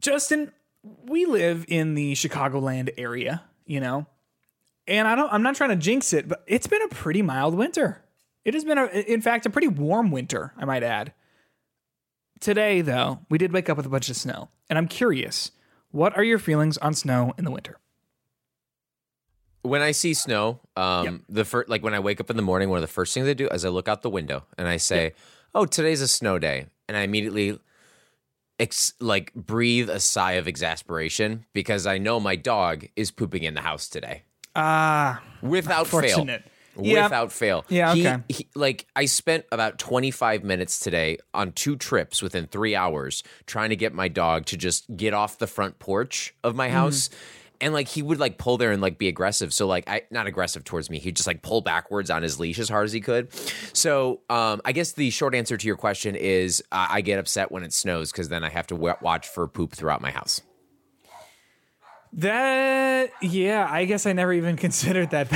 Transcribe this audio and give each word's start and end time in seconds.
Justin, 0.00 0.52
we 0.82 1.26
live 1.26 1.64
in 1.68 1.94
the 1.94 2.14
Chicagoland 2.14 2.90
area, 2.96 3.42
you 3.66 3.80
know, 3.80 4.06
and 4.86 5.06
I 5.06 5.14
don't. 5.14 5.32
I'm 5.32 5.42
not 5.42 5.54
trying 5.56 5.70
to 5.70 5.76
jinx 5.76 6.12
it, 6.12 6.26
but 6.26 6.42
it's 6.46 6.66
been 6.66 6.82
a 6.82 6.88
pretty 6.88 7.22
mild 7.22 7.54
winter. 7.54 8.02
It 8.44 8.54
has 8.54 8.64
been, 8.64 8.78
a, 8.78 8.86
in 8.86 9.20
fact, 9.20 9.44
a 9.46 9.50
pretty 9.50 9.68
warm 9.68 10.10
winter. 10.10 10.52
I 10.56 10.64
might 10.64 10.82
add. 10.82 11.12
Today, 12.40 12.80
though, 12.80 13.20
we 13.28 13.36
did 13.36 13.52
wake 13.52 13.68
up 13.68 13.76
with 13.76 13.84
a 13.84 13.90
bunch 13.90 14.08
of 14.08 14.16
snow, 14.16 14.48
and 14.70 14.78
I'm 14.78 14.88
curious. 14.88 15.50
What 15.90 16.16
are 16.16 16.24
your 16.24 16.38
feelings 16.38 16.78
on 16.78 16.94
snow 16.94 17.34
in 17.36 17.44
the 17.44 17.50
winter? 17.50 17.76
When 19.62 19.82
I 19.82 19.90
see 19.90 20.14
snow, 20.14 20.60
um, 20.76 21.04
Yep. 21.04 21.14
the 21.28 21.44
first 21.44 21.68
like 21.68 21.82
when 21.82 21.92
I 21.92 21.98
wake 22.00 22.20
up 22.20 22.30
in 22.30 22.36
the 22.36 22.42
morning, 22.42 22.70
one 22.70 22.78
of 22.78 22.82
the 22.82 22.86
first 22.88 23.12
things 23.12 23.28
I 23.28 23.34
do 23.34 23.48
is 23.48 23.64
I 23.64 23.68
look 23.68 23.88
out 23.88 24.00
the 24.00 24.08
window 24.08 24.46
and 24.56 24.66
I 24.66 24.78
say, 24.78 25.12
"Oh, 25.54 25.66
today's 25.66 26.00
a 26.00 26.08
snow 26.08 26.38
day," 26.38 26.66
and 26.88 26.96
I 26.96 27.02
immediately 27.02 27.58
ex- 28.60 28.92
like 29.00 29.32
breathe 29.34 29.90
a 29.90 29.98
sigh 29.98 30.32
of 30.32 30.46
exasperation 30.46 31.44
because 31.54 31.86
I 31.86 31.98
know 31.98 32.20
my 32.20 32.36
dog 32.36 32.86
is 32.94 33.10
pooping 33.10 33.42
in 33.42 33.54
the 33.54 33.60
house 33.62 33.88
today 33.88 34.22
Ah, 34.54 35.22
without 35.42 35.86
fail. 35.86 36.26
Yeah. 36.80 37.04
Without 37.04 37.32
fail. 37.32 37.64
Yeah, 37.68 37.94
He- 37.94 38.06
okay. 38.06 38.22
he- 38.28 38.48
like 38.54 38.86
I 38.96 39.04
spent 39.06 39.44
about 39.52 39.78
25 39.78 40.44
minutes 40.44 40.78
today 40.80 41.18
on 41.34 41.52
two 41.52 41.76
trips 41.76 42.22
within 42.22 42.46
three 42.46 42.74
hours 42.76 43.22
trying 43.46 43.70
to 43.70 43.76
get 43.76 43.92
my 43.92 44.08
dog 44.08 44.46
to 44.46 44.56
just 44.56 44.84
get 44.96 45.12
off 45.12 45.38
the 45.38 45.46
front 45.48 45.78
porch 45.78 46.34
of 46.44 46.54
my 46.54 46.68
house. 46.70 47.08
Mm-hmm. 47.08 47.16
And 47.60 47.72
like 47.74 47.88
he 47.88 48.02
would 48.02 48.18
like 48.18 48.38
pull 48.38 48.56
there 48.56 48.72
and 48.72 48.80
like 48.80 48.98
be 48.98 49.08
aggressive. 49.08 49.52
So 49.52 49.66
like 49.66 49.88
I 49.88 50.02
not 50.10 50.26
aggressive 50.26 50.64
towards 50.64 50.88
me. 50.90 50.98
He'd 50.98 51.16
just 51.16 51.26
like 51.26 51.42
pull 51.42 51.60
backwards 51.60 52.10
on 52.10 52.22
his 52.22 52.40
leash 52.40 52.58
as 52.58 52.68
hard 52.68 52.86
as 52.86 52.92
he 52.92 53.00
could. 53.00 53.28
So 53.72 54.20
um 54.30 54.60
I 54.64 54.72
guess 54.72 54.92
the 54.92 55.10
short 55.10 55.34
answer 55.34 55.56
to 55.56 55.66
your 55.66 55.76
question 55.76 56.16
is 56.16 56.62
uh, 56.72 56.86
I 56.90 57.00
get 57.00 57.18
upset 57.18 57.52
when 57.52 57.62
it 57.62 57.72
snows 57.72 58.12
because 58.12 58.28
then 58.28 58.44
I 58.44 58.48
have 58.48 58.66
to 58.68 58.74
w- 58.74 58.94
watch 59.00 59.28
for 59.28 59.46
poop 59.46 59.72
throughout 59.72 60.00
my 60.00 60.10
house. 60.10 60.40
That 62.12 63.12
yeah, 63.22 63.68
I 63.70 63.84
guess 63.84 64.06
I 64.06 64.12
never 64.12 64.32
even 64.32 64.56
considered 64.66 65.10
that. 65.10 65.28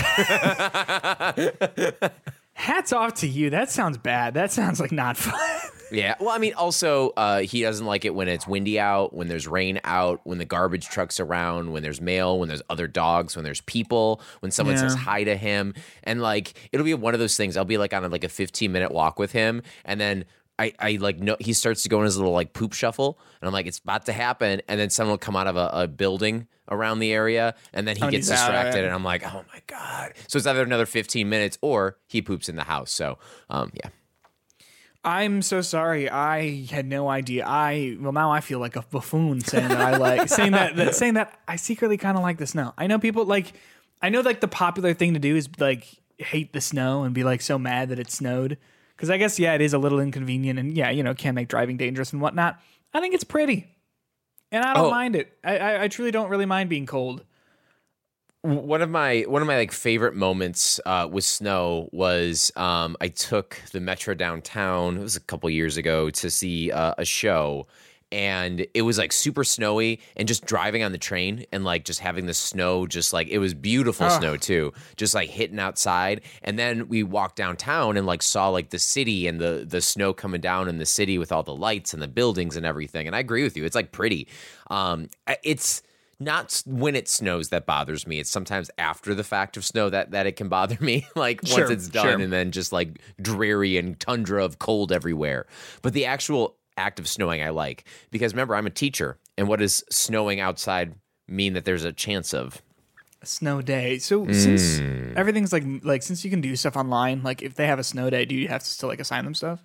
Hats 2.55 2.93
off 2.93 3.15
to 3.15 3.27
you. 3.29 3.51
That 3.51 3.71
sounds 3.71 3.99
bad. 3.99 4.35
That 4.35 4.51
sounds 4.53 4.81
like 4.81 4.93
not 4.93 5.17
fun. 5.17 5.41
Yeah. 5.95 6.15
Well, 6.21 6.31
I 6.31 6.39
mean, 6.39 6.55
also, 6.55 7.11
uh, 7.17 7.41
he 7.41 7.63
doesn't 7.63 7.87
like 7.87 8.05
it 8.05 8.15
when 8.15 8.29
it's 8.29 8.47
windy 8.47 8.79
out, 8.81 9.15
when 9.15 9.29
there's 9.29 9.47
rain 9.49 9.81
out, 9.85 10.21
when 10.25 10.39
the 10.39 10.45
garbage 10.45 10.87
truck's 10.89 11.21
around, 11.21 11.73
when 11.73 11.83
there's 11.83 12.01
mail, 12.01 12.39
when 12.39 12.49
there's 12.49 12.63
other 12.71 12.87
dogs, 12.87 13.37
when 13.37 13.45
there's 13.45 13.61
people, 13.63 14.21
when 14.41 14.51
someone 14.51 14.75
Yeah. 14.77 14.83
says 14.83 14.95
hi 14.95 15.25
to 15.25 15.37
him, 15.37 15.75
and 16.03 16.21
like 16.23 16.55
it'll 16.73 16.85
be 16.85 16.95
one 16.95 17.15
of 17.15 17.21
those 17.21 17.37
things. 17.37 17.57
I'll 17.57 17.65
be 17.65 17.79
like 17.79 17.93
on 17.95 18.05
a, 18.05 18.09
like 18.09 18.25
a 18.25 18.29
15 18.29 18.71
minute 18.73 18.93
walk 18.93 19.19
with 19.19 19.33
him, 19.33 19.63
and 19.85 20.01
then. 20.01 20.25
I, 20.57 20.73
I 20.79 20.99
like 21.01 21.19
no 21.19 21.37
he 21.41 21.53
starts 21.53 21.83
to 21.83 21.89
go 21.89 21.99
in 21.99 22.05
his 22.05 22.17
little 22.17 22.31
like 22.33 22.53
poop 22.53 22.75
shuffle 22.75 23.19
and 23.41 23.49
I'm 23.49 23.53
like 23.53 23.67
it's 23.67 23.81
about 23.81 24.07
to 24.07 24.13
happen 24.13 24.63
and 24.69 24.79
then 24.79 24.89
someone 24.89 25.15
will 25.15 25.19
come 25.19 25.35
out 25.35 25.49
of 25.49 25.57
a, 25.57 25.69
a 25.73 25.89
building 25.89 26.47
around 26.71 27.01
the 27.01 27.11
area 27.13 27.57
and 27.73 27.89
then 27.89 27.97
he 27.97 28.03
and 28.03 28.13
gets 28.13 28.29
distracted 28.29 28.85
and 28.85 28.95
I'm 28.95 29.03
like 29.03 29.25
oh 29.27 29.45
my 29.53 29.61
god 29.67 30.13
so 30.29 30.37
it's 30.37 30.47
either 30.47 30.63
another 30.63 30.87
15 30.87 31.29
minutes 31.29 31.59
or 31.61 31.99
he 32.07 32.23
poops 32.23 32.49
in 32.49 32.55
the 32.55 32.63
house 32.63 32.93
so 32.93 33.19
um 33.51 33.73
yeah 33.75 33.91
I'm 35.05 35.43
so 35.43 35.61
sorry. 35.61 36.09
I 36.09 36.65
had 36.67 36.87
no 36.87 37.09
idea. 37.09 37.45
I 37.47 37.97
well 38.01 38.13
now 38.13 38.31
I 38.33 38.41
feel 38.41 38.59
like 38.59 38.77
a 38.77 38.83
buffoon 38.83 39.41
saying 39.41 39.69
that 39.69 39.81
I 39.81 39.97
like 39.99 40.29
saying 40.39 40.53
that, 40.53 40.77
that 40.77 40.95
saying 40.95 41.15
that 41.15 41.39
I 41.47 41.57
secretly 41.57 41.97
kind 41.99 42.17
of 42.17 42.23
like 42.23 42.39
the 42.39 42.47
snow. 42.47 42.73
I 42.79 42.87
know 42.87 42.99
people 42.99 43.25
like 43.27 43.53
I 44.01 44.09
know 44.09 44.21
like 44.23 44.41
the 44.41 44.49
popular 44.49 44.95
thing 44.95 45.15
to 45.15 45.21
do 45.21 45.37
is 45.37 45.49
like 45.59 45.87
hate 46.19 46.53
the 46.53 46.61
snow 46.61 47.03
and 47.03 47.15
be 47.15 47.25
like 47.25 47.43
so 47.43 47.59
mad 47.59 47.91
that 47.91 47.99
it 47.99 48.11
snowed 48.11 48.57
because 48.97 49.11
I 49.11 49.19
guess 49.19 49.39
yeah 49.39 49.55
it 49.55 49.61
is 49.61 49.75
a 49.75 49.79
little 49.79 50.01
inconvenient 50.01 50.59
and 50.59 50.77
yeah 50.77 50.91
you 50.91 51.03
know 51.03 51.15
can 51.15 51.35
make 51.35 51.49
driving 51.49 51.77
dangerous 51.77 52.13
and 52.13 52.23
whatnot. 52.23 52.59
I 52.95 53.01
think 53.01 53.15
it's 53.15 53.25
pretty 53.25 53.69
and 54.53 54.65
I 54.65 54.73
don't 54.75 54.87
Oh. 54.87 54.91
mind 54.91 55.17
it. 55.17 55.37
I, 55.45 55.59
I 55.59 55.83
I 55.85 55.89
truly 55.89 56.13
don't 56.13 56.31
really 56.31 56.47
mind 56.47 56.71
being 56.71 56.87
cold. 56.87 57.25
One 58.45 58.83
of 58.83 58.91
my 58.91 59.23
one 59.23 59.41
of 59.41 59.49
my 59.49 59.57
like 59.57 59.73
favorite 59.73 60.15
moments 60.15 60.79
uh, 60.85 61.09
with 61.11 61.25
snow 61.25 61.89
was 61.93 62.53
um, 62.57 62.95
I 63.01 63.09
took 63.09 63.59
the 63.73 63.81
metro 63.81 64.13
downtown. 64.15 64.99
It 64.99 65.03
was 65.03 65.17
a 65.17 65.21
couple 65.21 65.49
years 65.49 65.77
ago 65.79 66.11
to 66.11 66.31
see 66.31 66.71
uh, 66.71 66.95
a 66.99 67.07
show, 67.07 67.67
and 68.13 68.67
it 68.75 68.83
was 68.83 68.99
like 68.99 69.13
super 69.13 69.45
snowy. 69.45 69.99
And 70.15 70.29
just 70.29 70.45
driving 70.45 70.83
on 70.83 70.93
the 70.93 70.99
train 70.99 71.47
and 71.53 71.65
like 71.65 71.87
just 71.87 72.01
having 72.01 72.27
the 72.27 72.35
snow, 72.35 72.87
just 72.87 73.15
like 73.15 73.29
it 73.29 73.39
was 73.39 73.55
beautiful 73.55 74.07
Ah. 74.07 74.19
snow 74.19 74.37
too, 74.37 74.75
just 74.97 75.15
like 75.15 75.31
hitting 75.31 75.59
outside. 75.59 76.21
And 76.43 76.59
then 76.59 76.87
we 76.89 77.03
walked 77.03 77.37
downtown 77.37 77.97
and 77.97 78.07
like 78.07 78.23
saw 78.23 78.51
like 78.51 78.69
the 78.69 78.79
city 78.79 79.27
and 79.27 79.41
the 79.41 79.65
the 79.67 79.81
snow 79.81 80.13
coming 80.13 80.43
down 80.43 80.69
in 80.69 80.77
the 80.77 80.85
city 80.87 81.17
with 81.17 81.33
all 81.33 81.45
the 81.45 81.55
lights 81.55 81.95
and 81.95 82.03
the 82.03 82.09
buildings 82.09 82.57
and 82.59 82.67
everything. 82.67 83.07
And 83.07 83.17
I 83.17 83.21
agree 83.21 83.43
with 83.43 83.57
you. 83.57 83.65
It's 83.65 83.75
like 83.75 83.91
pretty. 83.91 84.29
Um, 84.69 85.09
it's 85.43 85.83
not 86.21 86.63
when 86.67 86.95
it 86.97 87.09
snows 87.09 87.49
that 87.51 87.67
bothers 87.67 88.07
me. 88.07 88.19
It's 88.21 88.31
sometimes 88.31 88.71
after 88.79 89.15
the 89.15 89.25
fact 89.25 89.57
of 89.57 89.65
snow 89.65 89.91
that 89.91 90.11
that 90.13 90.27
it 90.27 90.37
can 90.37 90.49
bother 90.49 90.77
me. 90.81 91.07
like 91.17 91.41
Sure, 91.45 91.61
once 91.61 91.71
it's 91.71 91.89
done 91.89 92.07
sure. 92.07 92.21
and 92.21 92.33
then 92.33 92.51
just 92.51 92.73
like 92.73 93.01
dreary 93.21 93.77
and 93.79 93.99
tundra 93.99 94.45
of 94.45 94.59
cold 94.59 94.93
everywhere. 94.93 95.47
But 95.83 95.93
the 95.93 96.07
actual 96.07 96.57
act 96.77 96.99
of 96.99 97.07
snowing 97.09 97.43
I 97.43 97.51
like 97.51 97.85
because 98.11 98.33
remember 98.33 98.55
I'm 98.57 98.67
a 98.67 98.71
teacher 98.71 99.19
and 99.39 99.47
what 99.49 99.61
does 99.61 99.85
snowing 99.91 100.41
outside 100.41 100.95
mean 101.29 101.53
that 101.55 101.65
there's 101.65 101.85
a 101.85 101.93
chance 101.93 102.35
of? 102.35 102.61
A 103.23 103.27
snow 103.27 103.63
day. 103.63 103.99
So 103.99 104.27
since 104.33 104.81
Mm. 104.81 105.17
everything's 105.17 105.53
like 105.53 105.65
like 105.83 106.03
since 106.03 106.25
you 106.25 106.31
can 106.31 106.41
do 106.41 106.55
stuff 106.57 106.77
online, 106.77 107.23
like 107.23 107.43
if 107.43 107.55
they 107.55 107.67
have 107.67 107.79
a 107.79 107.85
snow 107.85 108.11
day, 108.11 108.25
do 108.25 108.35
you 108.35 108.49
have 108.49 108.63
to 108.63 108.69
still 108.69 108.89
like 108.89 109.01
assign 109.01 109.25
them 109.25 109.35
stuff? 109.35 109.63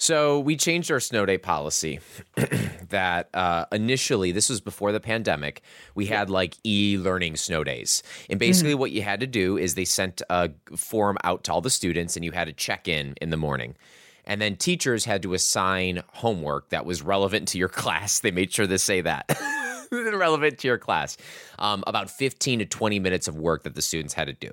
So 0.00 0.40
we 0.40 0.56
changed 0.56 0.90
our 0.90 0.98
snow 0.98 1.26
day 1.26 1.36
policy. 1.36 2.00
that 2.88 3.28
uh, 3.34 3.66
initially, 3.70 4.32
this 4.32 4.48
was 4.48 4.62
before 4.62 4.92
the 4.92 4.98
pandemic, 4.98 5.60
we 5.94 6.06
had 6.06 6.30
like 6.30 6.56
e-learning 6.64 7.36
snow 7.36 7.62
days, 7.64 8.02
and 8.30 8.40
basically 8.40 8.74
what 8.74 8.92
you 8.92 9.02
had 9.02 9.20
to 9.20 9.26
do 9.26 9.58
is 9.58 9.74
they 9.74 9.84
sent 9.84 10.22
a 10.30 10.50
form 10.74 11.18
out 11.22 11.44
to 11.44 11.52
all 11.52 11.60
the 11.60 11.68
students, 11.68 12.16
and 12.16 12.24
you 12.24 12.32
had 12.32 12.46
to 12.46 12.54
check 12.54 12.88
in 12.88 13.14
in 13.20 13.28
the 13.28 13.36
morning. 13.36 13.76
And 14.24 14.40
then 14.40 14.56
teachers 14.56 15.04
had 15.04 15.22
to 15.22 15.34
assign 15.34 16.02
homework 16.14 16.70
that 16.70 16.86
was 16.86 17.02
relevant 17.02 17.48
to 17.48 17.58
your 17.58 17.68
class. 17.82 18.20
They 18.20 18.30
made 18.30 18.54
sure 18.54 18.66
to 18.66 18.78
say 18.78 19.02
that. 19.02 19.30
relevant 19.92 20.58
to 20.60 20.68
your 20.68 20.78
class. 20.78 21.18
Um, 21.58 21.84
about 21.86 22.08
15 22.08 22.60
to 22.60 22.64
20 22.64 23.00
minutes 23.00 23.28
of 23.28 23.36
work 23.36 23.64
that 23.64 23.74
the 23.74 23.82
students 23.82 24.14
had 24.14 24.28
to 24.28 24.32
do 24.32 24.50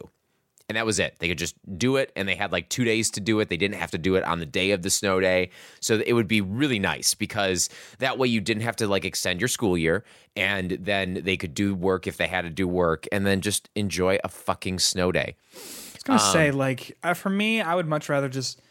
and 0.69 0.75
that 0.75 0.85
was 0.85 0.99
it. 0.99 1.15
They 1.19 1.29
could 1.29 1.37
just 1.37 1.55
do 1.77 1.95
it, 1.95 2.11
and 2.15 2.27
they 2.27 2.35
had 2.35 2.51
like 2.51 2.67
two 2.69 2.83
days 2.83 3.09
to 3.11 3.21
do 3.21 3.39
it. 3.39 3.47
They 3.49 3.57
didn't 3.57 3.77
have 3.77 3.91
to 3.91 3.97
do 3.97 4.15
it 4.15 4.23
on 4.25 4.39
the 4.39 4.45
day 4.45 4.71
of 4.71 4.81
the 4.81 4.89
snow 4.89 5.19
day, 5.19 5.49
so 5.79 6.01
it 6.05 6.13
would 6.13 6.27
be 6.27 6.41
really 6.41 6.79
nice 6.79 7.13
because 7.13 7.69
that 7.99 8.17
way 8.17 8.27
you 8.27 8.41
didn't 8.41 8.63
have 8.63 8.75
to 8.77 8.87
like 8.87 9.05
extend 9.05 9.39
your 9.39 9.47
school 9.47 9.77
year, 9.77 10.03
and 10.35 10.71
then 10.71 11.21
they 11.23 11.37
could 11.37 11.53
do 11.53 11.73
work 11.73 12.05
if 12.07 12.17
they 12.17 12.27
had 12.27 12.41
to 12.41 12.49
do 12.49 12.67
work, 12.67 13.05
and 13.11 13.25
then 13.25 13.39
just 13.41 13.69
enjoy 13.75 14.17
a 14.23 14.27
fucking 14.29 14.79
snow 14.79 15.11
day. 15.11 15.35
I 15.53 15.57
was 15.93 16.03
gonna 16.03 16.21
Um, 16.21 16.33
say, 16.33 16.51
like, 16.51 16.97
uh, 17.03 17.13
for 17.13 17.29
me, 17.29 17.61
I 17.61 17.73
would 17.75 17.87
much 17.87 18.09
rather 18.09 18.27
just 18.29 18.61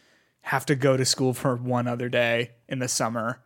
have 0.41 0.65
to 0.67 0.75
go 0.75 0.95
to 0.97 1.03
school 1.05 1.33
for 1.33 1.55
one 1.55 1.87
other 1.87 2.09
day 2.09 2.51
in 2.69 2.79
the 2.79 2.87
summer 2.87 3.41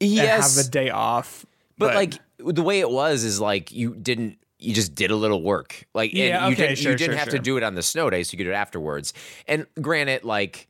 and 0.00 0.10
have 0.18 0.54
the 0.54 0.68
day 0.70 0.90
off. 0.90 1.44
but, 1.78 1.94
like 1.94 2.14
the 2.38 2.62
way 2.62 2.80
it 2.80 2.90
was 2.90 3.22
is 3.22 3.40
like 3.40 3.70
you 3.72 3.94
didn't 3.94 4.38
you 4.58 4.74
just 4.74 4.94
did 4.94 5.10
a 5.10 5.16
little 5.16 5.42
work. 5.42 5.86
Like 5.94 6.10
and 6.10 6.18
Yeah, 6.18 6.46
you 6.46 6.52
okay, 6.52 6.62
didn't, 6.68 6.78
sure, 6.78 6.92
you 6.92 6.98
didn't 6.98 7.12
sure, 7.12 7.18
have 7.18 7.28
sure. 7.30 7.38
to 7.38 7.42
do 7.42 7.56
it 7.56 7.62
on 7.62 7.74
the 7.74 7.82
snow 7.82 8.10
day 8.10 8.22
so 8.22 8.32
you 8.32 8.38
could 8.38 8.44
do 8.44 8.50
it 8.50 8.54
afterwards. 8.54 9.12
And 9.46 9.66
granted 9.80 10.24
like 10.24 10.68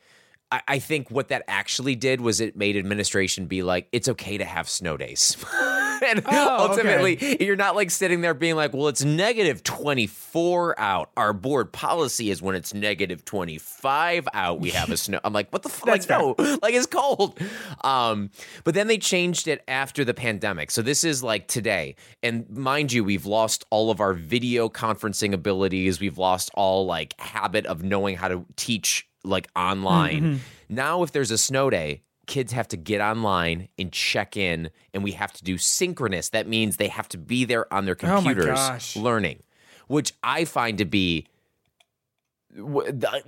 I, 0.50 0.62
I 0.68 0.78
think 0.78 1.10
what 1.10 1.28
that 1.28 1.42
actually 1.48 1.94
did 1.96 2.20
was 2.20 2.40
it 2.40 2.56
made 2.56 2.76
administration 2.76 3.46
be 3.46 3.62
like 3.62 3.88
it's 3.92 4.08
okay 4.08 4.38
to 4.38 4.44
have 4.44 4.68
snow 4.68 4.96
days 4.96 5.36
and 6.04 6.22
Oh, 6.26 6.68
ultimately 6.70 7.44
you're 7.44 7.56
not 7.56 7.76
like 7.76 7.90
sitting 7.90 8.20
there 8.20 8.34
being 8.34 8.56
like 8.56 8.72
well 8.72 8.88
it's 8.88 9.04
negative 9.04 9.62
24 9.62 10.78
out. 10.78 11.10
Our 11.16 11.32
board 11.32 11.72
policy 11.72 12.30
is 12.30 12.40
when 12.42 12.54
it's 12.56 12.74
negative 12.74 13.24
25 13.24 14.28
out 14.32 14.60
we 14.60 14.70
have 14.70 14.90
a 14.90 14.96
snow 14.96 15.20
i'm 15.24 15.32
like 15.32 15.50
what 15.52 15.62
the 15.62 15.68
fuck? 15.68 15.86
Like 15.86 16.02
fair. 16.02 16.18
no 16.18 16.34
like 16.62 16.74
it's 16.74 16.86
cold. 16.86 17.38
Um 17.82 18.30
but 18.64 18.74
then 18.74 18.86
they 18.86 18.98
changed 18.98 19.48
it 19.48 19.62
after 19.68 20.04
the 20.04 20.14
pandemic. 20.14 20.70
So 20.70 20.82
this 20.82 21.04
is 21.04 21.22
like 21.22 21.48
today. 21.48 21.96
And 22.22 22.48
mind 22.50 22.92
you 22.92 23.04
we've 23.04 23.26
lost 23.26 23.64
all 23.70 23.90
of 23.90 24.00
our 24.00 24.12
video 24.14 24.68
conferencing 24.68 25.32
abilities. 25.32 26.00
We've 26.00 26.18
lost 26.18 26.50
all 26.54 26.86
like 26.86 27.18
habit 27.20 27.66
of 27.66 27.82
knowing 27.82 28.16
how 28.16 28.28
to 28.28 28.44
teach 28.56 29.06
like 29.24 29.48
online. 29.56 30.40
Now 30.68 31.02
if 31.02 31.12
there's 31.12 31.30
a 31.30 31.38
snow 31.38 31.70
day 31.70 32.02
kids 32.26 32.52
have 32.52 32.68
to 32.68 32.76
get 32.76 33.00
online 33.00 33.68
and 33.78 33.92
check 33.92 34.36
in 34.36 34.70
and 34.92 35.02
we 35.04 35.12
have 35.12 35.32
to 35.32 35.44
do 35.44 35.56
synchronous. 35.58 36.28
That 36.30 36.46
means 36.48 36.76
they 36.76 36.88
have 36.88 37.08
to 37.10 37.18
be 37.18 37.44
there 37.44 37.72
on 37.72 37.84
their 37.84 37.94
Oh 38.02 38.20
computers 38.20 38.46
gosh. 38.58 38.96
learning 38.96 39.42
which 39.88 40.12
i 40.24 40.44
find 40.44 40.78
to 40.78 40.84
be 40.84 41.26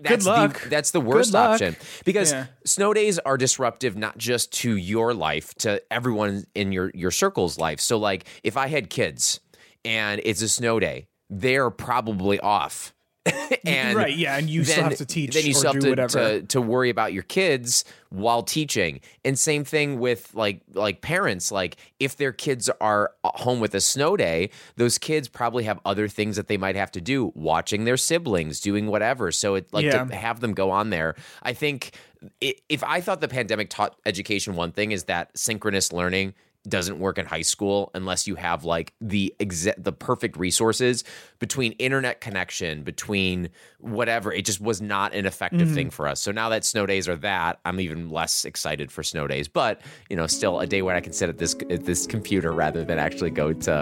that's 0.00 0.24
the 0.24 0.68
that's 0.70 0.90
the 0.90 1.00
worst 1.00 1.34
option. 1.34 1.76
Because 2.04 2.32
Yeah. 2.32 2.46
snow 2.64 2.94
days 2.94 3.18
are 3.18 3.36
disruptive 3.36 3.96
not 3.96 4.16
just 4.16 4.52
to 4.54 4.76
your 4.76 5.12
life 5.14 5.54
to 5.56 5.82
everyone 5.92 6.44
in 6.54 6.72
your 6.72 6.90
your 6.94 7.10
circle's 7.10 7.58
life. 7.58 7.80
So 7.80 7.98
like 7.98 8.26
if 8.42 8.56
i 8.56 8.68
had 8.68 8.88
kids 8.90 9.40
and 9.84 10.20
it's 10.24 10.42
a 10.42 10.48
snow 10.48 10.80
day 10.80 11.06
they're 11.30 11.70
probably 11.70 12.40
off 12.40 12.94
and 13.66 13.96
Right, 13.96 14.16
yeah, 14.16 14.36
and 14.36 14.48
you 14.48 14.64
still 14.64 14.84
have 14.84 14.96
to 14.96 15.06
teach 15.06 15.34
Then 15.34 15.44
you 15.44 15.50
or 15.52 15.54
still 15.54 15.72
have 15.72 15.80
do 15.80 15.86
to, 15.86 15.90
whatever. 15.90 16.12
to 16.40 16.42
to 16.42 16.60
worry 16.60 16.90
about 16.90 17.12
your 17.12 17.22
kids 17.24 17.84
while 18.10 18.42
teaching. 18.42 19.00
And 19.24 19.38
same 19.38 19.64
thing 19.64 19.98
with 20.00 20.34
like 20.34 20.60
like 20.74 21.00
parents. 21.00 21.50
Like 21.52 21.76
if 22.00 22.16
their 22.16 22.32
kids 22.32 22.70
are 22.80 23.12
home 23.24 23.60
with 23.60 23.74
a 23.74 23.80
snow 23.80 24.16
day, 24.16 24.50
those 24.76 24.98
kids 24.98 25.28
probably 25.28 25.64
have 25.64 25.80
other 25.84 26.08
things 26.08 26.36
that 26.36 26.48
they 26.48 26.56
might 26.56 26.76
have 26.76 26.90
to 26.92 27.00
do, 27.00 27.32
watching 27.34 27.84
their 27.84 27.96
siblings, 27.96 28.60
doing 28.60 28.86
whatever. 28.86 29.30
So 29.32 29.54
it 29.56 29.72
like 29.72 29.84
Yeah. 29.84 30.04
to 30.04 30.14
have 30.14 30.40
them 30.40 30.54
go 30.54 30.70
on 30.70 30.90
there. 30.90 31.14
I 31.42 31.52
think 31.52 31.92
if 32.40 32.82
I 32.82 33.00
thought 33.00 33.20
the 33.20 33.28
pandemic 33.28 33.70
taught 33.70 33.96
education 34.04 34.56
one 34.56 34.72
thing 34.72 34.90
is 34.92 35.04
that 35.04 35.36
synchronous 35.38 35.92
learning 35.92 36.34
doesn't 36.68 36.98
work 36.98 37.18
in 37.18 37.26
high 37.26 37.42
school 37.42 37.90
unless 37.94 38.26
you 38.26 38.34
have 38.34 38.64
like 38.64 38.92
the 39.00 39.34
exact 39.38 39.82
the 39.82 39.92
perfect 39.92 40.36
resources 40.36 41.04
between 41.38 41.72
internet 41.72 42.20
connection 42.20 42.82
between 42.82 43.48
whatever 43.78 44.32
it 44.32 44.44
just 44.44 44.60
was 44.60 44.80
not 44.80 45.14
an 45.14 45.26
effective 45.26 45.58
Mm-hmm. 45.68 45.74
thing 45.74 45.90
for 45.90 46.06
us 46.06 46.20
so 46.20 46.30
now 46.32 46.48
that 46.50 46.64
snow 46.64 46.84
days 46.86 47.08
are 47.08 47.16
that 47.16 47.58
i'm 47.64 47.80
even 47.80 48.10
less 48.10 48.44
excited 48.44 48.92
for 48.92 49.02
snow 49.02 49.26
days 49.26 49.48
but 49.48 49.80
you 50.10 50.16
know 50.16 50.26
still 50.26 50.60
a 50.60 50.66
day 50.66 50.82
where 50.82 50.94
i 50.94 51.00
can 51.00 51.12
sit 51.12 51.28
at 51.28 51.38
this 51.38 51.54
at 51.70 51.84
this 51.84 52.06
computer 52.06 52.52
rather 52.52 52.84
than 52.84 52.98
actually 52.98 53.30
go 53.30 53.52
to 53.52 53.72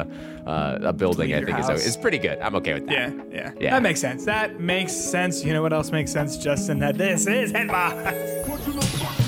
uh, 0.47 0.79
a 0.83 0.93
building 0.93 1.35
i 1.35 1.43
think 1.45 1.59
is, 1.59 1.67
house. 1.67 1.85
is 1.85 1.97
pretty 1.97 2.19
good 2.19 2.39
i'm 2.41 2.55
okay 2.55 2.75
with 2.75 2.87
that 2.87 2.93
Yeah, 2.93 3.23
yeah, 3.31 3.53
Yeah. 3.61 3.71
That 3.71 3.83
makes 3.83 4.01
sense. 4.01 4.25
That 4.25 4.61
makes 4.61 4.93
sense. 4.93 5.45
You 5.45 5.53
know 5.53 5.61
what 5.63 5.73
else 5.73 5.91
makes 5.91 6.13
sense, 6.13 6.37
Justin? 6.39 6.79
That 6.79 6.97
this 6.97 7.27
is 7.27 7.53
Hitbox. 7.53 9.26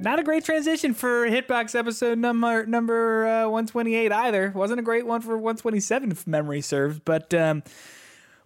Not 0.00 0.18
a 0.18 0.22
great 0.22 0.46
transition 0.46 0.94
for 0.94 1.28
Hitbox 1.28 1.78
episode 1.78 2.16
number 2.16 2.64
number 2.64 3.26
uh, 3.26 3.42
128 3.42 4.10
either. 4.10 4.50
Wasn't 4.54 4.80
a 4.80 4.82
great 4.82 5.06
one 5.06 5.20
for 5.20 5.36
127 5.36 6.12
if 6.12 6.26
memory 6.26 6.62
serves, 6.62 6.98
but 7.00 7.34
um, 7.34 7.62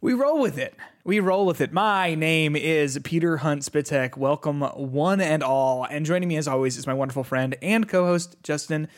we 0.00 0.14
roll 0.14 0.40
with 0.40 0.58
it. 0.58 0.74
We 1.04 1.20
roll 1.20 1.46
with 1.46 1.60
it. 1.60 1.72
My 1.72 2.16
name 2.16 2.56
is 2.56 2.98
Peter 3.04 3.36
Hunt 3.36 3.62
Spitek. 3.62 4.16
Welcome, 4.16 4.62
one 4.62 5.20
and 5.20 5.44
all. 5.44 5.84
And 5.84 6.04
joining 6.04 6.28
me 6.28 6.36
as 6.38 6.48
always 6.48 6.76
is 6.76 6.88
my 6.88 6.94
wonderful 6.94 7.22
friend 7.22 7.56
and 7.62 7.88
co-host 7.88 8.34
Justin 8.42 8.88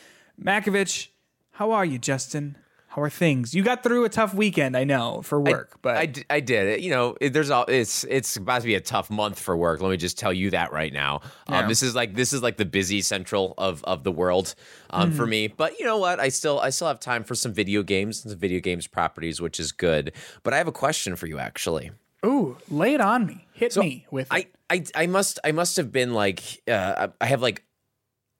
Makovich. 0.42 1.08
How 1.50 1.72
are 1.72 1.84
you, 1.84 1.98
Justin? 1.98 2.56
How 2.96 3.02
are 3.02 3.10
things? 3.10 3.54
You 3.54 3.62
got 3.62 3.82
through 3.82 4.06
a 4.06 4.08
tough 4.08 4.32
weekend, 4.32 4.74
I 4.74 4.84
know, 4.84 5.20
for 5.22 5.38
work, 5.38 5.76
but 5.82 5.98
I, 5.98 6.06
d- 6.06 6.24
I 6.30 6.40
did 6.40 6.66
it. 6.66 6.80
You 6.80 6.88
know, 6.90 7.14
it, 7.20 7.34
there's 7.34 7.50
all 7.50 7.66
it's 7.68 8.04
it's 8.04 8.38
about 8.38 8.62
to 8.62 8.66
be 8.66 8.74
a 8.74 8.80
tough 8.80 9.10
month 9.10 9.38
for 9.38 9.54
work. 9.54 9.82
Let 9.82 9.90
me 9.90 9.98
just 9.98 10.18
tell 10.18 10.32
you 10.32 10.48
that 10.52 10.72
right 10.72 10.90
now. 10.90 11.20
Um, 11.46 11.68
This 11.68 11.82
is 11.82 11.94
like 11.94 12.14
this 12.14 12.32
is 12.32 12.42
like 12.42 12.56
the 12.56 12.64
busy 12.64 13.02
central 13.02 13.52
of 13.58 13.84
of 13.84 14.02
the 14.02 14.10
world 14.12 14.54
um, 14.88 15.08
Mm-hmm. 15.10 15.16
for 15.18 15.26
me. 15.26 15.48
But 15.48 15.78
you 15.78 15.84
know 15.84 15.98
what? 15.98 16.20
I 16.20 16.30
still 16.30 16.58
I 16.58 16.70
still 16.70 16.88
have 16.88 16.98
time 16.98 17.22
for 17.22 17.34
some 17.34 17.52
video 17.52 17.82
games, 17.82 18.24
and 18.24 18.30
some 18.30 18.40
video 18.40 18.60
games 18.60 18.86
properties, 18.86 19.42
which 19.42 19.60
is 19.60 19.72
good. 19.72 20.12
But 20.42 20.54
I 20.54 20.56
have 20.56 20.66
a 20.68 20.72
question 20.72 21.16
for 21.16 21.26
you, 21.26 21.38
actually. 21.38 21.90
ooh, 22.24 22.56
lay 22.70 22.94
it 22.94 23.02
on 23.02 23.26
me. 23.26 23.46
Hit 23.52 23.76
me 23.76 24.06
with 24.10 24.28
I, 24.30 24.38
it. 24.38 24.54
I 24.96 25.02
I 25.02 25.06
must 25.06 25.38
I 25.44 25.52
must 25.52 25.76
have 25.76 25.92
been 25.92 26.14
like 26.14 26.62
uh, 26.66 27.08
I 27.20 27.26
have 27.26 27.42
like 27.42 27.62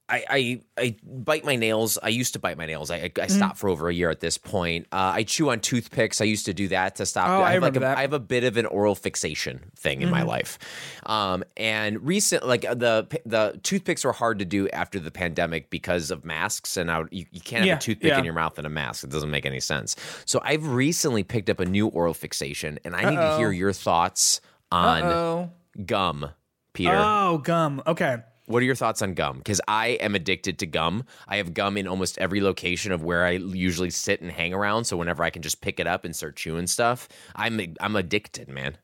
I, 0.08 0.24
I 0.30 0.60
I 0.78 0.96
bite 1.02 1.44
my 1.44 1.56
nails. 1.56 1.98
I 2.00 2.10
used 2.10 2.34
to 2.34 2.38
bite 2.38 2.56
my 2.56 2.66
nails. 2.66 2.90
I 2.92 2.96
I, 2.96 3.08
Mm. 3.08 3.22
I 3.24 3.26
stopped 3.26 3.58
for 3.58 3.68
over 3.68 3.88
a 3.88 3.92
year 3.94 4.08
at 4.08 4.20
this 4.20 4.38
point. 4.38 4.86
Uh, 4.92 5.12
I 5.16 5.24
chew 5.24 5.50
on 5.50 5.58
toothpicks. 5.58 6.20
I 6.20 6.24
used 6.26 6.46
to 6.46 6.54
do 6.54 6.68
that 6.68 6.94
to 6.96 7.06
stop. 7.06 7.28
Oh, 7.28 7.42
I 7.42 7.54
have 7.54 7.62
like 7.62 7.74
remember 7.74 7.78
a, 7.78 7.80
that. 7.80 7.90
Mm-hmm. 7.92 7.98
I 7.98 8.02
have 8.02 8.12
a 8.12 8.20
bit 8.20 8.44
of 8.44 8.56
an 8.56 8.66
oral 8.66 8.94
fixation 8.94 9.72
thing 9.76 10.02
in 10.02 10.10
my 10.10 10.22
life. 10.22 10.58
Um, 11.06 11.42
and 11.56 12.06
recent 12.06 12.46
like 12.46 12.64
uh, 12.64 12.74
the 12.74 13.08
the 13.26 13.58
toothpicks 13.64 14.04
were 14.04 14.12
hard 14.12 14.38
to 14.38 14.44
do 14.44 14.68
after 14.68 15.00
the 15.00 15.10
pandemic 15.10 15.70
because 15.70 16.12
of 16.12 16.24
masks, 16.24 16.76
and 16.76 16.88
I 16.90 17.00
you, 17.10 17.26
you 17.32 17.40
can't 17.40 17.60
have 17.60 17.66
Yeah, 17.66 17.76
a 17.76 17.80
toothpick 17.80 18.10
yeah. 18.10 18.18
in 18.18 18.24
your 18.24 18.34
mouth 18.34 18.58
and 18.58 18.66
a 18.66 18.70
mask. 18.70 19.02
It 19.02 19.10
doesn't 19.10 19.30
make 19.30 19.44
any 19.46 19.60
sense. 19.60 19.96
So 20.24 20.40
I've 20.44 20.66
recently 20.68 21.24
picked 21.24 21.50
up 21.50 21.58
a 21.58 21.66
new 21.66 21.88
oral 21.88 22.14
fixation, 22.14 22.78
and 22.84 22.94
I 22.94 23.10
need 23.10 23.16
to 23.16 23.36
hear 23.38 23.50
your 23.50 23.72
thoughts 23.72 24.40
on 24.70 25.02
Oh. 25.02 25.50
gum, 25.84 26.30
Peter. 26.74 26.94
Oh, 26.94 27.38
gum. 27.38 27.82
Okay. 27.86 28.18
What 28.46 28.62
are 28.62 28.66
your 28.66 28.76
thoughts 28.76 29.02
on 29.02 29.14
gum? 29.14 29.38
Because 29.38 29.60
I 29.66 29.88
am 29.88 30.14
addicted 30.14 30.58
to 30.60 30.66
gum. 30.66 31.04
I 31.26 31.36
have 31.36 31.52
gum 31.52 31.76
in 31.76 31.88
almost 31.88 32.16
every 32.18 32.40
location 32.40 32.92
of 32.92 33.02
where 33.02 33.26
I 33.26 33.32
usually 33.32 33.90
sit 33.90 34.20
and 34.20 34.30
hang 34.30 34.54
around. 34.54 34.84
So 34.84 34.96
whenever 34.96 35.24
I 35.24 35.30
can 35.30 35.42
just 35.42 35.60
pick 35.60 35.80
it 35.80 35.86
up 35.86 36.04
and 36.04 36.14
start 36.14 36.36
chewing 36.36 36.66
stuff, 36.68 37.08
I'm 37.34 37.60
I'm 37.80 37.96
addicted, 37.96 38.48
man. 38.48 38.78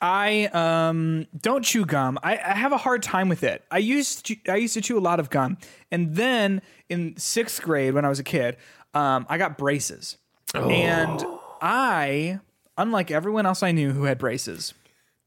I 0.00 0.46
um 0.52 1.26
don't 1.40 1.64
chew 1.64 1.84
gum. 1.84 2.18
I, 2.22 2.34
I 2.36 2.54
have 2.54 2.72
a 2.72 2.76
hard 2.76 3.02
time 3.02 3.28
with 3.28 3.42
it. 3.42 3.64
I 3.70 3.78
used 3.78 4.26
to, 4.26 4.36
I 4.48 4.56
used 4.56 4.74
to 4.74 4.80
chew 4.80 4.96
a 4.96 5.00
lot 5.00 5.18
of 5.18 5.30
gum, 5.30 5.58
and 5.90 6.14
then 6.14 6.62
in 6.88 7.16
sixth 7.16 7.60
grade 7.62 7.94
when 7.94 8.04
I 8.04 8.08
was 8.08 8.20
a 8.20 8.24
kid, 8.24 8.56
um, 8.94 9.26
I 9.28 9.38
got 9.38 9.58
braces, 9.58 10.16
and 10.54 11.24
I, 11.60 12.38
unlike 12.76 13.10
everyone 13.10 13.46
else 13.46 13.64
I 13.64 13.72
knew 13.72 13.90
who 13.90 14.04
had 14.04 14.18
braces, 14.18 14.72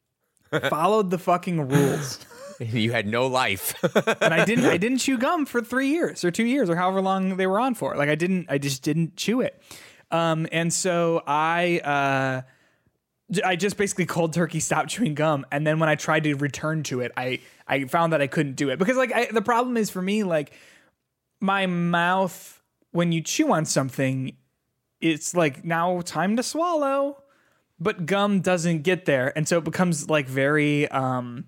followed 0.69 1.09
the 1.09 1.17
fucking 1.17 1.67
rules. 1.67 2.25
You 2.71 2.91
had 2.91 3.07
no 3.07 3.27
life. 3.27 3.75
and 4.21 4.33
I 4.33 4.45
didn't 4.45 4.65
I 4.65 4.77
didn't 4.85 4.99
chew 4.99 5.17
gum 5.17 5.45
for 5.45 5.61
three 5.61 5.89
years 5.89 6.23
or 6.23 6.31
two 6.31 6.45
years 6.45 6.69
or 6.69 6.75
however 6.75 7.01
long 7.01 7.37
they 7.37 7.47
were 7.47 7.59
on 7.59 7.73
for. 7.73 7.95
Like 7.95 8.09
I 8.09 8.15
didn't 8.15 8.47
I 8.49 8.57
just 8.57 8.83
didn't 8.83 9.15
chew 9.15 9.41
it. 9.41 9.61
Um, 10.11 10.47
and 10.51 10.71
so 10.71 11.23
I 11.25 11.79
uh, 11.79 12.41
I 13.45 13.55
just 13.55 13.77
basically 13.77 14.05
cold 14.05 14.33
turkey 14.33 14.59
stopped 14.59 14.89
chewing 14.89 15.15
gum. 15.15 15.45
And 15.51 15.65
then 15.65 15.79
when 15.79 15.89
I 15.89 15.95
tried 15.95 16.23
to 16.25 16.35
return 16.35 16.83
to 16.83 17.01
it, 17.01 17.11
I 17.17 17.39
I 17.67 17.85
found 17.85 18.13
that 18.13 18.21
I 18.21 18.27
couldn't 18.27 18.55
do 18.55 18.69
it 18.69 18.77
because 18.77 18.97
like 18.97 19.13
I, 19.13 19.27
the 19.31 19.41
problem 19.41 19.77
is 19.77 19.89
for 19.89 20.01
me 20.01 20.23
like 20.23 20.53
my 21.39 21.65
mouth 21.65 22.61
when 22.91 23.11
you 23.11 23.21
chew 23.21 23.51
on 23.53 23.65
something, 23.65 24.35
it's 24.99 25.33
like 25.33 25.63
now 25.63 26.01
time 26.01 26.35
to 26.35 26.43
swallow, 26.43 27.23
but 27.79 28.05
gum 28.05 28.41
doesn't 28.41 28.81
get 28.83 29.05
there, 29.05 29.35
and 29.35 29.47
so 29.47 29.57
it 29.57 29.63
becomes 29.63 30.09
like 30.09 30.27
very 30.27 30.87
um 30.89 31.45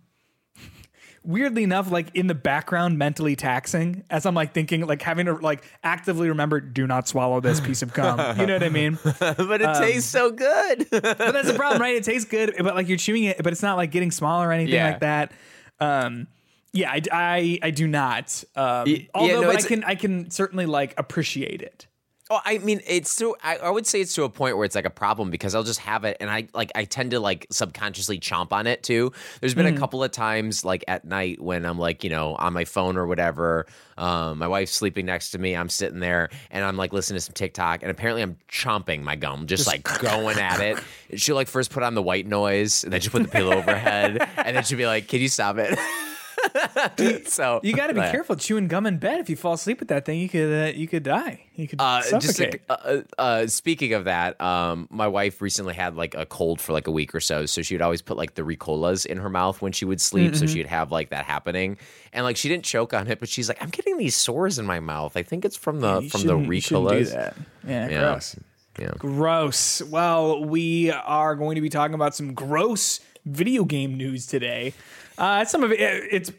weirdly 1.24 1.64
enough, 1.64 1.90
like 1.92 2.08
in 2.14 2.28
the 2.28 2.36
background, 2.36 2.98
mentally 2.98 3.36
taxing 3.36 4.04
as 4.10 4.26
I'm 4.26 4.36
like 4.36 4.54
thinking, 4.54 4.86
like 4.86 5.02
having 5.02 5.26
to 5.28 5.34
like 5.36 5.64
actively 5.84 6.30
remember, 6.30 6.60
do 6.60 6.86
not 6.88 7.08
swallow 7.08 7.40
this 7.40 7.60
piece 7.60 7.82
of 7.82 7.94
gum. 7.94 8.20
You 8.40 8.46
know 8.46 8.54
what 8.54 8.64
I 8.64 8.70
mean? 8.70 8.98
but 9.20 9.40
Um, 9.40 9.52
it 9.52 9.76
tastes 9.78 10.10
so 10.10 10.32
good. 10.32 10.88
But 10.92 11.18
that's 11.18 11.48
the 11.48 11.56
problem, 11.56 11.82
right? 11.82 11.96
It 11.96 12.04
tastes 12.04 12.30
good, 12.30 12.54
but 12.60 12.76
like 12.76 12.88
you're 12.88 12.98
chewing 12.98 13.24
it, 13.26 13.42
but 13.42 13.54
it's 13.54 13.62
not 13.62 13.78
like 13.78 13.92
getting 13.92 14.12
small 14.12 14.42
or 14.44 14.52
anything 14.52 14.74
Yeah. 14.76 14.88
like 14.90 15.00
that. 15.02 15.32
Um, 15.80 16.28
yeah, 16.74 16.92
I, 16.92 17.02
I, 17.12 17.60
I 17.62 17.70
do 17.72 17.88
not. 17.88 18.44
Um, 18.56 18.88
yeah, 18.88 18.98
although, 19.14 19.42
no, 19.42 19.50
I 19.52 19.62
can, 19.62 19.84
I 19.84 19.96
can 19.96 20.32
certainly 20.32 20.66
like 20.66 20.94
appreciate 20.98 21.62
it. 21.62 21.88
Oh, 22.30 22.40
I 22.46 22.58
mean, 22.60 22.80
it's 22.88 23.16
to. 23.18 23.36
I, 23.44 23.58
I 23.58 23.70
would 23.70 23.86
say 23.86 24.00
it's 24.00 24.16
to 24.16 24.24
a 24.24 24.30
point 24.30 24.56
where 24.56 24.64
it's 24.66 24.76
like 24.76 24.86
a 24.86 24.90
problem 24.90 25.30
because 25.30 25.56
I'll 25.56 25.64
just 25.64 25.82
have 25.82 26.06
it, 26.06 26.16
and 26.22 26.30
I 26.30 26.48
like. 26.54 26.72
I 26.74 26.86
tend 26.86 27.12
to 27.12 27.20
like 27.20 27.48
subconsciously 27.52 28.20
chomp 28.20 28.54
on 28.54 28.66
it 28.66 28.82
too. 28.82 29.12
There's 29.42 29.54
been 29.54 29.66
a 29.66 29.78
couple 29.78 30.02
of 30.04 30.12
times, 30.12 30.64
like 30.64 30.86
at 30.88 31.04
night, 31.04 31.42
when 31.42 31.66
I'm 31.66 31.78
like, 31.78 32.04
you 32.04 32.10
know, 32.10 32.36
on 32.36 32.54
my 32.54 32.64
phone 32.64 32.96
or 32.96 33.06
whatever. 33.08 33.66
Um, 33.98 34.40
my 34.40 34.48
wife's 34.48 34.72
sleeping 34.72 35.06
next 35.06 35.32
to 35.32 35.38
me. 35.38 35.56
I'm 35.56 35.68
sitting 35.70 36.00
there, 36.00 36.30
and 36.50 36.64
I'm 36.64 36.78
like 36.78 36.94
listening 36.94 37.18
to 37.18 37.22
some 37.22 37.34
TikTok, 37.34 37.82
and 37.82 37.92
apparently 37.92 38.22
I'm 38.22 38.38
chomping 38.50 39.04
my 39.04 39.18
gum, 39.18 39.46
just, 39.46 39.68
like 39.68 39.84
going 40.00 40.40
at 40.40 40.62
it. 40.62 40.80
She'll 41.20 41.36
like 41.36 41.50
first 41.50 41.72
put 41.72 41.84
on 41.84 41.94
the 41.94 42.02
white 42.02 42.26
noise, 42.26 42.86
and 42.86 42.94
then 42.94 43.02
she'll 43.02 43.12
put 43.12 43.24
the 43.24 43.28
pillow 43.28 43.54
overhead 43.58 44.28
and 44.38 44.56
then 44.56 44.64
she'll 44.64 44.78
be 44.78 44.86
like, 44.86 45.08
"Can 45.08 45.22
you 45.22 45.28
stop 45.30 45.58
it?" 45.58 45.78
so 47.28 47.60
You 47.64 47.74
got 47.74 47.88
to 47.88 47.94
be 47.94 48.00
yeah. 48.02 48.12
careful 48.12 48.36
chewing 48.36 48.68
gum 48.68 48.86
in 48.86 48.98
bed. 48.98 49.20
If 49.20 49.30
you 49.30 49.36
fall 49.36 49.54
asleep 49.54 49.80
with 49.80 49.90
that 49.90 50.06
thing, 50.06 50.20
you 50.20 50.30
could, 50.30 50.52
uh, 50.70 50.72
you 50.78 50.88
could 50.88 51.04
die. 51.04 51.46
You 51.56 51.68
could 51.68 51.80
Uh, 51.82 52.02
just 52.02 52.36
suffocate. 52.38 52.62
like, 52.70 52.80
uh, 52.86 52.98
uh, 53.18 53.48
speaking 53.48 53.94
of 53.94 54.06
that, 54.06 54.40
um, 54.42 54.88
my 54.92 55.08
wife 55.08 55.42
recently 55.42 55.74
had 55.74 55.96
like 55.96 56.16
a 56.16 56.26
cold 56.26 56.60
for 56.60 56.74
like 56.74 56.88
a 56.88 56.92
week 56.92 57.14
or 57.16 57.20
so, 57.20 57.46
so 57.46 57.62
she 57.62 57.74
would 57.76 57.82
always 57.82 58.02
put 58.02 58.18
like 58.18 58.36
the 58.36 58.42
Ricolas 58.44 59.06
in 59.06 59.18
her 59.18 59.30
mouth 59.30 59.62
when 59.62 59.72
she 59.72 59.86
would 59.86 60.02
sleep, 60.02 60.36
so 60.36 60.46
she'd 60.46 60.68
have 60.68 60.92
like 60.92 61.10
that 61.10 61.26
happening, 61.26 61.78
and 62.12 62.24
like 62.26 62.38
she 62.38 62.50
didn't 62.50 62.66
choke 62.66 62.94
on 62.94 63.08
it, 63.08 63.20
but 63.20 63.30
she's 63.30 63.48
like, 63.48 63.62
I'm 63.62 63.70
getting 63.70 63.98
these 63.98 64.16
sores 64.16 64.58
in 64.60 64.66
my 64.66 64.80
mouth. 64.80 65.16
I 65.16 65.24
think 65.24 65.46
it's 65.46 65.56
from 65.58 65.80
the 65.80 66.02
You 66.02 66.10
from 66.10 66.22
the 66.22 66.28
shouldn't- 66.28 66.54
you 66.54 66.62
shouldn't 66.62 66.90
do 66.90 66.96
Ricolas. 67.06 67.12
that. 67.14 67.36
Yeah, 67.68 67.90
Yeah. 67.90 68.00
gross. 68.00 68.36
Yeah. 68.80 68.90
Gross. 68.98 69.82
Well, 69.84 70.44
we 70.44 70.90
are 70.92 71.36
going 71.36 71.56
to 71.56 71.62
be 71.62 71.70
talking 71.70 71.94
about 71.94 72.16
some 72.16 72.34
gross 72.34 73.00
video 73.26 73.64
game 73.66 73.96
news 73.96 74.26
today. 74.26 74.74
Uh, 75.18 75.46
some 75.46 75.64
of 75.64 75.72
it, 75.72 75.80
it's. 75.80 76.32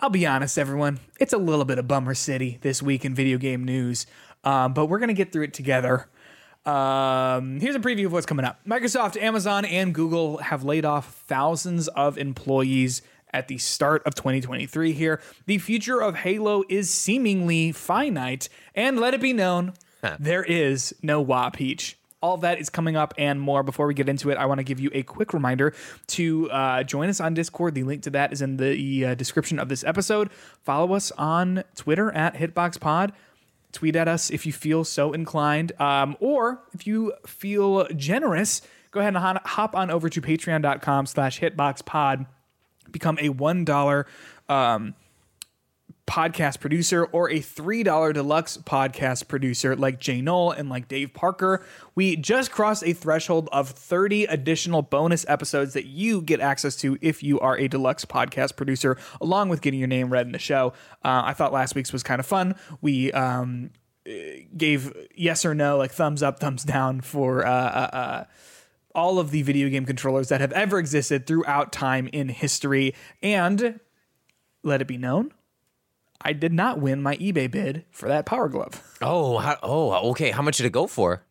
I'll 0.00 0.10
be 0.10 0.26
honest, 0.26 0.58
everyone. 0.58 0.98
It's 1.20 1.32
a 1.32 1.38
little 1.38 1.64
bit 1.64 1.78
of 1.78 1.86
bummer 1.86 2.14
city 2.14 2.58
this 2.62 2.82
week 2.82 3.04
in 3.04 3.14
video 3.14 3.38
game 3.38 3.64
news, 3.64 4.06
um, 4.42 4.74
but 4.74 4.86
we're 4.86 4.98
gonna 4.98 5.12
get 5.12 5.32
through 5.32 5.44
it 5.44 5.54
together. 5.54 6.08
Um, 6.64 7.60
here's 7.60 7.74
a 7.74 7.80
preview 7.80 8.06
of 8.06 8.12
what's 8.12 8.26
coming 8.26 8.44
up. 8.44 8.60
Microsoft, 8.66 9.20
Amazon, 9.20 9.64
and 9.64 9.94
Google 9.94 10.38
have 10.38 10.64
laid 10.64 10.84
off 10.84 11.22
thousands 11.26 11.88
of 11.88 12.18
employees 12.18 13.02
at 13.32 13.48
the 13.48 13.58
start 13.58 14.02
of 14.06 14.14
2023 14.14 14.92
here. 14.92 15.20
The 15.46 15.58
future 15.58 16.00
of 16.00 16.16
Halo 16.16 16.64
is 16.68 16.92
seemingly 16.92 17.72
finite, 17.72 18.48
and 18.74 19.00
let 19.00 19.14
it 19.14 19.20
be 19.20 19.32
known, 19.32 19.72
there 20.18 20.44
is 20.44 20.94
no 21.02 21.20
WA 21.20 21.50
Peach. 21.50 21.96
All 22.22 22.36
that 22.38 22.60
is 22.60 22.70
coming 22.70 22.96
up 22.96 23.12
and 23.18 23.40
more. 23.40 23.62
Before 23.62 23.86
we 23.86 23.94
get 23.94 24.08
into 24.08 24.30
it, 24.30 24.38
I 24.38 24.46
want 24.46 24.58
to 24.58 24.64
give 24.64 24.78
you 24.78 24.90
a 24.94 25.02
quick 25.02 25.34
reminder 25.34 25.74
to 26.08 26.50
uh, 26.50 26.82
join 26.84 27.08
us 27.08 27.20
on 27.20 27.34
Discord. 27.34 27.74
The 27.74 27.82
link 27.82 28.02
to 28.04 28.10
that 28.10 28.32
is 28.32 28.40
in 28.40 28.56
the 28.56 29.04
uh, 29.04 29.14
description 29.14 29.58
of 29.58 29.68
this 29.68 29.82
episode. 29.82 30.30
Follow 30.64 30.94
us 30.94 31.10
on 31.12 31.64
Twitter 31.74 32.12
at 32.12 32.34
HitboxPod. 32.34 33.10
Tweet 33.72 33.96
at 33.96 34.06
us 34.06 34.30
if 34.30 34.46
you 34.46 34.52
feel 34.52 34.84
so 34.84 35.12
inclined, 35.12 35.72
um, 35.80 36.14
or 36.20 36.62
if 36.74 36.86
you 36.86 37.12
feel 37.26 37.86
generous, 37.96 38.60
go 38.90 39.00
ahead 39.00 39.16
and 39.16 39.38
hop 39.44 39.74
on 39.74 39.90
over 39.90 40.08
to 40.10 40.20
patreon.com 40.20 41.06
slash 41.06 41.40
hitboxpod. 41.40 42.26
Become 42.90 43.18
a 43.18 43.30
$1 43.30 44.04
um, 44.48 44.94
podcast 46.12 46.60
producer 46.60 47.04
or 47.06 47.30
a 47.30 47.40
$3 47.40 48.12
deluxe 48.12 48.58
podcast 48.58 49.28
producer 49.28 49.74
like 49.74 49.98
Jay 49.98 50.20
Knoll 50.20 50.50
and 50.50 50.68
like 50.68 50.86
Dave 50.86 51.14
Parker. 51.14 51.64
We 51.94 52.16
just 52.16 52.50
crossed 52.50 52.84
a 52.84 52.92
threshold 52.92 53.48
of 53.50 53.70
30 53.70 54.26
additional 54.26 54.82
bonus 54.82 55.24
episodes 55.26 55.72
that 55.72 55.86
you 55.86 56.20
get 56.20 56.38
access 56.38 56.76
to 56.76 56.98
if 57.00 57.22
you 57.22 57.40
are 57.40 57.56
a 57.56 57.66
deluxe 57.66 58.04
podcast 58.04 58.56
producer, 58.56 58.98
along 59.22 59.48
with 59.48 59.62
getting 59.62 59.80
your 59.80 59.88
name 59.88 60.12
read 60.12 60.26
in 60.26 60.32
the 60.32 60.38
show. 60.38 60.74
Uh, 61.02 61.22
I 61.24 61.32
thought 61.32 61.50
last 61.50 61.74
week's 61.74 61.94
was 61.94 62.02
kind 62.02 62.20
of 62.20 62.26
fun. 62.26 62.56
We 62.82 63.10
um, 63.12 63.70
gave 64.54 64.92
yes 65.14 65.46
or 65.46 65.54
no, 65.54 65.78
like 65.78 65.92
thumbs 65.92 66.22
up, 66.22 66.40
thumbs 66.40 66.62
down 66.62 67.00
for. 67.00 67.46
Uh, 67.46 67.50
uh, 67.50 67.96
uh 67.96 68.24
all 68.94 69.18
of 69.18 69.30
the 69.30 69.40
video 69.40 69.70
game 69.70 69.86
controllers 69.86 70.28
that 70.28 70.42
have 70.42 70.52
ever 70.52 70.78
existed 70.78 71.26
throughout 71.26 71.72
time 71.72 72.10
in 72.12 72.28
history. 72.28 72.94
And 73.22 73.80
let 74.62 74.82
it 74.82 74.86
be 74.86 74.98
known, 74.98 75.32
I 76.22 76.32
did 76.32 76.52
not 76.52 76.80
win 76.80 77.02
my 77.02 77.16
eBay 77.16 77.50
bid 77.50 77.84
for 77.90 78.08
that 78.08 78.26
Power 78.26 78.48
Glove. 78.48 78.82
Oh, 79.00 79.38
how, 79.38 79.58
oh, 79.62 80.10
okay. 80.10 80.30
How 80.30 80.42
much 80.42 80.56
did 80.56 80.66
it 80.66 80.72
go 80.72 80.86
for? 80.86 81.24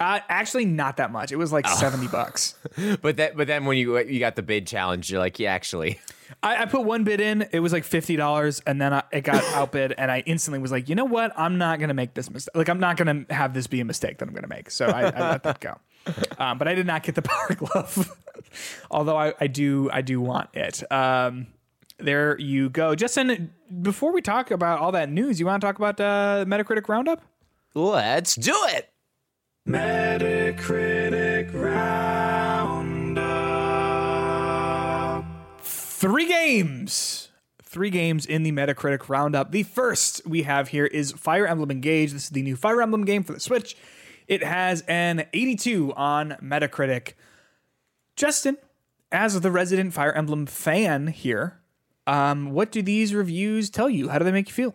Uh, 0.00 0.18
actually, 0.30 0.64
not 0.64 0.96
that 0.96 1.12
much. 1.12 1.30
It 1.30 1.36
was 1.36 1.52
like 1.52 1.66
oh. 1.68 1.76
seventy 1.76 2.08
bucks. 2.08 2.54
but 3.02 3.18
that, 3.18 3.36
but 3.36 3.46
then 3.46 3.66
when 3.66 3.76
you 3.76 3.98
you 3.98 4.18
got 4.18 4.34
the 4.34 4.42
bid 4.42 4.66
challenge, 4.66 5.10
you're 5.10 5.20
like, 5.20 5.38
yeah, 5.38 5.52
actually. 5.52 6.00
I, 6.42 6.62
I 6.62 6.66
put 6.66 6.84
one 6.84 7.04
bid 7.04 7.20
in. 7.20 7.46
It 7.52 7.60
was 7.60 7.70
like 7.70 7.84
fifty 7.84 8.16
dollars, 8.16 8.62
and 8.66 8.80
then 8.80 8.94
I, 8.94 9.02
it 9.12 9.20
got 9.20 9.44
outbid, 9.54 9.92
and 9.98 10.10
I 10.10 10.20
instantly 10.20 10.58
was 10.58 10.72
like, 10.72 10.88
you 10.88 10.94
know 10.94 11.04
what? 11.04 11.32
I'm 11.36 11.58
not 11.58 11.80
gonna 11.80 11.92
make 11.92 12.14
this 12.14 12.30
mistake. 12.30 12.56
Like, 12.56 12.70
I'm 12.70 12.80
not 12.80 12.96
gonna 12.96 13.26
have 13.28 13.52
this 13.52 13.66
be 13.66 13.80
a 13.80 13.84
mistake 13.84 14.18
that 14.18 14.28
I'm 14.28 14.34
gonna 14.34 14.48
make. 14.48 14.70
So 14.70 14.86
I, 14.86 15.10
I 15.10 15.30
let 15.30 15.42
that 15.44 15.60
go. 15.60 15.78
Um, 16.38 16.56
but 16.56 16.66
I 16.66 16.74
did 16.74 16.86
not 16.86 17.02
get 17.02 17.14
the 17.14 17.20
Power 17.20 17.54
Glove, 17.54 18.16
although 18.90 19.18
I, 19.18 19.34
I 19.38 19.48
do 19.48 19.90
I 19.92 20.00
do 20.00 20.18
want 20.18 20.48
it. 20.54 20.90
Um, 20.90 21.48
there 22.04 22.38
you 22.38 22.70
go. 22.70 22.94
Justin, 22.94 23.52
before 23.82 24.12
we 24.12 24.20
talk 24.20 24.50
about 24.50 24.80
all 24.80 24.92
that 24.92 25.10
news, 25.10 25.40
you 25.40 25.46
want 25.46 25.60
to 25.60 25.66
talk 25.66 25.76
about 25.76 26.00
uh, 26.00 26.44
Metacritic 26.46 26.88
Roundup? 26.88 27.22
Let's 27.74 28.34
do 28.34 28.54
it. 28.68 28.90
Metacritic 29.68 31.52
Roundup. 31.54 33.20
Three 35.62 36.26
games. 36.26 37.28
Three 37.62 37.90
games 37.90 38.26
in 38.26 38.42
the 38.42 38.50
Metacritic 38.50 39.08
Roundup. 39.08 39.52
The 39.52 39.62
first 39.62 40.26
we 40.26 40.42
have 40.42 40.68
here 40.68 40.86
is 40.86 41.12
Fire 41.12 41.46
Emblem 41.46 41.70
Engage. 41.70 42.12
This 42.12 42.24
is 42.24 42.30
the 42.30 42.42
new 42.42 42.56
Fire 42.56 42.82
Emblem 42.82 43.04
game 43.04 43.22
for 43.22 43.32
the 43.32 43.38
Switch. 43.40 43.76
It 44.26 44.42
has 44.42 44.82
an 44.88 45.26
82 45.32 45.94
on 45.94 46.36
Metacritic. 46.42 47.12
Justin, 48.16 48.56
as 49.12 49.40
the 49.40 49.50
resident 49.52 49.92
Fire 49.92 50.12
Emblem 50.12 50.46
fan 50.46 51.06
here, 51.08 51.59
um, 52.10 52.50
what 52.50 52.72
do 52.72 52.82
these 52.82 53.14
reviews 53.14 53.70
tell 53.70 53.88
you? 53.88 54.08
How 54.08 54.18
do 54.18 54.24
they 54.24 54.32
make 54.32 54.48
you 54.48 54.54
feel? 54.54 54.74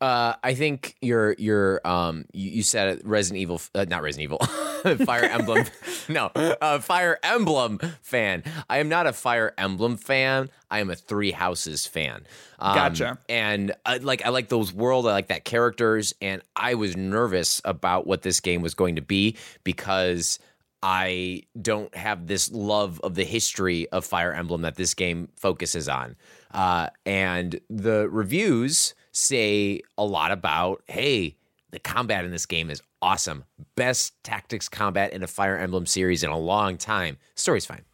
Uh, 0.00 0.34
I 0.44 0.54
think 0.54 0.94
you're 1.02 1.34
you're 1.38 1.80
um 1.84 2.24
you, 2.32 2.50
you 2.50 2.62
said 2.62 3.00
Resident 3.02 3.40
Evil, 3.42 3.60
uh, 3.74 3.84
not 3.88 4.02
Resident 4.02 4.22
Evil, 4.22 4.38
Fire 5.04 5.24
Emblem, 5.24 5.64
no, 6.08 6.26
uh, 6.36 6.78
Fire 6.78 7.18
Emblem 7.24 7.80
fan. 8.00 8.44
I 8.70 8.78
am 8.78 8.88
not 8.88 9.08
a 9.08 9.12
Fire 9.12 9.52
Emblem 9.58 9.96
fan. 9.96 10.50
I 10.70 10.78
am 10.78 10.88
a 10.90 10.94
Three 10.94 11.32
Houses 11.32 11.84
fan. 11.84 12.28
Um, 12.60 12.76
gotcha. 12.76 13.18
And 13.28 13.74
I, 13.84 13.96
like 13.96 14.24
I 14.24 14.28
like 14.28 14.48
those 14.48 14.72
world. 14.72 15.08
I 15.08 15.10
like 15.10 15.28
that 15.28 15.44
characters, 15.44 16.14
and 16.22 16.42
I 16.54 16.74
was 16.74 16.96
nervous 16.96 17.60
about 17.64 18.06
what 18.06 18.22
this 18.22 18.38
game 18.38 18.62
was 18.62 18.74
going 18.74 18.94
to 18.94 19.02
be 19.02 19.36
because 19.64 20.38
I 20.82 21.42
don't 21.60 21.94
have 21.94 22.26
this 22.26 22.50
love 22.52 23.00
of 23.00 23.14
the 23.14 23.24
history 23.24 23.88
of 23.90 24.04
Fire 24.04 24.32
Emblem 24.32 24.62
that 24.62 24.76
this 24.76 24.94
game 24.94 25.28
focuses 25.36 25.88
on. 25.88 26.16
Uh, 26.52 26.88
and 27.04 27.60
the 27.68 28.08
reviews 28.08 28.94
say 29.12 29.80
a 29.96 30.04
lot 30.04 30.30
about, 30.30 30.82
hey, 30.86 31.36
the 31.70 31.78
combat 31.78 32.24
in 32.24 32.30
this 32.30 32.46
game 32.46 32.70
is 32.70 32.82
awesome. 33.02 33.44
Best 33.74 34.22
tactics 34.22 34.68
combat 34.68 35.12
in 35.12 35.22
a 35.22 35.26
Fire 35.26 35.56
Emblem 35.56 35.86
series 35.86 36.22
in 36.22 36.30
a 36.30 36.38
long 36.38 36.76
time. 36.76 37.18
Story's 37.34 37.66
fine. 37.66 37.84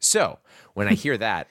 So 0.00 0.38
when 0.74 0.88
I 0.88 0.94
hear 0.94 1.16
that, 1.18 1.48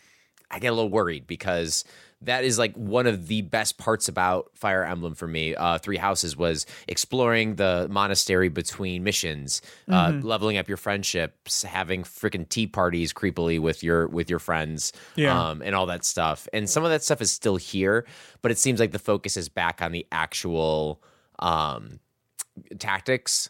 I 0.50 0.60
get 0.60 0.74
a 0.74 0.76
little 0.76 0.90
worried 0.90 1.26
because 1.26 1.86
that 2.24 2.44
is 2.44 2.60
like 2.60 2.76
one 2.76 3.08
of 3.08 3.28
the 3.28 3.42
best 3.42 3.78
parts 3.78 4.08
about 4.08 4.52
Fire 4.54 4.84
Emblem 4.84 5.16
for 5.16 5.28
me. 5.28 5.56
Uh, 5.56 5.78
Three 5.78 5.98
Houses 5.98 6.38
was 6.38 6.66
exploring 6.88 7.56
the 7.56 7.88
monastery 7.90 8.50
between 8.50 9.04
missions, 9.04 9.62
uh, 9.90 10.08
mm-hmm. 10.08 10.28
leveling 10.28 10.58
up 10.58 10.68
your 10.68 10.78
friendships, 10.78 11.64
having 11.64 12.04
freaking 12.04 12.48
tea 12.48 12.68
parties 12.68 13.14
creepily 13.14 13.60
with 13.60 13.84
your 13.84 14.08
with 14.08 14.30
your 14.30 14.40
friends, 14.40 14.94
yeah. 15.16 15.50
um, 15.50 15.62
and 15.64 15.76
all 15.76 15.88
that 15.88 16.06
stuff. 16.06 16.48
And 16.54 16.70
some 16.70 16.84
of 16.84 16.92
that 16.92 17.04
stuff 17.04 17.22
is 17.22 17.32
still 17.32 17.58
here, 17.58 18.06
but 18.42 18.52
it 18.52 18.58
seems 18.58 18.80
like 18.80 18.92
the 18.92 19.00
focus 19.00 19.38
is 19.38 19.50
back 19.50 19.82
on 19.82 19.92
the 19.92 20.06
actual 20.12 21.02
um, 21.40 22.00
tactics, 22.78 23.50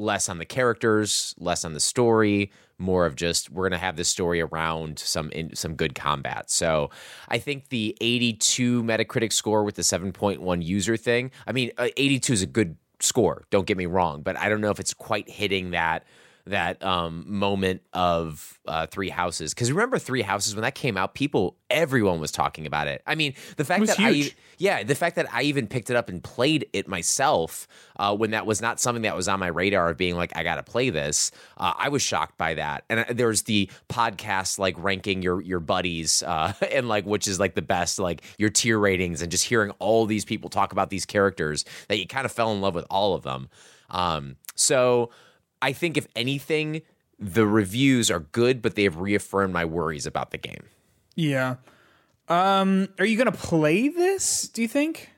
less 0.00 0.28
on 0.28 0.38
the 0.38 0.44
characters, 0.46 1.34
less 1.38 1.64
on 1.64 1.74
the 1.74 1.80
story, 1.80 2.50
more 2.78 3.04
of 3.06 3.14
just 3.14 3.50
we're 3.50 3.68
going 3.68 3.78
to 3.78 3.84
have 3.84 3.96
this 3.96 4.08
story 4.08 4.40
around 4.40 4.98
some 4.98 5.30
in, 5.30 5.54
some 5.54 5.74
good 5.74 5.94
combat. 5.94 6.50
So 6.50 6.90
I 7.28 7.38
think 7.38 7.68
the 7.68 7.96
82 8.00 8.82
Metacritic 8.82 9.32
score 9.32 9.62
with 9.62 9.74
the 9.74 9.82
7.1 9.82 10.64
user 10.64 10.96
thing. 10.96 11.30
I 11.46 11.52
mean, 11.52 11.70
uh, 11.76 11.88
82 11.96 12.32
is 12.32 12.42
a 12.42 12.46
good 12.46 12.76
score. 12.98 13.44
Don't 13.50 13.66
get 13.66 13.76
me 13.76 13.86
wrong, 13.86 14.22
but 14.22 14.36
I 14.38 14.48
don't 14.48 14.60
know 14.60 14.70
if 14.70 14.80
it's 14.80 14.94
quite 14.94 15.28
hitting 15.28 15.70
that 15.70 16.04
that 16.50 16.82
um, 16.84 17.24
moment 17.26 17.82
of 17.92 18.58
uh, 18.66 18.86
Three 18.86 19.08
Houses. 19.08 19.54
Because 19.54 19.72
remember 19.72 19.98
Three 19.98 20.22
Houses 20.22 20.54
when 20.54 20.62
that 20.62 20.74
came 20.74 20.96
out, 20.96 21.14
people, 21.14 21.56
everyone 21.70 22.20
was 22.20 22.30
talking 22.30 22.66
about 22.66 22.86
it. 22.86 23.02
I 23.06 23.14
mean, 23.14 23.34
the 23.56 23.64
fact 23.64 23.86
that 23.86 23.96
huge. 23.96 24.28
I, 24.28 24.34
yeah, 24.58 24.82
the 24.82 24.94
fact 24.94 25.16
that 25.16 25.32
I 25.32 25.42
even 25.42 25.66
picked 25.66 25.90
it 25.90 25.96
up 25.96 26.08
and 26.08 26.22
played 26.22 26.66
it 26.72 26.86
myself 26.86 27.66
uh, 27.96 28.14
when 28.14 28.32
that 28.32 28.46
was 28.46 28.60
not 28.60 28.78
something 28.78 29.02
that 29.02 29.16
was 29.16 29.28
on 29.28 29.40
my 29.40 29.46
radar 29.46 29.88
of 29.90 29.96
being 29.96 30.16
like, 30.16 30.36
I 30.36 30.42
got 30.42 30.56
to 30.56 30.62
play 30.62 30.90
this. 30.90 31.32
Uh, 31.56 31.72
I 31.76 31.88
was 31.88 32.02
shocked 32.02 32.36
by 32.36 32.54
that. 32.54 32.84
And 32.90 33.00
uh, 33.00 33.04
there's 33.10 33.42
the 33.42 33.70
podcast 33.88 34.58
like 34.58 34.74
ranking 34.78 35.22
your 35.22 35.40
your 35.40 35.60
buddies 35.60 36.22
uh, 36.22 36.52
and 36.72 36.88
like 36.88 37.06
which 37.06 37.26
is 37.26 37.40
like 37.40 37.54
the 37.54 37.62
best, 37.62 37.98
like 37.98 38.22
your 38.38 38.50
tier 38.50 38.78
ratings, 38.78 39.22
and 39.22 39.30
just 39.30 39.44
hearing 39.44 39.70
all 39.78 40.06
these 40.06 40.24
people 40.24 40.50
talk 40.50 40.72
about 40.72 40.90
these 40.90 41.06
characters 41.06 41.64
that 41.88 41.98
you 41.98 42.06
kind 42.06 42.26
of 42.26 42.32
fell 42.32 42.52
in 42.52 42.60
love 42.60 42.74
with 42.74 42.86
all 42.90 43.14
of 43.14 43.22
them. 43.22 43.48
Um, 43.90 44.36
so 44.54 45.10
I 45.62 45.72
think 45.72 45.96
if 45.96 46.06
anything, 46.16 46.82
the 47.18 47.46
reviews 47.46 48.10
are 48.10 48.20
good, 48.20 48.62
but 48.62 48.74
they 48.74 48.84
have 48.84 48.98
reaffirmed 48.98 49.52
my 49.52 49.64
worries 49.64 50.06
about 50.06 50.30
the 50.30 50.38
game. 50.38 50.64
Yeah. 51.14 51.56
Um, 52.28 52.88
are 52.98 53.04
you 53.04 53.18
gonna 53.18 53.32
play 53.32 53.88
this? 53.88 54.48
Do 54.48 54.62
you 54.62 54.68
think? 54.68 55.10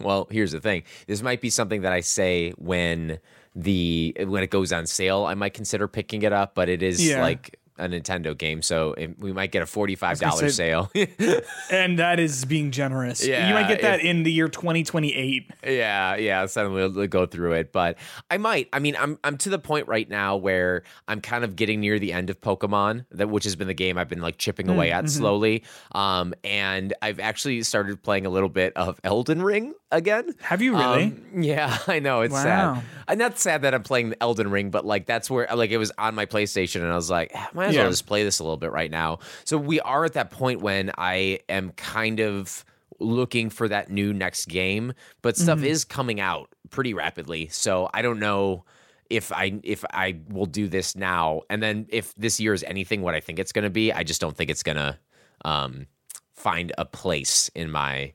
Well, 0.00 0.26
here's 0.30 0.52
the 0.52 0.60
thing. 0.60 0.84
This 1.06 1.22
might 1.22 1.40
be 1.40 1.50
something 1.50 1.82
that 1.82 1.92
I 1.92 2.00
say 2.00 2.52
when 2.56 3.20
the 3.54 4.16
when 4.18 4.42
it 4.42 4.50
goes 4.50 4.72
on 4.72 4.86
sale. 4.86 5.24
I 5.24 5.34
might 5.34 5.54
consider 5.54 5.86
picking 5.86 6.22
it 6.22 6.32
up, 6.32 6.54
but 6.54 6.68
it 6.68 6.82
is 6.82 7.06
yeah. 7.06 7.20
like 7.20 7.59
a 7.80 7.88
Nintendo 7.88 8.36
game, 8.36 8.62
so 8.62 8.92
it, 8.92 9.18
we 9.18 9.32
might 9.32 9.50
get 9.50 9.62
a 9.62 9.66
forty-five 9.66 10.18
dollar 10.18 10.50
sale. 10.50 10.90
and 11.70 11.98
that 11.98 12.20
is 12.20 12.44
being 12.44 12.70
generous. 12.70 13.26
Yeah, 13.26 13.48
you 13.48 13.54
might 13.54 13.68
get 13.68 13.82
that 13.82 14.00
if, 14.00 14.06
in 14.06 14.22
the 14.22 14.32
year 14.32 14.48
twenty 14.48 14.84
twenty-eight. 14.84 15.50
Yeah, 15.64 16.16
yeah. 16.16 16.46
Suddenly 16.46 16.88
we'll 16.88 17.06
go 17.06 17.26
through 17.26 17.54
it, 17.54 17.72
but 17.72 17.98
I 18.30 18.38
might. 18.38 18.68
I 18.72 18.78
mean, 18.78 18.96
I'm 18.98 19.18
I'm 19.24 19.36
to 19.38 19.48
the 19.48 19.58
point 19.58 19.88
right 19.88 20.08
now 20.08 20.36
where 20.36 20.82
I'm 21.08 21.20
kind 21.20 21.44
of 21.44 21.56
getting 21.56 21.80
near 21.80 21.98
the 21.98 22.12
end 22.12 22.30
of 22.30 22.40
Pokemon, 22.40 23.06
that 23.12 23.28
which 23.28 23.44
has 23.44 23.56
been 23.56 23.68
the 23.68 23.74
game 23.74 23.98
I've 23.98 24.08
been 24.08 24.22
like 24.22 24.38
chipping 24.38 24.66
mm, 24.66 24.74
away 24.74 24.92
at 24.92 25.04
mm-hmm. 25.04 25.08
slowly. 25.08 25.64
Um, 25.92 26.34
and 26.44 26.94
I've 27.02 27.20
actually 27.20 27.62
started 27.62 28.02
playing 28.02 28.26
a 28.26 28.30
little 28.30 28.48
bit 28.48 28.76
of 28.76 29.00
Elden 29.04 29.42
Ring 29.42 29.74
again. 29.90 30.34
Have 30.40 30.62
you 30.62 30.76
really? 30.76 31.04
Um, 31.04 31.42
yeah, 31.42 31.78
I 31.86 31.98
know 31.98 32.22
it's 32.22 32.32
wow. 32.32 32.42
sad. 32.42 32.84
I'm 33.08 33.18
not 33.18 33.38
sad 33.38 33.62
that 33.62 33.74
I'm 33.74 33.82
playing 33.82 34.14
Elden 34.20 34.50
Ring, 34.50 34.70
but 34.70 34.84
like 34.84 35.06
that's 35.06 35.30
where 35.30 35.48
like 35.54 35.70
it 35.70 35.78
was 35.78 35.92
on 35.98 36.14
my 36.14 36.26
PlayStation, 36.26 36.82
and 36.82 36.92
I 36.92 36.96
was 36.96 37.10
like, 37.10 37.34
might 37.54 37.68
as 37.68 37.74
yeah. 37.74 37.82
well 37.82 37.90
just 37.90 38.06
play 38.06 38.24
this 38.24 38.38
a 38.38 38.44
little 38.44 38.56
bit 38.56 38.72
right 38.72 38.90
now. 38.90 39.18
So 39.44 39.58
we 39.58 39.80
are 39.80 40.04
at 40.04 40.14
that 40.14 40.30
point 40.30 40.60
when 40.60 40.90
I 40.96 41.40
am 41.48 41.70
kind 41.72 42.20
of 42.20 42.64
looking 42.98 43.50
for 43.50 43.66
that 43.68 43.90
new 43.90 44.12
next 44.12 44.46
game, 44.46 44.92
but 45.22 45.36
stuff 45.36 45.58
mm-hmm. 45.58 45.66
is 45.66 45.84
coming 45.84 46.20
out 46.20 46.50
pretty 46.70 46.94
rapidly. 46.94 47.48
So 47.48 47.88
I 47.92 48.02
don't 48.02 48.18
know 48.18 48.64
if 49.08 49.32
I 49.32 49.58
if 49.64 49.84
I 49.92 50.18
will 50.28 50.46
do 50.46 50.68
this 50.68 50.94
now, 50.94 51.42
and 51.50 51.62
then 51.62 51.86
if 51.88 52.14
this 52.14 52.38
year 52.38 52.54
is 52.54 52.62
anything 52.62 53.02
what 53.02 53.14
I 53.14 53.20
think 53.20 53.38
it's 53.38 53.52
going 53.52 53.64
to 53.64 53.70
be, 53.70 53.92
I 53.92 54.04
just 54.04 54.20
don't 54.20 54.36
think 54.36 54.50
it's 54.50 54.62
gonna 54.62 54.98
um, 55.44 55.86
find 56.32 56.72
a 56.78 56.84
place 56.84 57.50
in 57.54 57.70
my 57.70 58.12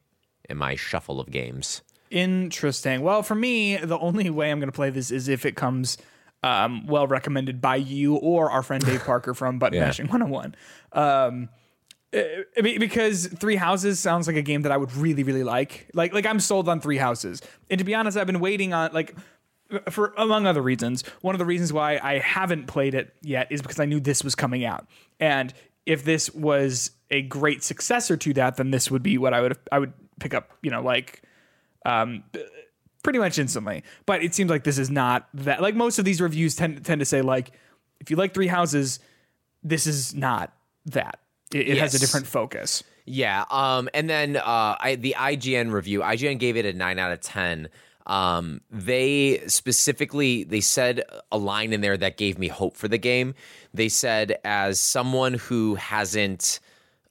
in 0.50 0.58
my 0.58 0.76
shuffle 0.76 1.20
of 1.20 1.32
games. 1.32 1.82
Interesting. 2.12 3.02
Well, 3.02 3.24
for 3.24 3.36
me, 3.36 3.78
the 3.78 3.98
only 4.00 4.30
way 4.30 4.52
I'm 4.52 4.60
going 4.60 4.72
to 4.72 4.76
play 4.76 4.90
this 4.90 5.12
is 5.12 5.28
if 5.28 5.46
it 5.46 5.56
comes 5.56 5.98
um, 6.44 6.86
well 6.86 7.08
recommended 7.08 7.60
by 7.60 7.78
you 7.78 8.16
or 8.16 8.52
our 8.52 8.64
friend 8.64 8.86
Dave 8.86 9.04
Parker 9.06 9.34
from 9.34 9.60
Button 9.60 9.78
Yeah. 9.80 9.88
Mashing 9.88 10.08
101. 10.08 10.56
Um, 10.94 11.50
I 12.14 12.62
mean, 12.62 12.80
because 12.80 13.28
Three 13.28 13.58
Houses 13.58 14.00
sounds 14.00 14.28
like 14.28 14.38
a 14.38 14.42
game 14.42 14.62
that 14.62 14.72
I 14.72 14.78
would 14.78 14.94
really, 14.96 15.24
really 15.24 15.44
like. 15.44 15.90
Like, 15.94 16.14
like 16.14 16.26
I'm 16.26 16.40
sold 16.40 16.70
on 16.70 16.80
Three 16.80 16.98
Houses. 16.98 17.42
And 17.70 17.80
to 17.80 17.84
be 17.84 17.94
honest, 17.94 18.18
I've 18.18 18.28
been 18.28 18.40
waiting 18.40 18.74
on 18.74 18.92
like 18.94 19.16
for 19.90 20.14
among 20.18 20.46
other 20.46 20.62
reasons. 20.62 21.04
One 21.22 21.36
of 21.36 21.40
the 21.40 21.46
reasons 21.46 21.74
why 21.74 22.00
I 22.02 22.20
haven't 22.20 22.68
played 22.68 22.94
it 22.94 23.14
yet 23.22 23.52
is 23.52 23.62
because 23.62 23.80
I 23.80 23.86
knew 23.86 24.00
this 24.00 24.24
was 24.24 24.36
coming 24.36 24.64
out. 24.64 24.88
And 25.20 25.54
if 25.86 26.06
this 26.06 26.34
was 26.34 26.92
a 27.12 27.24
great 27.24 27.64
successor 27.64 28.16
to 28.18 28.34
that, 28.34 28.58
then 28.58 28.72
this 28.72 28.90
would 28.90 29.04
be 29.04 29.18
what 29.18 29.34
I 29.34 29.42
would 29.42 29.58
I 29.72 29.80
would 29.80 29.94
pick 30.20 30.34
up. 30.34 30.52
You 30.62 30.72
know, 30.72 30.82
like 30.82 31.22
um, 31.86 32.24
pretty 33.04 33.20
much 33.20 33.38
instantly. 33.40 33.84
But 34.06 34.24
it 34.24 34.36
seems 34.36 34.50
like 34.50 34.64
this 34.64 34.78
is 34.78 34.90
not 34.90 35.30
that. 35.34 35.62
Like 35.62 35.76
most 35.76 36.00
of 36.00 36.06
these 36.06 36.20
reviews 36.20 36.56
tend 36.56 36.84
tend 36.84 37.00
to 37.00 37.06
say 37.06 37.22
like, 37.22 37.52
if 38.00 38.10
you 38.10 38.18
like 38.18 38.34
Three 38.34 38.48
Houses, 38.48 39.00
this 39.64 39.88
is 39.88 40.14
not 40.14 40.52
that. 40.88 41.20
It, 41.54 41.70
it 41.70 41.78
has 41.78 41.94
a 41.94 42.00
different 42.00 42.28
focus. 42.28 42.84
Yeah. 43.06 43.46
Um, 43.52 43.88
and 43.94 44.10
then 44.10 44.36
uh, 44.36 44.76
I, 44.80 44.98
the 45.00 45.16
IGN 45.18 45.72
review, 45.72 46.02
IGN 46.02 46.40
gave 46.40 46.58
it 46.58 46.66
a 46.66 46.74
nine 46.74 46.98
out 47.00 47.12
of 47.12 47.22
ten. 47.22 47.70
Um, 48.08 48.62
they 48.70 49.42
specifically 49.48 50.44
they 50.44 50.62
said 50.62 51.04
a 51.32 51.38
line 51.38 51.74
in 51.74 51.82
there 51.82 51.98
that 51.98 52.18
gave 52.18 52.38
me 52.38 52.48
hope 52.48 52.76
for 52.76 52.88
the 52.88 52.98
game. 52.98 53.34
They 53.74 53.90
said, 53.90 54.38
as 54.44 54.80
someone 54.80 55.36
who 55.36 55.76
hasn't 55.76 56.60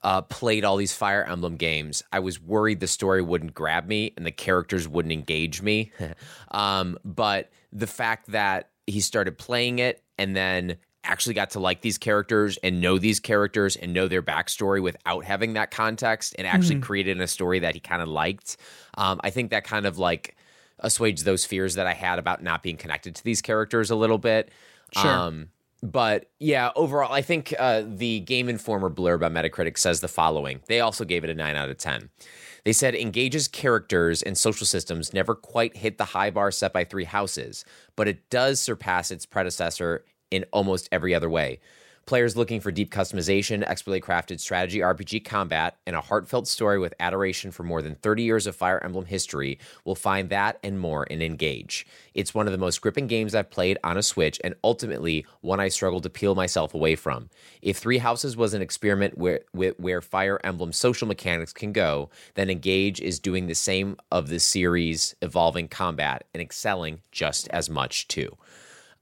uh, 0.05 0.21
played 0.21 0.65
all 0.65 0.77
these 0.77 0.93
Fire 0.93 1.25
Emblem 1.25 1.57
games, 1.57 2.03
I 2.13 2.21
was 2.21 2.41
worried 2.41 2.81
the 2.81 2.87
story 2.87 3.23
wouldn't 3.23 3.55
grab 3.55 3.89
me 3.89 4.13
and 4.17 4.25
the 4.25 4.31
characters 4.31 4.87
wouldn't 4.87 5.13
engage 5.13 5.63
me. 5.63 5.91
um, 6.51 6.99
but 7.05 7.51
the 7.73 7.87
fact 7.87 8.31
that 8.31 8.69
he 8.87 9.01
started 9.01 9.39
playing 9.39 9.79
it 9.79 10.03
and 10.19 10.37
then 10.37 10.77
actually 11.03 11.35
got 11.35 11.51
to 11.51 11.61
like 11.61 11.81
these 11.81 11.99
characters 11.99 12.59
and 12.59 12.81
know 12.81 12.99
these 12.99 13.19
characters 13.19 13.77
and 13.77 13.93
know 13.93 14.09
their 14.09 14.23
backstory 14.23 14.83
without 14.83 15.25
having 15.25 15.55
that 15.55 15.71
context 15.71 16.35
and 16.39 16.47
actually 16.47 16.81
created 16.81 17.21
a 17.21 17.27
story 17.27 17.59
that 17.59 17.75
he 17.75 17.81
kind 17.81 18.01
of 18.01 18.09
liked. 18.09 18.57
Um, 18.97 19.21
I 19.23 19.31
think 19.31 19.51
that 19.51 19.65
kind 19.65 19.87
of 19.87 19.99
like 19.99 20.37
assuaged 20.79 21.25
those 21.25 21.45
fears 21.45 21.75
that 21.75 21.87
I 21.87 21.93
had 21.93 22.19
about 22.19 22.43
not 22.43 22.63
being 22.63 22.77
connected 22.77 23.17
to 23.17 23.25
these 23.25 23.43
characters 23.43 23.91
a 23.91 23.97
little 23.97 24.19
bit. 24.19 24.51
Sure. 24.93 25.11
Um, 25.11 25.49
but 25.85 26.31
yeah, 26.41 26.71
overall, 26.77 27.13
I 27.13 27.21
think 27.21 27.53
uh, 27.59 27.83
the 27.87 28.21
Game 28.21 28.49
Informer 28.49 28.89
blurb 28.89 29.23
on 29.23 29.35
Metacritic 29.35 29.77
says 29.77 30.01
the 30.01 30.09
following. 30.09 30.61
They 30.67 30.81
also 30.81 31.05
gave 31.05 31.25
it 31.25 31.31
a 31.31 31.35
9 31.35 31.57
out 31.57 31.69
of 31.69 31.77
10. 31.77 32.09
They 32.65 32.73
said 32.73 32.95
engages 32.95 33.49
characters 33.49 34.23
and 34.23 34.39
social 34.39 34.67
systems 34.67 35.13
never 35.13 35.35
quite 35.35 35.77
hit 35.77 35.99
the 35.99 36.07
high 36.07 36.31
bar 36.31 36.51
set 36.51 36.73
by 36.73 36.85
Three 36.85 37.05
Houses, 37.05 37.67
but 37.97 38.09
it 38.09 38.31
does 38.31 38.61
surpass 38.61 39.11
its 39.11 39.27
predecessor 39.27 40.07
in 40.31 40.47
almost 40.53 40.89
every 40.91 41.15
other 41.15 41.29
way. 41.29 41.61
Players 42.07 42.37
looking 42.37 42.61
for 42.61 42.71
deep 42.71 42.93
customization, 42.93 43.67
expertly 43.67 44.01
crafted 44.01 44.39
strategy 44.39 44.81
RPG 44.81 45.25
combat, 45.25 45.79
and 45.87 45.97
a 45.97 46.03
heartfelt 46.03 46.47
story 46.47 46.79
with 46.79 46.93
adoration 47.01 47.51
for 47.51 47.63
more 47.63 47.81
than 47.81 47.95
30 47.95 48.23
years 48.23 48.47
of 48.47 48.55
Fire 48.55 48.83
Emblem 48.85 49.07
history 49.07 49.59
will 49.87 49.95
find 49.95 50.29
that 50.29 50.59
and 50.63 50.79
more 50.79 51.05
in 51.05 51.23
Engage. 51.23 51.87
It's 52.13 52.35
one 52.35 52.47
of 52.47 52.53
the 52.53 52.59
most 52.59 52.83
gripping 52.83 53.07
games 53.07 53.35
I've 53.35 53.49
played 53.49 53.79
on 53.83 53.97
a 53.97 54.03
Switch, 54.03 54.39
and 54.45 54.55
ultimately 54.63 55.25
one 55.41 55.61
I 55.61 55.69
struggled 55.69 56.03
to 56.03 56.11
peel 56.11 56.35
myself 56.35 56.75
away 56.75 56.95
from. 56.95 57.31
If 57.63 57.79
Three 57.79 57.99
Houses 57.99 58.37
was 58.37 58.53
an 58.53 58.61
experiment 58.61 59.17
where, 59.17 59.41
where, 59.53 60.03
Fire 60.03 60.39
Emblem 60.45 60.73
social 60.73 61.09
mechanics 61.09 61.55
can 61.55 61.73
go, 61.73 62.11
then 62.35 62.51
Engage 62.51 63.01
is 63.01 63.19
doing 63.19 63.47
the 63.47 63.55
same 63.55 63.97
of 64.13 64.29
the 64.29 64.41
series' 64.41 65.15
evolving 65.23 65.69
combat 65.69 66.25
and 66.35 66.43
excelling 66.43 67.01
just 67.11 67.49
as 67.49 67.71
much 67.71 68.09
too. 68.09 68.37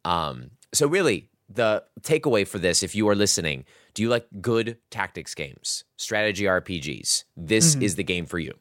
Um, 0.05 0.51
so 0.73 0.87
really, 0.87 1.29
the 1.55 1.85
takeaway 2.03 2.47
for 2.47 2.59
this, 2.59 2.83
if 2.83 2.95
you 2.95 3.09
are 3.09 3.15
listening, 3.15 3.65
do 3.95 4.03
you 4.03 4.09
like 4.09 4.27
good 4.41 4.79
tactics 4.91 5.35
games, 5.35 5.85
strategy 5.97 6.45
RPGs? 6.45 7.25
This 7.37 7.75
is 7.77 7.97
the 7.97 8.03
game 8.05 8.25
for 8.27 8.38
you. 8.38 8.53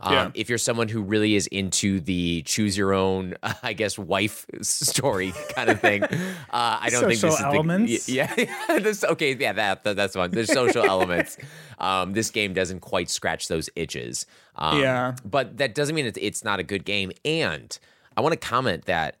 Um, 0.00 0.12
Yeah. 0.12 0.30
If 0.34 0.48
you're 0.48 0.58
someone 0.58 0.88
who 0.88 1.00
really 1.02 1.36
is 1.36 1.46
into 1.46 2.00
the 2.00 2.42
choose 2.42 2.76
your 2.76 2.92
own, 2.92 3.34
I 3.62 3.72
guess, 3.72 3.96
wife 3.98 4.46
story 4.62 5.32
kind 5.54 5.70
of 5.70 5.80
thing, 5.80 6.02
uh, 6.04 6.08
I 6.50 6.88
don't 6.90 7.06
think 7.06 7.20
Social 7.20 7.30
this 7.30 7.38
is 7.38 7.44
elements? 7.44 8.06
the 8.06 8.12
yeah. 8.12 8.34
yeah 8.68 8.78
this, 8.80 9.04
okay, 9.04 9.34
yeah, 9.34 9.52
that, 9.52 9.84
that 9.84 9.94
that's 9.96 10.16
one. 10.16 10.30
There's 10.32 10.52
social 10.52 10.84
elements. 10.84 11.38
Um, 11.78 12.12
this 12.12 12.30
game 12.30 12.52
doesn't 12.52 12.80
quite 12.80 13.10
scratch 13.10 13.48
those 13.48 13.70
itches. 13.76 14.26
Um, 14.56 14.80
Yeah. 14.80 15.14
but 15.24 15.58
that 15.58 15.74
doesn't 15.74 15.94
mean 15.94 16.06
it's, 16.06 16.18
it's 16.20 16.42
not 16.44 16.58
a 16.58 16.64
good 16.64 16.84
game. 16.84 17.12
And 17.24 17.78
I 18.16 18.22
want 18.22 18.32
to 18.32 18.38
comment 18.48 18.86
that 18.86 19.16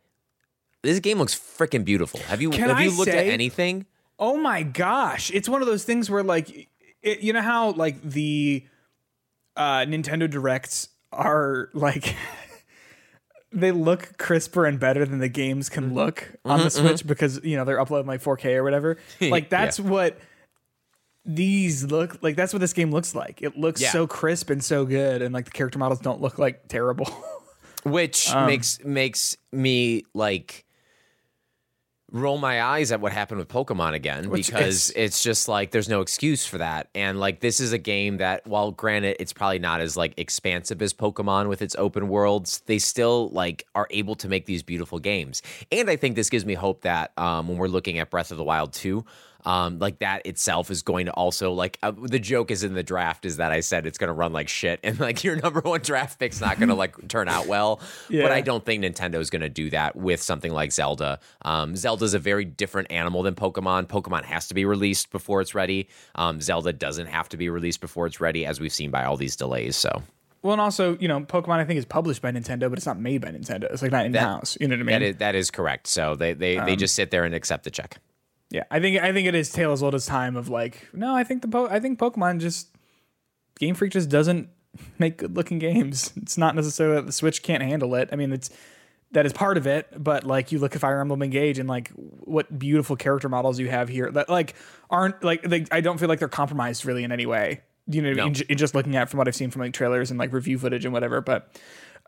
this 0.82 0.98
game 1.00 1.18
looks 1.18 1.34
freaking 1.34 1.84
beautiful. 1.84 2.20
Have 2.20 2.40
you 2.42 2.50
Can 2.50 2.68
have 2.68 2.78
I 2.78 2.84
you 2.84 2.90
looked 2.96 3.10
at 3.10 3.26
anything? 3.26 3.86
Oh 4.18 4.36
my 4.36 4.62
gosh. 4.62 5.30
It's 5.32 5.48
one 5.48 5.62
of 5.62 5.66
those 5.68 5.84
things 5.84 6.10
where 6.10 6.22
like 6.22 6.68
it, 7.02 7.20
you 7.20 7.32
know 7.32 7.42
how 7.42 7.72
like 7.72 8.00
the 8.02 8.64
uh 9.56 9.80
Nintendo 9.80 10.28
Directs 10.30 10.88
are 11.12 11.68
like 11.74 12.14
they 13.52 13.72
look 13.72 14.16
crisper 14.18 14.64
and 14.66 14.78
better 14.78 15.04
than 15.04 15.18
the 15.18 15.28
games 15.28 15.68
Mm-hmm. 15.68 15.74
can 15.86 15.94
look 15.94 16.32
on 16.44 16.60
the 16.60 16.70
Switch 16.70 17.06
because 17.06 17.42
you 17.44 17.56
know 17.56 17.64
they're 17.64 17.80
uploading 17.80 18.06
like 18.06 18.22
4K 18.22 18.56
or 18.56 18.62
whatever. 18.64 18.96
Like 19.20 19.48
that's 19.50 19.80
what 19.80 20.18
these 21.26 21.84
look 21.84 22.22
like 22.22 22.36
that's 22.36 22.52
what 22.52 22.60
this 22.60 22.72
game 22.72 22.90
looks 22.90 23.14
like. 23.14 23.42
It 23.42 23.56
looks 23.58 23.80
Yeah. 23.80 23.90
so 23.92 24.06
crisp 24.06 24.50
and 24.50 24.62
so 24.64 24.84
good 24.84 25.20
and 25.22 25.34
like 25.34 25.44
the 25.44 25.50
character 25.50 25.78
models 25.78 26.00
don't 26.00 26.20
look 26.20 26.38
like 26.38 26.68
terrible. 26.68 27.06
Which 27.84 28.30
Um, 28.30 28.46
makes 28.46 28.82
makes 28.84 29.36
me 29.52 30.04
like 30.14 30.64
roll 32.12 32.38
my 32.38 32.62
eyes 32.62 32.90
at 32.92 33.00
what 33.00 33.12
happened 33.12 33.38
with 33.38 33.48
Pokemon 33.48 33.94
again 33.94 34.30
Which 34.30 34.46
because 34.46 34.90
is- 34.90 34.92
it's 34.96 35.22
just 35.22 35.48
like 35.48 35.70
there's 35.70 35.88
no 35.88 36.00
excuse 36.00 36.44
for 36.46 36.58
that. 36.58 36.88
And 36.94 37.20
like 37.20 37.40
this 37.40 37.60
is 37.60 37.72
a 37.72 37.78
game 37.78 38.16
that 38.18 38.46
while 38.46 38.70
granted 38.72 39.16
it's 39.20 39.32
probably 39.32 39.58
not 39.58 39.80
as 39.80 39.96
like 39.96 40.14
expansive 40.16 40.82
as 40.82 40.92
Pokemon 40.92 41.48
with 41.48 41.62
its 41.62 41.76
open 41.76 42.08
worlds, 42.08 42.62
they 42.66 42.78
still 42.78 43.28
like 43.30 43.66
are 43.74 43.86
able 43.90 44.14
to 44.16 44.28
make 44.28 44.46
these 44.46 44.62
beautiful 44.62 44.98
games. 44.98 45.42
And 45.70 45.88
I 45.88 45.96
think 45.96 46.16
this 46.16 46.30
gives 46.30 46.44
me 46.44 46.54
hope 46.54 46.82
that 46.82 47.12
um 47.16 47.48
when 47.48 47.58
we're 47.58 47.68
looking 47.68 47.98
at 47.98 48.10
Breath 48.10 48.30
of 48.30 48.36
the 48.38 48.44
Wild 48.44 48.72
2, 48.72 49.04
um, 49.44 49.78
like 49.78 49.98
that 50.00 50.26
itself 50.26 50.70
is 50.70 50.82
going 50.82 51.06
to 51.06 51.12
also 51.12 51.52
like 51.52 51.78
uh, 51.82 51.92
the 51.92 52.18
joke 52.18 52.50
is 52.50 52.64
in 52.64 52.74
the 52.74 52.82
draft 52.82 53.24
is 53.24 53.38
that 53.38 53.52
I 53.52 53.60
said 53.60 53.86
it's 53.86 53.98
going 53.98 54.08
to 54.08 54.14
run 54.14 54.32
like 54.32 54.48
shit 54.48 54.80
and 54.84 54.98
like 55.00 55.24
your 55.24 55.36
number 55.36 55.60
one 55.60 55.80
draft 55.80 56.18
pick's 56.18 56.40
not 56.40 56.58
going 56.58 56.68
to 56.68 56.74
like 56.74 57.08
turn 57.08 57.28
out 57.28 57.46
well. 57.46 57.80
Yeah. 58.08 58.22
But 58.22 58.32
I 58.32 58.40
don't 58.40 58.64
think 58.64 58.84
Nintendo 58.84 59.20
is 59.20 59.30
going 59.30 59.42
to 59.42 59.48
do 59.48 59.70
that 59.70 59.96
with 59.96 60.22
something 60.22 60.52
like 60.52 60.72
Zelda. 60.72 61.20
Um, 61.42 61.74
is 61.74 62.14
a 62.14 62.18
very 62.18 62.44
different 62.44 62.90
animal 62.90 63.22
than 63.22 63.34
Pokemon. 63.34 63.86
Pokemon 63.86 64.24
has 64.24 64.48
to 64.48 64.54
be 64.54 64.64
released 64.64 65.10
before 65.10 65.40
it's 65.40 65.54
ready. 65.54 65.88
Um, 66.14 66.40
Zelda 66.40 66.72
doesn't 66.72 67.06
have 67.06 67.28
to 67.30 67.36
be 67.36 67.48
released 67.48 67.80
before 67.80 68.06
it's 68.06 68.20
ready, 68.20 68.46
as 68.46 68.60
we've 68.60 68.72
seen 68.72 68.90
by 68.90 69.04
all 69.04 69.16
these 69.16 69.36
delays. 69.36 69.76
So 69.76 70.02
well, 70.42 70.52
and 70.52 70.60
also, 70.60 70.96
you 70.98 71.08
know, 71.08 71.20
Pokemon 71.20 71.58
I 71.58 71.64
think 71.64 71.78
is 71.78 71.84
published 71.84 72.22
by 72.22 72.32
Nintendo, 72.32 72.70
but 72.70 72.74
it's 72.78 72.86
not 72.86 72.98
made 72.98 73.20
by 73.20 73.28
Nintendo. 73.28 73.64
It's 73.64 73.82
like 73.82 73.92
not 73.92 74.06
in 74.06 74.14
house. 74.14 74.56
You 74.60 74.68
know 74.68 74.76
what 74.76 74.80
I 74.80 74.84
mean? 74.84 75.00
that 75.00 75.02
is 75.02 75.16
that 75.16 75.34
is 75.34 75.50
correct. 75.50 75.86
So 75.86 76.14
they 76.14 76.32
they, 76.32 76.56
Um, 76.56 76.66
they 76.66 76.76
just 76.76 76.94
sit 76.94 77.10
there 77.10 77.24
and 77.24 77.34
accept 77.34 77.64
the 77.64 77.70
check. 77.70 77.98
Yeah, 78.50 78.64
I 78.70 78.80
think 78.80 79.00
I 79.00 79.12
think 79.12 79.28
it 79.28 79.34
is 79.34 79.50
Tale 79.50 79.72
as 79.72 79.82
Old 79.82 79.94
as 79.94 80.06
Time 80.06 80.36
of 80.36 80.48
like 80.48 80.88
no, 80.92 81.14
I 81.14 81.24
think 81.24 81.42
the 81.42 81.48
po- 81.48 81.68
I 81.68 81.78
think 81.80 81.98
Pokemon 81.98 82.40
just 82.40 82.68
Game 83.58 83.74
Freak 83.74 83.92
just 83.92 84.08
doesn't 84.08 84.48
make 84.98 85.18
good 85.18 85.36
looking 85.36 85.58
games. 85.58 86.12
It's 86.16 86.36
not 86.38 86.54
necessarily 86.56 86.96
that 86.96 87.06
the 87.06 87.12
Switch 87.12 87.42
can't 87.42 87.62
handle 87.62 87.94
it. 87.94 88.08
I 88.12 88.16
mean, 88.16 88.32
it's 88.32 88.50
that 89.12 89.26
is 89.26 89.32
part 89.32 89.56
of 89.56 89.66
it, 89.66 89.88
but 90.02 90.24
like 90.24 90.52
you 90.52 90.58
look 90.58 90.74
at 90.74 90.80
Fire 90.80 91.00
Emblem 91.00 91.22
Engage 91.22 91.58
and 91.58 91.68
like 91.68 91.90
what 91.90 92.58
beautiful 92.58 92.96
character 92.96 93.28
models 93.28 93.58
you 93.58 93.68
have 93.68 93.88
here 93.88 94.10
that 94.10 94.28
like 94.28 94.54
aren't 94.88 95.22
like 95.22 95.42
they, 95.42 95.64
I 95.70 95.80
don't 95.80 95.98
feel 95.98 96.08
like 96.08 96.18
they're 96.18 96.28
compromised 96.28 96.84
really 96.84 97.04
in 97.04 97.12
any 97.12 97.26
way. 97.26 97.60
You 97.86 98.02
know, 98.02 98.08
what 98.10 98.14
I 98.14 98.18
No. 98.18 98.24
mean? 98.26 98.34
J- 98.34 98.54
just 98.54 98.74
looking 98.74 98.94
at 98.96 99.08
from 99.10 99.18
what 99.18 99.26
I've 99.28 99.34
seen 99.34 99.50
from 99.50 99.62
like 99.62 99.72
trailers 99.72 100.10
and 100.10 100.18
like 100.18 100.32
review 100.32 100.58
footage 100.58 100.84
and 100.84 100.92
whatever, 100.94 101.20
but. 101.20 101.56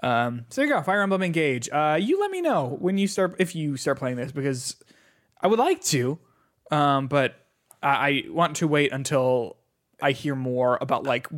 Um, 0.05 0.47
so 0.49 0.61
there 0.61 0.69
you 0.69 0.75
go, 0.75 0.83
Fire 0.83 1.01
Emblem 1.03 1.23
Engage. 1.23 1.69
Uh, 1.71 1.97
you 2.01 2.21
let 2.21 2.33
me 2.33 2.41
know 2.41 2.77
when 2.81 2.99
you 2.99 3.07
start 3.07 3.37
if 3.39 3.55
you 3.55 3.77
start 3.77 3.99
playing 4.01 4.17
this 4.17 4.33
because 4.33 4.75
I 5.41 5.47
would 5.47 5.61
like 5.61 5.81
to, 5.85 6.19
um, 6.73 7.07
but 7.07 7.35
I, 7.83 7.89
I 7.89 8.23
want 8.31 8.57
to 8.57 8.69
wait 8.69 8.93
until 8.93 9.57
I 10.01 10.13
hear 10.13 10.35
more 10.35 10.79
about 10.81 11.05
like, 11.05 11.29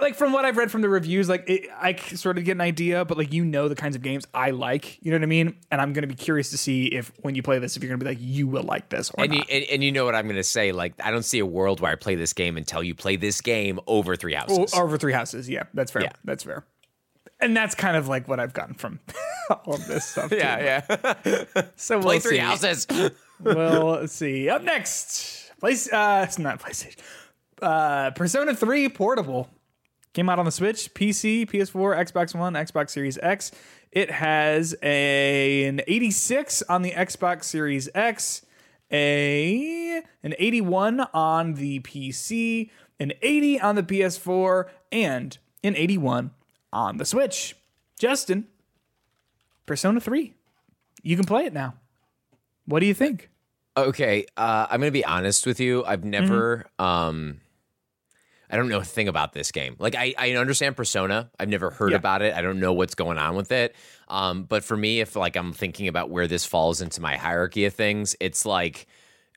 like 0.00 0.14
from 0.14 0.32
what 0.32 0.46
I've 0.46 0.56
read 0.56 0.70
from 0.70 0.80
the 0.80 0.88
reviews, 0.88 1.28
like 1.28 1.44
it, 1.48 1.68
I 1.76 1.94
sort 1.96 2.38
of 2.38 2.44
get 2.44 2.52
an 2.52 2.62
idea, 2.62 3.04
but 3.04 3.18
like 3.18 3.32
you 3.34 3.44
know 3.44 3.68
the 3.68 3.74
kinds 3.74 3.96
of 3.96 4.02
games 4.02 4.26
I 4.32 4.50
like, 4.50 4.98
you 5.02 5.10
know 5.10 5.18
what 5.18 5.24
I 5.24 5.26
mean? 5.26 5.56
And 5.70 5.80
I'm 5.80 5.92
gonna 5.92 6.06
be 6.06 6.14
curious 6.14 6.50
to 6.50 6.58
see 6.58 6.86
if 6.86 7.12
when 7.20 7.34
you 7.34 7.42
play 7.42 7.58
this, 7.58 7.76
if 7.76 7.82
you're 7.82 7.90
gonna 7.90 7.98
be 7.98 8.06
like 8.06 8.18
you 8.18 8.48
will 8.48 8.62
like 8.62 8.88
this 8.88 9.10
or 9.10 9.24
And 9.24 9.34
you, 9.34 9.42
and, 9.50 9.64
and 9.64 9.84
you 9.84 9.92
know 9.92 10.06
what 10.06 10.14
I'm 10.14 10.24
going 10.24 10.36
to 10.36 10.42
say? 10.42 10.72
Like, 10.72 10.94
I 11.04 11.10
don't 11.10 11.24
see 11.24 11.38
a 11.38 11.46
world 11.46 11.80
where 11.80 11.92
I 11.92 11.96
play 11.96 12.14
this 12.14 12.32
game 12.32 12.56
until 12.56 12.82
you 12.82 12.94
play 12.94 13.16
this 13.16 13.42
game 13.42 13.78
over 13.86 14.16
Three 14.16 14.34
Houses. 14.34 14.72
Over 14.72 14.96
three 14.96 15.12
houses, 15.12 15.48
yeah, 15.50 15.64
that's 15.74 15.92
fair. 15.92 16.02
Yeah. 16.02 16.12
That's 16.24 16.44
fair. 16.44 16.64
And 17.40 17.54
that's 17.54 17.74
kind 17.74 17.96
of 17.96 18.08
like 18.08 18.26
what 18.26 18.40
I've 18.40 18.54
gotten 18.54 18.74
from 18.74 19.00
all 19.50 19.74
of 19.74 19.86
this 19.86 20.06
stuff. 20.06 20.30
too. 20.30 20.36
yeah, 20.36 20.82
yeah. 21.26 21.44
So 21.76 22.00
play 22.00 22.14
we'll 22.14 22.20
Three 22.20 22.36
see. 22.36 22.38
Houses. 22.38 22.86
Well, 23.40 23.86
let's 23.92 24.12
see. 24.12 24.48
Up 24.48 24.62
next, 24.62 25.52
place. 25.60 25.92
Uh, 25.92 26.24
it's 26.26 26.38
not 26.38 26.60
PlayStation. 26.60 26.98
uh, 27.62 28.10
Persona 28.12 28.54
3 28.54 28.88
Portable 28.90 29.48
came 30.12 30.28
out 30.28 30.38
on 30.38 30.44
the 30.44 30.52
Switch, 30.52 30.94
PC, 30.94 31.48
PS4, 31.50 32.12
Xbox 32.12 32.34
One, 32.34 32.54
Xbox 32.54 32.90
Series 32.90 33.18
X. 33.18 33.50
It 33.90 34.10
has 34.10 34.74
a, 34.82 35.64
an 35.64 35.80
86 35.86 36.62
on 36.62 36.82
the 36.82 36.92
Xbox 36.92 37.44
Series 37.44 37.88
X, 37.94 38.44
a 38.90 40.02
an 40.22 40.34
81 40.38 41.00
on 41.12 41.54
the 41.54 41.80
PC, 41.80 42.70
an 43.00 43.12
80 43.22 43.60
on 43.60 43.74
the 43.74 43.82
PS4, 43.82 44.68
and 44.92 45.38
an 45.62 45.76
81 45.76 46.30
on 46.72 46.96
the 46.98 47.04
Switch. 47.04 47.56
Justin, 47.98 48.46
Persona 49.66 50.00
3. 50.00 50.34
You 51.02 51.16
can 51.16 51.24
play 51.24 51.44
it 51.44 51.52
now. 51.52 51.74
What 52.66 52.80
do 52.80 52.86
you 52.86 52.94
think? 52.94 53.30
Okay, 53.76 54.24
uh, 54.36 54.66
I'm 54.70 54.80
gonna 54.80 54.90
be 54.92 55.04
honest 55.04 55.46
with 55.46 55.58
you. 55.60 55.84
I've 55.84 56.04
never, 56.04 56.66
um, 56.78 57.40
I 58.48 58.56
don't 58.56 58.68
know 58.68 58.78
a 58.78 58.84
thing 58.84 59.08
about 59.08 59.32
this 59.32 59.50
game. 59.50 59.74
Like, 59.80 59.96
I, 59.96 60.14
I 60.16 60.30
understand 60.32 60.76
Persona. 60.76 61.30
I've 61.40 61.48
never 61.48 61.70
heard 61.70 61.90
Yeah. 61.90 61.96
about 61.96 62.22
it. 62.22 62.34
I 62.34 62.40
don't 62.42 62.60
know 62.60 62.72
what's 62.72 62.94
going 62.94 63.18
on 63.18 63.34
with 63.34 63.50
it. 63.50 63.74
Um, 64.06 64.44
but 64.44 64.62
for 64.62 64.76
me, 64.76 65.00
if 65.00 65.16
like 65.16 65.34
I'm 65.34 65.52
thinking 65.52 65.88
about 65.88 66.08
where 66.10 66.26
this 66.28 66.44
falls 66.44 66.80
into 66.80 67.00
my 67.00 67.16
hierarchy 67.16 67.64
of 67.64 67.74
things, 67.74 68.14
it's 68.20 68.46
like 68.46 68.86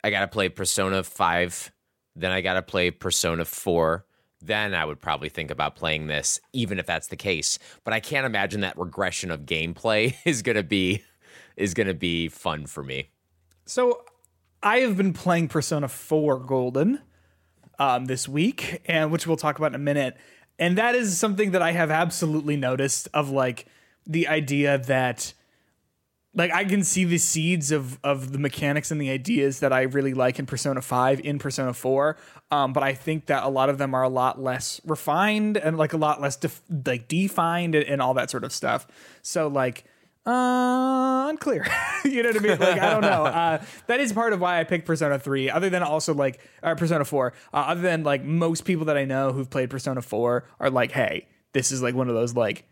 I 0.03 0.11
gotta 0.11 0.27
play 0.27 0.49
Persona 0.49 1.03
Five, 1.03 1.71
then 2.15 2.31
I 2.31 2.41
gotta 2.41 2.61
play 2.61 2.91
Persona 2.91 3.43
Four. 3.43 4.05
Then 4.39 4.75
I 4.75 4.85
would 4.85 5.01
probably 5.01 5.29
think 5.29 5.49
about 5.49 5.75
playing 5.75 6.05
this, 6.05 6.39
even 6.53 6.77
if 6.77 6.85
that's 6.85 7.07
the 7.07 7.15
case. 7.15 7.57
But 7.83 7.95
I 7.95 7.99
can't 7.99 8.25
imagine 8.27 8.61
that 8.61 8.77
regression 8.77 9.31
of 9.31 9.41
gameplay 9.47 10.13
is 10.25 10.43
gonna 10.43 10.61
be 10.63 11.01
is 11.55 11.73
gonna 11.73 11.95
be 11.95 12.27
fun 12.27 12.67
for 12.67 12.83
me. 12.83 13.09
So 13.67 14.05
I 14.63 14.77
have 14.77 14.95
been 14.95 15.11
playing 15.11 15.49
Persona 15.49 15.89
4 15.89 16.39
Golden 16.39 17.01
um, 17.77 18.05
this 18.05 18.27
week, 18.27 18.81
and 18.85 19.11
which 19.11 19.27
we'll 19.27 19.35
talk 19.35 19.57
about 19.57 19.71
in 19.71 19.75
a 19.75 19.79
minute. 19.79 20.15
And 20.57 20.77
that 20.77 20.95
is 20.95 21.19
something 21.19 21.51
that 21.51 21.61
I 21.61 21.73
have 21.73 21.91
absolutely 21.91 22.55
noticed 22.55 23.09
of 23.13 23.29
like 23.29 23.65
the 24.05 24.29
idea 24.29 24.77
that 24.77 25.33
like 26.33 26.53
I 26.53 26.63
can 26.63 26.81
see 26.83 27.03
the 27.03 27.17
seeds 27.17 27.71
of 27.71 27.99
of 28.05 28.31
the 28.31 28.39
mechanics 28.39 28.89
and 28.89 29.01
the 29.01 29.09
ideas 29.09 29.59
that 29.59 29.73
I 29.73 29.81
really 29.81 30.13
like 30.13 30.39
in 30.39 30.45
Persona 30.45 30.81
5 30.81 31.19
in 31.25 31.37
Persona 31.37 31.73
4. 31.73 32.15
Um, 32.49 32.71
but 32.71 32.83
I 32.83 32.93
think 32.93 33.25
that 33.25 33.43
a 33.43 33.49
lot 33.49 33.69
of 33.69 33.77
them 33.77 33.93
are 33.93 34.03
a 34.03 34.09
lot 34.09 34.41
less 34.41 34.79
refined 34.85 35.57
and 35.57 35.77
like 35.77 35.91
a 35.91 35.97
lot 35.97 36.21
less 36.21 36.37
def- 36.37 36.61
like 36.85 37.09
defined 37.09 37.75
and, 37.75 37.83
and 37.83 38.01
all 38.01 38.13
that 38.13 38.29
sort 38.29 38.45
of 38.45 38.53
stuff. 38.53 38.87
So 39.21 39.49
like 39.49 39.83
uh 40.27 41.29
unclear 41.29 41.65
you 42.05 42.21
know 42.21 42.29
what 42.29 42.37
i 42.37 42.39
mean 42.39 42.59
like 42.59 42.79
i 42.79 42.89
don't 42.91 43.01
know 43.01 43.25
uh 43.25 43.63
that 43.87 43.99
is 43.99 44.11
part 44.13 44.33
of 44.33 44.41
why 44.41 44.59
i 44.59 44.63
picked 44.63 44.85
persona 44.85 45.17
3 45.17 45.49
other 45.49 45.69
than 45.69 45.81
also 45.83 46.13
like 46.13 46.39
or 46.63 46.75
persona 46.75 47.05
4 47.05 47.33
uh, 47.53 47.57
other 47.57 47.81
than 47.81 48.03
like 48.03 48.23
most 48.23 48.65
people 48.65 48.85
that 48.85 48.97
i 48.97 49.05
know 49.05 49.31
who've 49.31 49.49
played 49.49 49.69
persona 49.69 50.01
4 50.01 50.45
are 50.59 50.69
like 50.69 50.91
hey 50.91 51.27
this 51.53 51.71
is 51.71 51.81
like 51.81 51.95
one 51.95 52.09
of 52.09 52.15
those 52.15 52.35
like 52.35 52.65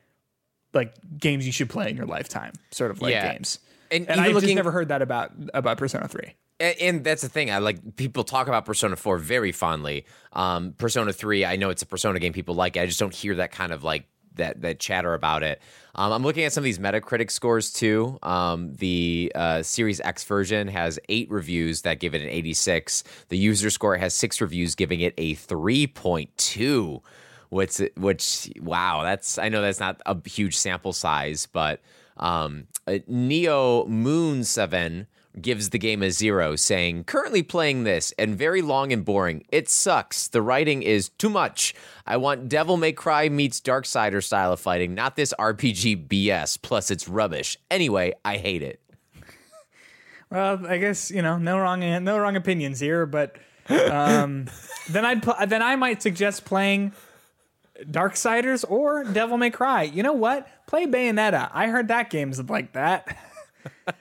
like 0.74 0.94
games 1.18 1.46
you 1.46 1.52
should 1.54 1.70
play 1.70 1.90
in 1.90 1.96
your 1.96 2.06
lifetime 2.06 2.52
sort 2.72 2.92
of 2.92 3.02
like 3.02 3.12
Yeah. 3.14 3.32
games 3.34 3.60
And 3.92 4.10
and 4.10 4.20
i 4.20 4.26
just 4.26 4.36
looking- 4.36 4.56
never 4.56 4.72
heard 4.72 4.90
that 4.90 5.02
about 5.02 5.32
about 5.54 5.78
persona 5.78 6.08
3 6.08 6.34
And, 6.60 6.76
and 6.82 7.04
that's 7.04 7.22
the 7.22 7.28
thing. 7.30 7.52
I 7.52 7.58
like 7.58 7.98
people 7.98 8.24
talk 8.24 8.48
about 8.48 8.64
Persona 8.66 8.96
4 8.96 9.18
very 9.18 9.52
fondly. 9.52 10.06
Um, 10.32 10.72
Persona 10.78 11.12
3, 11.12 11.44
I 11.44 11.58
know 11.58 11.70
it's 11.70 11.82
a 11.84 11.86
Persona 11.86 12.18
game 12.18 12.32
people 12.32 12.56
like. 12.56 12.78
it. 12.78 12.82
I 12.82 12.86
just 12.86 12.98
don't 12.98 13.14
hear 13.14 13.36
that 13.36 13.52
kind 13.52 13.74
of 13.74 13.84
like 13.84 14.06
that 14.36 14.62
that 14.62 14.80
chatter 14.80 15.14
about 15.14 15.44
it. 15.44 15.62
Um, 15.96 16.12
I'm 16.12 16.24
looking 16.24 16.44
at 16.44 16.54
some 16.54 16.62
of 16.62 16.66
these 16.66 16.80
Metacritic 16.80 17.32
scores 17.32 17.72
too. 17.72 18.20
Um, 18.22 18.74
the 18.76 19.32
uh, 19.34 19.64
Series 19.64 20.02
X 20.02 20.24
version 20.24 20.68
has 20.68 21.00
eight 21.08 21.30
reviews 21.32 21.84
that 21.84 22.00
give 22.00 22.14
it 22.14 22.22
an 22.22 22.28
86. 22.28 23.04
The 23.30 23.38
user 23.38 23.70
score 23.70 23.96
has 23.98 24.14
six 24.14 24.42
reviews, 24.42 24.76
giving 24.76 25.00
it 25.00 25.14
a 25.18 25.36
3.2. 25.36 27.02
Which, 27.50 27.80
which, 27.96 28.52
wow, 28.60 29.04
that's 29.04 29.38
I 29.38 29.50
know 29.50 29.62
that's 29.62 29.80
not 29.80 30.02
a 30.06 30.18
huge 30.28 30.58
sample 30.58 30.92
size, 30.92 31.46
but 31.46 31.80
um, 32.18 32.68
uh, 32.88 33.00
Neo 33.08 33.86
Moon 33.86 34.44
Seven 34.44 35.08
gives 35.42 35.70
the 35.70 35.80
game 35.80 36.04
a 36.04 36.12
zero, 36.12 36.56
saying, 36.56 37.06
Currently 37.06 37.44
playing 37.44 37.84
this 37.84 38.14
and 38.18 38.38
very 38.38 38.62
long 38.62 38.92
and 38.92 39.06
boring. 39.06 39.46
It 39.50 39.70
sucks. 39.70 40.28
The 40.28 40.42
writing 40.42 40.84
is 40.84 41.10
too 41.10 41.30
much. 41.30 41.74
I 42.06 42.18
want 42.18 42.50
Devil 42.50 42.78
May 42.78 42.92
Cry 42.92 43.30
meets 43.30 43.60
Dark 43.60 43.86
Darksider 43.86 44.24
style 44.24 44.52
of 44.52 44.60
fighting, 44.60 44.96
not 44.96 45.16
this 45.16 45.34
RPG 45.40 46.08
BS. 46.08 46.62
Plus, 46.62 46.90
it's 46.92 47.08
rubbish. 47.08 47.58
Anyway, 47.70 48.14
I 48.24 48.38
hate 48.38 48.64
it. 48.64 48.82
Well, 50.32 50.66
I 50.66 50.80
guess 50.80 51.12
you 51.12 51.22
know 51.22 51.38
no 51.38 51.60
wrong 51.60 51.82
no 52.04 52.18
wrong 52.18 52.36
opinions 52.36 52.80
here, 52.80 53.06
but 53.06 53.36
um, 53.70 54.48
then 54.90 55.06
I'd 55.06 55.22
pl- 55.22 55.36
then 55.48 55.62
I 55.62 55.76
might 55.76 56.02
suggest 56.02 56.46
playing 56.46 56.94
Darksiders 57.84 58.66
or 58.68 59.04
Devil 59.04 59.38
May 59.38 59.52
Cry. 59.52 59.84
You 59.84 60.02
know 60.02 60.14
what? 60.14 60.48
Play 60.66 60.88
Bayonetta. 60.88 61.52
I 61.54 61.68
heard 61.68 61.90
that 61.90 62.10
game's 62.10 62.42
like 62.50 62.74
that. 62.74 63.16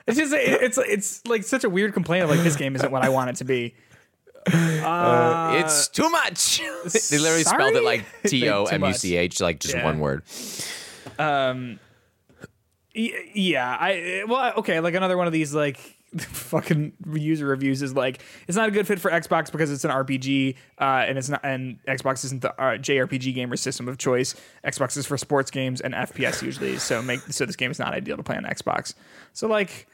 it's 0.07 0.19
just 0.19 0.33
it's 0.35 0.79
it's 0.79 1.27
like 1.27 1.43
such 1.45 1.65
a 1.65 1.71
weird 1.71 1.93
complaint 1.95 2.25
of 2.25 2.31
like 2.31 2.41
this 2.41 2.57
game 2.57 2.75
isn't 2.77 2.91
what 2.93 3.03
I 3.05 3.09
want 3.09 3.31
it 3.31 3.37
to 3.37 3.45
be. 3.45 3.75
Uh, 4.47 5.57
it's 5.59 5.89
uh, 5.89 5.93
too 5.93 6.11
much. 6.11 6.59
they 7.11 7.19
literally 7.19 7.45
spelled 7.45 7.75
it 7.77 7.83
like 7.83 8.05
T 8.27 8.49
O 8.51 8.65
M 8.65 8.85
U 8.85 8.93
C 8.93 9.17
H, 9.17 9.41
like 9.41 9.61
just 9.61 9.75
Yeah. 9.75 9.85
one 9.85 10.01
word. 10.01 10.23
Um, 11.19 11.79
y- 12.95 13.31
yeah, 13.35 13.77
I 13.81 14.25
well 14.29 14.53
okay, 14.59 14.81
like 14.81 14.95
another 14.95 15.17
one 15.17 15.27
of 15.27 15.33
these 15.33 15.55
like 15.55 15.79
fucking 16.21 16.93
user 17.15 17.47
reviews 17.47 17.83
is 17.83 17.95
like 17.95 18.23
it's 18.47 18.57
not 18.57 18.69
a 18.69 18.73
good 18.73 18.87
fit 18.87 18.99
for 18.99 19.11
Xbox 19.11 19.51
because 19.51 19.71
it's 19.71 19.85
an 19.85 19.91
RPG 19.91 20.57
uh, 20.81 21.05
and 21.07 21.19
it's 21.19 21.29
not 21.29 21.41
and 21.43 21.79
Xbox 21.87 22.25
isn't 22.25 22.43
the 22.43 22.53
uh, 22.53 22.77
JRPG 22.79 23.35
gamer 23.35 23.57
system 23.57 23.89
of 23.89 23.99
choice. 23.99 24.35
Xbox 24.65 24.97
is 24.97 25.07
for 25.07 25.19
sports 25.19 25.51
games 25.51 25.81
and 25.81 25.95
FPS 25.95 26.43
usually, 26.43 26.79
so 26.79 27.03
make 27.03 27.21
so 27.21 27.45
this 27.47 27.57
game 27.57 27.71
is 27.71 27.79
not 27.79 27.93
ideal 27.93 28.17
to 28.17 28.23
play 28.23 28.37
on 28.37 28.45
Xbox. 28.45 28.95
So 29.33 29.47
like 29.49 29.87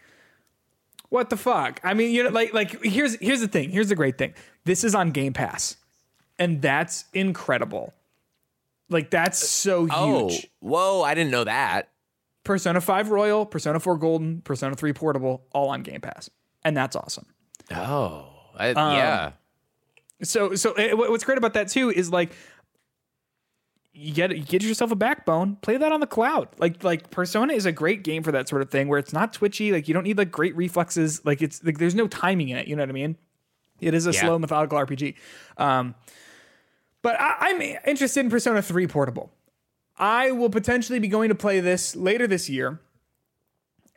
what 1.09 1.28
the 1.28 1.37
fuck? 1.37 1.80
I 1.83 1.94
mean, 1.94 2.12
you 2.12 2.22
know 2.24 2.30
like 2.30 2.54
like 2.54 2.83
here's 2.85 3.16
here's 3.16 3.40
the 3.40 3.48
thing. 3.48 3.70
Here's 3.70 3.88
the 3.88 3.96
great 3.96 4.18
thing. 4.18 4.35
This 4.64 4.85
is 4.85 4.94
on 4.94 5.11
Game 5.11 5.33
Pass. 5.33 5.76
And 6.38 6.62
that's 6.62 7.04
incredible. 7.12 7.92
Like 8.88 9.11
that's 9.11 9.38
so 9.38 9.83
huge. 9.83 9.92
Oh, 9.92 10.30
whoa! 10.61 11.02
I 11.02 11.14
didn't 11.14 11.30
know 11.30 11.44
that. 11.44 11.88
Persona 12.44 12.81
5 12.81 13.11
Royal, 13.11 13.44
Persona 13.46 13.79
4 13.81 13.96
Golden, 13.98 14.40
Persona 14.42 14.74
3 14.74 14.92
Portable, 14.92 15.44
all 15.53 15.68
on 15.68 15.83
Game 15.83 16.00
Pass. 16.00 16.31
And 16.64 16.76
that's 16.76 16.96
awesome. 16.96 17.26
Oh, 17.70 18.26
I, 18.57 18.70
Um, 18.70 18.94
yeah. 18.96 19.33
So 20.22 20.55
so 20.55 20.72
eh, 20.74 20.92
what's 20.92 21.24
great 21.24 21.38
about 21.38 21.55
that 21.55 21.68
too 21.68 21.90
is 21.90 22.11
like 22.11 22.33
you 23.92 24.12
get 24.12 24.37
you 24.37 24.44
get 24.44 24.62
yourself 24.62 24.90
a 24.90 24.96
backbone, 24.96 25.57
play 25.62 25.76
that 25.79 25.92
on 25.92 26.00
the 26.00 26.07
cloud. 26.07 26.48
Like 26.59 26.85
like 26.85 27.11
Persona 27.11 27.53
is 27.55 27.66
a 27.66 27.72
great 27.72 28.03
game 28.05 28.22
for 28.22 28.31
that 28.33 28.48
sort 28.48 28.62
of 28.62 28.70
thing 28.70 28.88
where 28.88 28.98
it's 28.98 29.12
not 29.12 29.33
twitchy, 29.33 29.72
like 29.72 29.88
you 29.88 29.94
don't 29.94 30.05
need 30.05 30.18
like 30.18 30.31
great 30.31 30.55
reflexes, 30.57 31.24
like 31.24 31.40
it's 31.42 31.64
like 31.64 31.79
there's 31.79 31.94
no 31.94 32.07
timing 32.07 32.50
in 32.50 32.57
it, 32.59 32.68
you 32.68 32.76
know 32.76 32.83
what 32.83 32.88
I 32.90 32.92
mean? 32.92 33.16
It 33.81 33.94
is 33.94 34.07
a 34.07 34.12
Yeah. 34.12 34.20
slow 34.20 34.38
methodical 34.38 34.79
RPG. 34.79 35.14
Um 35.57 35.94
but 37.03 37.18
I, 37.18 37.37
I'm 37.40 37.62
interested 37.87 38.20
in 38.20 38.29
Persona 38.31 38.61
3 38.61 38.87
Portable. 38.88 39.33
I 40.00 40.32
will 40.32 40.48
potentially 40.48 40.98
be 40.98 41.08
going 41.08 41.28
to 41.28 41.34
play 41.34 41.60
this 41.60 41.94
later 41.94 42.26
this 42.26 42.48
year 42.48 42.80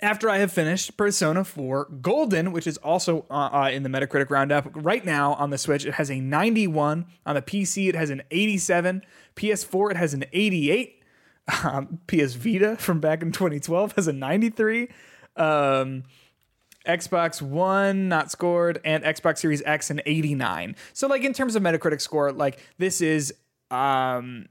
after 0.01 0.29
I 0.29 0.39
have 0.39 0.51
finished 0.51 0.97
Persona 0.97 1.45
4 1.45 1.85
Golden, 2.01 2.51
which 2.51 2.67
is 2.67 2.77
also 2.77 3.25
uh, 3.31 3.49
uh, 3.53 3.69
in 3.71 3.83
the 3.83 3.89
Metacritic 3.89 4.29
Roundup. 4.29 4.69
Right 4.73 5.05
now 5.05 5.33
on 5.35 5.49
the 5.49 5.57
Switch, 5.57 5.85
it 5.85 5.93
has 5.93 6.11
a 6.11 6.19
91. 6.19 7.05
On 7.25 7.35
the 7.35 7.41
PC, 7.41 7.87
it 7.87 7.95
has 7.95 8.09
an 8.09 8.21
87. 8.29 9.01
PS4, 9.37 9.91
it 9.91 9.97
has 9.97 10.13
an 10.13 10.25
88. 10.33 10.99
Um, 11.63 11.99
PS 12.07 12.35
Vita 12.35 12.77
from 12.77 13.01
back 13.01 13.21
in 13.21 13.31
2012 13.33 13.93
has 13.93 14.07
a 14.07 14.13
93. 14.13 14.89
Um, 15.35 16.03
Xbox 16.85 17.41
One 17.41 18.07
not 18.07 18.31
scored, 18.31 18.79
and 18.85 19.03
Xbox 19.03 19.39
Series 19.39 19.61
X 19.65 19.89
an 19.89 20.01
89. 20.05 20.75
So, 20.93 21.07
like 21.07 21.23
in 21.23 21.33
terms 21.33 21.55
of 21.55 21.63
Metacritic 21.63 21.99
score, 21.99 22.31
like 22.31 22.59
this 22.77 23.01
is 23.01 23.33
um 23.71 24.47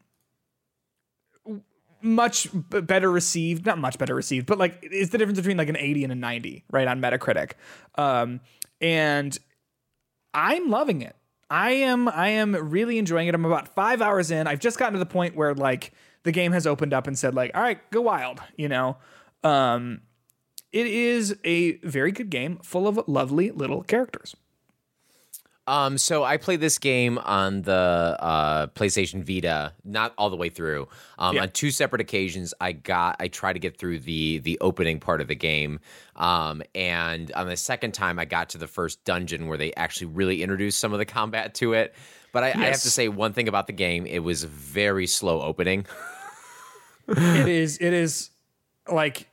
much 2.03 2.49
better 2.53 3.11
received 3.11 3.67
not 3.67 3.79
much 3.79 3.99
better 3.99 4.15
received 4.15 4.47
but 4.47 4.59
like 4.59 4.79
it's 4.83 5.11
the 5.11 5.19
difference 5.19 5.39
between 5.39 5.57
like 5.57 5.69
an 5.69 5.77
80 5.77 6.05
and 6.05 6.13
a 6.13 6.17
90 6.17 6.65
right 6.71 6.89
on 6.89 7.01
metacritic. 7.01 7.53
Um 7.97 8.41
and 8.81 9.39
i'm 10.35 10.69
loving 10.69 11.03
it. 11.03 11.17
I 11.51 11.71
am 11.73 12.09
i 12.09 12.29
am 12.29 12.55
really 12.55 12.99
enjoying 12.99 13.29
it. 13.29 13.35
I'm 13.35 13.45
about 13.45 13.75
five 13.75 14.03
hours 14.03 14.31
in. 14.31 14.47
I've 14.47 14.61
just 14.61 14.79
gotten 14.79 14.95
to 14.95 14.99
the 14.99 15.07
point 15.07 15.37
where 15.37 15.55
like 15.55 15.93
the 16.25 16.33
game 16.33 16.53
has 16.53 16.67
opened 16.67 16.93
up 16.93 17.07
and 17.07 17.19
said 17.19 17.35
like 17.35 17.53
all 17.55 17.63
right 17.63 17.79
go 17.91 18.01
wild 18.03 18.41
you 18.57 18.69
know? 18.69 18.97
Um 19.45 20.03
it 20.73 20.87
is 20.87 21.37
a 21.45 21.77
very 21.79 22.13
good 22.13 22.31
game 22.31 22.59
full 22.63 22.89
of 22.89 22.99
lovely 23.07 23.51
little 23.51 23.83
characters 23.83 24.35
Um, 25.67 25.97
so 25.97 26.25
I 26.25 26.39
played 26.39 26.61
this 26.61 26.79
game 26.79 27.19
on 27.19 27.63
the 27.63 28.17
uh, 28.19 28.67
PlayStation 28.69 29.23
Vita, 29.23 29.73
not 29.85 30.13
all 30.19 30.29
the 30.29 30.37
way 30.37 30.49
through. 30.49 30.89
Um, 31.19 31.37
Yeah. 31.37 31.43
On 31.43 31.51
two 31.51 31.71
separate 31.71 32.01
occasions, 32.01 32.53
I 32.61 32.73
got 32.73 33.17
I 33.21 33.29
tried 33.29 33.53
to 33.53 33.59
get 33.61 33.79
through 33.79 34.01
the 34.01 34.39
the 34.39 34.59
opening 34.61 34.99
part 34.99 35.21
of 35.21 35.29
the 35.29 35.37
game, 35.37 35.79
um, 36.17 36.63
and 36.75 37.31
on 37.33 37.47
the 37.47 37.57
second 37.57 37.93
time, 37.93 38.19
I 38.19 38.25
got 38.25 38.51
to 38.51 38.59
the 38.59 38.67
first 38.67 39.05
dungeon 39.05 39.47
where 39.47 39.57
they 39.57 39.73
actually 39.75 40.09
really 40.09 40.43
introduced 40.43 40.81
some 40.81 40.93
of 40.93 40.99
the 40.99 41.05
combat 41.19 41.55
to 41.57 41.75
it. 41.75 41.95
But 42.33 42.43
I, 42.43 42.49
I 42.49 42.65
have 42.67 42.83
to 42.83 42.91
say 42.91 43.09
one 43.09 43.33
thing 43.33 43.47
about 43.47 43.67
the 43.67 43.73
game: 43.73 44.05
it 44.07 44.21
was 44.21 44.43
very 44.43 45.07
slow 45.07 45.43
opening. 45.43 45.87
it 47.09 47.49
is 47.49 47.79
it 47.79 47.93
is 47.93 48.31
like 48.91 49.29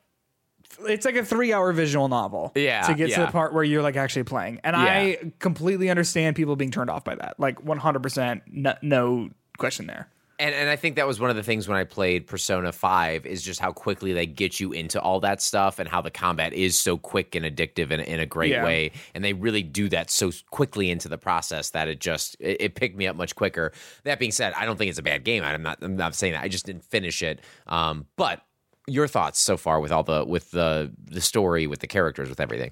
it's 0.87 1.05
like 1.05 1.15
a 1.15 1.25
three 1.25 1.51
hour 1.53 1.71
visual 1.73 2.07
novel 2.07 2.51
Yeah, 2.55 2.81
to 2.87 2.93
get 2.93 3.11
to 3.13 3.21
the 3.21 3.27
part 3.27 3.53
where 3.53 3.63
you're 3.63 3.81
like 3.81 3.95
actually 3.95 4.23
playing 4.23 4.59
and 4.63 4.75
i 4.75 5.17
completely 5.39 5.89
understand 5.89 6.35
people 6.35 6.55
being 6.55 6.71
turned 6.71 6.89
off 6.89 7.03
by 7.03 7.15
that 7.15 7.39
like 7.39 7.59
100% 7.63 8.41
no, 8.47 8.73
no 8.81 9.29
question 9.57 9.87
there 9.87 10.07
And 10.39 10.55
and 10.55 10.69
I 10.69 10.77
think 10.77 10.95
that 10.95 11.05
was 11.05 11.19
one 11.19 11.29
of 11.29 11.35
the 11.35 11.43
things 11.43 11.67
when 11.67 11.77
I 11.77 11.83
played 11.83 12.25
Persona 12.25 12.71
5 12.71 13.25
is 13.25 13.41
just 13.43 13.59
how 13.59 13.73
quickly 13.73 14.13
they 14.13 14.25
get 14.25 14.57
you 14.61 14.71
into 14.71 14.97
all 15.01 15.19
that 15.19 15.41
stuff 15.41 15.79
and 15.79 15.89
how 15.89 16.01
the 16.01 16.11
combat 16.11 16.53
is 16.53 16.79
so 16.79 16.97
quick 16.97 17.35
and 17.35 17.43
addictive 17.45 17.91
in, 17.91 17.99
in 17.99 18.21
a 18.21 18.25
great 18.25 18.51
Yeah. 18.51 18.63
way. 18.63 18.91
And 19.13 19.21
they 19.21 19.33
really 19.33 19.63
do 19.63 19.89
that 19.89 20.09
so 20.09 20.31
quickly 20.49 20.89
into 20.91 21.09
the 21.09 21.17
process 21.17 21.71
that 21.71 21.89
it 21.89 21.99
just 21.99 22.37
it, 22.39 22.61
it 22.61 22.75
picked 22.75 22.95
me 22.95 23.05
up 23.05 23.17
much 23.17 23.35
quicker. 23.35 23.73
That 24.05 24.17
being 24.17 24.31
said, 24.31 24.53
I 24.55 24.65
don't 24.65 24.77
think 24.77 24.89
it's 24.89 24.99
a 24.99 25.03
bad 25.03 25.25
game. 25.25 25.43
I'm 25.43 25.61
not 25.61 25.79
I'm 25.81 25.97
not 25.97 26.15
saying 26.15 26.31
that. 26.33 26.43
I 26.43 26.47
just 26.47 26.65
didn't 26.65 26.85
finish 26.85 27.21
it. 27.21 27.41
Um, 27.67 28.05
but 28.15 28.41
your 28.89 29.08
thoughts 29.08 29.39
so 29.39 29.58
far 29.58 29.80
with 29.80 29.91
all 29.91 30.04
the 30.04 30.25
with 30.25 30.52
the 30.52 30.91
the 31.06 31.21
story, 31.21 31.67
with 31.67 31.80
the 31.80 31.88
characters, 31.88 32.30
with 32.30 32.39
everything. 32.39 32.71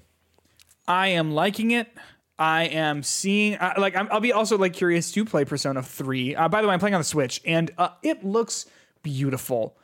i 0.86 1.08
am 1.08 1.32
liking 1.32 1.70
it 1.70 1.88
i 2.38 2.64
am 2.64 3.02
seeing 3.02 3.54
uh, 3.56 3.74
like 3.78 3.96
I'm, 3.96 4.08
i'll 4.10 4.20
be 4.20 4.32
also 4.32 4.56
like 4.56 4.72
curious 4.72 5.10
to 5.12 5.24
play 5.24 5.44
persona 5.44 5.82
3 5.82 6.36
uh, 6.36 6.48
by 6.48 6.62
the 6.62 6.68
way 6.68 6.74
i'm 6.74 6.80
playing 6.80 6.94
on 6.94 7.00
the 7.00 7.04
switch 7.04 7.40
and 7.44 7.70
uh, 7.78 7.90
it 8.02 8.24
looks 8.24 8.66
beautiful 9.02 9.76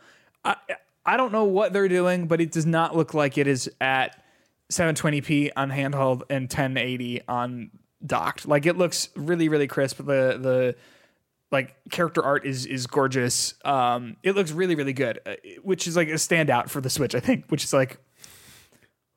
I, 0.44 0.56
I 1.04 1.16
don't 1.16 1.32
know 1.32 1.44
what 1.44 1.72
they're 1.72 1.88
doing 1.88 2.26
but 2.26 2.40
it 2.40 2.52
does 2.52 2.66
not 2.66 2.96
look 2.96 3.12
like 3.12 3.38
it 3.38 3.46
is 3.46 3.70
at 3.80 4.22
720p 4.72 5.50
on 5.56 5.70
handheld 5.70 6.22
and 6.30 6.44
1080 6.44 7.22
on 7.28 7.70
docked. 8.04 8.46
Like 8.46 8.66
it 8.66 8.76
looks 8.76 9.08
really 9.16 9.48
really 9.48 9.66
crisp. 9.66 9.98
The 9.98 10.38
the 10.40 10.76
like 11.54 11.76
character 11.90 12.22
art 12.22 12.44
is 12.44 12.66
is 12.66 12.86
gorgeous. 12.86 13.54
Um, 13.64 14.16
it 14.22 14.34
looks 14.34 14.50
really 14.50 14.74
really 14.74 14.92
good, 14.92 15.20
uh, 15.24 15.36
which 15.62 15.86
is 15.86 15.96
like 15.96 16.08
a 16.08 16.14
standout 16.14 16.68
for 16.68 16.80
the 16.80 16.90
Switch, 16.90 17.14
I 17.14 17.20
think. 17.20 17.46
Which 17.48 17.64
is 17.64 17.72
like 17.72 17.98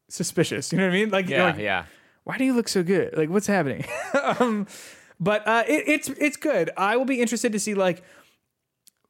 suspicious. 0.07 0.71
You 0.71 0.77
know 0.77 0.85
what 0.85 0.93
I 0.93 0.99
mean? 0.99 1.09
Like, 1.09 1.27
you're 1.27 1.43
like, 1.43 1.57
yeah. 1.57 1.85
why 2.23 2.37
do 2.37 2.45
you 2.45 2.53
look 2.53 2.69
so 2.69 2.83
good? 2.83 3.17
Like, 3.17 3.29
what's 3.29 3.47
happening? 3.47 3.85
um, 4.39 4.67
but 5.19 5.47
uh, 5.47 5.63
it, 5.67 5.83
it's 5.87 6.09
it's 6.09 6.37
good. 6.37 6.69
I 6.77 6.95
will 6.95 7.05
be 7.05 7.19
interested 7.21 7.51
to 7.51 7.59
see 7.59 7.73
like 7.73 8.03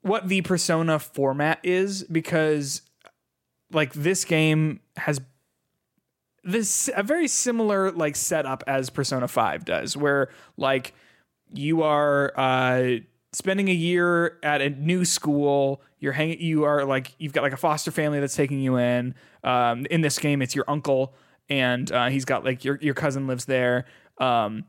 what 0.02 0.30
the 0.30 0.42
Persona 0.42 0.98
format 0.98 1.60
is 1.64 2.04
because 2.04 2.82
like 3.72 3.92
this 3.94 4.24
game 4.24 4.80
has 4.96 5.20
this 6.44 6.90
a 6.96 7.04
very 7.04 7.28
similar 7.28 7.92
like 7.92 8.16
setup 8.16 8.64
as 8.68 8.90
Persona 8.90 9.28
5 9.28 9.66
does 9.66 9.98
where 9.98 10.30
like 10.56 10.94
you 11.54 11.84
are 11.84 12.32
uh 12.38 13.00
spending 13.34 13.70
a 13.70 13.74
year 13.74 14.38
at 14.44 14.62
a 14.62 14.70
new 14.70 15.04
school 15.06 15.82
you're 16.00 16.14
hanging 16.14 16.40
you 16.40 16.64
are 16.64 16.86
like 16.86 17.14
you've 17.18 17.34
got 17.34 17.44
like 17.44 17.54
a 17.54 17.58
foster 17.58 17.92
family 17.92 18.20
that's 18.20 18.36
taking 18.36 18.60
you 18.60 18.78
in 18.78 19.14
um 19.44 19.86
in 19.92 20.02
this 20.02 20.18
game 20.18 20.42
it's 20.42 20.56
your 20.56 20.66
uncle 20.68 21.14
and 21.50 21.92
uh, 21.92 22.08
he's 22.10 22.26
got 22.26 22.44
like 22.44 22.64
your 22.64 22.78
your 22.82 22.94
cousin 22.94 23.28
lives 23.28 23.46
there 23.46 23.86
um 24.20 24.66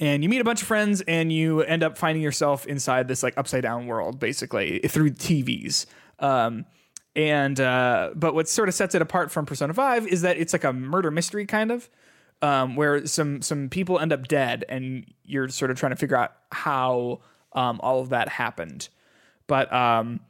and 0.00 0.22
you 0.22 0.30
meet 0.30 0.40
a 0.40 0.44
bunch 0.44 0.62
of 0.62 0.66
friends 0.66 1.02
and 1.02 1.30
you 1.30 1.60
end 1.60 1.82
up 1.82 1.98
finding 1.98 2.22
yourself 2.22 2.66
inside 2.66 3.06
this 3.06 3.22
like 3.22 3.36
upside 3.36 3.62
down 3.62 3.86
world 3.86 4.18
basically 4.18 4.80
through 4.88 5.10
TVs. 5.10 5.84
Um, 6.18 6.64
and 7.14 7.60
uh, 7.60 8.10
but 8.16 8.34
what 8.34 8.48
sort 8.48 8.68
of 8.68 8.74
sets 8.74 8.94
it 8.94 9.02
apart 9.02 9.30
from 9.30 9.44
Persona 9.44 9.74
5 9.74 10.06
is 10.06 10.22
that 10.22 10.38
it's 10.38 10.54
like 10.54 10.64
a 10.64 10.72
murder 10.72 11.10
mystery 11.10 11.44
kind 11.44 11.70
of 11.70 11.90
um, 12.40 12.76
where 12.76 13.06
some 13.06 13.42
some 13.42 13.68
people 13.68 13.98
end 13.98 14.12
up 14.12 14.26
dead 14.26 14.64
and 14.68 15.04
you're 15.24 15.48
sort 15.48 15.70
of 15.70 15.78
trying 15.78 15.90
to 15.90 15.96
figure 15.96 16.16
out 16.16 16.32
how 16.50 17.20
um, 17.52 17.80
all 17.82 18.00
of 18.00 18.10
that 18.10 18.28
happened. 18.28 18.88
But 19.46 19.72
um, 19.72 20.20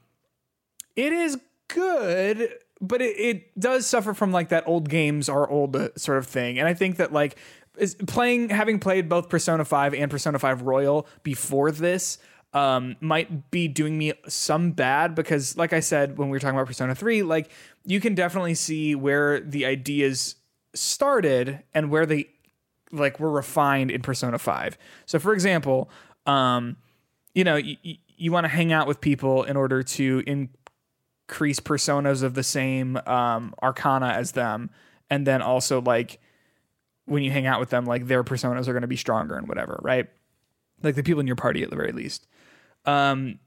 it 0.97 1.13
is 1.13 1.39
good 1.69 2.51
but 2.81 3.03
it, 3.03 3.19
it 3.19 3.61
does 3.61 3.87
suffer 3.87 4.15
from 4.15 4.33
like 4.33 4.49
that 4.49 4.67
old 4.67 4.89
games 4.89 5.29
are 5.29 5.49
old 5.49 5.77
uh, 5.77 5.89
sort 5.97 6.19
of 6.19 6.27
thing 6.27 6.59
and 6.59 6.67
i 6.67 6.75
think 6.75 6.97
that 6.97 7.13
like 7.13 7.37
is 7.79 7.95
playing 8.07 8.49
having 8.49 8.79
played 8.79 9.09
both 9.09 9.29
persona 9.29 9.65
5 9.65 9.95
and 9.95 10.11
persona 10.11 10.39
5 10.39 10.63
royal 10.63 11.07
before 11.23 11.71
this 11.71 12.19
um, 12.53 12.97
might 13.01 13.53
be 13.53 13.69
doing 13.69 13.97
me 13.97 14.13
some 14.27 14.73
bad 14.73 15.15
because 15.15 15.57
like 15.57 15.73
i 15.73 15.81
said 15.81 16.19
when 16.19 16.29
we 16.29 16.33
were 16.33 16.41
talking 16.41 16.57
about 16.57 16.67
persona 16.67 16.95
3 16.95 17.23
like 17.23 17.51
you 17.85 18.01
can 18.01 18.15
definitely 18.15 18.55
see 18.55 18.95
where 18.95 19.41
the 19.41 19.65
ideas 19.65 20.37
started 20.75 21.63
and 21.73 21.91
where 21.91 22.07
they 22.07 22.29
like 22.91 23.21
were 23.21 23.31
refined 23.31 23.91
in 23.91 24.03
persona 24.03 24.39
5 24.39 24.77
so 25.07 25.19
for 25.19 25.33
example 25.33 25.89
um, 26.27 26.77
you 27.35 27.45
know 27.45 27.57
you, 27.57 27.77
you 28.17 28.33
want 28.33 28.45
to 28.45 28.49
hang 28.49 28.73
out 28.73 28.87
with 28.87 29.01
people 29.01 29.45
in 29.45 29.57
order 29.57 29.83
to 29.83 30.23
increase 30.27 31.61
personas 31.61 32.23
of 32.23 32.35
the 32.35 32.43
same 32.43 32.97
um, 33.07 33.55
arcana 33.63 34.09
as 34.09 34.33
them. 34.33 34.71
And 35.09 35.27
then 35.27 35.43
also 35.43 35.81
like 35.81 36.21
when 37.07 37.23
you 37.23 37.31
hang 37.31 37.47
out 37.47 37.59
with 37.61 37.71
them 37.71 37.85
like 37.87 38.07
their 38.07 38.23
personas 38.23 38.69
are 38.69 38.73
going 38.73 38.83
to 38.83 38.89
be 38.89 38.97
stronger 38.97 39.35
and 39.37 39.49
whatever 39.49 39.81
right? 39.83 40.09
Like 40.83 40.95
the 40.95 41.03
people 41.03 41.21
in 41.21 41.27
your 41.27 41.37
party 41.37 41.63
at 41.63 41.71
the 41.71 41.77
very 41.77 41.93
least. 41.93 42.27
Um, 42.85 43.39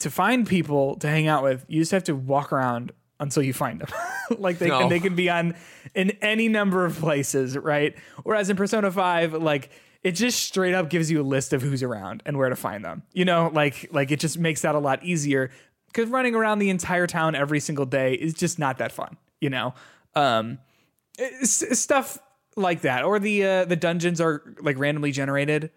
to 0.00 0.10
find 0.10 0.46
people 0.46 0.96
to 0.96 1.08
hang 1.08 1.28
out 1.28 1.42
with 1.42 1.64
you 1.68 1.80
just 1.80 1.92
have 1.92 2.04
to 2.04 2.14
walk 2.14 2.52
around 2.52 2.92
until 3.20 3.42
you 3.42 3.52
find 3.52 3.80
them. 3.80 3.88
Like 4.38 4.58
they 4.58 4.68
No. 4.68 4.78
can 4.80 4.88
they 4.88 5.00
can 5.00 5.14
be 5.14 5.28
on 5.28 5.54
in 5.94 6.12
any 6.22 6.48
number 6.48 6.86
of 6.86 6.98
places 6.98 7.58
right? 7.58 7.94
Whereas 8.22 8.48
in 8.48 8.56
persona 8.56 8.90
5 8.90 9.34
like 9.34 9.70
it 10.04 10.12
just 10.12 10.40
straight 10.44 10.74
up 10.74 10.90
gives 10.90 11.10
you 11.10 11.20
a 11.20 11.24
list 11.24 11.52
of 11.52 11.62
who's 11.62 11.82
around 11.82 12.22
and 12.26 12.36
where 12.36 12.50
to 12.50 12.56
find 12.56 12.84
them 12.84 13.02
you 13.12 13.24
know? 13.24 13.50
Like 13.52 13.88
like 13.90 14.10
it 14.12 14.20
just 14.20 14.38
makes 14.38 14.60
that 14.60 14.74
a 14.74 14.78
lot 14.78 15.02
easier 15.02 15.50
because 15.88 16.08
running 16.10 16.34
around 16.34 16.58
the 16.60 16.70
entire 16.70 17.06
town 17.06 17.34
every 17.34 17.58
single 17.60 17.86
day 17.86 18.14
is 18.14 18.34
just 18.34 18.58
not 18.58 18.78
that 18.78 18.92
fun 18.92 19.16
you 19.40 19.50
know? 19.50 19.74
Um 20.14 20.58
stuff 21.42 22.18
like 22.56 22.82
that 22.82 23.02
or 23.04 23.18
the 23.18 23.44
uh, 23.44 23.64
the 23.64 23.76
dungeons 23.76 24.20
are 24.20 24.54
like 24.60 24.78
randomly 24.78 25.10
generated 25.10 25.70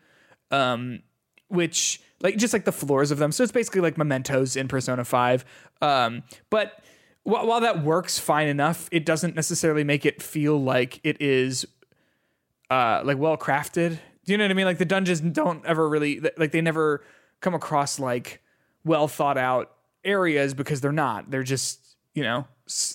um 0.52 1.02
which 1.48 2.02
like 2.22 2.38
just 2.38 2.52
like 2.54 2.66
the 2.66 2.72
floors 2.72 3.10
of 3.12 3.20
them. 3.20 3.32
So 3.32 3.44
it's 3.44 3.52
basically 3.52 3.82
like 3.82 3.98
mementos 3.98 4.56
in 4.56 4.68
persona 4.68 5.06
5 5.06 5.46
um 5.82 6.24
but 6.50 6.80
wh- 7.24 7.46
while 7.46 7.62
that 7.62 7.84
works 7.84 8.20
fine 8.20 8.48
enough 8.48 8.90
it 8.92 9.06
doesn't 9.06 9.36
necessarily 9.36 9.84
make 9.84 10.06
it 10.06 10.22
feel 10.22 10.62
like 10.62 11.00
it 11.04 11.22
is 11.22 11.66
uh 12.70 13.02
like 13.06 13.18
well 13.18 13.38
crafted 13.38 14.00
do 14.28 14.34
you 14.34 14.38
know 14.38 14.44
what 14.44 14.52
i 14.52 14.54
mean? 14.54 14.66
Like 14.66 14.78
the 14.78 14.86
dungeons 14.86 15.22
don't 15.22 15.66
ever 15.66 15.88
really 15.88 16.20
like 16.38 16.52
they 16.52 16.62
never 16.62 17.02
come 17.40 17.56
across 17.56 17.98
like 17.98 18.42
well 18.84 19.08
thought 19.08 19.38
out 19.38 19.72
areas 20.04 20.54
because 20.54 20.82
they're 20.82 20.92
not. 20.92 21.32
They're 21.32 21.44
just 21.44 21.96
you 22.14 22.24
know 22.24 22.46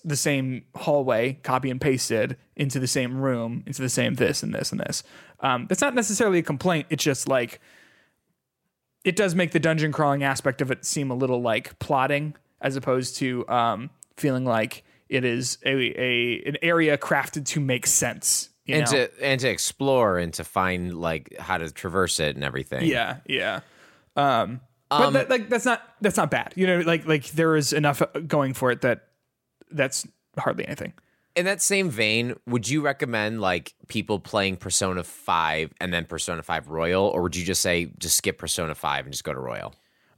the 0.05 0.16
same 0.16 0.64
hallway 0.77 1.33
copy 1.42 1.71
and 1.71 1.81
pasted 1.81 2.37
into 2.55 2.79
the 2.79 2.87
same 2.87 3.18
room 3.18 3.64
into 3.66 3.81
the 3.81 3.88
same 3.88 4.14
this 4.14 4.42
and 4.42 4.55
this 4.55 4.73
and 4.73 4.81
this. 4.81 5.03
Um 5.40 5.66
that's 5.68 5.81
not 5.81 5.95
necessarily 5.95 6.38
a 6.38 6.42
complaint. 6.42 6.87
It's 6.90 7.03
just 7.03 7.27
like 7.27 7.59
it 9.03 9.16
does 9.16 9.35
make 9.35 9.53
the 9.53 9.59
dungeon 9.59 9.90
crawling 9.90 10.23
aspect 10.23 10.61
of 10.61 10.71
it 10.71 10.85
seem 10.85 11.11
a 11.11 11.14
little 11.14 11.40
like 11.40 11.79
plotting 11.79 12.35
as 12.61 12.77
opposed 12.77 13.16
to 13.16 13.49
um 13.49 13.88
feeling 14.18 14.45
like 14.45 14.85
it 15.09 15.25
is 15.25 15.57
a, 15.64 15.71
a 15.71 16.42
an 16.45 16.59
area 16.61 16.99
crafted 16.99 17.47
to 17.47 17.61
make 17.61 17.87
sense 17.87 18.51
you 18.64 18.77
and 18.77 18.85
know? 18.85 19.07
to 19.07 19.25
and 19.25 19.40
to 19.40 19.48
explore 19.48 20.18
and 20.18 20.33
to 20.35 20.44
find 20.44 20.94
like 20.94 21.37
how 21.38 21.59
to 21.59 21.70
traverse 21.70 22.20
it 22.20 22.37
and 22.37 22.44
everything. 22.44 22.87
Yeah, 22.87 23.18
yeah. 23.27 23.61
Um, 24.16 24.61
but 24.88 25.11
that, 25.11 25.31
like 25.31 25.48
that's 25.48 25.64
not 25.64 25.83
that's 26.01 26.16
not 26.16 26.31
bad. 26.31 26.53
You 26.57 26.66
know, 26.66 26.81
like 26.81 27.07
like 27.07 27.31
there 27.31 27.57
is 27.57 27.72
enough 27.72 28.03
going 28.27 28.55
for 28.55 28.70
it 28.70 28.83
that 28.83 29.09
that's 29.70 30.07
hardly 30.38 30.66
anything. 30.66 30.92
In 31.35 31.46
that 31.46 31.62
same 31.62 31.88
vein, 31.88 32.35
would 32.46 32.68
you 32.68 32.83
recommend 32.83 33.40
like 33.40 33.75
people 33.88 34.20
playing 34.20 34.59
Persona 34.59 35.03
5 35.03 35.72
and 35.81 35.92
then 35.92 36.05
Persona 36.05 36.42
5 36.42 36.68
Royal 36.68 37.07
or 37.07 37.22
would 37.22 37.35
you 37.35 37.44
just 37.44 37.62
say 37.62 37.90
just 37.98 38.18
skip 38.18 38.37
Persona 38.37 38.75
5 38.75 39.07
and 39.07 39.12
just 39.12 39.25
go 39.25 39.33
to 39.33 39.40
Royal? 39.40 39.75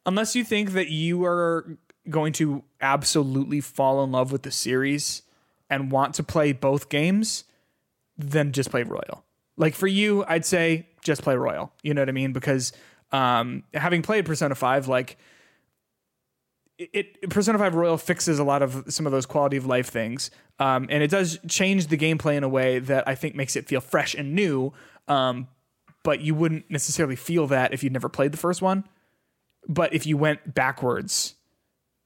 Unless 0.06 0.34
you 0.34 0.42
think 0.42 0.72
that 0.72 0.88
you 0.88 1.24
are 1.24 1.78
going 2.10 2.32
to 2.34 2.64
absolutely 2.80 3.60
fall 3.60 4.02
in 4.02 4.10
love 4.10 4.32
with 4.32 4.42
the 4.42 4.50
series 4.50 5.22
and 5.70 5.92
want 5.92 6.14
to 6.14 6.24
play 6.24 6.52
both 6.52 6.88
games, 6.88 7.44
then 8.16 8.52
just 8.52 8.70
play 8.70 8.82
Royal. 8.82 9.24
Like 9.56 9.74
for 9.74 9.86
you, 9.86 10.24
I'd 10.26 10.44
say 10.44 10.88
just 11.02 11.22
play 11.22 11.36
Royal. 11.36 11.72
You 11.82 11.94
know 11.94 12.02
what 12.02 12.08
I 12.08 12.12
mean? 12.12 12.32
Because 12.32 12.72
um, 13.12 13.64
having 13.72 14.02
played 14.02 14.26
Persona 14.26 14.54
5, 14.54 14.88
like 14.88 15.16
it, 16.78 17.18
it 17.22 17.30
Persona 17.30 17.58
5 17.58 17.74
Royal 17.74 17.96
fixes 17.96 18.38
a 18.38 18.44
lot 18.44 18.62
of 18.62 18.84
some 18.88 19.06
of 19.06 19.12
those 19.12 19.26
quality 19.26 19.56
of 19.56 19.66
life 19.66 19.88
things. 19.88 20.30
Um, 20.58 20.86
and 20.90 21.02
it 21.02 21.10
does 21.10 21.38
change 21.48 21.88
the 21.88 21.96
gameplay 21.96 22.36
in 22.36 22.44
a 22.44 22.48
way 22.48 22.78
that 22.80 23.06
I 23.06 23.14
think 23.14 23.34
makes 23.34 23.56
it 23.56 23.66
feel 23.66 23.80
fresh 23.80 24.14
and 24.14 24.34
new. 24.34 24.72
Um, 25.08 25.48
but 26.02 26.20
you 26.20 26.34
wouldn't 26.34 26.70
necessarily 26.70 27.16
feel 27.16 27.46
that 27.48 27.72
if 27.72 27.82
you'd 27.82 27.92
never 27.92 28.08
played 28.08 28.32
the 28.32 28.38
first 28.38 28.62
one. 28.62 28.84
But 29.68 29.94
if 29.94 30.06
you 30.06 30.16
went 30.16 30.54
backwards, 30.54 31.34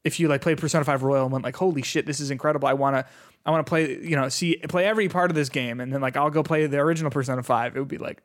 if 0.05 0.21
you 0.21 0.29
like 0.29 0.41
play 0.41 0.55
Persona 0.55 0.85
5 0.85 1.03
Royal 1.03 1.25
and 1.25 1.33
went 1.33 1.45
like, 1.45 1.57
holy 1.57 1.83
shit, 1.83 2.07
this 2.07 2.21
is 2.21 2.31
incredible. 2.31 2.69
I 2.69 2.75
wanna 2.75 3.05
I 3.45 3.51
wanna 3.51 3.65
play, 3.65 3.99
you 3.99 4.17
know, 4.17 4.29
see 4.29 4.57
play 4.69 4.85
every 4.85 5.09
part 5.09 5.31
of 5.31 5.35
this 5.35 5.49
game 5.49 5.81
and 5.81 5.93
then 5.93 6.01
like 6.01 6.17
I'll 6.17 6.31
go 6.31 6.43
play 6.43 6.67
the 6.67 6.79
original 6.79 7.11
Persona 7.11 7.43
5, 7.43 7.77
it 7.77 7.79
would 7.79 7.89
be 7.89 7.99
like, 7.99 8.23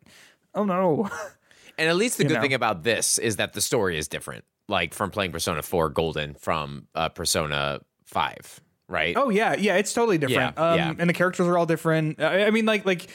oh 0.55 0.65
no. 0.65 1.09
And 1.77 1.89
at 1.89 1.95
least 1.95 2.17
the 2.17 2.23
good 2.23 2.35
know. 2.35 2.41
thing 2.41 2.53
about 2.53 2.83
this 2.83 3.17
is 3.17 3.37
that 3.37 3.53
the 3.53 3.61
story 3.61 3.97
is 3.97 4.07
different, 4.07 4.43
like 4.67 4.93
from 4.93 5.09
playing 5.09 5.31
Persona 5.31 5.61
4 5.61 5.89
Golden 5.89 6.35
from 6.35 6.87
uh, 6.93 7.09
Persona 7.09 7.79
5, 8.05 8.61
right? 8.87 9.17
Oh 9.17 9.29
yeah, 9.29 9.55
yeah, 9.55 9.77
it's 9.77 9.93
totally 9.93 10.17
different. 10.17 10.55
Yeah, 10.55 10.71
um, 10.71 10.77
yeah. 10.77 10.93
and 10.99 11.09
the 11.09 11.13
characters 11.13 11.47
are 11.47 11.57
all 11.57 11.65
different. 11.65 12.21
I, 12.21 12.45
I 12.45 12.51
mean, 12.51 12.65
like 12.65 12.85
like 12.85 13.09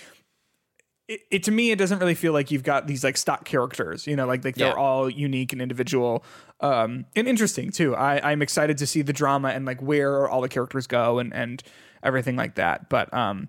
it, 1.08 1.22
it 1.30 1.42
to 1.44 1.50
me, 1.50 1.70
it 1.70 1.76
doesn't 1.76 1.98
really 1.98 2.14
feel 2.14 2.32
like 2.32 2.50
you've 2.50 2.62
got 2.62 2.86
these 2.86 3.02
like 3.02 3.16
stock 3.16 3.44
characters. 3.44 4.06
You 4.06 4.14
know, 4.14 4.26
like 4.26 4.44
like 4.44 4.54
they're 4.54 4.78
all 4.78 5.08
unique 5.08 5.52
and 5.52 5.62
individual, 5.62 6.22
um, 6.60 7.06
and 7.16 7.26
interesting 7.26 7.70
too. 7.70 7.96
I 7.96 8.32
I'm 8.32 8.42
excited 8.42 8.78
to 8.78 8.86
see 8.86 9.02
the 9.02 9.14
drama 9.14 9.48
and 9.48 9.64
like 9.64 9.80
where 9.80 10.28
all 10.28 10.42
the 10.42 10.48
characters 10.48 10.86
go 10.86 11.18
and 11.18 11.32
and 11.32 11.62
everything 12.02 12.36
like 12.36 12.56
that. 12.56 12.88
But 12.88 13.12
um, 13.12 13.48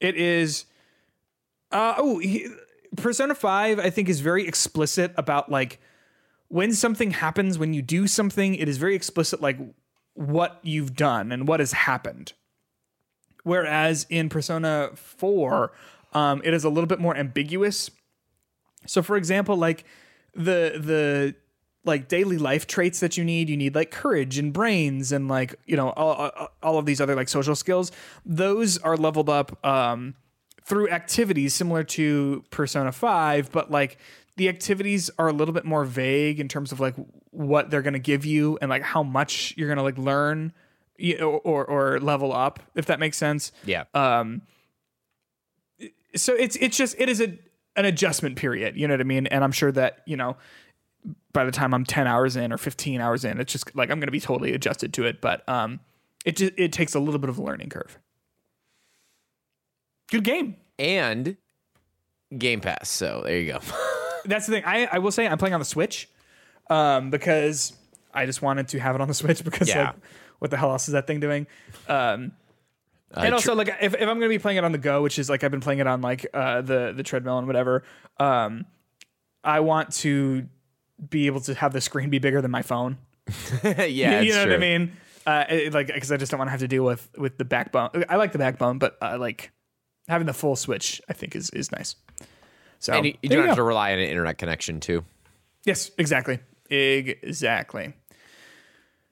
it 0.00 0.16
is. 0.16 0.66
Uh, 1.72 1.94
oh, 1.98 2.18
he, 2.18 2.48
Persona 2.96 3.36
5, 3.36 3.78
I 3.78 3.90
think, 3.90 4.08
is 4.08 4.18
very 4.18 4.48
explicit 4.48 5.12
about 5.16 5.48
like 5.48 5.78
when 6.48 6.72
something 6.72 7.12
happens, 7.12 7.58
when 7.58 7.72
you 7.72 7.82
do 7.82 8.08
something, 8.08 8.56
it 8.56 8.68
is 8.68 8.76
very 8.76 8.96
explicit, 8.96 9.40
like 9.40 9.56
what 10.14 10.58
you've 10.62 10.96
done 10.96 11.30
and 11.30 11.46
what 11.46 11.60
has 11.60 11.70
happened. 11.70 12.32
Whereas 13.44 14.04
in 14.10 14.28
Persona 14.28 14.90
4, 14.96 15.70
um, 16.12 16.40
it 16.44 16.54
is 16.54 16.64
a 16.64 16.68
little 16.68 16.86
bit 16.88 16.98
more 17.00 17.16
ambiguous. 17.16 17.90
So, 18.86 19.02
for 19.02 19.16
example, 19.16 19.56
like 19.56 19.84
the 20.34 20.74
the 20.78 21.34
like 21.84 22.08
daily 22.08 22.36
life 22.36 22.66
traits 22.66 23.00
that 23.00 23.16
you 23.16 23.24
need, 23.24 23.48
you 23.48 23.56
need 23.56 23.74
like 23.74 23.90
courage 23.90 24.38
and 24.38 24.52
brains 24.52 25.12
and 25.12 25.28
like 25.28 25.54
you 25.66 25.76
know 25.76 25.90
all, 25.90 26.30
all- 26.62 26.78
of 26.78 26.86
these 26.86 27.00
other 27.00 27.14
like 27.14 27.28
social 27.28 27.54
skills. 27.54 27.90
Those 28.24 28.78
are 28.78 28.96
leveled 28.96 29.28
up 29.28 29.64
um, 29.64 30.14
through 30.64 30.90
activities 30.90 31.54
similar 31.54 31.82
to 31.84 32.44
Persona 32.50 32.92
5, 32.92 33.50
but 33.50 33.70
like 33.70 33.98
the 34.36 34.48
activities 34.48 35.10
are 35.18 35.28
a 35.28 35.32
little 35.32 35.54
bit 35.54 35.64
more 35.64 35.84
vague 35.84 36.38
in 36.40 36.48
terms 36.48 36.70
of 36.72 36.80
like 36.80 36.94
what 37.30 37.70
they're 37.70 37.82
going 37.82 37.94
to 37.94 37.98
give 37.98 38.24
you 38.24 38.58
and 38.60 38.68
like 38.70 38.82
how 38.82 39.02
much 39.02 39.54
you're 39.56 39.68
going 39.68 39.76
to 39.78 39.82
like 39.82 39.98
learn 39.98 40.52
know, 40.98 41.30
or 41.44 41.64
or 41.64 41.98
level 42.00 42.32
up 42.32 42.60
if 42.74 42.86
that 42.86 42.98
makes 43.00 43.16
sense. 43.16 43.52
yeah. 43.64 43.84
So 46.16 46.34
it's 46.34 46.56
it's 46.56 46.76
just 46.76 46.96
it 46.98 47.08
is 47.08 47.20
a 47.20 47.38
an 47.76 47.84
adjustment 47.84 48.36
period, 48.36 48.76
you 48.76 48.88
know 48.88 48.94
what 48.94 49.00
I 49.00 49.04
mean? 49.04 49.26
And 49.28 49.44
I'm 49.44 49.52
sure 49.52 49.70
that, 49.72 50.00
you 50.06 50.16
know, 50.16 50.36
by 51.32 51.44
the 51.44 51.52
time 51.52 51.72
I'm 51.72 51.84
10 51.84 52.06
hours 52.08 52.34
in 52.36 52.52
or 52.52 52.58
15 52.58 53.00
hours 53.00 53.24
in, 53.24 53.38
it's 53.40 53.52
just 53.52 53.74
like 53.76 53.90
I'm 53.90 53.98
going 54.00 54.08
to 54.08 54.12
be 54.12 54.20
totally 54.20 54.52
adjusted 54.52 54.92
to 54.94 55.04
it, 55.06 55.20
but 55.20 55.48
um 55.48 55.80
it 56.24 56.36
just 56.36 56.52
it 56.56 56.72
takes 56.72 56.94
a 56.94 57.00
little 57.00 57.20
bit 57.20 57.30
of 57.30 57.38
a 57.38 57.42
learning 57.42 57.68
curve. 57.70 57.98
Good 60.10 60.24
game. 60.24 60.56
and 60.78 61.36
Game 62.36 62.60
Pass. 62.60 62.88
So 62.88 63.22
there 63.24 63.38
you 63.38 63.52
go. 63.52 63.60
that's 64.24 64.46
the 64.46 64.52
thing. 64.52 64.64
I, 64.64 64.86
I 64.92 64.98
will 64.98 65.10
say 65.12 65.26
I'm 65.26 65.38
playing 65.38 65.54
on 65.54 65.60
the 65.60 65.64
Switch 65.66 66.08
um, 66.68 67.10
because 67.10 67.72
I 68.14 68.26
just 68.26 68.42
wanted 68.42 68.68
to 68.68 68.78
have 68.80 68.94
it 68.94 69.00
on 69.00 69.08
the 69.08 69.14
Switch 69.14 69.42
because 69.44 69.68
Yeah. 69.68 69.86
like, 69.86 69.94
what 70.40 70.50
the 70.50 70.56
hell 70.56 70.70
else 70.70 70.88
is 70.88 70.92
that 70.92 71.06
thing 71.06 71.20
doing? 71.20 71.46
Um, 71.88 72.32
And 73.12 73.34
also, 73.34 73.54
like, 73.54 73.68
if, 73.80 73.94
if 73.94 74.00
I'm 74.00 74.06
going 74.18 74.20
to 74.22 74.28
be 74.28 74.38
playing 74.38 74.58
it 74.58 74.64
on 74.64 74.72
the 74.72 74.78
go, 74.78 75.02
which 75.02 75.18
is 75.18 75.28
like 75.28 75.42
I've 75.42 75.50
been 75.50 75.60
playing 75.60 75.80
it 75.80 75.86
on 75.86 76.00
like 76.00 76.26
uh, 76.32 76.60
the 76.60 76.92
the 76.96 77.02
treadmill 77.02 77.38
and 77.38 77.46
whatever, 77.46 77.82
um, 78.18 78.66
I 79.42 79.60
want 79.60 79.92
to 79.94 80.46
be 81.08 81.26
able 81.26 81.40
to 81.40 81.54
have 81.54 81.72
the 81.72 81.80
screen 81.80 82.10
be 82.10 82.18
bigger 82.18 82.40
than 82.40 82.50
my 82.50 82.62
phone. 82.62 82.98
yeah, 83.64 83.82
you 83.84 84.04
it's 84.28 84.34
know 84.36 84.44
true. 84.44 84.52
what 84.52 84.56
I 84.56 84.58
mean? 84.58 84.92
Uh, 85.26 85.44
it- 85.48 85.74
like, 85.74 85.88
because 85.88 86.12
I 86.12 86.16
just 86.16 86.30
don't 86.30 86.38
want 86.38 86.48
to 86.48 86.52
have 86.52 86.60
to 86.60 86.68
deal 86.68 86.84
with 86.84 87.08
with 87.16 87.36
the 87.38 87.44
backbone. 87.44 87.90
I 88.08 88.16
like 88.16 88.32
the 88.32 88.38
backbone, 88.38 88.78
but 88.78 88.96
uh, 89.02 89.16
like 89.18 89.50
having 90.08 90.26
the 90.26 90.32
full 90.32 90.54
Switch, 90.56 91.00
I 91.08 91.12
think 91.12 91.34
is 91.34 91.50
is 91.50 91.72
nice. 91.72 91.96
So 92.78 92.92
And 92.92 93.06
you, 93.06 93.14
you 93.22 93.28
don't 93.28 93.40
you 93.42 93.46
have 93.46 93.56
to 93.56 93.62
rely 93.62 93.92
on 93.92 93.98
an 93.98 94.08
internet 94.08 94.38
connection 94.38 94.80
too. 94.80 95.04
Yes, 95.66 95.90
exactly. 95.98 96.38
Exactly. 96.70 97.92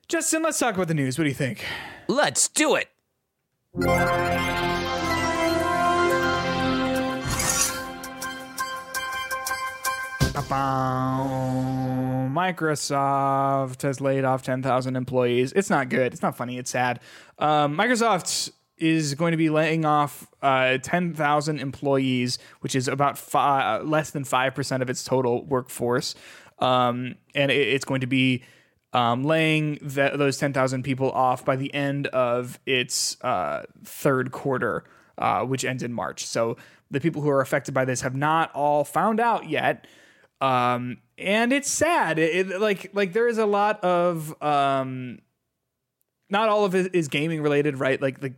Justin, 0.08 0.42
let's 0.42 0.58
talk 0.58 0.74
about 0.74 0.88
the 0.88 0.94
news. 0.94 1.18
What 1.18 1.24
do 1.24 1.28
you 1.28 1.34
think? 1.34 1.64
Let's 2.06 2.48
do 2.48 2.76
it. 2.76 2.88
Microsoft 12.34 13.82
has 13.82 14.00
laid 14.00 14.24
off 14.24 14.42
10,000 14.42 14.96
employees. 14.96 15.52
It's 15.52 15.68
not 15.68 15.90
good. 15.90 16.14
It's 16.14 16.22
not 16.22 16.36
funny. 16.36 16.56
It's 16.56 16.70
sad. 16.70 17.00
Um, 17.38 17.76
Microsoft 17.76 18.50
is 18.78 19.14
going 19.14 19.32
to 19.32 19.36
be 19.36 19.50
laying 19.50 19.84
off 19.84 20.26
uh, 20.40 20.78
10,000 20.78 21.60
employees, 21.60 22.38
which 22.60 22.74
is 22.74 22.88
about 22.88 23.20
less 23.86 24.10
than 24.12 24.24
5% 24.24 24.82
of 24.82 24.88
its 24.88 25.04
total 25.04 25.44
workforce. 25.44 26.14
Um, 26.58 27.16
and 27.34 27.50
it, 27.50 27.68
it's 27.68 27.84
going 27.84 28.00
to 28.00 28.06
be 28.06 28.44
um, 28.92 29.24
laying 29.24 29.76
th- 29.76 30.14
those 30.14 30.38
10,000 30.38 30.82
people 30.82 31.10
off 31.12 31.44
by 31.44 31.56
the 31.56 31.72
end 31.74 32.06
of 32.08 32.58
its 32.66 33.22
uh, 33.22 33.62
third 33.84 34.32
quarter, 34.32 34.84
uh, 35.18 35.42
which 35.44 35.64
ends 35.64 35.82
in 35.82 35.92
March. 35.92 36.26
So 36.26 36.56
the 36.90 37.00
people 37.00 37.20
who 37.22 37.28
are 37.28 37.40
affected 37.40 37.74
by 37.74 37.84
this 37.84 38.00
have 38.00 38.14
not 38.14 38.50
all 38.54 38.84
found 38.84 39.20
out 39.20 39.48
yet. 39.48 39.86
Um, 40.40 40.98
and 41.18 41.52
it's 41.52 41.68
sad. 41.68 42.18
It, 42.18 42.50
it- 42.50 42.60
like 42.60 42.90
like 42.94 43.12
there 43.12 43.28
is 43.28 43.38
a 43.38 43.46
lot 43.46 43.82
of 43.84 44.40
um, 44.42 45.18
not 46.30 46.48
all 46.48 46.64
of 46.64 46.74
it 46.74 46.94
is 46.94 47.08
gaming 47.08 47.42
related, 47.42 47.78
right? 47.78 48.00
Like 48.00 48.20
the 48.20 48.34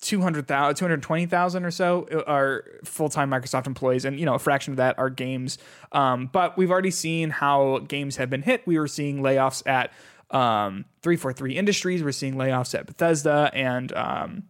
200,000, 0.00 0.76
220,000 0.76 1.64
or 1.64 1.70
so 1.70 2.06
are 2.26 2.64
full-time 2.84 3.30
Microsoft 3.30 3.66
employees. 3.66 4.04
And, 4.04 4.18
you 4.18 4.26
know, 4.26 4.34
a 4.34 4.38
fraction 4.38 4.72
of 4.72 4.76
that 4.76 4.98
are 4.98 5.10
games. 5.10 5.58
Um, 5.92 6.28
but 6.32 6.56
we've 6.56 6.70
already 6.70 6.90
seen 6.90 7.30
how 7.30 7.78
games 7.78 8.16
have 8.16 8.30
been 8.30 8.42
hit. 8.42 8.66
We 8.66 8.78
were 8.78 8.88
seeing 8.88 9.20
layoffs 9.20 9.66
at 9.66 9.92
um, 10.30 10.84
343 11.02 11.56
Industries. 11.56 12.02
We're 12.02 12.12
seeing 12.12 12.34
layoffs 12.34 12.78
at 12.78 12.86
Bethesda 12.86 13.50
and 13.54 13.92
um, 13.94 14.44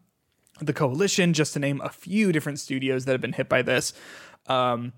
the 0.61 0.73
Coalition, 0.73 1.33
just 1.33 1.53
to 1.55 1.59
name 1.59 1.81
a 1.83 1.91
few 1.91 2.33
different 2.33 2.59
studios 2.59 3.05
that 3.05 3.13
have 3.13 3.21
been 3.21 3.33
hit 3.33 3.49
by 3.49 3.63
this. 3.63 3.93
Um, 4.47 4.93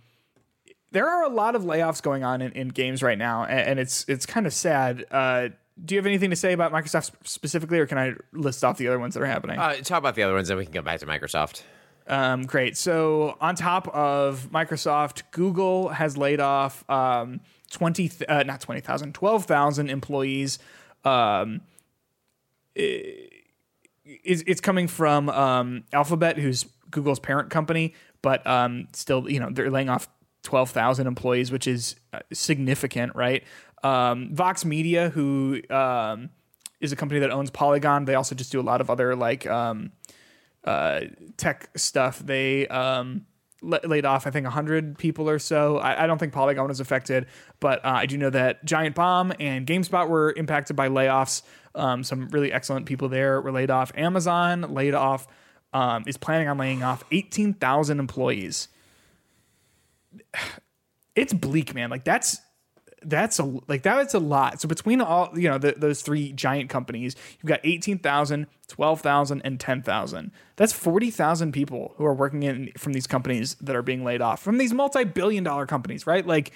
there 0.90 1.08
are 1.08 1.24
a 1.24 1.28
lot 1.28 1.54
of 1.54 1.62
layoffs 1.62 2.02
going 2.02 2.24
on 2.24 2.40
in, 2.40 2.52
in 2.52 2.68
games 2.68 3.02
right 3.02 3.18
now, 3.18 3.44
and, 3.44 3.60
and 3.60 3.80
it's 3.80 4.04
it's 4.08 4.24
kind 4.24 4.46
of 4.46 4.54
sad. 4.54 5.04
Uh, 5.10 5.48
do 5.84 5.94
you 5.94 5.98
have 5.98 6.06
anything 6.06 6.30
to 6.30 6.36
say 6.36 6.52
about 6.52 6.72
Microsoft 6.72 7.12
specifically, 7.24 7.78
or 7.78 7.86
can 7.86 7.98
I 7.98 8.14
list 8.32 8.64
off 8.64 8.78
the 8.78 8.88
other 8.88 8.98
ones 8.98 9.14
that 9.14 9.22
are 9.22 9.26
happening? 9.26 9.58
Uh, 9.58 9.74
talk 9.76 9.98
about 9.98 10.14
the 10.14 10.22
other 10.22 10.34
ones, 10.34 10.48
then 10.48 10.56
we 10.56 10.64
can 10.64 10.72
go 10.72 10.82
back 10.82 11.00
to 11.00 11.06
Microsoft. 11.06 11.62
Um, 12.06 12.44
great. 12.44 12.76
So 12.76 13.36
on 13.40 13.54
top 13.54 13.86
of 13.88 14.48
Microsoft, 14.50 15.22
Google 15.30 15.90
has 15.90 16.16
laid 16.16 16.40
off 16.40 16.88
um, 16.90 17.40
20, 17.70 18.08
th- 18.08 18.28
uh, 18.28 18.42
not 18.44 18.60
20,000, 18.60 19.14
12,000 19.14 19.90
employees. 19.90 20.58
Um, 21.04 21.60
it's, 22.74 24.42
it's 24.46 24.60
coming 24.60 24.88
from 24.88 25.28
um, 25.28 25.84
Alphabet, 25.92 26.38
who's 26.38 26.64
Google's 26.90 27.20
parent 27.20 27.50
company, 27.50 27.94
but 28.22 28.46
um, 28.46 28.88
still, 28.94 29.30
you 29.30 29.38
know, 29.38 29.50
they're 29.50 29.70
laying 29.70 29.90
off 29.90 30.08
12,000 30.44 31.06
employees, 31.06 31.52
which 31.52 31.66
is 31.66 31.96
uh, 32.14 32.20
significant, 32.32 33.14
right? 33.14 33.44
Um, 33.82 34.34
Vox 34.34 34.64
Media, 34.64 35.10
who 35.10 35.60
um, 35.70 36.30
is 36.80 36.92
a 36.92 36.96
company 36.96 37.20
that 37.20 37.30
owns 37.30 37.50
Polygon, 37.50 38.04
they 38.04 38.14
also 38.14 38.34
just 38.34 38.52
do 38.52 38.60
a 38.60 38.62
lot 38.62 38.80
of 38.80 38.90
other 38.90 39.14
like 39.14 39.46
um, 39.46 39.92
uh, 40.64 41.00
tech 41.36 41.70
stuff. 41.76 42.18
They 42.18 42.66
um, 42.68 43.26
la- 43.62 43.78
laid 43.84 44.04
off, 44.04 44.26
I 44.26 44.30
think, 44.30 44.44
100 44.44 44.98
people 44.98 45.28
or 45.28 45.38
so. 45.38 45.78
I, 45.78 46.04
I 46.04 46.06
don't 46.06 46.18
think 46.18 46.32
Polygon 46.32 46.68
was 46.68 46.80
affected, 46.80 47.26
but 47.60 47.84
uh, 47.84 47.88
I 47.88 48.06
do 48.06 48.16
know 48.16 48.30
that 48.30 48.64
Giant 48.64 48.94
Bomb 48.94 49.32
and 49.40 49.66
GameSpot 49.66 50.08
were 50.08 50.32
impacted 50.36 50.76
by 50.76 50.88
layoffs. 50.88 51.42
Um, 51.74 52.02
some 52.02 52.28
really 52.28 52.52
excellent 52.52 52.86
people 52.86 53.08
there 53.08 53.40
were 53.40 53.52
laid 53.52 53.70
off. 53.70 53.92
Amazon 53.94 54.74
laid 54.74 54.94
off, 54.94 55.26
um, 55.72 56.04
is 56.06 56.16
planning 56.16 56.48
on 56.48 56.58
laying 56.58 56.82
off 56.82 57.04
18,000 57.10 57.98
employees. 57.98 58.68
It's 61.14 61.32
bleak, 61.32 61.74
man. 61.74 61.90
Like 61.90 62.04
that's 62.04 62.40
that's 63.02 63.38
a 63.38 63.44
like 63.68 63.82
that's 63.82 64.14
a 64.14 64.18
lot. 64.18 64.60
So 64.60 64.68
between 64.68 65.00
all 65.00 65.30
you 65.34 65.48
know 65.48 65.58
the, 65.58 65.72
those 65.72 66.02
three 66.02 66.32
giant 66.32 66.70
companies, 66.70 67.16
you've 67.40 67.48
got 67.48 67.60
18,000, 67.64 68.46
12,000 68.68 69.42
and 69.42 69.60
10,000. 69.60 70.30
That's 70.56 70.72
40,000 70.72 71.52
people 71.52 71.94
who 71.96 72.04
are 72.04 72.14
working 72.14 72.42
in 72.42 72.72
from 72.76 72.92
these 72.92 73.06
companies 73.06 73.54
that 73.60 73.76
are 73.76 73.82
being 73.82 74.04
laid 74.04 74.20
off 74.20 74.42
from 74.42 74.58
these 74.58 74.72
multi-billion 74.72 75.44
dollar 75.44 75.66
companies, 75.66 76.06
right? 76.06 76.26
Like 76.26 76.52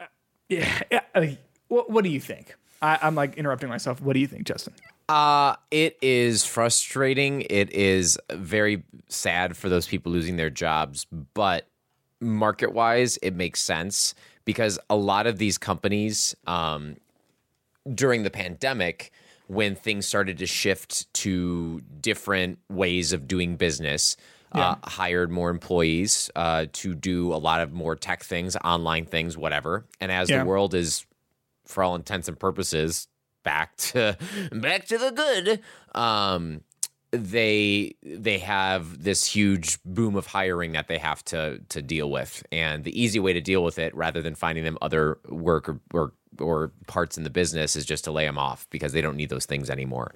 uh, 0.00 0.06
yeah, 0.48 0.82
yeah 0.90 1.00
like, 1.14 1.38
what 1.68 1.90
what 1.90 2.04
do 2.04 2.10
you 2.10 2.20
think? 2.20 2.56
I, 2.80 2.98
I'm 3.02 3.14
like 3.14 3.36
interrupting 3.36 3.68
myself. 3.68 4.00
What 4.00 4.14
do 4.14 4.20
you 4.20 4.26
think, 4.26 4.46
Justin? 4.46 4.74
Uh, 5.08 5.56
it 5.70 5.96
is 6.02 6.44
frustrating. 6.44 7.42
It 7.48 7.72
is 7.72 8.18
very 8.30 8.84
sad 9.08 9.56
for 9.56 9.68
those 9.68 9.86
people 9.86 10.12
losing 10.12 10.36
their 10.36 10.50
jobs, 10.50 11.06
but 11.32 11.66
market 12.20 12.72
wise, 12.72 13.16
it 13.22 13.34
makes 13.34 13.60
sense 13.60 14.14
because 14.48 14.78
a 14.88 14.96
lot 14.96 15.26
of 15.26 15.36
these 15.36 15.58
companies 15.58 16.34
um, 16.46 16.96
during 17.94 18.22
the 18.22 18.30
pandemic, 18.30 19.12
when 19.46 19.74
things 19.74 20.06
started 20.06 20.38
to 20.38 20.46
shift 20.46 21.12
to 21.12 21.82
different 22.00 22.58
ways 22.70 23.12
of 23.12 23.28
doing 23.28 23.56
business, 23.56 24.16
uh, 24.52 24.76
hired 24.84 25.30
more 25.30 25.50
employees 25.50 26.30
uh, 26.34 26.64
to 26.72 26.94
do 26.94 27.34
a 27.34 27.36
lot 27.36 27.60
of 27.60 27.74
more 27.74 27.94
tech 27.94 28.24
things, 28.24 28.56
online 28.64 29.04
things, 29.04 29.36
whatever. 29.36 29.84
And 30.00 30.10
as 30.10 30.30
Yeah. 30.30 30.38
the 30.38 30.46
world 30.46 30.72
is, 30.74 31.04
for 31.66 31.82
all 31.84 31.94
intents 31.94 32.26
and 32.26 32.40
purposes, 32.40 33.06
back 33.42 33.76
to 33.76 34.16
back 34.52 34.86
to 34.86 34.96
the 34.96 35.10
good. 35.10 35.60
Um, 35.94 36.62
they 37.10 37.94
they 38.02 38.38
have 38.38 39.02
this 39.02 39.24
huge 39.24 39.78
boom 39.84 40.16
of 40.16 40.26
hiring 40.26 40.72
that 40.72 40.88
they 40.88 40.98
have 40.98 41.24
to 41.26 41.58
to 41.68 41.82
deal 41.82 42.10
with, 42.10 42.44
and 42.52 42.84
the 42.84 43.00
easy 43.00 43.18
way 43.18 43.32
to 43.32 43.40
deal 43.40 43.64
with 43.64 43.78
it, 43.78 43.94
rather 43.94 44.20
than 44.20 44.34
finding 44.34 44.64
them 44.64 44.78
other 44.82 45.18
work 45.28 45.68
or 45.68 45.80
or, 45.94 46.12
or 46.38 46.72
parts 46.86 47.16
in 47.16 47.24
the 47.24 47.30
business, 47.30 47.76
is 47.76 47.86
just 47.86 48.04
to 48.04 48.10
lay 48.10 48.26
them 48.26 48.38
off 48.38 48.66
because 48.70 48.92
they 48.92 49.00
don't 49.00 49.16
need 49.16 49.30
those 49.30 49.46
things 49.46 49.70
anymore. 49.70 50.14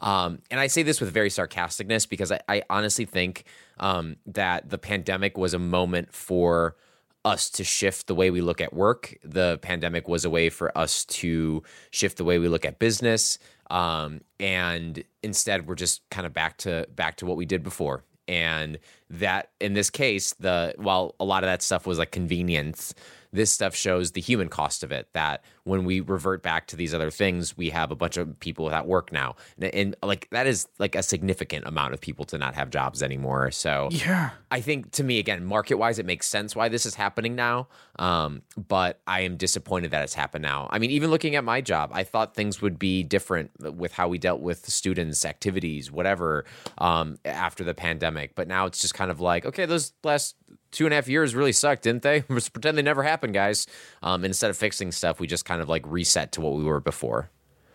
Um, 0.00 0.40
and 0.50 0.58
I 0.58 0.66
say 0.66 0.82
this 0.82 1.00
with 1.00 1.12
very 1.12 1.30
sarcasticness 1.30 2.08
because 2.08 2.32
I, 2.32 2.40
I 2.48 2.62
honestly 2.68 3.04
think 3.04 3.44
um, 3.78 4.16
that 4.26 4.68
the 4.68 4.78
pandemic 4.78 5.38
was 5.38 5.54
a 5.54 5.58
moment 5.58 6.12
for 6.12 6.76
us 7.24 7.50
to 7.50 7.64
shift 7.64 8.08
the 8.08 8.14
way 8.14 8.30
we 8.30 8.40
look 8.40 8.60
at 8.60 8.72
work. 8.72 9.16
The 9.22 9.58
pandemic 9.62 10.08
was 10.08 10.24
a 10.24 10.30
way 10.30 10.50
for 10.50 10.76
us 10.76 11.04
to 11.04 11.62
shift 11.90 12.16
the 12.16 12.24
way 12.24 12.38
we 12.38 12.48
look 12.48 12.64
at 12.64 12.78
business. 12.78 13.38
Um, 13.70 14.20
and 14.40 15.02
instead, 15.22 15.66
we're 15.66 15.74
just 15.74 16.08
kind 16.10 16.26
of 16.26 16.32
back 16.32 16.58
to 16.58 16.86
back 16.94 17.16
to 17.16 17.26
what 17.26 17.36
we 17.36 17.46
did 17.46 17.62
before. 17.62 18.04
And 18.28 18.78
that 19.12 19.50
in 19.60 19.74
this 19.74 19.90
case, 19.90 20.34
the 20.40 20.74
while 20.76 21.14
a 21.20 21.24
lot 21.24 21.44
of 21.44 21.48
that 21.48 21.62
stuff 21.62 21.86
was 21.86 21.98
like 21.98 22.10
convenience, 22.10 22.94
this 23.34 23.50
stuff 23.50 23.74
shows 23.74 24.12
the 24.12 24.20
human 24.20 24.48
cost 24.48 24.82
of 24.82 24.90
it. 24.90 25.08
That 25.12 25.44
when 25.64 25.84
we 25.84 26.00
revert 26.00 26.42
back 26.42 26.66
to 26.68 26.76
these 26.76 26.92
other 26.92 27.10
things, 27.10 27.56
we 27.56 27.70
have 27.70 27.90
a 27.90 27.94
bunch 27.94 28.16
of 28.16 28.38
people 28.40 28.64
without 28.64 28.86
work 28.86 29.12
now, 29.12 29.36
and, 29.58 29.74
and 29.74 29.96
like 30.02 30.28
that 30.30 30.46
is 30.46 30.66
like 30.78 30.94
a 30.94 31.02
significant 31.02 31.66
amount 31.66 31.94
of 31.94 32.00
people 32.00 32.24
to 32.26 32.38
not 32.38 32.54
have 32.54 32.70
jobs 32.70 33.02
anymore. 33.02 33.50
So 33.50 33.88
Yeah. 33.90 34.30
I 34.50 34.60
think 34.60 34.92
to 34.92 35.04
me 35.04 35.18
again, 35.18 35.44
market 35.44 35.76
wise, 35.76 35.98
it 35.98 36.06
makes 36.06 36.26
sense 36.26 36.56
why 36.56 36.68
this 36.68 36.84
is 36.84 36.94
happening 36.94 37.34
now. 37.34 37.68
Um, 37.98 38.42
but 38.56 39.00
I 39.06 39.20
am 39.20 39.36
disappointed 39.36 39.90
that 39.92 40.02
it's 40.02 40.14
happened 40.14 40.42
now. 40.42 40.68
I 40.70 40.78
mean, 40.78 40.90
even 40.90 41.10
looking 41.10 41.36
at 41.36 41.44
my 41.44 41.60
job, 41.60 41.90
I 41.92 42.04
thought 42.04 42.34
things 42.34 42.60
would 42.60 42.78
be 42.78 43.02
different 43.02 43.50
with 43.60 43.92
how 43.92 44.08
we 44.08 44.18
dealt 44.18 44.40
with 44.40 44.68
students, 44.68 45.24
activities, 45.24 45.90
whatever, 45.90 46.44
um, 46.78 47.18
after 47.24 47.64
the 47.64 47.74
pandemic. 47.74 48.34
But 48.34 48.48
now 48.48 48.66
it's 48.66 48.80
just 48.80 48.94
kind 48.94 49.01
of 49.10 49.20
like, 49.20 49.44
okay, 49.46 49.66
those 49.66 49.92
last 50.04 50.36
two 50.70 50.84
and 50.86 50.92
a 50.92 50.96
half 50.96 51.08
years 51.08 51.34
really 51.34 51.52
sucked, 51.52 51.82
didn't 51.82 52.02
they? 52.02 52.24
Let's 52.28 52.48
pretend 52.48 52.78
they 52.78 52.82
never 52.82 53.02
happened, 53.02 53.34
guys. 53.34 53.66
Um, 54.02 54.24
instead 54.24 54.50
of 54.50 54.56
fixing 54.56 54.92
stuff, 54.92 55.20
we 55.20 55.26
just 55.26 55.44
kind 55.44 55.60
of 55.60 55.68
like 55.68 55.82
reset 55.86 56.32
to 56.32 56.40
what 56.40 56.54
we 56.54 56.64
were 56.64 56.80
before. 56.80 57.30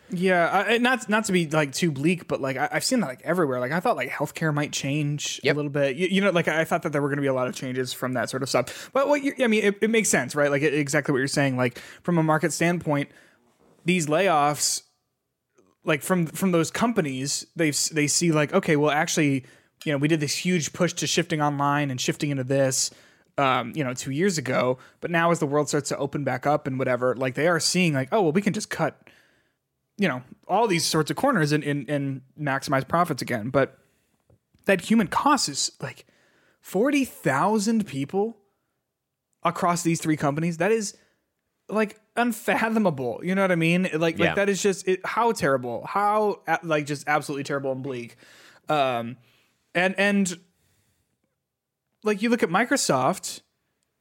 Yeah, 0.10 0.66
I, 0.70 0.78
not 0.78 1.10
not 1.10 1.26
to 1.26 1.34
be 1.34 1.48
like 1.50 1.74
too 1.74 1.92
bleak, 1.92 2.30
but 2.30 2.40
like 2.40 2.56
I, 2.56 2.70
I've 2.72 2.86
seen 2.86 3.02
that 3.02 3.08
like 3.08 3.22
everywhere. 3.26 3.60
Like 3.60 3.74
I 3.74 3.82
thought 3.82 3.98
like 3.98 4.10
healthcare 4.10 4.54
might 4.54 4.72
change 4.72 5.42
Yep. 5.44 5.54
a 5.54 5.58
little 5.58 5.70
bit. 5.72 5.98
You, 5.98 6.08
you 6.10 6.22
know, 6.22 6.30
like 6.30 6.48
I 6.48 6.64
thought 6.64 6.84
that 6.84 6.94
there 6.94 7.02
were 7.02 7.10
going 7.10 7.18
to 7.18 7.22
be 7.22 7.28
a 7.28 7.34
lot 7.34 7.50
of 7.50 7.56
changes 7.56 7.92
from 7.92 8.14
that 8.14 8.30
sort 8.30 8.42
of 8.42 8.48
stuff. 8.48 8.90
But 8.94 9.10
what 9.10 9.22
you, 9.22 9.34
I 9.42 9.48
mean, 9.48 9.66
it, 9.66 9.80
it 9.82 9.90
makes 9.90 10.08
sense, 10.08 10.34
right? 10.34 10.50
Like 10.50 10.62
exactly 10.62 11.12
what 11.12 11.18
you're 11.18 11.28
saying. 11.28 11.58
Like 11.58 11.78
from 12.04 12.18
a 12.18 12.24
market 12.24 12.54
standpoint, 12.54 13.10
these 13.84 14.08
layoffs, 14.08 14.84
like 15.84 16.02
from 16.02 16.26
from 16.26 16.54
those 16.54 16.72
companies, 16.72 17.46
they 17.58 17.72
they 17.92 18.08
see 18.08 18.32
like 18.32 18.54
okay, 18.54 18.78
well 18.78 18.92
actually, 18.92 19.44
you 19.86 19.92
know, 19.92 19.98
we 19.98 20.08
did 20.08 20.20
this 20.20 20.36
huge 20.36 20.74
push 20.74 20.94
to 20.94 21.08
shifting 21.08 21.42
online 21.42 21.92
and 21.92 22.00
shifting 22.00 22.30
into 22.30 22.44
this. 22.44 22.92
Um, 23.40 23.72
you 23.76 23.84
know, 23.84 23.94
two 23.94 24.10
years 24.10 24.40
ago, 24.40 24.80
but 25.00 25.12
now 25.12 25.30
as 25.30 25.38
the 25.38 25.46
world 25.46 25.68
starts 25.68 25.90
to 25.90 25.98
open 25.98 26.24
back 26.24 26.48
up 26.48 26.66
and 26.66 26.80
whatever, 26.80 27.16
like 27.16 27.36
they 27.36 27.48
are 27.48 27.60
seeing, 27.60 27.94
like, 27.94 28.10
oh 28.12 28.24
well, 28.24 28.32
we 28.32 28.42
can 28.42 28.52
just 28.52 28.72
cut 28.72 29.00
you 30.00 30.08
know 30.08 30.24
all 30.48 30.68
these 30.68 30.84
sorts 30.86 31.12
of 31.12 31.18
corners 31.18 31.52
and, 31.52 31.64
and, 31.64 31.88
and 31.88 32.22
maximize 32.40 32.88
profits 32.88 33.22
again. 33.22 33.50
But 33.50 33.78
that 34.66 34.82
human 34.82 35.06
cost 35.08 35.50
is 35.50 35.72
like 35.80 36.08
40,000 36.62 37.86
people 37.86 38.38
across 39.44 39.84
these 39.84 40.02
three 40.02 40.18
companies? 40.18 40.58
That 40.58 40.72
is 40.72 40.96
like 41.70 42.00
unfathomable. 42.16 43.20
You 43.24 43.36
know 43.36 43.42
what 43.42 43.52
i 43.52 43.56
mean? 43.56 43.90
Like 43.94 44.18
Yeah. 44.18 44.28
like 44.28 44.36
that 44.36 44.50
is 44.50 44.62
just 44.62 44.88
it, 44.88 45.06
how 45.06 45.32
terrible. 45.32 45.86
How 45.86 46.42
like 46.64 46.86
just 46.86 47.08
absolutely 47.08 47.44
terrible 47.44 47.72
and 47.72 47.84
bleak. 47.84 48.16
Um 48.70 49.18
and 49.78 49.96
and 49.98 50.40
like 52.04 52.22
you 52.22 52.30
look 52.30 52.44
at 52.44 52.50
microsoft 52.50 53.42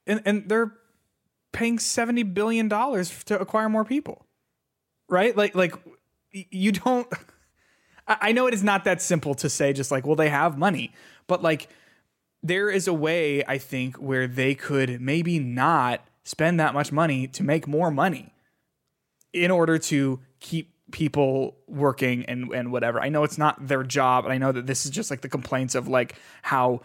and 0.07 0.23
and 0.25 0.49
they're 0.49 0.73
paying 1.53 1.79
70 1.79 2.23
billion 2.25 2.69
dollars 2.69 3.25
to 3.25 3.39
acquire 3.39 3.69
more 3.69 3.85
people 3.85 4.27
right? 5.09 5.37
Like 5.37 5.55
like 5.55 5.75
you 6.33 6.73
don't. 6.73 7.07
I 8.09 8.31
know 8.31 8.47
it 8.47 8.55
is 8.55 8.63
not 8.63 8.85
that 8.85 9.03
simple 9.03 9.35
to 9.37 9.51
say 9.51 9.73
just 9.73 9.91
like 9.91 10.07
well 10.07 10.17
they 10.17 10.29
have 10.29 10.57
money, 10.57 10.93
but 11.27 11.43
like 11.43 11.69
there 12.43 12.71
is 12.71 12.87
a 12.87 12.95
way 12.95 13.45
I 13.47 13.59
think 13.59 13.97
where 13.97 14.29
they 14.29 14.55
could 14.55 15.01
maybe 15.01 15.39
not 15.39 16.03
spend 16.25 16.61
that 16.61 16.75
much 16.75 16.93
money 16.93 17.27
to 17.29 17.43
make 17.43 17.67
more 17.67 17.91
money 17.91 18.33
in 19.33 19.51
order 19.51 19.79
to 19.79 20.21
keep 20.39 20.76
people 20.97 21.55
working 21.67 22.25
and 22.25 22.51
and 22.53 22.73
whatever. 22.73 23.03
I 23.03 23.11
know 23.11 23.23
it's 23.23 23.37
not 23.37 23.69
their 23.69 23.83
job, 23.83 24.25
and 24.25 24.33
I 24.33 24.39
know 24.39 24.51
that 24.51 24.67
this 24.67 24.87
is 24.87 24.91
just 24.91 25.11
like 25.11 25.21
the 25.21 25.29
complaints 25.29 25.75
of 25.75 25.89
like 25.89 26.15
how 26.41 26.81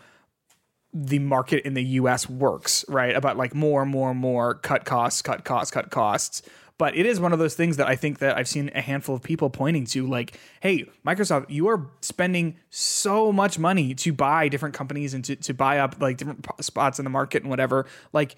the 0.93 1.19
market 1.19 1.65
in 1.65 1.75
the 1.75 1.83
US 2.01 2.29
works, 2.29 2.83
right? 2.89 3.15
About 3.15 3.37
like 3.37 3.55
more, 3.55 3.81
and 3.81 3.89
more, 3.89 4.11
and 4.11 4.19
more 4.19 4.55
cut 4.55 4.83
costs, 4.83 5.21
cut 5.21 5.45
costs, 5.45 5.71
cut 5.71 5.91
costs. 5.91 6.41
But 6.77 6.97
it 6.97 7.05
is 7.05 7.21
one 7.21 7.31
of 7.31 7.39
those 7.39 7.55
things 7.55 7.77
that 7.77 7.87
I 7.87 7.95
think 7.95 8.19
that 8.19 8.37
I've 8.37 8.49
seen 8.49 8.69
a 8.75 8.81
handful 8.81 9.15
of 9.15 9.23
people 9.23 9.49
pointing 9.49 9.85
to 9.85 10.05
like, 10.05 10.37
hey, 10.59 10.89
Microsoft, 11.07 11.49
you 11.49 11.69
are 11.69 11.89
spending 12.01 12.57
so 12.69 13.31
much 13.31 13.57
money 13.57 13.93
to 13.95 14.11
buy 14.11 14.49
different 14.49 14.75
companies 14.75 15.13
and 15.13 15.23
to, 15.23 15.37
to 15.37 15.53
buy 15.53 15.79
up 15.79 16.01
like 16.01 16.17
different 16.17 16.45
spots 16.59 16.99
in 16.99 17.05
the 17.05 17.09
market 17.09 17.43
and 17.43 17.49
whatever. 17.49 17.85
Like, 18.11 18.35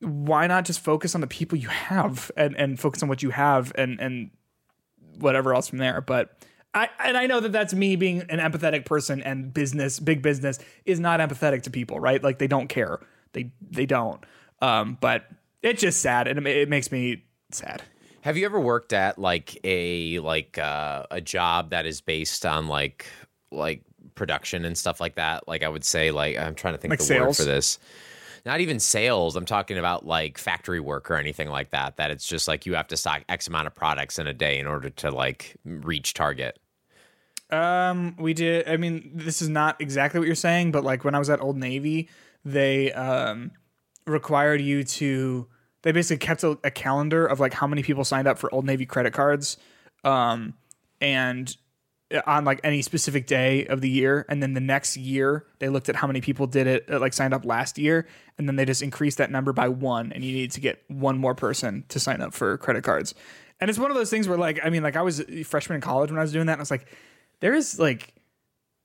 why 0.00 0.46
not 0.46 0.64
just 0.64 0.80
focus 0.80 1.14
on 1.14 1.20
the 1.20 1.26
people 1.26 1.58
you 1.58 1.68
have 1.68 2.30
and, 2.38 2.56
and 2.56 2.80
focus 2.80 3.02
on 3.02 3.10
what 3.10 3.22
you 3.22 3.30
have 3.30 3.70
and, 3.76 4.00
and 4.00 4.30
whatever 5.18 5.54
else 5.54 5.68
from 5.68 5.78
there. 5.78 6.00
But 6.00 6.36
I 6.74 6.88
and 6.98 7.16
I 7.16 7.26
know 7.26 7.40
that 7.40 7.52
that's 7.52 7.74
me 7.74 7.96
being 7.96 8.22
an 8.28 8.38
empathetic 8.38 8.84
person 8.84 9.22
and 9.22 9.52
business, 9.52 10.00
big 10.00 10.22
business 10.22 10.58
is 10.84 10.98
not 11.00 11.20
empathetic 11.20 11.62
to 11.62 11.70
people, 11.70 12.00
right? 12.00 12.22
Like 12.22 12.38
they 12.38 12.48
don't 12.48 12.68
care. 12.68 13.00
They 13.32 13.52
they 13.70 13.86
don't. 13.86 14.24
Um, 14.60 14.98
but 15.00 15.26
it's 15.62 15.80
just 15.80 16.00
sad 16.00 16.28
and 16.28 16.38
it, 16.46 16.56
it 16.56 16.68
makes 16.68 16.90
me 16.90 17.24
sad. 17.50 17.82
Have 18.22 18.36
you 18.36 18.46
ever 18.46 18.58
worked 18.58 18.92
at 18.92 19.18
like 19.18 19.58
a 19.64 20.18
like 20.20 20.58
uh, 20.58 21.04
a 21.10 21.20
job 21.20 21.70
that 21.70 21.86
is 21.86 22.00
based 22.00 22.46
on 22.46 22.68
like 22.68 23.06
like 23.50 23.82
production 24.14 24.64
and 24.64 24.76
stuff 24.76 25.00
like 25.00 25.16
that? 25.16 25.46
Like 25.46 25.62
I 25.62 25.68
would 25.68 25.84
say 25.84 26.10
like 26.10 26.38
I'm 26.38 26.54
trying 26.54 26.74
to 26.74 26.78
think 26.78 26.90
Like 26.90 27.00
of 27.00 27.06
the 27.06 27.20
word 27.20 27.36
for 27.36 27.44
this. 27.44 27.78
Not 28.46 28.60
even 28.60 28.78
sales. 28.78 29.36
I'm 29.36 29.46
talking 29.46 29.78
about 29.78 30.04
like 30.04 30.36
factory 30.36 30.80
work 30.80 31.10
or 31.10 31.16
anything 31.16 31.48
like 31.48 31.70
that. 31.70 31.96
That 31.96 32.10
it's 32.10 32.26
just 32.26 32.46
like 32.46 32.66
you 32.66 32.74
have 32.74 32.88
to 32.88 32.96
stock 32.96 33.22
X 33.28 33.48
amount 33.48 33.66
of 33.66 33.74
products 33.74 34.18
in 34.18 34.26
a 34.26 34.34
day 34.34 34.58
in 34.58 34.66
order 34.66 34.90
to 34.90 35.10
like 35.10 35.56
reach 35.64 36.12
target. 36.12 36.58
Um, 37.50 38.16
we 38.18 38.34
did. 38.34 38.68
I 38.68 38.76
mean, 38.76 39.12
this 39.14 39.40
is 39.40 39.48
not 39.48 39.80
exactly 39.80 40.20
what 40.20 40.26
you're 40.26 40.34
saying, 40.34 40.72
but 40.72 40.84
like 40.84 41.04
when 41.04 41.14
I 41.14 41.18
was 41.18 41.30
at 41.30 41.40
Old 41.40 41.56
Navy, 41.56 42.08
they 42.44 42.92
um 42.92 43.52
required 44.06 44.60
you 44.60 44.84
to. 44.84 45.46
They 45.82 45.92
basically 45.92 46.26
kept 46.26 46.42
a, 46.42 46.58
a 46.64 46.70
calendar 46.70 47.26
of 47.26 47.40
like 47.40 47.52
how 47.52 47.66
many 47.66 47.82
people 47.82 48.04
signed 48.04 48.26
up 48.26 48.38
for 48.38 48.52
Old 48.54 48.64
Navy 48.64 48.86
credit 48.86 49.12
cards, 49.12 49.56
um, 50.02 50.54
and 51.00 51.54
on 52.26 52.44
like 52.44 52.60
any 52.62 52.82
specific 52.82 53.26
day 53.26 53.66
of 53.66 53.80
the 53.80 53.88
year, 53.88 54.24
and 54.28 54.42
then 54.42 54.54
the 54.54 54.60
next 54.60 54.96
year 54.96 55.46
they 55.58 55.68
looked 55.68 55.88
at 55.88 55.96
how 55.96 56.06
many 56.06 56.20
people 56.20 56.46
did 56.46 56.66
it, 56.66 56.84
uh, 56.90 56.98
like 57.00 57.12
signed 57.12 57.34
up 57.34 57.44
last 57.44 57.78
year, 57.78 58.06
and 58.38 58.48
then 58.48 58.56
they 58.56 58.64
just 58.64 58.82
increased 58.82 59.18
that 59.18 59.30
number 59.30 59.52
by 59.52 59.68
one, 59.68 60.12
and 60.12 60.24
you 60.24 60.32
need 60.32 60.50
to 60.52 60.60
get 60.60 60.82
one 60.88 61.18
more 61.18 61.34
person 61.34 61.84
to 61.88 61.98
sign 61.98 62.20
up 62.20 62.34
for 62.34 62.56
credit 62.58 62.84
cards. 62.84 63.14
And 63.60 63.70
it's 63.70 63.78
one 63.78 63.90
of 63.90 63.96
those 63.96 64.10
things 64.10 64.28
where 64.28 64.38
like 64.38 64.60
I 64.64 64.70
mean, 64.70 64.82
like 64.82 64.96
I 64.96 65.02
was 65.02 65.20
a 65.20 65.42
freshman 65.42 65.76
in 65.76 65.80
college 65.80 66.10
when 66.10 66.18
I 66.18 66.22
was 66.22 66.32
doing 66.32 66.46
that, 66.46 66.52
and 66.54 66.60
I 66.60 66.62
was 66.62 66.70
like, 66.70 66.86
there 67.40 67.54
is 67.54 67.78
like 67.78 68.13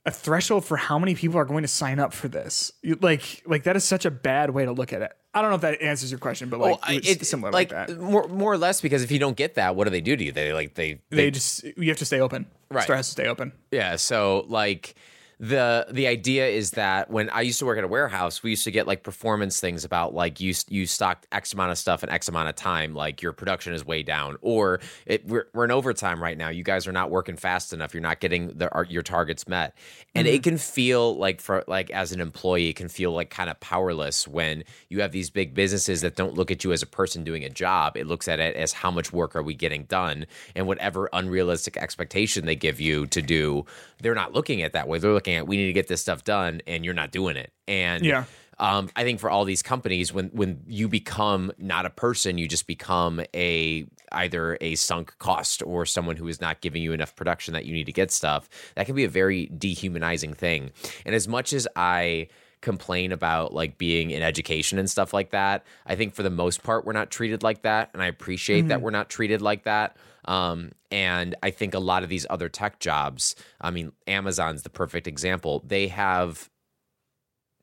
a 0.05 0.11
threshold 0.11 0.65
for 0.65 0.77
how 0.77 0.97
many 0.97 1.13
people 1.15 1.37
are 1.37 1.45
going 1.45 1.61
to 1.63 1.67
sign 1.67 1.99
up 1.99 2.13
for 2.13 2.27
this. 2.27 2.71
You- 2.81 2.97
Like, 3.01 3.43
like 3.45 3.63
that 3.63 3.75
is 3.75 3.83
such 3.83 4.05
a 4.05 4.11
bad 4.11 4.49
way 4.51 4.65
to 4.65 4.71
look 4.71 4.93
at 4.93 5.01
it. 5.01 5.11
I 5.33 5.41
don't 5.41 5.51
know 5.51 5.55
if 5.55 5.61
that 5.61 5.81
answers 5.81 6.09
your 6.09 6.19
question, 6.19 6.49
but 6.49 6.59
like 6.59 6.81
Well, 6.81 6.95
it's 6.95 7.07
it's 7.07 7.29
similar 7.29 7.51
like, 7.51 7.69
that. 7.69 7.99
more 7.99 8.27
more 8.27 8.51
or 8.51 8.57
less 8.57 8.81
because 8.81 9.03
if 9.03 9.11
you 9.11 9.19
don't 9.19 9.37
get 9.37 9.55
that, 9.55 9.75
what 9.75 9.83
do 9.83 9.91
they 9.91 10.01
do 10.01 10.15
to 10.15 10.23
you? 10.23 10.31
They 10.31 10.53
like 10.53 10.73
they 10.73 11.01
They 11.11 11.29
just 11.29 11.63
you 11.77 11.89
have 11.89 11.97
to 11.99 12.05
stay 12.05 12.19
open. 12.19 12.47
Right. 12.71 12.83
Store 12.83 12.95
has 12.95 13.05
to 13.07 13.11
stay 13.11 13.27
open. 13.27 13.51
Yeah, 13.71 13.95
so 13.97 14.45
like 14.47 14.95
the 15.39 15.87
the 15.89 16.05
idea 16.07 16.47
is 16.47 16.71
that 16.71 17.09
when 17.09 17.29
I 17.29 17.41
used 17.41 17.59
to 17.59 17.65
work 17.65 17.77
at 17.77 17.85
a 17.85 17.87
warehouse, 17.87 18.43
we 18.43 18.49
used 18.49 18.65
to 18.65 18.71
get 18.71 18.87
like 18.87 19.03
performance 19.03 19.61
things 19.61 19.85
about 19.85 20.13
like 20.13 20.41
you 20.41 20.53
you 20.67 20.85
stocked 20.85 21.27
X 21.31 21.53
amount 21.53 21.71
of 21.71 21.77
stuff 21.77 22.03
in 22.03 22.09
X 22.09 22.27
amount 22.27 22.49
of 22.49 22.55
time, 22.55 22.93
like 22.93 23.21
your 23.21 23.31
production 23.31 23.73
is 23.73 23.85
way 23.85 24.03
down, 24.03 24.35
or 24.41 24.81
it, 25.05 25.25
we're 25.25 25.45
we're 25.53 25.63
in 25.63 25.71
overtime 25.71 26.21
right 26.21 26.37
now. 26.37 26.49
You 26.49 26.63
guys 26.63 26.87
are 26.87 26.91
not 26.91 27.09
working 27.09 27.37
fast 27.37 27.71
enough. 27.71 27.93
You're 27.93 28.03
not 28.03 28.19
getting 28.19 28.57
the 28.57 28.69
your 28.89 29.01
targets 29.01 29.47
met, 29.47 29.77
and 30.13 30.27
mm-hmm. 30.27 30.35
it 30.35 30.43
can 30.43 30.57
feel 30.57 31.15
like 31.15 31.39
for 31.39 31.63
like 31.67 31.89
as 31.89 32.11
an 32.11 32.19
employee, 32.19 32.67
it 32.67 32.75
can 32.75 32.89
feel 32.89 33.13
like 33.13 33.29
kind 33.29 33.49
of 33.49 33.57
powerless 33.61 34.27
when 34.27 34.65
you 34.89 34.99
have 34.99 35.13
these 35.13 35.29
big 35.29 35.53
businesses 35.53 36.01
that 36.01 36.17
don't 36.17 36.33
look 36.33 36.51
at 36.51 36.65
you 36.65 36.73
as 36.73 36.81
a 36.81 36.87
person 36.87 37.23
doing 37.23 37.45
a 37.45 37.49
job. 37.49 37.95
It 37.95 38.07
looks 38.07 38.27
at 38.27 38.41
it 38.41 38.57
as 38.57 38.73
how 38.73 38.91
much 38.91 39.13
work 39.13 39.37
are 39.37 39.43
we 39.43 39.53
getting 39.53 39.85
done, 39.85 40.25
and 40.53 40.67
whatever 40.67 41.09
unrealistic 41.13 41.77
expectation 41.77 42.45
they 42.45 42.57
give 42.57 42.81
you 42.81 43.07
to 43.07 43.21
do, 43.21 43.65
they're 44.01 44.13
not 44.13 44.33
looking 44.33 44.63
at 44.63 44.73
that 44.73 44.89
way. 44.89 44.99
They're 44.99 45.13
looking 45.13 45.28
looking 45.29 45.37
at 45.37 45.47
we 45.47 45.57
need 45.57 45.67
to 45.67 45.73
get 45.73 45.87
this 45.87 46.01
stuff 46.01 46.23
done 46.23 46.61
and 46.67 46.83
you're 46.85 46.93
not 46.93 47.11
doing 47.11 47.35
it 47.35 47.51
and 47.67 48.05
yeah 48.05 48.25
um, 48.61 48.89
I 48.93 49.03
think 49.05 49.21
for 49.21 49.29
all 49.29 49.45
these 49.45 49.63
companies, 49.63 50.11
when 50.11 50.31
when 50.33 50.63
you 50.67 50.89
become 50.89 51.53
not 51.57 51.85
a 51.85 51.89
person, 51.89 52.37
you 52.37 52.45
just 52.45 52.67
become 52.67 53.21
a 53.33 53.85
either 54.11 54.57
a 54.59 54.75
sunk 54.75 55.17
cost 55.17 55.63
or 55.63 55.85
someone 55.85 56.17
who 56.17 56.27
is 56.27 56.41
not 56.41 56.59
giving 56.59 56.83
you 56.83 56.91
enough 56.91 57.15
production 57.15 57.53
that 57.53 57.63
you 57.63 57.71
need 57.71 57.85
to 57.85 57.93
get 57.93 58.11
stuff. 58.11 58.49
That 58.75 58.85
can 58.85 58.95
be 58.95 59.05
a 59.05 59.09
very 59.09 59.45
dehumanizing 59.57 60.33
thing. 60.33 60.71
And 61.05 61.15
as 61.15 61.25
much 61.25 61.53
as 61.53 61.69
I 61.77 62.27
complain 62.59 63.13
about 63.13 63.53
like 63.53 63.77
being 63.77 64.11
in 64.11 64.21
education 64.21 64.77
and 64.77 64.89
stuff 64.89 65.13
like 65.13 65.29
that, 65.29 65.65
I 65.85 65.95
think 65.95 66.13
for 66.13 66.23
the 66.23 66.29
most 66.29 66.61
part 66.61 66.83
we're 66.83 66.91
not 66.91 67.11
treated 67.11 67.43
like 67.43 67.61
that, 67.61 67.91
and 67.93 68.03
I 68.03 68.07
appreciate 68.07 68.59
mm-hmm. 68.59 68.67
that 68.67 68.81
we're 68.81 68.91
not 68.91 69.07
treated 69.09 69.41
like 69.41 69.63
that. 69.63 69.95
Um, 70.25 70.71
and 70.91 71.35
I 71.43 71.51
think 71.51 71.73
a 71.73 71.79
lot 71.79 72.03
of 72.03 72.09
these 72.09 72.25
other 72.29 72.49
tech 72.49 72.79
jobs, 72.79 73.35
I 73.61 73.71
mean, 73.71 73.91
Amazon's 74.07 74.63
the 74.63 74.69
perfect 74.69 75.07
example. 75.07 75.63
They 75.65 75.87
have 75.87 76.49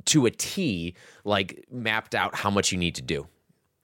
to 0.07 0.27
a 0.27 0.31
T, 0.31 0.95
like 1.25 1.65
mapped 1.71 2.15
out 2.15 2.35
how 2.35 2.51
much 2.51 2.73
you 2.73 2.79
need 2.79 2.95
to 2.97 3.03
do. 3.03 3.27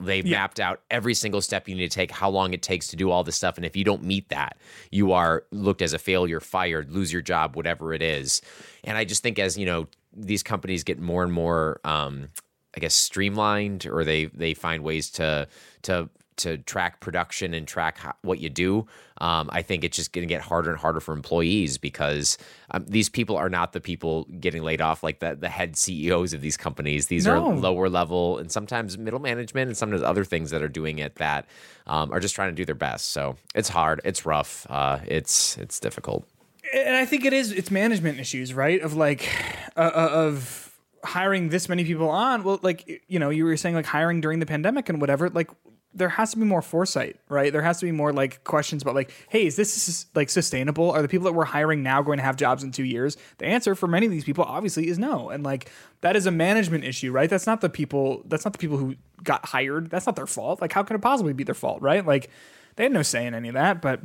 They've 0.01 0.27
yeah. 0.27 0.39
mapped 0.39 0.59
out 0.59 0.81
every 0.91 1.15
single 1.15 1.41
step 1.41 1.69
you 1.69 1.77
need 1.77 1.89
to 1.89 1.95
take, 1.95 2.11
how 2.11 2.29
long 2.29 2.55
it 2.55 2.63
takes 2.63 2.89
to 2.89 2.97
do 2.97 3.11
all 3.11 3.23
this 3.23 3.37
stuff. 3.37 3.57
And 3.57 3.65
if 3.65 3.77
you 3.77 3.85
don't 3.85 4.03
meet 4.03 4.29
that, 4.31 4.57
you 4.91 5.13
are 5.13 5.45
looked 5.53 5.81
as 5.81 5.93
a 5.93 5.99
failure, 5.99 6.41
fired, 6.41 6.91
lose 6.91 7.13
your 7.13 7.23
job, 7.23 7.55
whatever 7.55 7.93
it 7.93 8.03
is. 8.03 8.43
And 8.83 8.99
I 8.99 9.05
just 9.05 9.23
think 9.23 9.39
as, 9.39 9.57
you 9.57 9.67
know, 9.67 9.87
these 10.13 10.43
companies 10.43 10.83
get 10.83 10.99
more 10.99 11.23
and 11.23 11.33
more 11.33 11.81
um, 11.85 12.29
I 12.77 12.81
guess 12.81 12.95
streamlined 12.95 13.87
or 13.87 14.05
they 14.05 14.27
they 14.27 14.55
find 14.55 14.83
ways 14.83 15.11
to 15.13 15.49
to 15.83 16.09
to 16.37 16.59
track 16.59 17.01
production 17.01 17.55
and 17.55 17.67
track 17.67 17.99
how, 17.99 18.15
what 18.23 18.39
you 18.39 18.49
do. 18.49 18.87
Um, 19.19 19.49
I 19.53 19.63
think 19.63 19.85
it's 19.85 19.97
just 19.97 20.13
going 20.13 20.27
to 20.27 20.33
get 20.33 20.41
harder 20.43 20.71
and 20.71 20.79
harder 20.79 21.01
for 21.01 21.13
employees 21.13 21.79
because 21.79 22.39
um, 22.71 22.85
these 22.89 23.09
people 23.09 23.37
are 23.37 23.49
not 23.49 23.73
the 23.73 23.81
people 23.81 24.25
getting 24.41 24.63
laid 24.63 24.81
off, 24.81 25.03
like 25.03 25.21
the 25.21 25.37
the 25.37 25.49
head 25.49 25.77
CEOs 25.77 26.33
of 26.33 26.41
these 26.41 26.57
companies. 26.57 27.07
These 27.07 27.27
no. 27.27 27.47
are 27.51 27.55
lower 27.55 27.89
level 27.89 28.39
and 28.39 28.51
sometimes 28.51 28.99
middle 28.99 29.21
management 29.21 29.69
and 29.69 29.77
sometimes 29.77 30.03
other 30.03 30.25
things 30.25 30.51
that 30.51 30.63
are 30.63 30.69
doing 30.69 30.99
it 30.99 31.17
that 31.17 31.47
um, 31.87 32.13
are 32.13 32.21
just 32.21 32.35
trying 32.35 32.51
to 32.51 32.57
do 32.57 32.65
their 32.65 32.75
best. 32.75 33.11
So 33.11 33.37
it's 33.55 33.69
hard, 33.69 34.01
it's 34.05 34.27
rough, 34.27 34.67
uh, 34.71 34.99
it's 35.07 35.57
it's 35.59 35.79
difficult. 35.79 36.27
And 36.75 36.97
I 36.97 37.05
think 37.05 37.25
it 37.25 37.33
is 37.33 37.53
it's 37.53 37.71
management 37.71 38.19
issues, 38.19 38.55
right? 38.55 38.81
Of 38.81 38.95
like 38.95 39.29
uh, 39.77 39.91
uh 39.95 40.09
of 40.13 40.73
hiring 41.05 41.49
this 41.49 41.69
many 41.69 41.85
people 41.85 42.09
on 42.09 42.45
well 42.45 42.61
like 42.63 43.03
you 43.09 43.19
know 43.19 43.29
you 43.29 43.45
were 43.45 43.57
saying 43.57 43.75
like 43.75 43.87
hiring 43.87 44.21
during 44.21 44.39
the 44.39 44.47
pandemic 44.47 44.89
and 44.89 45.01
whatever 45.01 45.29
like 45.31 45.51
there 45.95 46.09
has 46.09 46.31
to 46.33 46.39
be 46.39 46.45
more 46.45 46.63
foresight, 46.63 47.17
right? 47.29 47.53
There 47.53 47.63
has 47.63 47.79
to 47.81 47.87
be 47.87 47.93
more 47.93 48.13
like 48.13 48.45
questions 48.45 48.83
about 48.83 48.95
like, 48.95 49.13
hey, 49.29 49.47
is 49.47 49.57
this 49.57 50.07
like 50.15 50.31
sustainable? 50.31 50.91
Are 50.91 51.03
the 51.03 51.09
people 51.09 51.25
that 51.27 51.33
we're 51.33 51.45
hiring 51.45 51.83
now 51.83 52.03
going 52.03 52.19
to 52.19 52.25
have 52.25 52.37
jobs 52.37 52.63
in 52.63 52.71
two 52.71 52.85
years? 52.85 53.17
The 53.39 53.47
answer 53.47 53.75
for 53.75 53.87
many 53.87 54.07
of 54.07 54.13
these 54.13 54.25
people 54.25 54.45
obviously 54.45 54.89
is 54.89 54.99
no, 54.99 55.31
and 55.31 55.45
like 55.45 55.71
that 56.01 56.17
is 56.17 56.27
a 56.27 56.31
management 56.31 56.85
issue, 56.85 57.13
right? 57.13 57.29
That's 57.29 57.47
not 57.47 57.61
the 57.61 57.69
people. 57.69 58.23
That's 58.27 58.45
not 58.45 58.53
the 58.53 58.59
people 58.59 58.79
who 58.79 58.97
got 59.23 59.45
hired. 59.45 59.91
That's 59.91 60.07
not 60.07 60.17
their 60.17 60.27
fault. 60.27 60.61
Like, 60.61 60.73
how 60.73 60.83
can 60.83 60.97
it 60.97 61.03
possibly 61.03 61.33
be 61.33 61.45
their 61.45 61.55
fault, 61.55 61.83
right? 61.83 62.05
Like, 62.07 62.31
they 62.77 62.85
had 62.85 62.93
no 62.93 63.03
say 63.03 63.27
in 63.27 63.35
any 63.35 63.49
of 63.49 63.55
that, 63.55 63.83
but 63.83 64.01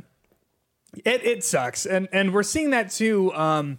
it 1.04 1.24
it 1.24 1.44
sucks, 1.44 1.86
and 1.86 2.08
and 2.12 2.34
we're 2.34 2.42
seeing 2.42 2.70
that 2.70 2.90
too. 2.90 3.32
Um, 3.34 3.78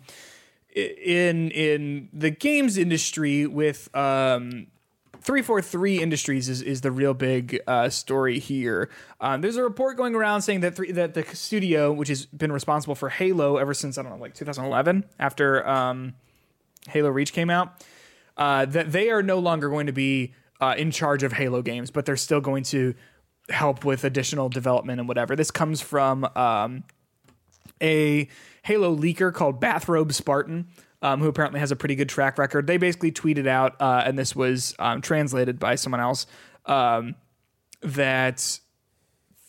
in 0.76 1.52
in 1.52 2.10
the 2.14 2.30
games 2.30 2.78
industry 2.78 3.48
with 3.48 3.94
um 3.96 4.68
343 5.30 6.02
Industries 6.02 6.50
is, 6.50 6.64
is 6.64 6.82
the 6.82 6.92
real 6.92 7.14
big 7.14 7.62
uh, 7.68 7.88
story 7.88 8.40
here. 8.40 8.90
Um, 9.22 9.42
there's 9.42 9.58
a 9.58 9.64
report 9.64 9.96
going 9.96 10.16
around 10.16 10.42
saying 10.42 10.62
that 10.62 10.76
three, 10.76 10.92
that 10.94 11.14
the 11.14 11.24
studio, 11.36 11.94
which 11.94 12.08
has 12.08 12.26
been 12.26 12.52
responsible 12.52 12.96
for 12.96 13.10
Halo 13.10 13.58
ever 13.58 13.76
since 13.76 14.00
I 14.00 14.02
don't 14.02 14.14
know, 14.14 14.18
like 14.18 14.34
2011, 14.34 15.06
after 15.20 15.68
um, 15.70 16.16
Halo 16.88 17.10
Reach 17.10 17.32
came 17.32 17.52
out, 17.52 17.86
uh, 18.38 18.66
that 18.66 18.92
they 18.92 19.12
are 19.12 19.22
no 19.22 19.38
longer 19.38 19.70
going 19.70 19.86
to 19.86 19.94
be 19.94 20.34
uh, 20.60 20.74
in 20.76 20.90
charge 20.90 21.22
of 21.22 21.34
Halo 21.34 21.62
games, 21.62 21.92
but 21.92 22.08
they're 22.08 22.18
still 22.18 22.42
going 22.42 22.64
to 22.64 22.96
help 23.50 23.86
with 23.86 24.04
additional 24.04 24.50
development 24.50 25.00
and 25.00 25.08
whatever. 25.08 25.36
This 25.36 25.52
comes 25.52 25.80
from 25.80 26.28
um, 26.36 26.86
a 27.84 28.28
Halo 28.64 28.96
leaker 28.96 29.32
called 29.32 29.60
Bathrobe 29.60 30.12
Spartan 30.12 30.70
um, 31.02 31.20
who 31.20 31.28
apparently 31.28 31.60
has 31.60 31.72
a 31.72 31.76
pretty 31.76 31.96
good 31.96 32.10
track 32.10 32.38
record. 32.38 32.68
They 32.68 32.78
basically 32.78 33.12
tweeted 33.12 33.48
out, 33.48 33.76
uh, 33.80 34.04
and 34.06 34.18
this 34.18 34.36
was 34.36 34.76
um, 34.80 35.02
translated 35.02 35.60
by 35.60 35.76
someone 35.76 36.02
else, 36.02 36.28
um, 36.66 37.16
that 37.82 38.60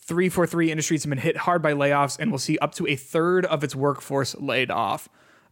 343 0.03 0.71
Industries 0.71 1.03
have 1.03 1.09
been 1.09 1.19
hit 1.19 1.37
hard 1.37 1.61
by 1.61 1.73
layoffs 1.73 2.17
and 2.19 2.31
will 2.31 2.39
see 2.39 2.57
up 2.59 2.73
to 2.75 2.87
a 2.87 2.95
third 2.95 3.45
of 3.45 3.63
its 3.63 3.75
workforce 3.75 4.35
laid 4.35 4.71
off. 4.71 5.09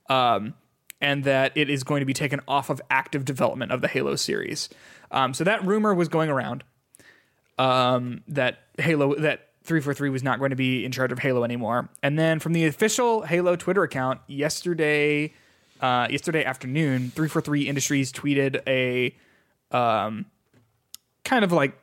Um, 0.10 0.56
and 1.02 1.24
that 1.24 1.54
it 1.56 1.70
is 1.70 1.84
going 1.84 2.02
to 2.02 2.06
be 2.06 2.14
taken 2.14 2.41
off 2.47 2.70
of 2.70 2.82
active 2.89 3.24
development 3.24 3.72
of 3.72 3.82
the 3.82 3.88
Halo 3.88 4.16
series. 4.16 4.68
Um, 5.12 5.34
so 5.34 5.43
that 5.45 5.66
rumor 5.66 5.93
was 5.93 6.10
going 6.10 6.30
around 6.30 6.64
um, 7.58 8.24
that 8.28 8.60
Halo 8.78 9.16
that 9.16 9.50
343 9.64 10.10
was 10.10 10.24
not 10.24 10.39
going 10.39 10.50
to 10.50 10.56
be 10.56 10.84
in 10.84 10.91
charge 10.91 11.12
of 11.12 11.20
Halo 11.20 11.43
anymore. 11.43 11.89
And 12.02 12.18
then 12.18 12.39
from 12.39 12.54
the 12.54 12.66
official 12.66 13.22
Halo 13.22 13.56
Twitter 13.56 13.84
account 13.84 14.20
yesterday 14.28 15.34
uh, 15.80 16.08
yesterday 16.10 16.44
afternoon, 16.44 17.12
343 17.12 17.68
Industries 17.68 18.12
tweeted 18.12 18.62
a 18.68 19.16
um, 19.76 20.26
kind 21.24 21.46
of 21.46 21.52
like 21.52 21.78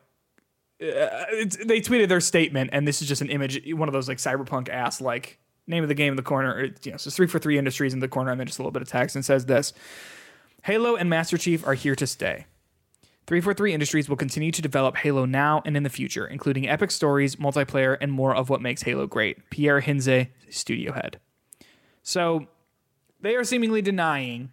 uh, 0.81 1.25
they 1.65 1.81
tweeted 1.81 2.09
their 2.09 2.21
statement, 2.21 2.71
and 2.73 2.87
this 2.87 3.01
is 3.01 3.09
just 3.09 3.23
an 3.23 3.31
image, 3.31 3.61
one 3.73 3.89
of 3.89 3.93
those 3.93 4.09
like 4.09 4.19
cyberpunk 4.19 4.69
ass 4.69 5.01
like 5.01 5.39
name 5.67 5.83
of 5.83 5.89
the 5.89 5.95
game 5.95 6.13
in 6.13 6.17
the 6.17 6.23
corner. 6.23 6.53
Or, 6.53 6.65
you 6.65 6.91
know, 6.91 6.97
so 6.97 7.11
343 7.11 7.59
Industries 7.59 7.95
in 7.95 8.01
the 8.01 8.09
corner, 8.09 8.31
and 8.31 8.39
then 8.39 8.47
just 8.47 8.59
a 8.59 8.63
little 8.63 8.73
bit 8.73 8.83
of 8.83 8.89
text, 8.89 9.17
and 9.17 9.25
says 9.25 9.47
this: 9.47 9.73
Halo 10.65 10.97
and 10.97 11.09
Master 11.09 11.39
Chief 11.39 11.67
are 11.67 11.75
here 11.75 11.95
to 11.95 12.07
stay. 12.07 12.47
343 13.27 13.73
Industries 13.73 14.09
will 14.09 14.17
continue 14.17 14.53
to 14.53 14.63
develop 14.63 14.97
Halo 14.99 15.25
now 15.25 15.61
and 15.65 15.77
in 15.77 15.83
the 15.83 15.91
future, 15.91 16.27
including 16.27 16.69
epic 16.69 16.93
stories, 16.93 17.37
multiplayer, 17.37 17.97
and 18.01 18.13
more 18.13 18.35
of 18.35 18.51
what 18.51 18.61
makes 18.61 18.83
Halo 18.83 19.07
great. 19.07 19.51
Pierre 19.51 19.81
Hintze, 19.81 20.29
studio 20.49 20.93
head. 20.93 21.19
So 22.05 22.47
they 23.21 23.37
are 23.37 23.45
seemingly 23.45 23.83
denying, 23.83 24.51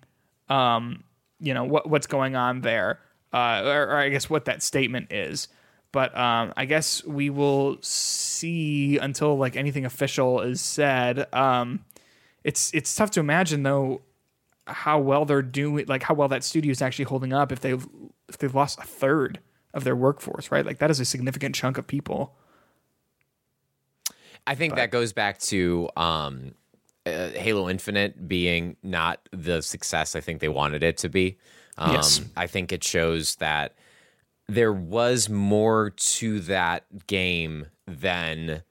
um, 0.50 1.04
you 1.40 1.54
know, 1.54 1.64
what 1.64 1.90
what's 1.90 2.08
going 2.08 2.36
on 2.36 2.62
there, 2.62 3.00
uh, 3.34 3.62
or, 3.66 3.84
or, 3.84 3.98
I 3.98 4.10
guess 4.10 4.30
what 4.30 4.46
that 4.46 4.62
statement 4.62 5.12
is. 5.12 5.48
But 5.92 6.18
um, 6.18 6.54
I 6.58 6.66
guess 6.66 7.04
we 7.04 7.30
will 7.30 7.78
see 7.82 8.98
until 8.98 9.38
like 9.38 9.56
anything 9.56 9.86
official 9.86 10.42
is 10.42 10.62
said. 10.62 11.28
Um, 11.34 11.86
it's 12.44 12.74
it's 12.74 12.96
tough 12.96 13.12
to 13.12 13.20
imagine 13.20 13.64
though 13.64 14.02
how 14.66 15.00
well 15.00 15.26
they're 15.26 15.42
doing, 15.42 15.86
like 15.88 16.04
how 16.04 16.14
well 16.14 16.28
that 16.30 16.44
studio 16.44 16.72
is 16.72 16.82
actually 16.82 17.06
holding 17.06 17.34
up 17.34 17.52
if 17.52 17.60
they've 17.60 17.86
if 18.30 18.38
they've 18.38 18.56
lost 18.56 18.80
a 18.80 18.84
third 18.84 19.40
of 19.74 19.84
their 19.84 19.96
workforce, 19.96 20.52
right? 20.52 20.66
Like 20.66 20.80
that 20.80 20.90
is 20.90 21.00
a 21.00 21.06
significant 21.06 21.56
chunk 21.56 21.78
of 21.78 21.88
people. 21.88 22.36
I 24.46 24.56
think 24.56 24.72
but. 24.72 24.78
that 24.78 24.92
goes 24.92 25.14
back 25.14 25.40
to 25.40 25.90
um, 25.96 26.54
uh, 27.06 27.30
Halo 27.30 27.70
Infinite 27.70 28.28
being 28.28 28.78
not 28.84 29.28
the 29.32 29.62
success 29.62 30.16
I 30.16 30.22
think 30.22 30.40
they 30.40 30.50
wanted 30.50 30.84
it 30.84 30.98
to 30.98 31.10
be. 31.10 31.38
Um, 31.78 31.94
yes. 31.94 32.22
I 32.38 32.48
think 32.48 32.72
it 32.72 32.84
shows 32.84 33.36
that 33.38 33.76
there 34.48 34.74
was 34.74 35.30
more 35.30 35.90
to 35.90 36.40
that 36.42 37.08
game 37.08 37.68
than 37.88 38.64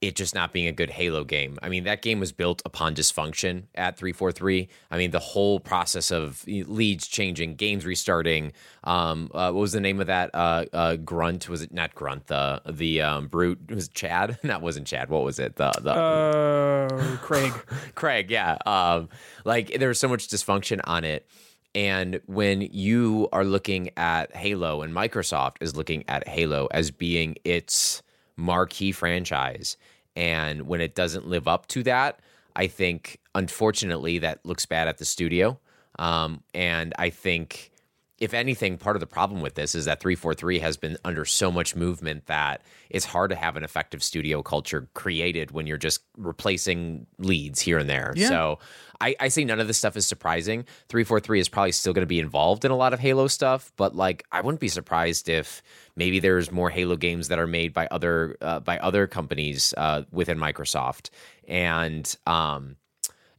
it 0.00 0.14
just 0.14 0.34
not 0.34 0.52
being 0.52 0.68
a 0.68 0.72
good 0.72 0.90
Halo 0.90 1.24
game. 1.24 1.58
I 1.60 1.68
mean, 1.68 1.84
that 1.84 2.02
game 2.02 2.20
was 2.20 2.30
built 2.30 2.62
upon 2.64 2.94
dysfunction 2.94 3.64
at 3.74 3.96
343. 3.96 4.68
I 4.90 4.96
mean, 4.96 5.10
the 5.10 5.18
whole 5.18 5.58
process 5.58 6.12
of 6.12 6.44
leads 6.46 7.08
changing, 7.08 7.56
games 7.56 7.84
restarting. 7.84 8.52
Um, 8.84 9.30
uh, 9.34 9.50
what 9.50 9.60
was 9.60 9.72
the 9.72 9.80
name 9.80 10.00
of 10.00 10.06
that 10.06 10.30
uh, 10.34 10.66
uh, 10.72 10.96
grunt? 10.96 11.48
Was 11.48 11.62
it 11.62 11.72
not 11.72 11.94
grunt? 11.96 12.28
The 12.28 12.62
the 12.68 13.02
um, 13.02 13.26
brute 13.26 13.58
it 13.68 13.74
was 13.74 13.88
Chad. 13.88 14.38
that 14.44 14.62
wasn't 14.62 14.86
Chad. 14.86 15.08
What 15.10 15.24
was 15.24 15.40
it? 15.40 15.56
The 15.56 15.72
the 15.80 15.92
uh, 15.92 17.16
Craig. 17.22 17.52
Craig. 17.96 18.30
Yeah. 18.30 18.56
Um, 18.66 19.08
like 19.44 19.78
there 19.78 19.88
was 19.88 19.98
so 19.98 20.08
much 20.08 20.28
dysfunction 20.28 20.80
on 20.84 21.04
it. 21.04 21.26
And 21.74 22.20
when 22.26 22.62
you 22.62 23.28
are 23.32 23.44
looking 23.44 23.90
at 23.96 24.34
Halo 24.34 24.82
and 24.82 24.92
Microsoft 24.92 25.56
is 25.60 25.76
looking 25.76 26.04
at 26.08 26.26
Halo 26.26 26.66
as 26.72 26.90
being 26.90 27.36
its 27.44 28.02
marquee 28.38 28.92
franchise. 28.92 29.76
And 30.16 30.62
when 30.62 30.80
it 30.80 30.94
doesn't 30.94 31.26
live 31.26 31.46
up 31.46 31.66
to 31.68 31.82
that, 31.82 32.20
I 32.56 32.66
think 32.66 33.20
unfortunately, 33.34 34.18
that 34.18 34.44
looks 34.44 34.66
bad 34.66 34.88
at 34.88 34.98
the 34.98 35.04
studio. 35.04 35.60
Um, 35.98 36.42
and 36.54 36.92
I 36.98 37.10
think, 37.10 37.70
if 38.18 38.34
anything, 38.34 38.78
part 38.78 38.96
of 38.96 39.00
the 39.00 39.06
problem 39.06 39.40
with 39.40 39.54
this 39.54 39.76
is 39.76 39.84
that 39.84 40.00
343 40.00 40.58
has 40.58 40.76
been 40.76 40.96
under 41.04 41.24
so 41.24 41.52
much 41.52 41.76
movement 41.76 42.26
that 42.26 42.62
it's 42.90 43.04
hard 43.04 43.30
to 43.30 43.36
have 43.36 43.56
an 43.56 43.62
effective 43.62 44.02
studio 44.02 44.42
culture 44.42 44.88
created 44.94 45.52
when 45.52 45.68
you're 45.68 45.76
just 45.76 46.00
replacing 46.16 47.06
leads 47.18 47.60
here 47.60 47.78
and 47.78 47.88
there. 47.88 48.12
Yeah. 48.16 48.28
So 48.28 48.58
I, 49.00 49.14
I 49.20 49.28
say 49.28 49.44
none 49.44 49.60
of 49.60 49.68
this 49.68 49.78
stuff 49.78 49.96
is 49.96 50.06
surprising. 50.06 50.64
343 50.88 51.38
is 51.38 51.48
probably 51.48 51.72
still 51.72 51.92
going 51.92 52.02
to 52.02 52.06
be 52.06 52.18
involved 52.18 52.64
in 52.64 52.72
a 52.72 52.76
lot 52.76 52.92
of 52.92 52.98
Halo 52.98 53.28
stuff, 53.28 53.72
but 53.76 53.94
like 53.94 54.24
I 54.32 54.40
wouldn't 54.40 54.60
be 54.60 54.68
surprised 54.68 55.28
if 55.28 55.62
maybe 55.98 56.20
there's 56.20 56.50
more 56.50 56.70
Halo 56.70 56.96
games 56.96 57.28
that 57.28 57.38
are 57.38 57.46
made 57.46 57.74
by 57.74 57.86
other 57.90 58.36
uh, 58.40 58.60
by 58.60 58.78
other 58.78 59.06
companies 59.06 59.74
uh, 59.76 60.04
within 60.10 60.38
Microsoft, 60.38 61.10
and 61.46 62.16
um, 62.26 62.76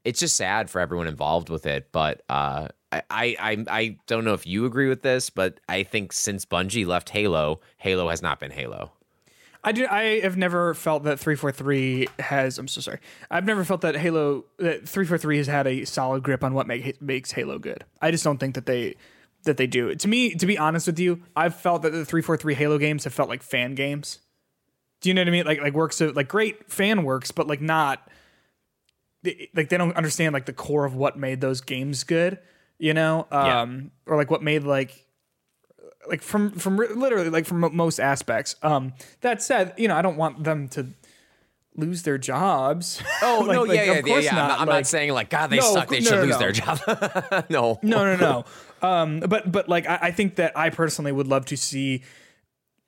it's 0.04 0.20
just 0.20 0.36
sad 0.36 0.70
for 0.70 0.80
everyone 0.80 1.08
involved 1.08 1.50
with 1.50 1.66
it. 1.66 1.92
But 1.92 2.22
uh, 2.30 2.68
I, 2.92 3.02
I 3.10 3.66
I 3.68 3.98
don't 4.06 4.26
know 4.26 4.34
if 4.34 4.46
you 4.46 4.66
agree 4.66 4.90
with 4.90 5.02
this, 5.02 5.30
but 5.30 5.60
I 5.68 5.84
think 5.84 6.14
since 6.14 6.46
Bungie 6.46 6.86
left 6.86 7.10
Halo, 7.10 7.62
Halo 7.78 8.10
has 8.10 8.22
not 8.22 8.40
been 8.40 8.52
Halo. 8.52 8.92
I 9.64 9.74
do. 9.74 9.86
I 9.90 10.22
have 10.22 10.38
never 10.38 10.74
felt 10.74 11.04
that 11.04 11.20
three 11.20 11.36
four 11.36 11.52
three 11.52 12.08
has. 12.20 12.58
I'm 12.58 12.68
so 12.68 12.82
sorry. 12.82 13.00
I've 13.30 13.46
never 13.46 13.64
felt 13.66 13.82
that 13.82 13.96
Halo 13.96 14.46
that 14.58 14.88
three 14.88 15.06
four 15.06 15.18
three 15.18 15.38
has 15.38 15.48
had 15.48 15.68
a 15.68 15.86
solid 15.86 16.24
grip 16.24 16.44
on 16.44 16.54
what 16.54 16.66
make, 16.66 17.02
makes 17.02 17.32
Halo 17.34 17.60
good. 17.60 17.84
I 18.02 18.12
just 18.12 18.24
don't 18.24 18.38
think 18.38 18.56
that 18.56 18.66
they 18.66 18.96
that 19.44 19.58
they 19.58 19.68
do. 19.68 19.94
To 19.96 20.08
me, 20.08 20.36
to 20.36 20.46
be 20.46 20.58
honest 20.58 20.88
with 20.88 21.00
you, 21.00 21.24
I've 21.36 21.56
felt 21.56 21.82
that 21.84 21.92
the 21.92 22.06
three 22.06 22.22
four 22.22 22.38
three 22.38 22.56
Halo 22.56 22.78
games 22.78 23.04
have 23.04 23.14
felt 23.14 23.30
like 23.30 23.44
fan 23.44 23.76
games. 23.76 24.20
Do 25.02 25.10
you 25.10 25.14
know 25.14 25.22
what 25.22 25.28
I 25.28 25.32
mean? 25.32 25.46
Like 25.46 25.62
like 25.62 25.74
works 25.74 26.02
of 26.02 26.16
like 26.16 26.28
great 26.28 26.72
fan 26.72 27.04
works, 27.04 27.32
but 27.32 27.48
like 27.48 27.62
not 27.62 28.08
like 29.24 29.70
they 29.70 29.78
don't 29.78 29.96
understand 29.96 30.34
like 30.34 30.46
the 30.46 30.54
core 30.54 30.86
of 30.86 30.96
what 30.96 31.18
made 31.18 31.42
those 31.42 31.62
games 31.62 32.04
good. 32.04 32.40
You 32.78 32.94
know, 32.94 33.28
um, 33.32 33.92
or 34.06 34.16
like 34.16 34.32
what 34.32 34.42
made 34.42 34.64
like 34.64 35.06
like 36.08 36.22
from 36.22 36.52
from 36.52 36.78
literally 36.78 37.30
like 37.30 37.46
from 37.46 37.76
most 37.76 38.00
aspects. 38.00 38.56
Um, 38.62 38.94
that 39.22 39.42
said, 39.42 39.74
you 39.78 39.88
know, 39.88 39.96
I 39.96 40.02
don't 40.02 40.18
want 40.18 40.44
them 40.44 40.70
to 40.70 40.88
lose 41.80 42.04
their 42.04 42.18
jobs. 42.18 43.02
Oh 43.22 43.44
Like- 43.48 43.54
no, 43.56 43.64
like, 43.64 43.76
yeah, 43.76 43.82
of 43.84 43.88
yeah, 43.88 43.94
yeah. 43.96 44.02
course 44.02 44.24
yeah. 44.26 44.30
I'm, 44.32 44.36
not. 44.36 44.48
not, 44.50 44.60
I'm 44.62 44.68
Like- 44.68 44.76
not 44.78 44.88
saying 44.88 45.12
like 45.14 45.30
God, 45.30 45.48
they 45.48 45.58
No, 45.58 45.74
suck. 45.74 45.88
They 45.90 46.00
no, 46.00 46.06
should 46.10 46.16
no, 46.20 46.26
lose 46.26 46.38
their 46.38 46.52
job. 46.52 46.80
no, 47.50 47.80
no, 47.82 48.16
no, 48.16 48.16
no. 48.16 48.46
Um, 48.88 49.20
but 49.22 49.52
but 49.52 49.68
like 49.70 49.88
I, 49.88 50.00
I 50.04 50.12
think 50.12 50.36
that 50.36 50.58
I 50.58 50.70
personally 50.70 51.12
would 51.12 51.28
love 51.28 51.46
to 51.48 51.58
see 51.58 52.04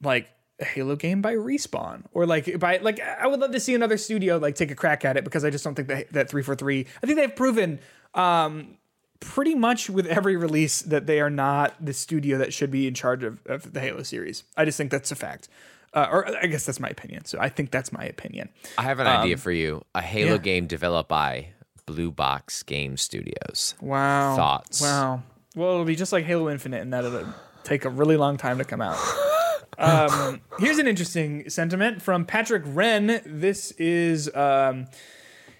like 0.01 0.29
a 0.59 0.65
Halo 0.65 0.95
game 0.95 1.21
by 1.21 1.33
Respawn 1.35 2.03
or 2.13 2.25
like 2.25 2.59
by 2.59 2.77
like 2.77 2.99
I 2.99 3.27
would 3.27 3.39
love 3.39 3.51
to 3.51 3.59
see 3.59 3.73
another 3.75 3.97
studio 3.97 4.37
like 4.37 4.55
take 4.55 4.71
a 4.71 4.75
crack 4.75 5.03
at 5.05 5.17
it 5.17 5.23
because 5.23 5.43
I 5.43 5.49
just 5.49 5.63
don't 5.63 5.75
think 5.75 5.87
that 5.89 6.11
that 6.13 6.29
three 6.29 6.43
four 6.43 6.55
three. 6.55 6.85
I 7.03 7.05
think 7.07 7.17
they've 7.17 7.35
proven 7.35 7.79
um 8.13 8.77
pretty 9.19 9.53
much 9.53 9.89
with 9.89 10.07
every 10.07 10.35
release 10.35 10.81
that 10.81 11.05
they 11.05 11.19
are 11.21 11.29
not 11.29 11.75
the 11.83 11.93
studio 11.93 12.39
that 12.39 12.51
should 12.53 12.71
be 12.71 12.87
in 12.87 12.93
charge 12.95 13.23
of, 13.23 13.39
of 13.45 13.71
the 13.73 13.79
Halo 13.79 14.01
series. 14.03 14.43
I 14.57 14.65
just 14.65 14.77
think 14.77 14.89
that's 14.91 15.11
a 15.11 15.15
fact. 15.15 15.47
Uh, 15.93 16.07
or 16.09 16.37
I 16.37 16.47
guess 16.47 16.65
that's 16.65 16.79
my 16.79 16.87
opinion. 16.87 17.25
So 17.25 17.37
I 17.39 17.49
think 17.49 17.71
that's 17.71 17.91
my 17.91 18.03
opinion. 18.03 18.49
I 18.77 18.83
have 18.83 18.99
an 18.99 19.07
idea 19.07 19.37
for 19.37 19.51
you. 19.51 19.83
A 19.93 20.01
Halo 20.01 20.33
yeah. 20.33 20.37
game 20.37 20.67
developed 20.67 21.09
by 21.09 21.47
Blue 21.85 22.11
Box 22.11 22.63
Game 22.63 22.95
Studios. 22.95 23.75
Wow. 23.81 24.35
Thoughts? 24.35 24.81
Wow. 24.81 25.23
Well, 25.55 25.73
it'll 25.73 25.85
be 25.85 25.95
just 25.95 26.13
like 26.13 26.25
Halo 26.25 26.49
Infinite 26.49 26.81
in 26.81 26.91
that 26.91 27.03
it'll 27.03 27.33
take 27.63 27.83
a 27.83 27.89
really 27.89 28.15
long 28.15 28.37
time 28.37 28.57
to 28.59 28.63
come 28.63 28.81
out. 28.81 28.97
um, 29.77 30.39
here's 30.59 30.77
an 30.77 30.87
interesting 30.87 31.49
sentiment 31.49 32.01
from 32.01 32.25
Patrick 32.25 32.63
Wren. 32.65 33.21
This 33.25 33.71
is. 33.71 34.33
Um, 34.33 34.87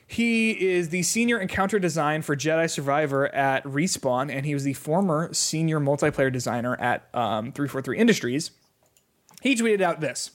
he 0.07 0.51
is 0.51 0.89
the 0.89 1.03
senior 1.03 1.39
encounter 1.39 1.79
design 1.79 2.21
for 2.21 2.35
Jedi 2.35 2.69
Survivor 2.69 3.33
at 3.33 3.63
Respawn, 3.63 4.29
and 4.29 4.45
he 4.45 4.53
was 4.53 4.65
the 4.65 4.73
former 4.73 5.33
senior 5.33 5.79
multiplayer 5.79 6.29
designer 6.29 6.75
at 6.81 7.07
um, 7.13 7.53
343 7.53 7.97
Industries. 7.97 8.51
He 9.41 9.55
tweeted 9.55 9.81
out 9.81 9.99
this 9.99 10.31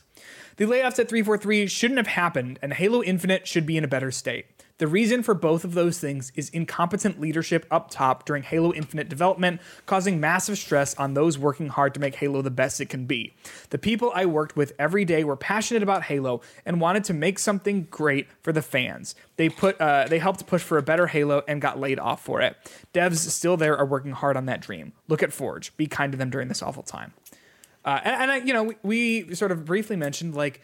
The 0.57 0.65
layoffs 0.65 0.99
at 0.99 1.09
343 1.09 1.67
shouldn't 1.69 1.99
have 1.99 2.09
happened, 2.09 2.59
and 2.61 2.75
Halo 2.75 3.03
Infinite 3.03 3.47
should 3.47 3.65
be 3.65 3.77
in 3.77 3.85
a 3.85 3.89
better 3.89 4.11
state. 4.11 4.47
The 4.79 4.87
reason 4.87 5.23
for 5.23 5.33
both 5.33 5.65
of 5.65 5.73
those 5.73 5.99
things 5.99 6.33
is 6.35 6.51
incompetent 6.51 7.19
leadership 7.19 7.65
up 7.71 7.91
top 7.91 8.27
during 8.27 8.43
Halo 8.43 8.75
Infinite 8.75 9.09
development, 9.09 9.63
causing 9.87 10.21
massive 10.21 10.59
stress 10.59 10.95
on 10.97 11.15
those 11.15 11.39
working 11.39 11.69
hard 11.69 11.95
to 11.95 12.01
make 12.01 12.17
Halo 12.17 12.43
the 12.43 12.51
best 12.51 12.79
it 12.83 12.91
can 12.91 13.07
be. 13.07 13.35
The 13.71 13.79
people 13.79 14.13
I 14.15 14.27
worked 14.27 14.55
with 14.55 14.75
every 14.79 15.07
day 15.07 15.25
were 15.25 15.37
passionate 15.37 15.83
about 15.83 16.03
Halo 16.03 16.43
and 16.67 16.79
wanted 16.79 17.05
to 17.05 17.15
make 17.15 17.39
something 17.39 17.87
great 17.91 18.29
for 18.43 18.53
the 18.53 18.61
fans. 18.61 19.15
They 19.37 19.49
put 19.49 19.81
uh, 19.81 20.09
they 20.09 20.19
helped 20.19 20.47
push 20.47 20.63
for 20.63 20.77
a 20.77 20.83
better 20.83 21.07
Halo 21.07 21.43
and 21.49 21.63
got 21.63 21.81
laid 21.81 21.99
off 21.99 22.23
for 22.23 22.43
it. 22.43 22.55
Devs 22.93 23.17
still 23.31 23.57
there 23.57 23.79
are 23.79 23.87
working 23.87 24.13
hard 24.13 24.37
on 24.37 24.45
that 24.45 24.61
dream. 24.61 24.93
Look 25.09 25.23
at 25.23 25.33
Forge. 25.33 25.75
Be 25.79 25.87
kind 25.87 26.13
to 26.13 26.19
them 26.19 26.29
during 26.29 26.49
this 26.49 26.63
awful 26.63 26.83
time. 26.83 27.15
Uh, 27.87 28.01
and, 28.05 28.23
and 28.23 28.31
I, 28.33 28.37
you 28.39 28.53
know, 28.53 28.75
we, 28.83 29.23
we 29.23 29.35
sort 29.35 29.53
of 29.53 29.65
briefly 29.65 29.97
mentioned 29.97 30.35
like 30.35 30.61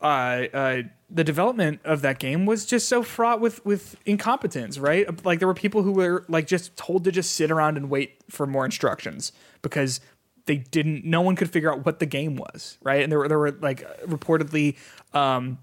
uh, 0.00 0.46
uh, 0.52 0.82
the 1.10 1.22
development 1.22 1.80
of 1.84 2.00
that 2.02 2.18
game 2.18 2.46
was 2.46 2.66
just 2.66 2.88
so 2.88 3.02
fraught 3.02 3.40
with 3.40 3.64
with 3.64 3.96
incompetence, 4.06 4.78
right? 4.78 5.24
Like 5.24 5.38
there 5.38 5.48
were 5.48 5.54
people 5.54 5.82
who 5.82 5.92
were 5.92 6.24
like 6.28 6.46
just 6.46 6.76
told 6.76 7.04
to 7.04 7.12
just 7.12 7.34
sit 7.34 7.50
around 7.50 7.76
and 7.76 7.90
wait 7.90 8.16
for 8.30 8.46
more 8.46 8.64
instructions 8.64 9.30
because 9.62 10.00
they 10.46 10.56
didn't. 10.56 11.04
No 11.04 11.20
one 11.20 11.36
could 11.36 11.50
figure 11.50 11.72
out 11.72 11.86
what 11.86 12.00
the 12.00 12.06
game 12.06 12.36
was, 12.36 12.78
right? 12.82 13.02
And 13.02 13.12
there 13.12 13.18
were 13.18 13.28
there 13.28 13.38
were 13.38 13.52
like 13.52 13.86
reportedly. 14.06 14.76
Um, 15.12 15.58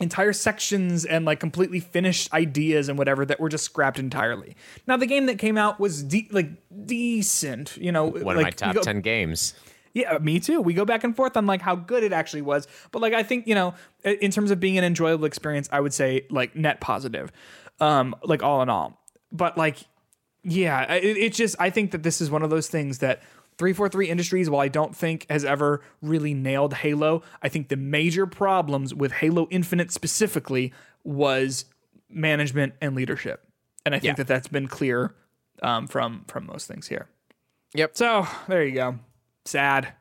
entire 0.00 0.32
sections 0.32 1.04
and 1.04 1.24
like 1.24 1.38
completely 1.38 1.78
finished 1.78 2.32
ideas 2.32 2.88
and 2.88 2.98
whatever 2.98 3.24
that 3.24 3.38
were 3.38 3.48
just 3.48 3.64
scrapped 3.64 4.00
entirely. 4.00 4.56
Now 4.88 4.96
the 4.96 5.06
game 5.06 5.26
that 5.26 5.38
came 5.38 5.56
out 5.56 5.78
was 5.78 6.02
de- 6.02 6.28
like 6.32 6.48
decent, 6.86 7.76
you 7.76 7.92
know, 7.92 8.06
One 8.06 8.24
like, 8.24 8.36
of 8.36 8.42
my 8.42 8.50
top 8.50 8.74
go- 8.74 8.82
ten 8.82 9.00
games. 9.00 9.54
Yeah, 9.94 10.18
me 10.18 10.40
too. 10.40 10.60
We 10.60 10.74
go 10.74 10.84
back 10.84 11.04
and 11.04 11.14
forth 11.14 11.36
on 11.36 11.46
like 11.46 11.60
how 11.62 11.74
good 11.76 12.02
it 12.02 12.12
actually 12.12 12.42
was, 12.42 12.66
but 12.90 13.02
like 13.02 13.12
I 13.12 13.22
think 13.22 13.46
you 13.46 13.54
know, 13.54 13.74
in 14.04 14.30
terms 14.30 14.50
of 14.50 14.58
being 14.60 14.78
an 14.78 14.84
enjoyable 14.84 15.24
experience, 15.24 15.68
I 15.72 15.80
would 15.80 15.92
say 15.94 16.26
like 16.30 16.56
net 16.56 16.80
positive, 16.80 17.30
um, 17.80 18.14
like 18.22 18.42
all 18.42 18.62
in 18.62 18.68
all. 18.68 18.98
But 19.30 19.56
like, 19.58 19.78
yeah, 20.42 20.92
it, 20.94 21.16
it 21.16 21.32
just 21.32 21.56
I 21.58 21.70
think 21.70 21.90
that 21.92 22.02
this 22.02 22.20
is 22.20 22.30
one 22.30 22.42
of 22.42 22.50
those 22.50 22.68
things 22.68 22.98
that 22.98 23.22
343 23.58 24.08
Industries, 24.08 24.48
while 24.50 24.60
I 24.62 24.68
don't 24.68 24.96
think 24.96 25.26
has 25.30 25.44
ever 25.44 25.82
really 26.00 26.32
nailed 26.34 26.72
Halo, 26.74 27.22
I 27.42 27.48
think 27.48 27.68
the 27.68 27.76
major 27.76 28.26
problems 28.26 28.94
with 28.94 29.12
Halo 29.12 29.46
Infinite 29.50 29.92
specifically 29.92 30.72
was 31.04 31.66
management 32.08 32.74
and 32.80 32.94
leadership, 32.96 33.46
and 33.84 33.94
I 33.94 33.98
think 33.98 34.12
Yeah. 34.12 34.14
that 34.14 34.26
that's 34.26 34.48
been 34.48 34.68
clear 34.68 35.14
um, 35.62 35.86
from 35.86 36.24
from 36.28 36.46
most 36.46 36.66
things 36.66 36.88
here. 36.88 37.08
Yep. 37.74 37.96
So 37.96 38.26
there 38.48 38.64
you 38.64 38.74
go. 38.74 38.98
Sad. 39.44 39.92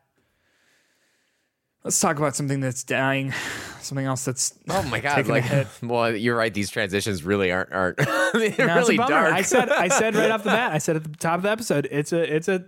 Let's 1.83 1.99
talk 1.99 2.17
about 2.17 2.35
something 2.35 2.59
that's 2.59 2.83
dying. 2.83 3.33
Something 3.79 4.05
else 4.05 4.23
that's 4.23 4.53
Oh 4.69 4.83
my 4.83 4.99
god! 4.99 5.25
Like, 5.25 5.45
well, 5.83 6.15
you're 6.15 6.35
right. 6.35 6.53
These 6.53 6.69
transitions 6.69 7.23
really 7.23 7.51
aren't 7.51 7.71
aren't 7.73 7.97
they're 8.33 8.67
No, 8.67 8.75
really 8.75 8.97
dark. 8.97 9.33
I 9.33 9.41
said 9.41 9.69
I 9.69 9.87
said 9.99 10.15
right 10.15 10.29
off 10.29 10.43
the 10.43 10.51
bat. 10.51 10.73
I 10.73 10.77
said 10.77 10.95
at 10.95 11.03
the 11.03 11.17
top 11.17 11.37
of 11.37 11.43
the 11.43 11.49
episode, 11.49 11.87
it's 11.89 12.13
a 12.13 12.35
it's 12.35 12.47
a 12.47 12.65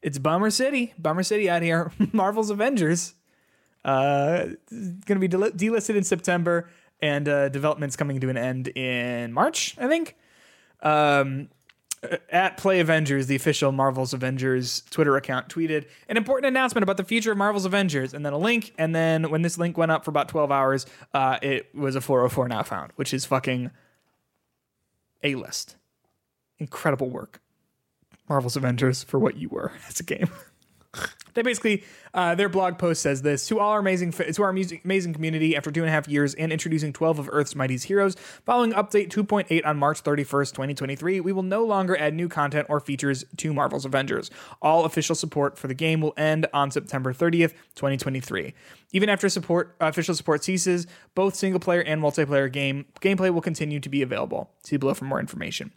it's 0.00 0.18
Bummer 0.18 0.50
City. 0.50 0.94
Bummer 0.96 1.24
City 1.24 1.50
out 1.50 1.62
here. 1.62 1.90
Marvel's 2.12 2.50
Avengers. 2.50 3.14
Uh, 3.84 4.44
going 4.70 5.06
to 5.06 5.18
be 5.18 5.26
del- 5.26 5.50
delisted 5.50 5.96
in 5.96 6.04
September, 6.04 6.70
and 7.00 7.28
uh, 7.28 7.48
development's 7.48 7.96
coming 7.96 8.20
to 8.20 8.28
an 8.28 8.36
end 8.36 8.68
in 8.68 9.32
March, 9.32 9.74
I 9.76 9.88
think. 9.88 10.14
Um, 10.82 11.48
at 12.30 12.56
Play 12.56 12.80
Avengers, 12.80 13.26
the 13.26 13.36
official 13.36 13.70
Marvel's 13.72 14.12
Avengers 14.12 14.82
Twitter 14.90 15.16
account, 15.16 15.48
tweeted 15.48 15.86
an 16.08 16.16
important 16.16 16.46
announcement 16.46 16.82
about 16.82 16.96
the 16.96 17.04
future 17.04 17.32
of 17.32 17.38
Marvel's 17.38 17.64
Avengers, 17.64 18.12
and 18.12 18.26
then 18.26 18.32
a 18.32 18.38
link. 18.38 18.72
And 18.76 18.94
then 18.94 19.30
when 19.30 19.42
this 19.42 19.58
link 19.58 19.76
went 19.78 19.92
up 19.92 20.04
for 20.04 20.10
about 20.10 20.28
12 20.28 20.50
hours, 20.50 20.86
uh, 21.14 21.38
it 21.42 21.72
was 21.74 21.94
a 21.94 22.00
404 22.00 22.48
now 22.48 22.62
found, 22.62 22.92
which 22.96 23.14
is 23.14 23.24
fucking 23.24 23.70
A 25.22 25.34
list. 25.36 25.76
Incredible 26.58 27.08
work. 27.08 27.40
Marvel's 28.28 28.56
Avengers 28.56 29.02
for 29.02 29.18
what 29.18 29.36
you 29.36 29.48
were 29.48 29.72
as 29.88 30.00
a 30.00 30.04
game. 30.04 30.30
They 31.34 31.42
basically, 31.42 31.84
uh, 32.14 32.34
their 32.34 32.48
blog 32.48 32.78
post 32.78 33.02
says 33.02 33.22
this 33.22 33.46
to 33.48 33.58
all 33.58 33.70
our 33.70 33.78
amazing, 33.78 34.12
to 34.12 34.42
our 34.42 34.50
amazing 34.50 35.12
community 35.14 35.56
after 35.56 35.70
two 35.70 35.80
and 35.80 35.88
a 35.88 35.92
half 35.92 36.08
years 36.08 36.34
and 36.34 36.52
introducing 36.52 36.92
12 36.92 37.18
of 37.18 37.28
Earth's 37.32 37.54
mightiest 37.54 37.86
heroes. 37.86 38.14
Following 38.44 38.72
update 38.72 39.08
2.8 39.08 39.66
on 39.66 39.78
March 39.78 40.02
31st, 40.02 40.50
2023, 40.50 41.20
we 41.20 41.32
will 41.32 41.42
no 41.42 41.64
longer 41.64 41.96
add 41.96 42.14
new 42.14 42.28
content 42.28 42.66
or 42.68 42.80
features 42.80 43.24
to 43.36 43.52
Marvel's 43.52 43.84
Avengers. 43.84 44.30
All 44.60 44.84
official 44.84 45.14
support 45.14 45.58
for 45.58 45.68
the 45.68 45.74
game 45.74 46.00
will 46.00 46.14
end 46.16 46.46
on 46.52 46.70
September 46.70 47.12
30th, 47.12 47.52
2023. 47.74 48.54
Even 48.92 49.08
after 49.08 49.28
support, 49.28 49.74
official 49.80 50.14
support 50.14 50.44
ceases, 50.44 50.86
both 51.14 51.34
single 51.34 51.60
player 51.60 51.80
and 51.80 52.02
multiplayer 52.02 52.52
game 52.52 52.84
gameplay 53.00 53.32
will 53.32 53.40
continue 53.40 53.80
to 53.80 53.88
be 53.88 54.02
available. 54.02 54.50
See 54.64 54.76
below 54.76 54.94
for 54.94 55.06
more 55.06 55.20
information. 55.20 55.72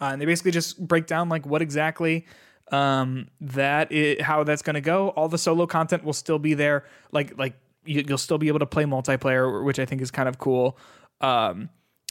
Uh, 0.00 0.10
and 0.12 0.20
they 0.20 0.24
basically 0.24 0.52
just 0.52 0.86
break 0.86 1.06
down 1.06 1.28
like 1.28 1.44
what 1.44 1.60
exactly 1.60 2.24
um, 2.70 3.28
that 3.40 3.92
how 4.20 4.44
that's 4.44 4.62
going 4.62 4.74
to 4.74 4.80
go. 4.80 5.10
All 5.10 5.28
the 5.28 5.38
solo 5.38 5.66
content 5.66 6.04
will 6.04 6.12
still 6.12 6.38
be 6.38 6.54
there. 6.54 6.84
Like 7.12 7.38
like 7.38 7.54
you, 7.84 8.04
you'll 8.06 8.18
still 8.18 8.38
be 8.38 8.48
able 8.48 8.60
to 8.60 8.66
play 8.66 8.84
multiplayer, 8.84 9.64
which 9.64 9.78
I 9.78 9.84
think 9.84 10.02
is 10.02 10.10
kind 10.10 10.28
of 10.28 10.38
cool. 10.38 10.78
Um, 11.20 11.68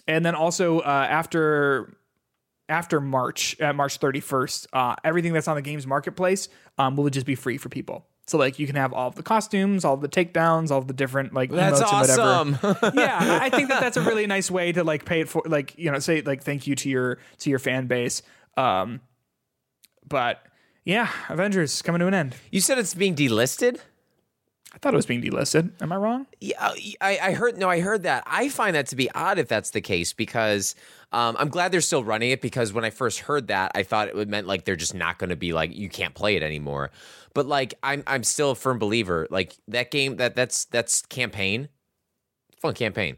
and 0.07 0.26
then 0.26 0.36
also 0.36 0.80
uh, 0.80 1.07
after 1.10 1.95
after 2.68 3.01
March, 3.01 3.60
uh, 3.60 3.74
March 3.74 3.99
31st, 3.99 4.68
uh, 4.74 4.95
everything 5.03 5.34
that's 5.34 5.47
on 5.47 5.55
the 5.55 5.62
game's 5.62 5.88
marketplace 5.88 6.49
um, 6.78 6.95
will 6.95 7.10
just 7.10 7.26
be 7.26 7.36
free 7.36 7.57
for 7.57 7.68
people. 7.70 8.05
So 8.28 8.38
like 8.38 8.60
you 8.60 8.68
can 8.68 8.76
have 8.76 8.93
all 8.93 9.07
of 9.07 9.16
the 9.16 9.24
costumes, 9.24 9.84
all 9.84 9.95
of 9.95 10.01
the 10.01 10.07
takedowns, 10.07 10.70
all 10.70 10.78
of 10.78 10.88
the 10.88 10.93
different 10.93 11.34
like 11.34 11.49
That's 11.49 11.82
emotes 11.82 11.91
and 11.91 12.01
whatever. 12.01 12.22
awesome. 12.22 12.93
yeah, 12.99 13.18
I 13.20 13.45
I 13.45 13.49
think 13.49 13.70
that 13.70 13.82
that's 13.82 13.97
a 13.97 14.01
really 14.01 14.28
nice 14.28 14.51
way 14.51 14.72
to 14.72 14.84
like 14.84 15.03
pay 15.03 15.22
it 15.22 15.30
for 15.30 15.41
like 15.47 15.74
you 15.78 15.91
know 15.91 15.97
say 15.97 16.22
like 16.22 16.43
thank 16.43 16.68
you 16.68 16.76
to 16.76 16.89
your 16.89 17.18
to 17.39 17.49
your 17.49 17.57
fan 17.57 17.88
base. 17.88 18.22
Um, 18.55 19.01
but 20.07 20.43
yeah, 20.89 21.09
Avengers 21.29 21.83
coming 21.83 21.99
to 21.99 22.07
an 22.07 22.15
end. 22.15 22.35
you 22.51 22.61
said 22.61 22.79
it's 22.79 22.95
being 22.95 23.15
delisted. 23.15 23.79
I 24.73 24.79
thought 24.79 24.93
it 24.93 24.97
was 24.97 25.05
being 25.05 25.21
delisted. 25.21 25.71
Am 25.81 25.91
I 25.91 25.97
wrong? 25.97 26.25
Yeah, 26.41 26.73
I, 26.99 27.19
I 27.21 27.31
heard. 27.33 27.57
No, 27.57 27.69
I 27.69 27.79
heard 27.79 28.03
that. 28.03 28.23
I 28.25 28.49
find 28.49 28.75
that 28.75 28.87
to 28.87 28.95
be 28.95 29.09
odd 29.11 29.37
if 29.37 29.47
that's 29.47 29.69
the 29.69 29.81
case 29.81 30.13
because 30.13 30.73
um, 31.11 31.35
I'm 31.39 31.49
glad 31.49 31.71
they're 31.71 31.81
still 31.81 32.03
running 32.03 32.31
it. 32.31 32.41
Because 32.41 32.73
when 32.73 32.83
I 32.83 32.89
first 32.89 33.19
heard 33.19 33.49
that, 33.49 33.71
I 33.75 33.83
thought 33.83 34.07
it 34.07 34.15
would 34.15 34.29
meant 34.29 34.47
like 34.47 34.65
they're 34.65 34.75
just 34.75 34.95
not 34.95 35.19
going 35.19 35.29
to 35.29 35.35
be 35.35 35.53
like 35.53 35.75
you 35.75 35.89
can't 35.89 36.15
play 36.15 36.35
it 36.35 36.43
anymore. 36.43 36.89
But 37.35 37.45
like 37.45 37.75
I'm, 37.83 38.03
I'm 38.07 38.23
still 38.23 38.51
a 38.51 38.55
firm 38.55 38.79
believer. 38.79 39.27
Like 39.29 39.55
that 39.67 39.91
game, 39.91 40.17
that 40.17 40.35
that's 40.35 40.65
that's 40.65 41.03
campaign, 41.03 41.69
fun 42.59 42.73
campaign. 42.73 43.17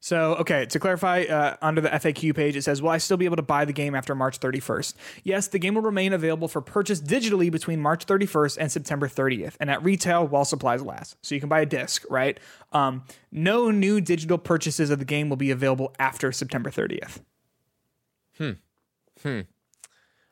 So, 0.00 0.36
okay, 0.36 0.64
to 0.66 0.78
clarify, 0.78 1.22
uh, 1.22 1.56
under 1.60 1.80
the 1.80 1.88
FAQ 1.88 2.32
page, 2.34 2.54
it 2.54 2.62
says, 2.62 2.80
Will 2.80 2.90
I 2.90 2.98
still 2.98 3.16
be 3.16 3.24
able 3.24 3.34
to 3.36 3.42
buy 3.42 3.64
the 3.64 3.72
game 3.72 3.96
after 3.96 4.14
March 4.14 4.38
31st? 4.38 4.94
Yes, 5.24 5.48
the 5.48 5.58
game 5.58 5.74
will 5.74 5.82
remain 5.82 6.12
available 6.12 6.46
for 6.46 6.60
purchase 6.60 7.00
digitally 7.00 7.50
between 7.50 7.80
March 7.80 8.06
31st 8.06 8.58
and 8.60 8.70
September 8.70 9.08
30th, 9.08 9.54
and 9.58 9.70
at 9.70 9.82
retail 9.82 10.24
while 10.24 10.44
supplies 10.44 10.82
last. 10.82 11.16
So 11.22 11.34
you 11.34 11.40
can 11.40 11.48
buy 11.48 11.62
a 11.62 11.66
disc, 11.66 12.04
right? 12.08 12.38
Um, 12.72 13.02
no 13.32 13.72
new 13.72 14.00
digital 14.00 14.38
purchases 14.38 14.90
of 14.90 15.00
the 15.00 15.04
game 15.04 15.28
will 15.28 15.36
be 15.36 15.50
available 15.50 15.92
after 15.98 16.30
September 16.30 16.70
30th. 16.70 17.20
Hmm. 18.36 19.40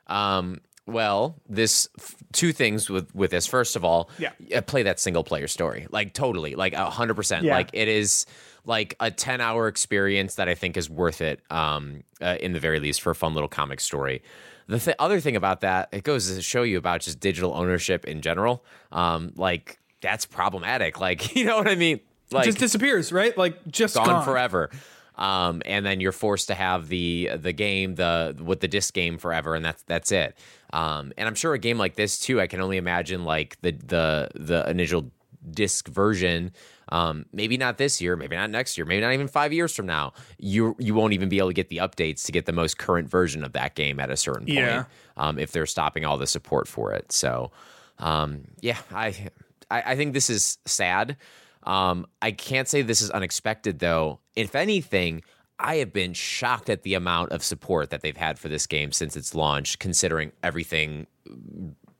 Um, 0.07 0.61
well, 0.85 1.35
this 1.49 1.89
f- 1.99 2.15
two 2.31 2.53
things 2.53 2.89
with 2.89 3.13
with 3.13 3.31
this. 3.31 3.45
First 3.45 3.75
of 3.75 3.83
all, 3.83 4.09
Yeah. 4.17 4.31
uh, 4.55 4.61
play 4.61 4.83
that 4.83 5.01
single 5.01 5.25
player 5.25 5.47
story 5.47 5.87
like 5.91 6.13
totally, 6.13 6.55
like 6.55 6.71
a 6.73 6.89
hundred 6.89 7.15
percent. 7.15 7.43
Yeah. 7.43 7.55
Like 7.55 7.69
it 7.73 7.89
is 7.89 8.25
like 8.67 8.95
a 8.99 9.09
ten 9.09 9.41
hour 9.41 9.67
experience 9.67 10.35
that 10.35 10.47
I 10.47 10.53
think 10.53 10.77
is 10.77 10.89
worth 10.89 11.21
it. 11.21 11.41
Um, 11.49 12.03
uh, 12.21 12.37
in 12.39 12.53
the 12.53 12.59
very 12.59 12.79
least 12.79 13.01
for 13.01 13.11
a 13.11 13.15
fun 13.15 13.33
little 13.33 13.49
comic 13.49 13.79
story. 13.79 14.21
The 14.67 14.79
th- 14.79 14.95
other 14.99 15.19
thing 15.19 15.35
about 15.35 15.61
that, 15.61 15.89
it 15.91 16.03
goes 16.03 16.33
to 16.33 16.41
show 16.41 16.63
you 16.63 16.77
about 16.77 17.01
just 17.01 17.19
digital 17.19 17.53
ownership 17.53 18.05
in 18.05 18.21
general. 18.21 18.63
Um, 18.91 19.33
like 19.35 19.79
that's 20.01 20.25
problematic. 20.25 20.99
Like 21.07 21.35
you 21.35 21.45
know 21.45 21.57
what 21.57 21.67
I 21.67 21.75
mean? 21.75 21.99
Like 22.31 22.45
just 22.45 22.57
disappears, 22.57 23.13
right? 23.13 23.37
Like, 23.37 23.65
just 23.67 23.95
gone, 23.95 24.07
gone, 24.07 24.25
forever. 24.25 24.69
Um, 25.15 25.61
and 25.65 25.85
then 25.85 26.01
you're 26.01 26.11
forced 26.11 26.49
to 26.49 26.55
have 26.55 26.89
the 26.89 27.31
the 27.37 27.53
game 27.53 27.95
the 27.95 28.35
with 28.43 28.59
the 28.59 28.67
disc 28.67 28.93
game 28.93 29.17
forever, 29.17 29.55
and 29.55 29.63
that's 29.63 29.83
that's 29.83 30.11
it. 30.11 30.37
Um, 30.73 31.13
and 31.17 31.27
I'm 31.27 31.35
sure 31.35 31.53
a 31.53 31.59
game 31.59 31.77
like 31.77 31.95
this 31.95 32.19
too. 32.19 32.41
I 32.41 32.47
can 32.47 32.59
only 32.59 32.77
imagine 32.77 33.23
like 33.23 33.57
the 33.61 33.71
the 33.71 34.29
the 34.35 34.69
initial 34.69 35.11
disc 35.51 35.87
version. 35.87 36.51
Um, 36.89 37.25
maybe 37.33 37.57
not 37.57 37.77
this 37.77 38.01
year, 38.01 38.15
maybe 38.15 38.35
not 38.35 38.49
next 38.49 38.77
year, 38.77 38.85
maybe 38.85 39.01
not 39.01 39.13
even 39.13 39.27
five 39.27 39.51
years 39.51 39.75
from 39.75 39.85
now. 39.85 40.13
You 40.37 40.75
you 40.79 40.93
won't 40.93 41.13
even 41.13 41.29
be 41.29 41.37
able 41.37 41.49
to 41.49 41.53
get 41.53 41.69
the 41.69 41.77
updates 41.77 42.25
to 42.25 42.31
get 42.31 42.45
the 42.45 42.53
most 42.53 42.77
current 42.77 43.09
version 43.09 43.43
of 43.43 43.53
that 43.53 43.75
game 43.75 43.99
at 43.99 44.09
a 44.09 44.17
certain 44.17 44.45
point. 44.45 44.57
Yeah. 44.57 44.85
Um, 45.17 45.37
if 45.39 45.51
they're 45.51 45.65
stopping 45.65 46.05
all 46.05 46.17
the 46.17 46.27
support 46.27 46.67
for 46.67 46.93
it. 46.93 47.11
So, 47.11 47.51
um, 47.99 48.45
yeah, 48.61 48.77
I, 48.91 49.29
I 49.69 49.81
I 49.81 49.95
think 49.95 50.13
this 50.13 50.29
is 50.29 50.57
sad. 50.65 51.17
Um, 51.63 52.07
I 52.21 52.31
can't 52.31 52.67
say 52.67 52.81
this 52.81 53.01
is 53.01 53.11
unexpected 53.11 53.79
though. 53.79 54.19
If 54.35 54.55
anything, 54.55 55.23
I 55.59 55.77
have 55.77 55.91
been 55.91 56.13
shocked 56.13 56.69
at 56.69 56.83
the 56.83 56.93
amount 56.93 57.31
of 57.31 57.43
support 57.43 57.89
that 57.89 58.01
they've 58.01 58.15
had 58.15 58.39
for 58.39 58.47
this 58.47 58.67
game 58.67 58.91
since 58.91 59.17
its 59.17 59.33
launch, 59.35 59.79
considering 59.79 60.31
everything 60.43 61.07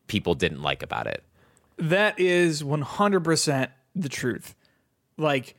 people 0.07 0.35
didn't 0.35 0.61
like 0.61 0.83
about 0.83 1.07
it. 1.07 1.23
That 1.77 2.19
is 2.19 2.63
100% 2.63 3.67
the 3.95 4.09
truth. 4.09 4.55
Like, 5.17 5.55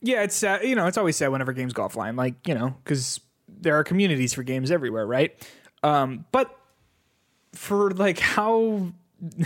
yeah, 0.00 0.22
it's 0.22 0.34
sad. 0.34 0.64
You 0.64 0.74
know, 0.74 0.86
it's 0.86 0.98
always 0.98 1.16
sad 1.16 1.28
whenever 1.28 1.52
games 1.52 1.72
go 1.72 1.86
offline. 1.86 2.16
Like, 2.16 2.46
you 2.48 2.54
know, 2.54 2.76
because 2.84 3.20
there 3.48 3.76
are 3.78 3.84
communities 3.84 4.32
for 4.34 4.42
games 4.42 4.70
everywhere, 4.70 5.06
right? 5.06 5.32
Um, 5.84 6.24
but 6.32 6.56
for 7.54 7.90
like 7.92 8.18
how 8.18 8.92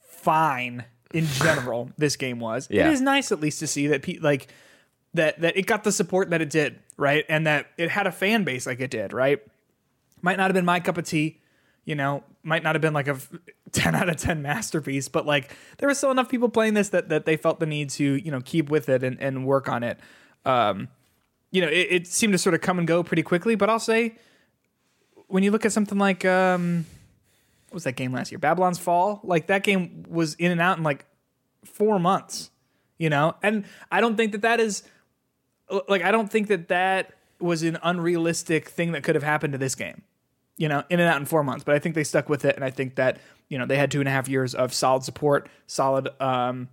fine 0.00 0.84
in 1.12 1.26
general 1.26 1.90
this 1.98 2.16
game 2.16 2.40
was, 2.40 2.68
Yeah. 2.70 2.88
it 2.88 2.92
is 2.92 3.00
nice 3.00 3.32
at 3.32 3.40
least 3.40 3.60
to 3.60 3.66
see 3.66 3.86
that 3.88 4.02
pe- 4.02 4.18
like 4.18 4.48
that 5.14 5.40
that 5.40 5.56
it 5.56 5.66
got 5.66 5.84
the 5.84 5.92
support 5.92 6.30
that 6.30 6.40
it 6.42 6.50
did, 6.50 6.78
right? 6.96 7.24
And 7.28 7.46
that 7.46 7.66
it 7.78 7.90
had 7.90 8.06
a 8.06 8.12
fan 8.12 8.44
base 8.44 8.66
like 8.66 8.80
it 8.80 8.90
did, 8.90 9.12
right? 9.12 9.40
Might 10.22 10.36
not 10.38 10.44
have 10.44 10.54
been 10.54 10.64
my 10.64 10.80
cup 10.80 10.98
of 10.98 11.04
tea, 11.04 11.40
you 11.84 11.94
know, 11.94 12.24
might 12.44 12.62
not 12.62 12.74
have 12.74 12.82
been 12.82 12.92
like 12.92 13.08
a 13.08 13.18
10 13.72 13.94
out 13.94 14.08
of 14.08 14.16
10 14.16 14.42
masterpiece, 14.42 15.08
but 15.08 15.26
like 15.26 15.56
there 15.78 15.88
were 15.88 15.94
still 15.94 16.10
enough 16.10 16.28
people 16.28 16.48
playing 16.48 16.74
this 16.74 16.90
that, 16.90 17.08
that 17.08 17.24
they 17.24 17.36
felt 17.36 17.58
the 17.58 17.66
need 17.66 17.90
to, 17.90 18.16
you 18.16 18.30
know, 18.30 18.40
keep 18.40 18.70
with 18.70 18.88
it 18.88 19.02
and, 19.02 19.18
and 19.20 19.46
work 19.46 19.68
on 19.68 19.82
it. 19.82 19.98
Um, 20.44 20.88
you 21.50 21.60
know, 21.60 21.68
it, 21.68 21.88
it 21.90 22.06
seemed 22.06 22.32
to 22.32 22.38
sort 22.38 22.54
of 22.54 22.60
come 22.60 22.78
and 22.78 22.86
go 22.86 23.02
pretty 23.02 23.22
quickly, 23.22 23.54
but 23.54 23.70
I'll 23.70 23.78
say 23.80 24.16
when 25.26 25.42
you 25.42 25.50
look 25.50 25.64
at 25.64 25.72
something 25.72 25.98
like, 25.98 26.24
um, 26.24 26.86
what 27.68 27.74
was 27.74 27.84
that 27.84 27.96
game 27.96 28.12
last 28.12 28.30
year? 28.30 28.38
Babylon's 28.38 28.78
Fall? 28.78 29.20
Like 29.24 29.46
that 29.48 29.62
game 29.62 30.04
was 30.08 30.34
in 30.34 30.52
and 30.52 30.60
out 30.60 30.76
in 30.76 30.84
like 30.84 31.06
four 31.64 31.98
months, 31.98 32.50
you 32.98 33.08
know? 33.08 33.34
And 33.42 33.64
I 33.90 34.00
don't 34.00 34.16
think 34.16 34.32
that 34.32 34.42
that 34.42 34.60
is, 34.60 34.82
like, 35.88 36.02
I 36.02 36.12
don't 36.12 36.30
think 36.30 36.48
that 36.48 36.68
that 36.68 37.14
was 37.40 37.62
an 37.62 37.78
unrealistic 37.82 38.68
thing 38.68 38.92
that 38.92 39.02
could 39.02 39.14
have 39.14 39.24
happened 39.24 39.52
to 39.52 39.58
this 39.58 39.74
game 39.74 40.02
you 40.56 40.68
know, 40.68 40.84
in 40.88 41.00
and 41.00 41.08
out 41.08 41.20
in 41.20 41.26
four 41.26 41.42
months. 41.42 41.64
But 41.64 41.74
I 41.74 41.78
think 41.78 41.94
they 41.94 42.04
stuck 42.04 42.28
with 42.28 42.44
it, 42.44 42.56
and 42.56 42.64
I 42.64 42.70
think 42.70 42.96
that 42.96 43.18
you 43.48 43.58
know 43.58 43.66
they 43.66 43.76
had 43.76 43.90
two 43.90 44.00
and 44.00 44.08
a 44.08 44.12
half 44.12 44.28
years 44.28 44.54
of 44.54 44.72
solid 44.72 45.04
support, 45.04 45.48
solid 45.66 46.08
um, 46.20 46.68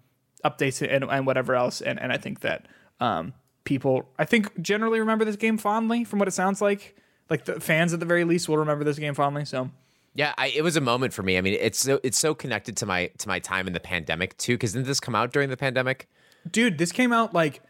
updates, 0.46 0.82
and, 0.88 1.04
and 1.04 1.26
whatever 1.26 1.56
else. 1.56 1.82
And 1.82 2.00
and 2.00 2.12
I 2.12 2.18
think 2.18 2.42
that 2.42 2.68
um, 3.00 3.34
people, 3.64 4.10
I 4.18 4.26
think, 4.26 4.62
generally 4.62 5.00
remember 5.00 5.26
this 5.26 5.36
game 5.36 5.58
fondly, 5.58 6.04
from 6.04 6.20
what 6.20 6.28
it 6.28 6.32
sounds 6.32 6.62
like. 6.62 6.96
Like 7.30 7.46
the 7.46 7.60
fans, 7.62 7.94
at 7.94 8.00
the 8.00 8.06
very 8.06 8.26
least, 8.26 8.50
will 8.50 8.58
remember 8.58 8.84
this 8.84 9.00
game 9.00 9.14
fondly. 9.14 9.46
So 9.46 9.72
Yeah, 10.14 10.34
I, 10.38 10.48
it 10.48 10.64
was 10.64 10.76
a 10.76 10.82
moment 10.82 11.14
for 11.14 11.24
me. 11.24 11.38
I 11.38 11.42
mean, 11.42 11.58
it's 11.60 11.80
so 11.80 12.00
it's 12.04 12.20
so 12.20 12.34
connected 12.36 12.78
to 12.78 12.86
my 12.86 13.08
to 13.20 13.28
my 13.28 13.40
time 13.40 13.68
in 13.68 13.74
the 13.74 13.80
pandemic 13.80 14.38
too. 14.38 14.56
Because 14.56 14.74
didn't 14.74 14.88
this 14.88 15.00
come 15.00 15.16
out 15.16 15.32
during 15.32 15.50
the 15.50 15.58
pandemic? 15.58 16.08
dude, 16.50 16.78
this 16.78 16.92
came 16.92 17.14
out 17.14 17.34
like 17.34 17.62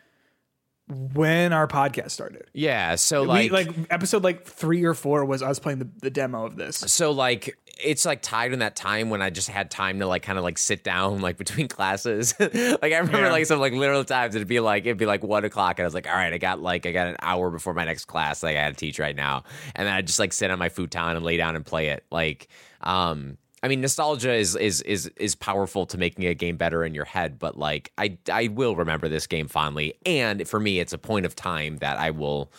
when 0.88 1.54
our 1.54 1.68
podcast 1.68 2.12
started. 2.12 2.44
Yeah, 2.54 2.96
so 2.96 3.24
Like, 3.24 3.52
we, 3.52 3.64
like 3.66 3.76
episode 3.90 4.24
like 4.24 4.46
three 4.46 4.84
or 4.84 4.94
four 4.94 5.24
was 5.26 5.42
us 5.42 5.58
playing 5.60 5.80
the, 5.80 5.90
the 6.02 6.10
demo 6.10 6.46
of 6.46 6.56
this. 6.58 6.78
so 6.78 7.12
like 7.12 7.58
it's 7.84 8.06
like 8.06 8.22
tied 8.22 8.52
in 8.54 8.60
that 8.60 8.76
time 8.76 9.10
when 9.10 9.22
I 9.22 9.30
just 9.30 9.48
had 9.50 9.72
time 9.72 10.00
to 10.00 10.06
like 10.08 10.22
kind 10.22 10.38
of 10.38 10.44
like 10.44 10.58
sit 10.58 10.84
down 10.84 11.22
like 11.22 11.38
between 11.38 11.68
classes. 11.70 12.36
like 12.40 12.52
I 12.84 12.98
remember 12.98 13.22
Yeah. 13.22 13.32
like 13.32 13.46
some 13.46 13.60
like 13.60 13.74
literal 13.74 14.04
times 14.04 14.36
it'd 14.36 14.48
be 14.48 14.60
like 14.60 14.84
it'd 14.86 14.98
be 14.98 15.06
like 15.06 15.24
one 15.24 15.46
o'clock 15.46 15.80
and 15.80 15.86
I 15.86 15.88
was 15.88 15.94
like, 15.94 16.08
all 16.08 16.14
right, 16.16 16.34
I 16.34 16.38
got 16.38 16.62
like 16.62 16.86
I 16.86 16.92
got 16.92 17.08
an 17.08 17.16
hour 17.22 17.50
before 17.50 17.74
my 17.74 17.86
next 17.86 18.06
class 18.06 18.44
like 18.44 18.58
I 18.58 18.62
had 18.62 18.74
to 18.74 18.80
teach 18.80 19.00
right 19.00 19.16
now, 19.16 19.44
and 19.76 19.88
then 19.88 19.94
I'd 19.96 20.08
just 20.08 20.20
like 20.20 20.34
sit 20.34 20.52
on 20.52 20.60
my 20.60 20.70
futon 20.70 21.16
and 21.16 21.24
lay 21.26 21.38
down 21.38 21.56
and 21.56 21.66
play 21.66 21.88
it. 21.90 22.04
Like, 22.12 22.50
um, 22.82 23.38
I 23.64 23.68
mean, 23.68 23.82
nostalgia 23.82 24.34
is 24.34 24.56
is 24.56 24.82
is 24.82 25.08
is 25.18 25.36
powerful 25.36 25.86
to 25.88 25.98
making 25.98 26.26
a 26.26 26.34
game 26.34 26.58
better 26.58 26.84
in 26.84 26.96
your 26.96 27.06
head, 27.06 27.38
but 27.38 27.58
like 27.58 27.92
I 27.98 28.18
I 28.32 28.48
will 28.48 28.76
remember 28.76 29.08
this 29.08 29.28
game 29.28 29.48
fondly, 29.48 29.94
and 30.06 30.48
for 30.48 30.60
me, 30.60 30.80
it's 30.80 30.94
a 30.94 30.98
point 30.98 31.26
of 31.26 31.36
time 31.36 31.78
that 31.78 31.98
I 31.98 32.10
will 32.10 32.52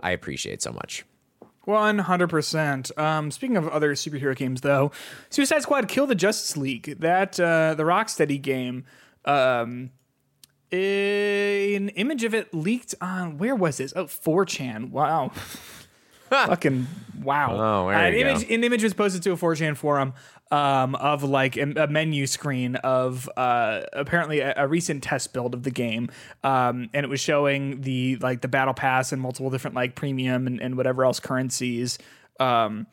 I 0.00 0.12
appreciate 0.12 0.62
so 0.62 0.72
much. 0.72 1.04
One 1.64 1.98
hundred 1.98 2.30
percent. 2.30 2.96
Um, 2.96 3.30
speaking 3.30 3.56
of 3.56 3.68
other 3.68 3.92
superhero 3.94 4.34
games, 4.34 4.62
though, 4.62 4.92
Suicide 5.30 5.62
Squad: 5.62 5.88
Kill 5.88 6.06
the 6.06 6.14
Justice 6.14 6.56
League, 6.56 7.00
that 7.00 7.38
uh, 7.38 7.74
the 7.74 7.82
Rocksteady 7.82 8.40
game, 8.40 8.84
um, 9.24 9.90
an 10.72 11.88
image 11.90 12.24
of 12.24 12.34
it 12.34 12.52
leaked 12.54 12.94
on 13.00 13.38
where 13.38 13.54
was 13.54 13.76
this? 13.76 13.92
Oh, 13.96 14.06
4chan. 14.06 14.90
Wow. 14.90 15.32
Fucking 16.30 16.88
wow. 17.22 17.84
Oh, 17.84 17.88
an 17.88 18.14
image, 18.14 18.50
an 18.50 18.64
image 18.64 18.82
was 18.82 18.94
posted 18.94 19.22
to 19.22 19.32
a 19.32 19.36
4chan 19.36 19.76
forum 19.76 20.12
um, 20.50 20.94
of 20.94 21.24
like 21.24 21.56
a, 21.56 21.86
menu 21.88 22.26
screen 22.26 22.76
of 22.76 23.28
uh, 23.36 23.82
apparently 23.92 24.40
a, 24.40 24.54
a 24.56 24.68
recent 24.68 25.02
test 25.02 25.32
build 25.32 25.54
of 25.54 25.62
the 25.64 25.70
game, 25.70 26.08
um, 26.44 26.88
and 26.94 27.04
it 27.04 27.08
was 27.08 27.20
showing 27.20 27.80
the 27.80 28.16
like 28.16 28.42
the 28.42 28.48
battle 28.48 28.74
pass 28.74 29.12
and 29.12 29.20
multiple 29.20 29.50
different 29.50 29.74
like 29.74 29.94
premium 29.94 30.46
and, 30.46 30.60
and 30.60 30.76
whatever 30.76 31.04
else 31.04 31.20
currencies. 31.20 31.98
Um, 32.38 32.86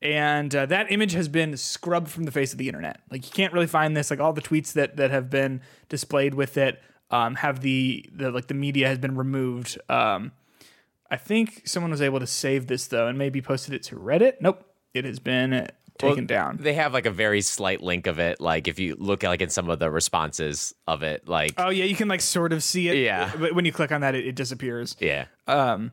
and 0.00 0.54
uh, 0.54 0.66
that 0.66 0.92
image 0.92 1.12
has 1.12 1.28
been 1.28 1.56
scrubbed 1.56 2.08
from 2.08 2.24
the 2.24 2.30
face 2.30 2.52
of 2.52 2.58
the 2.58 2.68
internet. 2.68 3.00
Like 3.10 3.26
you 3.26 3.32
can't 3.32 3.52
really 3.52 3.66
find 3.66 3.96
this. 3.96 4.10
Like 4.10 4.20
all 4.20 4.32
the 4.32 4.42
tweets 4.42 4.72
that 4.74 4.96
that 4.96 5.10
have 5.10 5.28
been 5.28 5.60
displayed 5.88 6.34
with 6.34 6.56
it 6.56 6.80
um, 7.10 7.34
have 7.36 7.60
the 7.60 8.08
the 8.12 8.30
like 8.30 8.46
the 8.46 8.54
media 8.54 8.88
has 8.88 8.98
been 8.98 9.16
removed. 9.16 9.78
Um, 9.88 10.32
I 11.10 11.16
think 11.16 11.62
someone 11.66 11.90
was 11.90 12.02
able 12.02 12.20
to 12.20 12.26
save 12.26 12.66
this 12.66 12.86
though 12.86 13.08
and 13.08 13.18
maybe 13.18 13.42
posted 13.42 13.74
it 13.74 13.82
to 13.84 13.96
Reddit. 13.96 14.34
Nope, 14.40 14.64
it 14.94 15.04
has 15.04 15.18
been 15.18 15.68
taken 15.98 16.26
down. 16.26 16.56
They 16.60 16.74
have 16.74 16.92
like 16.94 17.06
a 17.06 17.10
very 17.10 17.40
slight 17.40 17.80
link 17.82 18.06
of 18.06 18.18
it. 18.18 18.40
Like 18.40 18.68
if 18.68 18.78
you 18.78 18.96
look 18.98 19.24
at 19.24 19.28
like 19.28 19.42
in 19.42 19.50
some 19.50 19.68
of 19.68 19.78
the 19.78 19.90
responses 19.90 20.74
of 20.86 21.02
it, 21.02 21.28
like 21.28 21.54
Oh 21.58 21.68
yeah, 21.70 21.84
you 21.84 21.94
can 21.96 22.08
like 22.08 22.20
sort 22.20 22.52
of 22.52 22.62
see 22.62 22.88
it. 22.88 22.96
Yeah. 22.98 23.32
but 23.38 23.54
when 23.54 23.64
you 23.64 23.72
click 23.72 23.92
on 23.92 24.00
that, 24.02 24.14
it, 24.14 24.26
it 24.26 24.34
disappears. 24.34 24.96
yeah, 25.00 25.26
Um, 25.46 25.92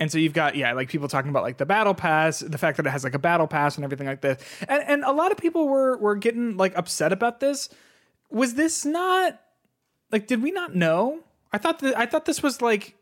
And 0.00 0.10
so 0.12 0.18
you've 0.18 0.32
got 0.32 0.54
yeah, 0.56 0.72
like 0.74 0.88
people 0.88 1.08
talking 1.08 1.30
about 1.30 1.42
like 1.42 1.56
the 1.58 1.66
battle 1.66 1.94
pass, 1.94 2.40
the 2.40 2.58
fact 2.58 2.76
that 2.76 2.86
it 2.86 2.90
has 2.90 3.02
like 3.04 3.14
a 3.14 3.18
battle 3.18 3.46
pass 3.46 3.76
and 3.76 3.84
everything 3.84 4.06
like 4.06 4.20
this. 4.20 4.42
And 4.68 4.82
and 4.86 5.04
a 5.04 5.12
lot 5.12 5.32
of 5.32 5.38
people 5.38 5.68
were 5.68 5.96
were 5.98 6.16
getting 6.16 6.56
like 6.56 6.76
upset 6.76 7.12
about 7.12 7.40
this. 7.40 7.68
Was 8.30 8.54
this 8.54 8.84
not 8.84 9.40
like 10.12 10.26
did 10.26 10.42
we 10.42 10.50
not 10.50 10.74
know? 10.74 11.20
I 11.52 11.58
thought 11.58 11.78
that 11.80 11.96
I 11.98 12.06
thought 12.06 12.26
this 12.26 12.42
was 12.42 12.60
like 12.62 12.94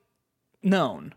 known. 0.62 1.14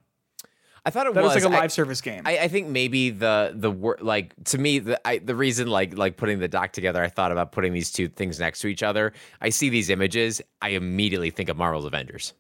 I 0.86 0.89
thought 0.91 1.07
it 1.07 1.13
That 1.13 1.23
was, 1.23 1.36
was 1.36 1.43
like 1.43 1.53
a 1.53 1.57
live 1.57 1.71
service 1.71 2.01
game. 2.01 2.21
I, 2.25 2.39
I 2.39 2.47
think 2.47 2.67
maybe 2.67 3.09
the 3.09 3.51
the 3.55 3.69
wor- 3.71 3.97
like 4.01 4.34
to 4.45 4.57
me 4.57 4.80
the 4.80 5.07
I, 5.07 5.17
the 5.19 5.36
reason 5.36 5.67
like 5.67 5.97
like 5.97 6.17
putting 6.17 6.39
the 6.39 6.47
doc 6.47 6.71
together, 6.73 7.03
I 7.03 7.09
thought 7.09 7.32
about 7.32 7.51
putting 7.51 7.73
these 7.73 7.91
two 7.91 8.07
things 8.07 8.39
next 8.39 8.59
to 8.61 8.67
each 8.67 8.84
other. 8.84 9.13
I 9.41 9.49
see 9.49 9.69
these 9.69 9.89
images, 9.89 10.41
I 10.61 10.69
immediately 10.69 11.30
think 11.32 11.49
of 11.49 11.57
Marvel's 11.57 11.86
Avengers. 11.86 12.34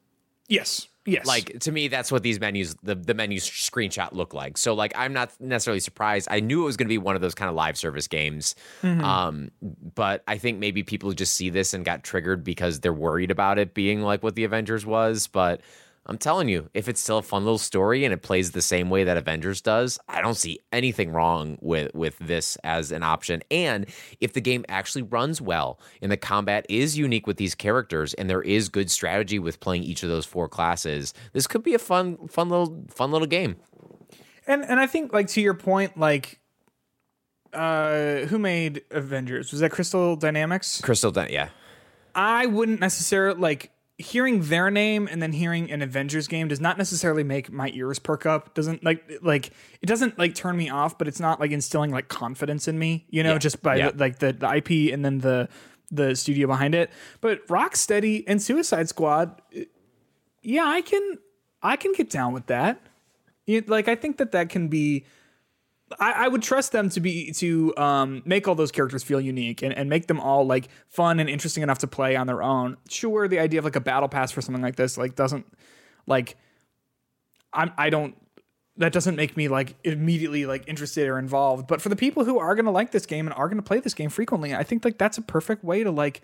yes. 0.47 0.87
Yes. 1.05 1.25
Like 1.25 1.57
to 1.61 1.71
me, 1.71 1.87
that's 1.87 2.11
what 2.11 2.21
these 2.21 2.39
menus 2.39 2.75
the 2.83 2.93
the 2.93 3.15
menu 3.15 3.39
screenshot 3.39 4.11
look 4.11 4.35
like. 4.35 4.59
So 4.59 4.75
like 4.75 4.91
I'm 4.95 5.11
not 5.11 5.31
necessarily 5.39 5.79
surprised. 5.79 6.27
I 6.29 6.39
knew 6.39 6.61
it 6.61 6.65
was 6.65 6.77
going 6.77 6.85
to 6.85 6.89
be 6.93 6.99
one 6.99 7.15
of 7.15 7.21
those 7.21 7.33
kind 7.33 7.49
of 7.49 7.55
live 7.55 7.77
service 7.79 8.07
games, 8.07 8.53
Mm-hmm. 8.83 9.03
um, 9.03 9.49
but 9.95 10.23
I 10.27 10.37
think 10.37 10.59
maybe 10.59 10.83
people 10.83 11.11
just 11.13 11.33
see 11.33 11.49
this 11.49 11.73
and 11.73 11.83
got 11.83 12.03
triggered 12.03 12.43
because 12.43 12.81
they're 12.81 12.93
worried 12.93 13.31
about 13.31 13.57
it 13.57 13.73
being 13.73 14.01
like 14.03 14.21
what 14.21 14.35
the 14.35 14.43
Avengers 14.43 14.85
was, 14.85 15.25
but. 15.27 15.61
I'm 16.09 16.17
telling 16.17 16.49
you, 16.49 16.71
if 16.73 16.89
it's 16.89 16.99
still 16.99 17.19
a 17.19 17.21
fun 17.21 17.43
little 17.43 17.59
story 17.59 18.03
and 18.03 18.11
it 18.11 18.23
plays 18.23 18.49
the 18.49 18.63
same 18.63 18.89
way 18.89 19.03
that 19.03 19.15
Avengers 19.15 19.61
does, 19.61 19.99
I 20.09 20.21
don't 20.21 20.33
see 20.33 20.59
anything 20.71 21.11
wrong 21.11 21.59
with 21.61 21.93
with 21.93 22.17
this 22.17 22.57
as 22.63 22.91
an 22.91 23.03
option. 23.03 23.43
And 23.51 23.85
if 24.19 24.33
the 24.33 24.41
game 24.41 24.65
actually 24.69 25.03
runs 25.03 25.39
well 25.39 25.79
and 26.01 26.11
the 26.11 26.17
combat 26.17 26.65
is 26.67 26.97
unique 26.97 27.27
with 27.27 27.37
these 27.37 27.53
characters 27.53 28.15
and 28.15 28.27
there 28.27 28.41
is 28.41 28.69
good 28.69 28.89
strategy 28.89 29.37
with 29.37 29.59
playing 29.59 29.83
each 29.83 30.01
of 30.01 30.09
those 30.09 30.25
four 30.25 30.49
classes, 30.49 31.13
this 31.33 31.45
could 31.45 31.61
be 31.61 31.75
a 31.75 31.79
fun 31.79 32.27
fun 32.27 32.49
little 32.49 32.83
fun 32.89 33.11
little 33.11 33.27
game. 33.27 33.57
And 34.47 34.65
and 34.65 34.79
I 34.79 34.87
think 34.87 35.13
like 35.13 35.27
to 35.27 35.41
your 35.41 35.53
point, 35.53 35.95
like 35.95 36.39
uh 37.53 38.21
who 38.21 38.39
made 38.39 38.81
Avengers? 38.89 39.51
Was 39.51 39.61
that 39.61 39.69
Crystal 39.69 40.15
Dynamics? 40.15 40.81
Crystal 40.81 41.13
yeah. 41.29 41.49
I 42.15 42.47
wouldn't 42.47 42.79
necessarily 42.79 43.39
like 43.39 43.71
hearing 43.99 44.41
their 44.43 44.71
name 44.71 45.07
and 45.11 45.21
then 45.21 45.33
hearing 45.33 45.69
an 45.69 45.81
Avengers 45.81 46.27
game 46.27 46.47
does 46.47 46.59
not 46.61 46.77
necessarily 46.77 47.23
make 47.23 47.51
my 47.51 47.69
ears 47.75 47.99
perk 47.99 48.25
up. 48.25 48.53
Doesn't 48.55 48.83
like 48.83 49.03
like 49.21 49.51
it 49.81 49.85
doesn't 49.85 50.17
like 50.17 50.33
turn 50.33 50.55
me 50.57 50.69
off, 50.69 50.97
but 50.97 51.07
it's 51.07 51.19
not 51.19 51.39
like 51.39 51.51
instilling 51.51 51.91
like 51.91 52.07
confidence 52.07 52.67
in 52.67 52.79
me, 52.79 53.05
you 53.09 53.21
know, 53.23 53.33
Yeah. 53.33 53.37
just 53.39 53.61
by 53.61 53.75
Yeah. 53.75 53.91
the, 53.91 53.97
like 53.97 54.19
the, 54.19 54.33
the 54.33 54.47
IP 54.55 54.93
and 54.93 55.03
then 55.05 55.19
the 55.19 55.49
the 55.91 56.15
studio 56.15 56.47
behind 56.47 56.73
it. 56.75 56.89
But 57.19 57.45
Rocksteady 57.47 58.23
and 58.25 58.41
Suicide 58.41 58.87
Squad, 58.89 59.41
yeah, 60.41 60.63
I 60.65 60.81
can 60.81 61.17
I 61.61 61.75
can 61.75 61.91
get 61.93 62.09
down 62.09 62.33
with 62.33 62.45
that. 62.47 62.81
Like 63.47 63.87
I 63.87 63.95
think 63.95 64.17
that 64.17 64.31
that 64.31 64.49
can 64.49 64.67
be 64.69 65.05
I, 65.99 66.25
I 66.25 66.27
would 66.27 66.41
trust 66.41 66.71
them 66.71 66.89
to 66.89 66.99
be 66.99 67.31
to 67.33 67.75
um, 67.77 68.21
make 68.25 68.47
all 68.47 68.55
those 68.55 68.71
characters 68.71 69.03
feel 69.03 69.19
unique 69.19 69.61
and, 69.61 69.73
and 69.73 69.89
make 69.89 70.07
them 70.07 70.19
all 70.19 70.45
like 70.45 70.69
fun 70.87 71.19
and 71.19 71.29
interesting 71.29 71.63
enough 71.63 71.79
to 71.79 71.87
play 71.87 72.15
on 72.15 72.27
their 72.27 72.43
own. 72.43 72.77
Sure, 72.89 73.27
the 73.27 73.39
idea 73.39 73.59
of 73.59 73.65
like 73.65 73.75
a 73.75 73.81
battle 73.81 74.09
pass 74.09 74.31
for 74.31 74.41
something 74.41 74.61
like 74.61 74.75
this 74.75 74.97
like 74.97 75.15
doesn't 75.15 75.45
like 76.05 76.37
I'm 77.53 77.71
I 77.77 77.89
don't 77.89 78.15
that 78.77 78.93
doesn't 78.93 79.15
make 79.15 79.35
me 79.35 79.47
like 79.47 79.75
immediately 79.83 80.45
like 80.45 80.67
interested 80.67 81.07
or 81.07 81.17
involved. 81.17 81.67
But 81.67 81.81
for 81.81 81.89
the 81.89 81.95
people 81.95 82.23
who 82.23 82.39
are 82.39 82.55
gonna 82.55 82.71
like 82.71 82.91
this 82.91 83.05
game 83.05 83.25
and 83.27 83.33
are 83.33 83.49
gonna 83.49 83.61
play 83.61 83.79
this 83.79 83.93
game 83.93 84.09
frequently, 84.09 84.53
I 84.53 84.63
think 84.63 84.85
like 84.85 84.97
that's 84.97 85.17
a 85.17 85.21
perfect 85.21 85.63
way 85.63 85.83
to 85.83 85.91
like 85.91 86.21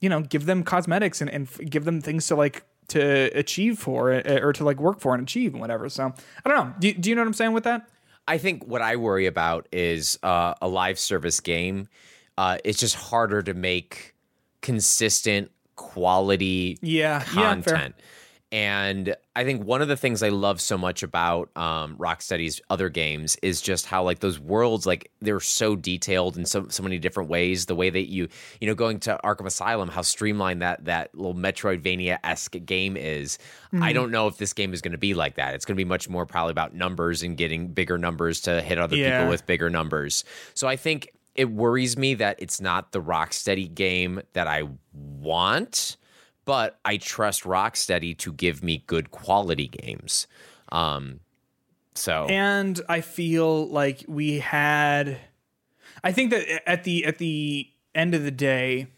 you 0.00 0.08
know 0.08 0.20
give 0.20 0.46
them 0.46 0.62
cosmetics 0.62 1.20
and, 1.20 1.30
and 1.30 1.48
give 1.70 1.84
them 1.84 2.00
things 2.00 2.26
to 2.28 2.36
like 2.36 2.64
to 2.88 3.30
achieve 3.36 3.78
for 3.78 4.12
uh, 4.12 4.40
or 4.40 4.52
to 4.52 4.64
like 4.64 4.78
work 4.78 5.00
for 5.00 5.14
and 5.14 5.22
achieve 5.22 5.52
and 5.52 5.60
whatever. 5.60 5.88
So 5.88 6.12
I 6.44 6.48
don't 6.48 6.66
know. 6.66 6.74
Do, 6.78 6.92
do 6.92 7.10
you 7.10 7.16
know 7.16 7.22
what 7.22 7.28
I'm 7.28 7.34
saying 7.34 7.52
with 7.52 7.64
that? 7.64 7.88
I 8.28 8.38
think 8.38 8.66
what 8.66 8.82
I 8.82 8.96
worry 8.96 9.26
about 9.26 9.68
is 9.72 10.18
uh, 10.22 10.54
a 10.60 10.68
live 10.68 10.98
service 10.98 11.40
game. 11.40 11.88
Uh, 12.36 12.58
it's 12.64 12.78
just 12.78 12.94
harder 12.94 13.42
to 13.42 13.54
make 13.54 14.14
consistent 14.62 15.50
quality 15.76 16.78
Yeah, 16.82 17.22
yeah, 17.34 17.42
content. 17.54 17.94
And 18.52 19.16
I 19.34 19.42
think 19.44 19.64
one 19.64 19.82
of 19.82 19.88
the 19.88 19.96
things 19.96 20.22
I 20.22 20.28
love 20.28 20.60
so 20.60 20.78
much 20.78 21.02
about 21.02 21.50
um, 21.56 21.96
Rocksteady's 21.96 22.60
other 22.70 22.88
games 22.88 23.36
is 23.42 23.60
just 23.60 23.86
how 23.86 24.04
like 24.04 24.20
those 24.20 24.38
worlds, 24.38 24.86
like 24.86 25.10
they're 25.20 25.40
so 25.40 25.74
detailed 25.74 26.36
in 26.36 26.46
so 26.46 26.68
so 26.68 26.82
many 26.82 26.98
different 26.98 27.28
ways. 27.28 27.66
The 27.66 27.74
way 27.74 27.90
that 27.90 28.08
you, 28.08 28.28
you 28.60 28.68
know, 28.68 28.74
going 28.74 29.00
to 29.00 29.18
Arkham 29.24 29.46
Asylum, 29.46 29.88
how 29.88 30.02
streamlined 30.02 30.62
that 30.62 30.84
that 30.84 31.12
little 31.14 31.34
Metroidvania 31.34 32.18
esque 32.22 32.54
game 32.64 32.96
is. 32.96 33.38
Mm-hmm. 33.72 33.82
I 33.82 33.92
don't 33.92 34.12
know 34.12 34.28
if 34.28 34.38
this 34.38 34.52
game 34.52 34.72
is 34.72 34.80
going 34.80 34.92
to 34.92 34.98
be 34.98 35.12
like 35.12 35.34
that. 35.36 35.54
It's 35.54 35.64
going 35.64 35.74
to 35.76 35.80
be 35.80 35.88
much 35.88 36.08
more 36.08 36.24
probably 36.24 36.52
about 36.52 36.72
numbers 36.72 37.22
and 37.24 37.36
getting 37.36 37.68
bigger 37.68 37.98
numbers 37.98 38.40
to 38.42 38.62
hit 38.62 38.78
other 38.78 38.96
Yeah. 38.96 39.18
people 39.20 39.30
with 39.30 39.44
bigger 39.46 39.70
numbers. 39.70 40.24
So 40.54 40.68
I 40.68 40.76
think 40.76 41.10
it 41.34 41.50
worries 41.50 41.98
me 41.98 42.14
that 42.14 42.36
it's 42.38 42.60
not 42.60 42.92
the 42.92 43.02
Rocksteady 43.02 43.74
game 43.74 44.22
that 44.34 44.46
I 44.46 44.62
want, 44.94 45.96
but 46.46 46.78
I 46.84 46.96
trust 46.96 47.42
Rocksteady 47.42 48.16
to 48.18 48.32
give 48.32 48.62
me 48.62 48.84
good 48.86 49.10
quality 49.10 49.68
games. 49.68 50.26
Um, 50.72 51.20
so 51.94 52.26
and 52.30 52.80
I 52.88 53.02
feel 53.02 53.68
like 53.68 54.04
we 54.08 54.38
had 54.38 55.18
I 56.02 56.12
think 56.12 56.30
that 56.30 56.68
at 56.68 56.84
the 56.84 57.04
at 57.04 57.18
the 57.18 57.68
end 57.94 58.14
of 58.14 58.22
the 58.22 58.30
day 58.30 58.88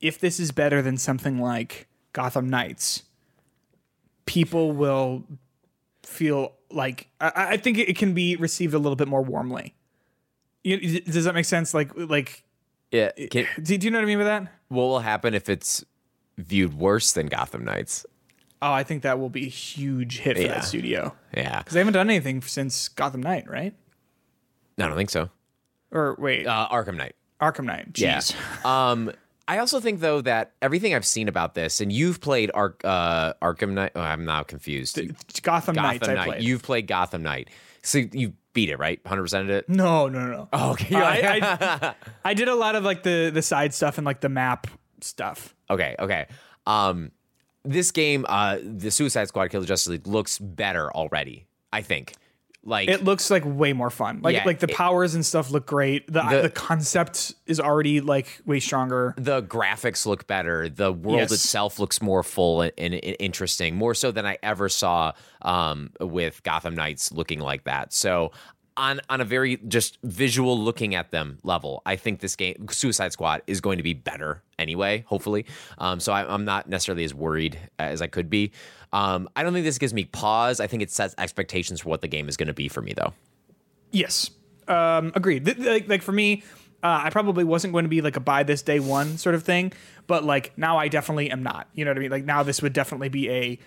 if 0.00 0.18
this 0.18 0.38
is 0.38 0.50
better 0.50 0.82
than 0.82 0.98
something 0.98 1.38
like 1.38 1.88
Gotham 2.12 2.48
Knights 2.48 3.04
people 4.26 4.72
will 4.72 5.24
feel 6.02 6.52
like 6.70 7.08
I, 7.20 7.32
I 7.34 7.56
think 7.56 7.78
it 7.78 7.96
can 7.96 8.14
be 8.14 8.36
received 8.36 8.74
a 8.74 8.78
little 8.78 8.96
bit 8.96 9.08
more 9.08 9.22
warmly. 9.22 9.74
You, 10.62 11.00
does 11.00 11.24
that 11.24 11.34
make 11.34 11.44
sense? 11.44 11.74
Like 11.74 11.90
like 11.94 12.42
yeah, 12.90 13.10
can, 13.30 13.46
do, 13.62 13.76
do 13.76 13.86
you 13.86 13.90
know 13.90 13.98
what 13.98 14.04
I 14.04 14.06
mean 14.06 14.18
by 14.18 14.24
that? 14.24 14.52
what 14.68 14.84
will 14.84 15.00
happen 15.00 15.34
if 15.34 15.48
it's 15.48 15.84
viewed 16.38 16.74
worse 16.74 17.12
than 17.12 17.26
Gotham 17.26 17.64
Knights? 17.64 18.04
Oh, 18.62 18.72
I 18.72 18.82
think 18.82 19.02
that 19.02 19.18
will 19.18 19.28
be 19.30 19.44
a 19.46 19.48
huge 19.50 20.18
hit 20.20 20.36
for 20.36 20.42
Yeah. 20.42 20.48
that 20.54 20.64
studio 20.64 21.14
Yeah, 21.36 21.58
because 21.58 21.74
they 21.74 21.80
haven't 21.80 21.94
done 21.94 22.08
anything 22.08 22.40
since 22.42 22.88
Gotham 22.88 23.22
Knight, 23.22 23.48
right? 23.48 23.74
No, 24.78 24.86
I 24.86 24.88
don't 24.88 24.96
think 24.96 25.10
so. 25.10 25.30
Or 25.90 26.16
wait, 26.18 26.46
Uh, 26.46 26.68
Arkham 26.70 26.96
Knight. 26.96 27.14
Arkham 27.40 27.64
Knight. 27.64 27.92
Jeez. 27.92 28.32
Yeah. 28.34 28.90
Um, 28.92 29.12
I 29.46 29.58
also 29.58 29.78
think 29.80 30.00
though 30.00 30.22
that 30.22 30.52
everything 30.62 30.94
I've 30.94 31.04
seen 31.04 31.28
about 31.28 31.54
this, 31.54 31.82
and 31.82 31.92
you've 31.92 32.20
played 32.22 32.50
Ark, 32.54 32.80
uh, 32.82 33.34
Arkham 33.42 33.72
Knight. 33.72 33.92
Oh, 33.94 34.00
I'm 34.00 34.24
now 34.24 34.42
confused. 34.42 34.96
Gotham, 35.42 35.74
Gotham 35.74 35.76
Knights. 35.76 36.08
I 36.08 36.14
Knight. 36.14 36.26
played. 36.26 36.42
You've 36.42 36.62
played 36.62 36.86
Gotham 36.86 37.22
Knight, 37.22 37.50
so 37.82 37.98
you 38.12 38.32
beat 38.54 38.70
it, 38.70 38.78
right? 38.78 38.98
100 39.04 39.20
percent 39.22 39.44
of 39.44 39.50
it. 39.50 39.68
No, 39.68 40.08
no, 40.08 40.20
no, 40.20 40.26
no. 40.32 40.48
Oh, 40.54 40.70
okay. 40.72 40.94
I, 40.96 41.36
I, 41.36 41.94
I 42.24 42.32
did 42.34 42.48
a 42.48 42.54
lot 42.54 42.74
of 42.74 42.84
like 42.84 43.02
the 43.02 43.30
the 43.34 43.42
side 43.42 43.74
stuff 43.74 43.98
and 43.98 44.06
like 44.06 44.20
the 44.22 44.30
map 44.30 44.66
stuff. 45.02 45.53
Okay, 45.70 45.94
okay. 45.98 46.26
Um, 46.66 47.10
this 47.64 47.90
game, 47.90 48.26
uh, 48.28 48.58
the 48.62 48.90
Suicide 48.90 49.28
Squad 49.28 49.48
Kill 49.48 49.60
the 49.60 49.66
Justice 49.66 49.90
League 49.90 50.06
looks 50.06 50.38
better 50.38 50.90
already. 50.92 51.46
I 51.72 51.82
think. 51.82 52.14
Like 52.66 52.88
It 52.88 53.04
looks 53.04 53.30
like 53.30 53.42
way 53.44 53.74
more 53.74 53.90
fun. 53.90 54.20
Like 54.22 54.34
Yeah, 54.36 54.44
like 54.46 54.58
the 54.58 54.70
it- 54.70 54.74
powers 54.74 55.14
and 55.14 55.24
stuff 55.26 55.50
look 55.50 55.66
great. 55.66 56.06
The, 56.10 56.22
The- 56.22 56.42
the 56.42 56.48
concept 56.50 57.34
is 57.46 57.60
already 57.60 58.00
like 58.00 58.40
way 58.46 58.58
stronger. 58.58 59.14
the 59.18 59.42
graphics 59.42 60.06
look 60.06 60.26
better. 60.26 60.70
The 60.70 60.90
world 60.90 61.18
Yes. 61.18 61.32
itself 61.32 61.78
looks 61.78 62.00
more 62.00 62.22
full 62.22 62.62
and, 62.62 62.72
and, 62.78 62.94
and 62.94 63.16
interesting, 63.20 63.76
more 63.76 63.94
so 63.94 64.10
than 64.12 64.24
I 64.24 64.38
ever 64.42 64.70
saw 64.70 65.12
um, 65.42 65.90
with 66.00 66.42
Gotham 66.42 66.74
Knights 66.74 67.12
looking 67.12 67.40
like 67.40 67.64
that. 67.64 67.92
So. 67.92 68.32
On, 68.76 69.00
on 69.08 69.20
a 69.20 69.24
very 69.24 69.58
just 69.68 69.98
visual 70.02 70.58
looking 70.58 70.96
at 70.96 71.12
them 71.12 71.38
level, 71.44 71.80
I 71.86 71.94
think 71.94 72.18
this 72.18 72.34
game 72.34 72.66
Suicide 72.70 73.12
Squad 73.12 73.42
is 73.46 73.60
going 73.60 73.76
to 73.76 73.84
be 73.84 73.94
better 73.94 74.42
anyway. 74.58 75.04
Hopefully, 75.06 75.46
um, 75.78 76.00
so 76.00 76.12
I, 76.12 76.32
I'm 76.32 76.44
not 76.44 76.68
necessarily 76.68 77.04
as 77.04 77.14
worried 77.14 77.56
as 77.78 78.02
I 78.02 78.08
could 78.08 78.28
be. 78.28 78.50
Um, 78.92 79.28
I 79.36 79.44
don't 79.44 79.52
think 79.52 79.64
this 79.64 79.78
gives 79.78 79.94
me 79.94 80.06
pause. 80.06 80.58
I 80.58 80.66
think 80.66 80.82
it 80.82 80.90
sets 80.90 81.14
expectations 81.18 81.82
for 81.82 81.88
what 81.88 82.00
the 82.00 82.08
game 82.08 82.28
is 82.28 82.36
going 82.36 82.48
to 82.48 82.52
be 82.54 82.66
for 82.68 82.82
me, 82.82 82.94
though. 82.94 83.12
Yes. 83.92 84.30
Um, 84.66 85.12
agreed. 85.14 85.44
Th- 85.44 85.58
Like, 85.58 85.88
like 85.88 86.02
for 86.02 86.12
me, 86.12 86.42
uh, 86.82 87.02
I 87.04 87.10
probably 87.10 87.44
wasn't 87.44 87.72
going 87.72 87.84
to 87.84 87.88
be 87.88 88.00
like 88.00 88.16
a 88.16 88.20
buy 88.20 88.42
this 88.42 88.62
day 88.62 88.80
one 88.80 89.18
sort 89.18 89.34
of 89.36 89.42
thing, 89.44 89.72
but 90.06 90.24
like 90.24 90.56
now 90.58 90.78
I 90.78 90.88
definitely 90.88 91.30
am 91.30 91.42
not. 91.42 91.68
You 91.74 91.84
know 91.84 91.92
what 91.92 91.98
I 91.98 92.00
mean? 92.00 92.10
Like 92.10 92.24
now 92.24 92.42
this 92.42 92.60
would 92.60 92.72
definitely 92.72 93.08
be 93.08 93.30
a 93.30 93.58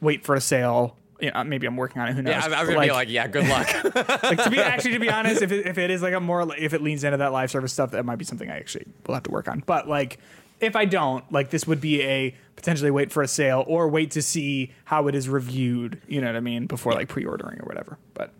wait 0.00 0.24
for 0.24 0.34
a 0.34 0.40
sale. 0.40 0.96
You 1.20 1.32
know, 1.32 1.42
maybe 1.44 1.66
I'm 1.66 1.76
working 1.76 2.00
on 2.00 2.08
it. 2.08 2.14
Who 2.14 2.22
knows? 2.22 2.32
Yeah, 2.32 2.42
I, 2.42 2.46
I 2.46 2.48
But, 2.48 2.60
was 2.60 2.68
gonna 2.74 2.86
be 2.86 2.92
like, 2.92 3.08
yeah, 3.08 3.26
good 3.26 3.48
luck. 3.48 3.66
like 4.22 4.42
to 4.44 4.50
be 4.50 4.58
actually 4.60 4.92
to 4.92 5.00
be 5.00 5.10
honest, 5.10 5.42
if 5.42 5.50
it, 5.50 5.66
if 5.66 5.78
it 5.78 5.90
is 5.90 6.00
like 6.02 6.14
a 6.14 6.20
more 6.20 6.54
if 6.56 6.72
it 6.74 6.82
leans 6.82 7.02
into 7.04 7.16
that 7.16 7.32
live 7.32 7.50
service 7.50 7.72
stuff, 7.72 7.90
that 7.90 8.04
might 8.04 8.16
be 8.16 8.24
something 8.24 8.48
I 8.50 8.58
actually 8.58 8.86
will 9.06 9.14
have 9.14 9.24
to 9.24 9.30
work 9.30 9.48
on. 9.48 9.62
But 9.66 9.88
like 9.88 10.18
if 10.60 10.76
I 10.76 10.84
don't, 10.84 11.30
like 11.32 11.50
this 11.50 11.66
would 11.66 11.80
be 11.80 12.02
a 12.02 12.34
potentially 12.56 12.90
wait 12.90 13.12
for 13.12 13.22
a 13.22 13.28
sale 13.28 13.64
or 13.66 13.88
wait 13.88 14.12
to 14.12 14.22
see 14.22 14.72
how 14.84 15.08
it 15.08 15.14
is 15.14 15.28
reviewed. 15.28 16.00
You 16.08 16.20
know 16.20 16.28
what 16.28 16.36
I 16.36 16.40
mean 16.40 16.66
before 16.66 16.92
like 16.92 17.08
pre-ordering 17.08 17.60
or 17.60 17.64
whatever. 17.64 17.98
But 18.14 18.32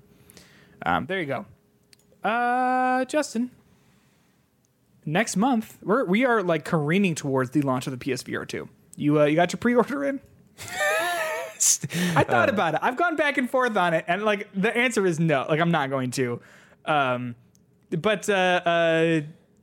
um, 0.85 1.07
there 1.07 1.21
you 1.21 1.27
go. 1.27 1.47
Uh, 2.23 3.05
Justin, 3.07 3.51
next 5.05 5.37
month 5.37 5.79
we're 5.83 6.05
we 6.05 6.25
are 6.25 6.43
like 6.43 6.65
careening 6.65 7.15
towards 7.15 7.51
the 7.51 7.63
launch 7.63 7.87
of 7.87 7.99
the 7.99 8.05
PSVR 8.05 8.47
two. 8.47 8.69
You 8.97 9.21
uh, 9.21 9.25
you 9.25 9.37
got 9.37 9.53
your 9.53 9.59
pre 9.59 9.75
order 9.75 10.21
in? 11.95 12.17
I 12.17 12.25
thought 12.25 12.49
about 12.49 12.75
it. 12.75 12.81
I've 12.83 12.97
gone 12.97 13.17
back 13.17 13.39
and 13.39 13.49
forth 13.49 13.77
on 13.77 13.95
it, 13.95 14.05
and 14.09 14.23
like 14.25 14.49
the 14.55 14.75
answer 14.77 15.07
is 15.07 15.19
no. 15.21 15.47
Like 15.49 15.61
I'm 15.61 15.71
not 15.71 15.91
going 15.91 16.11
to. 16.13 16.41
Um, 16.85 17.35
but 17.91 18.29
uh, 18.29 18.33
uh, 18.65 19.21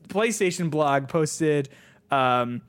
PlayStation 0.08 0.70
blog 0.70 1.08
posted 1.08 1.70
um, 2.12 2.62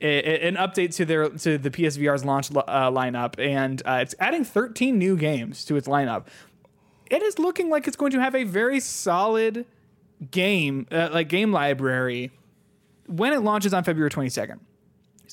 a, 0.00 0.06
a- 0.06 0.48
an 0.48 0.56
update 0.56 0.94
to 0.96 1.04
their 1.04 1.28
to 1.30 1.58
the 1.58 1.70
PSVR's 1.70 2.24
launch 2.24 2.50
li- 2.50 2.62
uh, 2.66 2.90
lineup, 2.90 3.38
and 3.38 3.80
uh, 3.86 3.98
it's 4.02 4.14
adding 4.20 4.44
13 4.44 4.98
new 4.98 5.16
games 5.16 5.64
to 5.66 5.76
its 5.76 5.88
lineup. 5.88 6.26
It 7.10 7.22
is 7.22 7.38
looking 7.38 7.68
like 7.70 7.86
it's 7.86 7.96
going 7.96 8.12
to 8.12 8.20
have 8.20 8.34
a 8.34 8.44
very 8.44 8.80
solid 8.80 9.66
game, 10.30 10.86
uh, 10.90 11.10
like 11.12 11.28
game 11.28 11.52
library, 11.52 12.30
when 13.06 13.32
it 13.32 13.40
launches 13.40 13.74
on 13.74 13.84
February 13.84 14.10
22nd. 14.10 14.58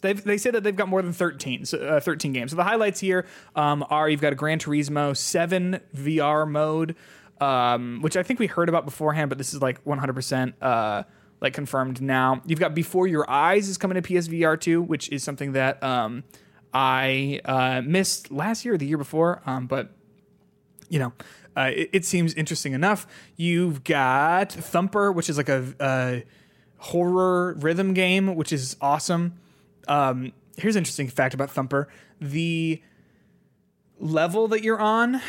So 0.01 0.13
they 0.13 0.37
say 0.37 0.51
that 0.51 0.63
they've 0.63 0.75
got 0.75 0.87
more 0.87 1.01
than 1.01 1.13
13, 1.13 1.65
uh, 1.73 1.99
13 1.99 2.33
games. 2.33 2.51
So 2.51 2.57
the 2.57 2.63
highlights 2.63 2.99
here 2.99 3.25
um, 3.55 3.85
are 3.89 4.09
you've 4.09 4.21
got 4.21 4.33
a 4.33 4.35
Gran 4.35 4.59
Turismo 4.59 5.15
7 5.15 5.79
VR 5.95 6.49
mode, 6.49 6.95
um, 7.39 7.99
which 8.01 8.17
I 8.17 8.23
think 8.23 8.39
we 8.39 8.47
heard 8.47 8.69
about 8.69 8.85
beforehand, 8.85 9.29
but 9.29 9.37
this 9.37 9.53
is 9.53 9.61
like 9.61 9.83
100% 9.85 10.53
uh, 10.61 11.03
like 11.39 11.53
confirmed 11.53 12.01
now. 12.01 12.41
You've 12.45 12.59
got 12.59 12.73
Before 12.73 13.07
Your 13.07 13.29
Eyes 13.29 13.67
is 13.67 13.77
coming 13.77 14.01
to 14.01 14.13
PSVR 14.13 14.59
2, 14.59 14.81
which 14.81 15.09
is 15.09 15.23
something 15.23 15.53
that 15.53 15.81
um, 15.83 16.23
I 16.73 17.41
uh, 17.45 17.81
missed 17.83 18.31
last 18.31 18.65
year 18.65 18.75
or 18.75 18.77
the 18.77 18.85
year 18.85 18.97
before, 18.97 19.41
um, 19.45 19.67
but 19.67 19.91
you 20.89 20.99
know, 20.99 21.13
uh, 21.55 21.71
it, 21.73 21.89
it 21.93 22.05
seems 22.05 22.33
interesting 22.33 22.73
enough. 22.73 23.07
You've 23.37 23.83
got 23.83 24.51
Thumper, 24.51 25.11
which 25.11 25.29
is 25.29 25.37
like 25.37 25.49
a, 25.49 25.73
a 25.79 26.23
horror 26.77 27.53
rhythm 27.59 27.93
game, 27.93 28.35
which 28.35 28.51
is 28.51 28.75
awesome. 28.81 29.35
Um, 29.87 30.33
here's 30.57 30.75
an 30.75 30.81
interesting 30.81 31.07
fact 31.07 31.33
about 31.33 31.49
Thumper: 31.51 31.87
the 32.19 32.81
level 33.99 34.47
that 34.49 34.63
you're 34.63 34.79
on 34.79 35.21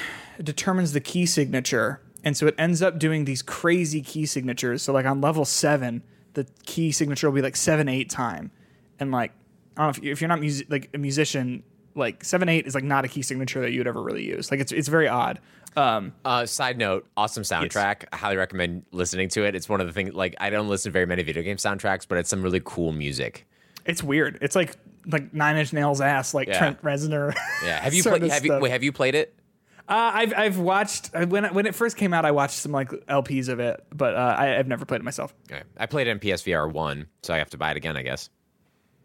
determines 0.43 0.93
the 0.93 1.01
key 1.01 1.27
signature, 1.27 2.01
and 2.25 2.37
so 2.37 2.47
it 2.47 2.55
ends 2.59 2.83
up 2.83 2.99
doing 2.99 3.25
these 3.25 3.43
crazy 3.43 4.03
key 4.03 4.27
signatures. 4.27 4.83
So, 4.83 4.93
like 4.93 5.07
on 5.07 5.21
level 5.21 5.45
seven, 5.45 6.03
the 6.35 6.47
key 6.67 6.93
signature 6.93 7.29
will 7.29 7.35
be 7.37 7.43
like 7.43 7.57
seven 7.57 7.89
eight 7.89 8.11
time, 8.11 8.51
and 8.99 9.11
like 9.11 9.33
I 9.77 9.83
don't 9.83 9.87
know 9.87 9.91
if, 9.91 10.05
you, 10.05 10.13
if 10.13 10.21
you're 10.21 10.29
not 10.29 10.41
music 10.41 10.69
like 10.71 10.91
a 10.95 10.99
musician. 10.99 11.63
Like 11.95 12.25
seven 12.25 12.49
eight 12.49 12.67
is 12.67 12.75
like 12.75 12.85
not 12.85 13.05
a 13.05 13.09
key 13.09 13.21
signature 13.21 13.61
that 13.61 13.71
you 13.71 13.81
would 13.81 13.87
ever 13.87 14.03
really 14.03 14.25
use. 14.25 14.51
Like 14.51 14.61
it's 14.61 14.73
it's 14.73 14.89
very 14.89 15.09
odd. 15.09 15.41
Um, 15.77 16.15
Uh, 16.25 16.47
side 16.47 16.79
note, 16.79 17.07
awesome 17.19 17.43
soundtrack. 17.43 18.05
I 18.13 18.17
highly 18.17 18.37
recommend 18.39 18.87
listening 18.93 19.29
to 19.31 19.45
it. 19.45 19.55
It's 19.55 19.69
one 19.69 19.81
of 19.83 19.87
the 19.87 19.93
things 19.93 20.15
like 20.15 20.35
I 20.41 20.49
don't 20.49 20.69
listen 20.69 20.91
to 20.91 20.93
very 20.93 21.05
many 21.05 21.23
video 21.23 21.43
game 21.43 21.59
soundtracks, 21.59 22.09
but 22.09 22.17
it's 22.17 22.31
some 22.31 22.43
really 22.43 22.63
cool 22.65 22.93
music. 22.93 23.47
It's 23.85 24.03
weird. 24.03 24.39
It's 24.43 24.55
like 24.57 24.77
like 25.07 25.35
Nine 25.35 25.57
Inch 25.57 25.73
Nails 25.73 26.01
ass, 26.01 26.33
like 26.35 26.49
Yeah. 26.49 26.59
Trent 26.59 26.83
Reznor. 26.83 27.35
Yeah, 27.65 27.81
have 27.81 27.95
you 27.95 28.03
sort 28.05 28.19
played? 28.21 28.25
of 28.25 28.31
Have 28.33 28.45
you 28.45 28.51
stuff. 28.51 28.63
wait, 28.63 28.71
have 28.71 28.83
you 28.83 28.93
played 28.93 29.15
it? 29.15 29.35
Uh, 29.89 30.11
I've 30.15 30.33
I've 30.35 30.59
watched 30.59 31.11
when 31.13 31.45
it- 31.45 31.53
when 31.53 31.67
it 31.67 31.75
first 31.75 31.97
came 31.97 32.15
out. 32.15 32.25
I 32.25 32.31
watched 32.31 32.55
some 32.57 32.73
like 32.73 32.91
LPs 33.09 33.49
of 33.49 33.59
it, 33.61 33.85
but 33.93 34.15
uh, 34.15 34.37
I, 34.39 34.59
I've 34.59 34.69
never 34.69 34.85
played 34.85 35.01
it 35.01 35.05
myself. 35.05 35.35
Okay. 35.51 35.63
I 35.77 35.87
played 35.87 36.07
it 36.07 36.11
in 36.11 36.19
PSVR 36.21 36.71
one, 36.73 37.07
so 37.23 37.35
I 37.35 37.39
have 37.39 37.51
to 37.51 37.59
buy 37.59 37.73
it 37.73 37.77
again, 37.77 37.97
I 37.97 38.03
guess. 38.03 38.31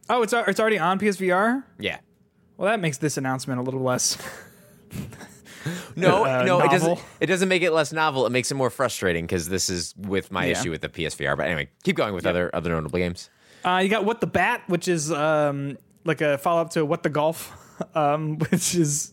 Oh, 0.09 0.21
it's 0.21 0.33
al- 0.33 0.45
it's 0.45 0.59
already 0.59 0.77
on 0.79 0.99
PSVR. 0.99 1.63
Yeah. 1.79 1.97
Well, 2.57 2.69
that 2.69 2.79
makes 2.79 2.97
this 2.99 3.17
announcement 3.17 3.59
a 3.59 3.63
little 3.63 3.81
less. 3.81 4.17
No, 5.97 6.23
Uh, 6.23 6.43
no, 6.43 6.61
it 6.61 6.69
doesn't. 6.71 6.87
novel. 6.89 7.03
It 7.19 7.25
doesn't 7.25 7.49
make 7.49 7.61
it 7.61 7.71
less 7.71 7.91
novel. 7.91 8.25
It 8.25 8.29
makes 8.31 8.51
it 8.51 8.55
more 8.55 8.69
frustrating 8.69 9.25
because 9.25 9.49
this 9.49 9.69
is 9.69 9.93
with 9.97 10.31
my 10.31 10.45
Yeah. 10.45 10.51
issue 10.53 10.71
with 10.71 10.79
the 10.81 10.87
PSVR. 10.87 11.35
But 11.35 11.47
anyway, 11.47 11.69
keep 11.83 11.97
going 11.97 12.13
with 12.13 12.25
other 12.25 12.49
other 12.55 12.69
notable 12.69 12.97
games. 12.99 13.29
Uh, 13.67 13.79
you 13.79 13.89
got 13.89 14.05
What 14.05 14.21
the 14.21 14.27
Bat, 14.27 14.63
which 14.67 14.87
is 14.87 15.11
um, 15.11 15.77
like 16.05 16.21
a 16.21 16.37
follow 16.37 16.61
up 16.61 16.69
to 16.71 16.85
What 16.85 17.03
the 17.03 17.09
Golf, 17.09 17.51
um, 17.95 18.37
which 18.37 18.75
is 18.75 19.11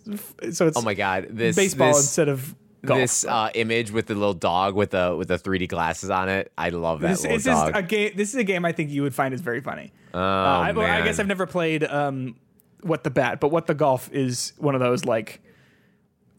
so 0.53 0.67
it's 0.69 0.77
Oh 0.77 0.83
my 0.83 0.95
god, 0.95 1.27
this 1.31 1.57
baseball 1.57 1.89
this, 1.89 2.03
instead 2.03 2.29
of 2.29 2.55
golf. 2.85 3.01
this 3.01 3.25
uh, 3.25 3.51
image 3.55 3.91
with 3.91 4.07
the 4.07 4.15
little 4.15 4.35
dog 4.35 4.77
with 4.77 4.91
the 4.91 5.17
with 5.19 5.29
the 5.29 5.39
3D 5.39 5.69
glasses 5.69 6.09
on 6.11 6.29
it. 6.29 6.53
I 6.57 6.69
love 6.69 7.01
that 7.01 7.09
This, 7.09 7.23
little 7.25 7.39
just 7.39 7.67
dog. 7.67 7.77
a 7.77 7.83
game. 7.83 8.13
This 8.15 8.29
is 8.29 8.37
a 8.37 8.45
game 8.45 8.65
I 8.65 8.71
think 8.73 8.91
you 8.91 9.03
would 9.03 9.15
find 9.15 9.35
is 9.35 9.41
very 9.41 9.61
funny. 9.61 9.93
oh, 10.13 10.21
Uh, 10.21 10.23
I, 10.23 10.73
well, 10.73 10.87
I 10.89 11.03
guess 11.03 11.19
I've 11.19 11.27
never 11.27 11.47
played 11.47 11.83
um, 11.83 12.37
What 12.83 13.03
the 13.03 13.11
Bat, 13.11 13.41
but 13.41 13.49
What 13.49 13.67
the 13.67 13.75
Golf 13.75 14.09
is 14.13 14.53
one 14.59 14.77
of 14.77 14.81
those 14.81 15.05
like 15.05 15.41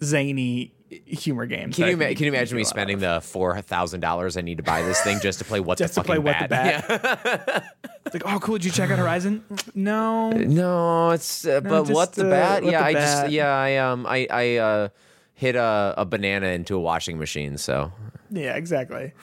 zany 0.03 0.73
humor 0.89 1.45
games. 1.45 1.75
Can 1.75 1.87
you 1.87 1.97
can 1.97 2.25
you 2.25 2.27
imagine 2.27 2.57
me 2.57 2.63
spending 2.63 2.99
the 2.99 3.21
four 3.21 3.59
thousand 3.61 4.01
dollars 4.01 4.37
I 4.37 4.41
need 4.41 4.57
to 4.57 4.63
buy 4.63 4.81
this 4.83 5.01
thing 5.01 5.19
just 5.19 5.39
to 5.39 5.45
play 5.45 5.59
what 5.59 5.77
just 5.79 5.95
the 5.95 6.01
to 6.01 6.05
play 6.05 6.17
fucking 6.17 6.25
What 6.25 6.39
the 6.41 6.47
bat? 6.47 6.87
Bat? 6.87 7.75
It's 8.05 8.13
like, 8.13 8.23
oh, 8.25 8.39
cool. 8.39 8.55
Did 8.55 8.65
you 8.65 8.71
check 8.71 8.91
out 8.91 8.99
Horizon? 8.99 9.43
No. 9.75 10.29
No, 10.29 11.11
it's 11.11 11.45
uh, 11.45 11.59
but 11.59 11.83
just, 11.83 11.93
what 11.93 12.13
the 12.13 12.27
uh, 12.27 12.29
bat? 12.29 12.63
what 12.63 12.71
yeah, 12.71 12.79
the 12.79 12.85
I 12.85 12.93
just 12.93 13.29
yeah, 13.29 13.49
I 13.49 13.77
um 13.77 14.05
I 14.05 14.27
I 14.29 14.55
uh 14.57 14.89
hit 15.33 15.55
a, 15.55 15.93
a 15.97 16.05
banana 16.05 16.47
into 16.47 16.75
a 16.75 16.79
washing 16.79 17.17
machine, 17.17 17.57
so 17.57 17.91
Yeah, 18.31 18.55
exactly. 18.55 19.13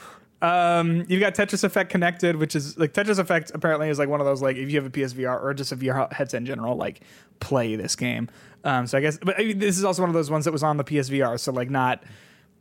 Um, 0.42 1.06
you've 1.08 1.20
got 1.20 1.36
Tetris 1.36 1.62
Effect 1.62 1.88
connected, 1.88 2.34
which 2.36 2.56
is 2.56 2.76
like 2.76 2.92
Tetris 2.92 3.20
Effect 3.20 3.52
apparently 3.54 3.88
is 3.88 3.98
like 4.00 4.08
one 4.08 4.20
of 4.20 4.26
those 4.26 4.42
like 4.42 4.56
if 4.56 4.70
you 4.70 4.76
have 4.76 4.86
a 4.86 4.90
PSVR 4.90 5.40
or 5.40 5.54
just 5.54 5.70
a 5.70 5.76
VR 5.76 6.12
headset 6.12 6.38
in 6.38 6.46
general, 6.46 6.76
like 6.76 7.00
play 7.38 7.76
this 7.76 7.94
game. 7.94 8.28
Um, 8.64 8.86
so 8.86 8.98
I 8.98 9.00
guess, 9.00 9.18
but 9.18 9.38
I 9.38 9.44
mean, 9.44 9.58
this 9.58 9.78
is 9.78 9.84
also 9.84 10.02
one 10.02 10.08
of 10.08 10.14
those 10.14 10.30
ones 10.30 10.44
that 10.44 10.52
was 10.52 10.62
on 10.62 10.76
the 10.76 10.84
PSVR, 10.84 11.38
so 11.38 11.52
like 11.52 11.70
not 11.70 12.02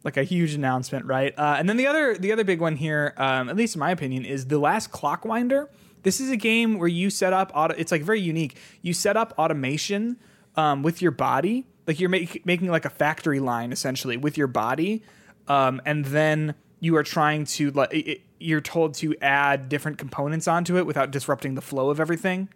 like 0.03 0.17
a 0.17 0.23
huge 0.23 0.53
announcement, 0.53 1.05
right? 1.05 1.33
Uh, 1.37 1.55
and 1.57 1.69
then 1.69 1.77
the 1.77 1.87
other 1.87 2.15
the 2.17 2.31
other 2.31 2.43
big 2.43 2.59
one 2.59 2.75
here, 2.75 3.13
um, 3.17 3.49
at 3.49 3.55
least 3.55 3.75
in 3.75 3.79
my 3.79 3.91
opinion, 3.91 4.25
is 4.25 4.47
the 4.47 4.57
last 4.57 4.91
Clockwinder. 4.91 5.67
This 6.03 6.19
is 6.19 6.31
a 6.31 6.37
game 6.37 6.79
where 6.79 6.87
you 6.87 7.09
set 7.09 7.33
up 7.33 7.51
auto. 7.53 7.75
It's 7.77 7.91
like 7.91 8.01
very 8.01 8.19
unique. 8.19 8.57
You 8.81 8.93
set 8.93 9.15
up 9.15 9.33
automation 9.37 10.17
um, 10.55 10.81
with 10.81 11.01
your 11.01 11.11
body, 11.11 11.67
like 11.85 11.99
you're 11.99 12.09
make, 12.09 12.45
making 12.45 12.69
like 12.69 12.85
a 12.85 12.89
factory 12.89 13.39
line 13.39 13.71
essentially 13.71 14.17
with 14.17 14.37
your 14.37 14.47
body, 14.47 15.03
um, 15.47 15.81
and 15.85 16.05
then 16.05 16.55
you 16.79 16.95
are 16.95 17.03
trying 17.03 17.45
to 17.45 17.69
like 17.71 18.23
you're 18.39 18.61
told 18.61 18.95
to 18.95 19.15
add 19.21 19.69
different 19.69 19.99
components 19.99 20.47
onto 20.47 20.77
it 20.77 20.85
without 20.87 21.11
disrupting 21.11 21.53
the 21.53 21.61
flow 21.61 21.91
of 21.91 21.99
everything. 21.99 22.49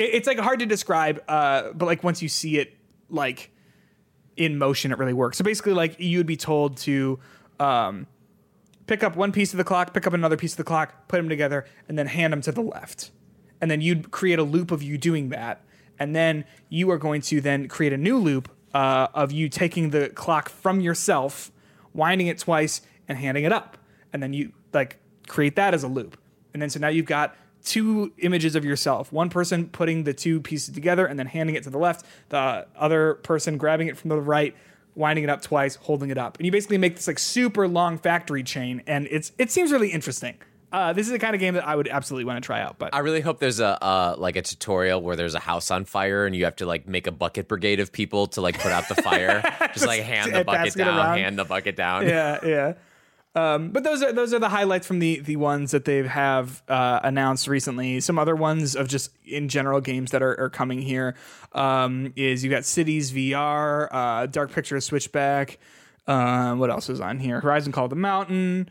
It, 0.00 0.14
it's 0.14 0.26
like 0.26 0.38
hard 0.38 0.58
to 0.58 0.66
describe, 0.66 1.22
uh, 1.28 1.72
but 1.74 1.86
like 1.86 2.02
once 2.02 2.22
you 2.22 2.28
see 2.28 2.58
it, 2.58 2.74
like 3.08 3.52
in 4.36 4.58
motion, 4.58 4.90
it 4.90 4.98
really 4.98 5.12
works. 5.12 5.38
So 5.38 5.44
basically, 5.44 5.74
like 5.74 6.00
you 6.00 6.18
would 6.18 6.26
be 6.26 6.36
told 6.36 6.78
to 6.78 7.20
um, 7.60 8.06
pick 8.86 9.04
up 9.04 9.14
one 9.14 9.30
piece 9.30 9.52
of 9.52 9.58
the 9.58 9.64
clock, 9.64 9.94
pick 9.94 10.06
up 10.06 10.14
another 10.14 10.36
piece 10.36 10.54
of 10.54 10.56
the 10.56 10.64
clock, 10.64 11.06
put 11.06 11.18
them 11.18 11.28
together, 11.28 11.66
and 11.86 11.98
then 11.98 12.06
hand 12.06 12.32
them 12.32 12.40
to 12.42 12.52
the 12.52 12.62
left. 12.62 13.10
And 13.60 13.70
then 13.70 13.82
you'd 13.82 14.10
create 14.10 14.38
a 14.38 14.42
loop 14.42 14.70
of 14.70 14.82
you 14.82 14.96
doing 14.96 15.28
that, 15.28 15.62
and 15.98 16.16
then 16.16 16.46
you 16.70 16.90
are 16.90 16.98
going 16.98 17.20
to 17.22 17.40
then 17.42 17.68
create 17.68 17.92
a 17.92 17.98
new 17.98 18.16
loop 18.16 18.50
uh, 18.72 19.08
of 19.12 19.32
you 19.32 19.48
taking 19.50 19.90
the 19.90 20.08
clock 20.08 20.48
from 20.48 20.80
yourself, 20.80 21.52
winding 21.92 22.28
it 22.28 22.38
twice, 22.38 22.80
and 23.06 23.18
handing 23.18 23.44
it 23.44 23.52
up, 23.52 23.76
and 24.12 24.22
then 24.22 24.32
you 24.32 24.52
like 24.72 24.96
create 25.28 25.56
that 25.56 25.74
as 25.74 25.82
a 25.82 25.88
loop. 25.88 26.18
And 26.54 26.62
then 26.62 26.70
so 26.70 26.80
now 26.80 26.88
you've 26.88 27.06
got 27.06 27.36
two 27.64 28.12
images 28.18 28.54
of 28.54 28.64
yourself 28.64 29.12
one 29.12 29.28
person 29.28 29.68
putting 29.68 30.04
the 30.04 30.14
two 30.14 30.40
pieces 30.40 30.74
together 30.74 31.06
and 31.06 31.18
then 31.18 31.26
handing 31.26 31.56
it 31.56 31.62
to 31.62 31.70
the 31.70 31.78
left 31.78 32.04
the 32.30 32.66
other 32.76 33.14
person 33.14 33.56
grabbing 33.56 33.88
it 33.88 33.96
from 33.96 34.08
the 34.08 34.20
right 34.20 34.54
winding 34.94 35.24
it 35.24 35.30
up 35.30 35.40
twice 35.42 35.76
holding 35.76 36.10
it 36.10 36.18
up 36.18 36.36
and 36.38 36.46
you 36.46 36.52
basically 36.52 36.78
make 36.78 36.96
this 36.96 37.06
like 37.06 37.18
super 37.18 37.68
long 37.68 37.96
factory 37.98 38.42
chain 38.42 38.82
and 38.86 39.06
it's 39.10 39.32
it 39.38 39.50
seems 39.50 39.72
really 39.72 39.88
interesting 39.90 40.34
uh, 40.72 40.92
this 40.92 41.06
is 41.06 41.12
the 41.12 41.18
kind 41.18 41.34
of 41.34 41.40
game 41.40 41.54
that 41.54 41.66
i 41.66 41.74
would 41.74 41.88
absolutely 41.88 42.24
want 42.24 42.36
to 42.40 42.46
try 42.46 42.60
out 42.60 42.78
but 42.78 42.94
I 42.94 43.00
really 43.00 43.20
hope 43.20 43.40
there's 43.40 43.58
a 43.58 43.82
uh, 43.82 44.14
like 44.18 44.36
a 44.36 44.42
tutorial 44.42 45.00
where 45.02 45.16
there's 45.16 45.34
a 45.34 45.40
house 45.40 45.70
on 45.70 45.84
fire 45.84 46.26
and 46.26 46.36
you 46.36 46.44
have 46.44 46.56
to 46.56 46.66
like 46.66 46.86
make 46.86 47.06
a 47.08 47.12
bucket 47.12 47.48
brigade 47.48 47.80
of 47.80 47.90
people 47.90 48.28
to 48.28 48.40
like 48.40 48.56
put 48.60 48.70
out 48.70 48.88
the 48.88 48.94
fire. 48.96 49.42
Just, 49.74 49.86
like 49.86 50.02
hand 50.02 50.32
the 50.32 50.44
bucket 50.44 50.74
down, 50.74 50.96
around. 50.96 51.18
hand 51.18 51.38
the 51.38 51.44
bucket 51.44 51.74
down. 51.76 52.06
yeah 52.06 52.38
yeah 52.44 52.74
um, 53.34 53.70
but 53.70 53.84
those 53.84 54.02
are 54.02 54.12
those 54.12 54.34
are 54.34 54.40
the 54.40 54.48
highlights 54.48 54.86
from 54.86 54.98
the 54.98 55.20
the 55.20 55.36
ones 55.36 55.70
that 55.70 55.84
they 55.84 56.02
have 56.02 56.62
uh, 56.68 56.98
announced 57.04 57.46
recently. 57.46 58.00
Some 58.00 58.18
other 58.18 58.34
ones 58.34 58.74
of 58.74 58.88
just 58.88 59.10
in 59.24 59.48
general 59.48 59.80
games 59.80 60.10
that 60.10 60.22
are, 60.22 60.38
are 60.40 60.50
coming 60.50 60.82
here 60.82 61.14
um, 61.52 62.12
is 62.16 62.42
you 62.42 62.50
got 62.50 62.64
Cities 62.64 63.12
VR, 63.12 63.88
uh, 63.92 64.26
Dark 64.26 64.52
Pictures 64.52 64.84
Switchback. 64.84 65.58
Um, 66.08 66.58
what 66.58 66.70
else 66.70 66.88
is 66.88 67.00
on 67.00 67.20
here? 67.20 67.40
Horizon 67.40 67.70
Call 67.70 67.86
the 67.86 67.94
Mountain. 67.94 68.68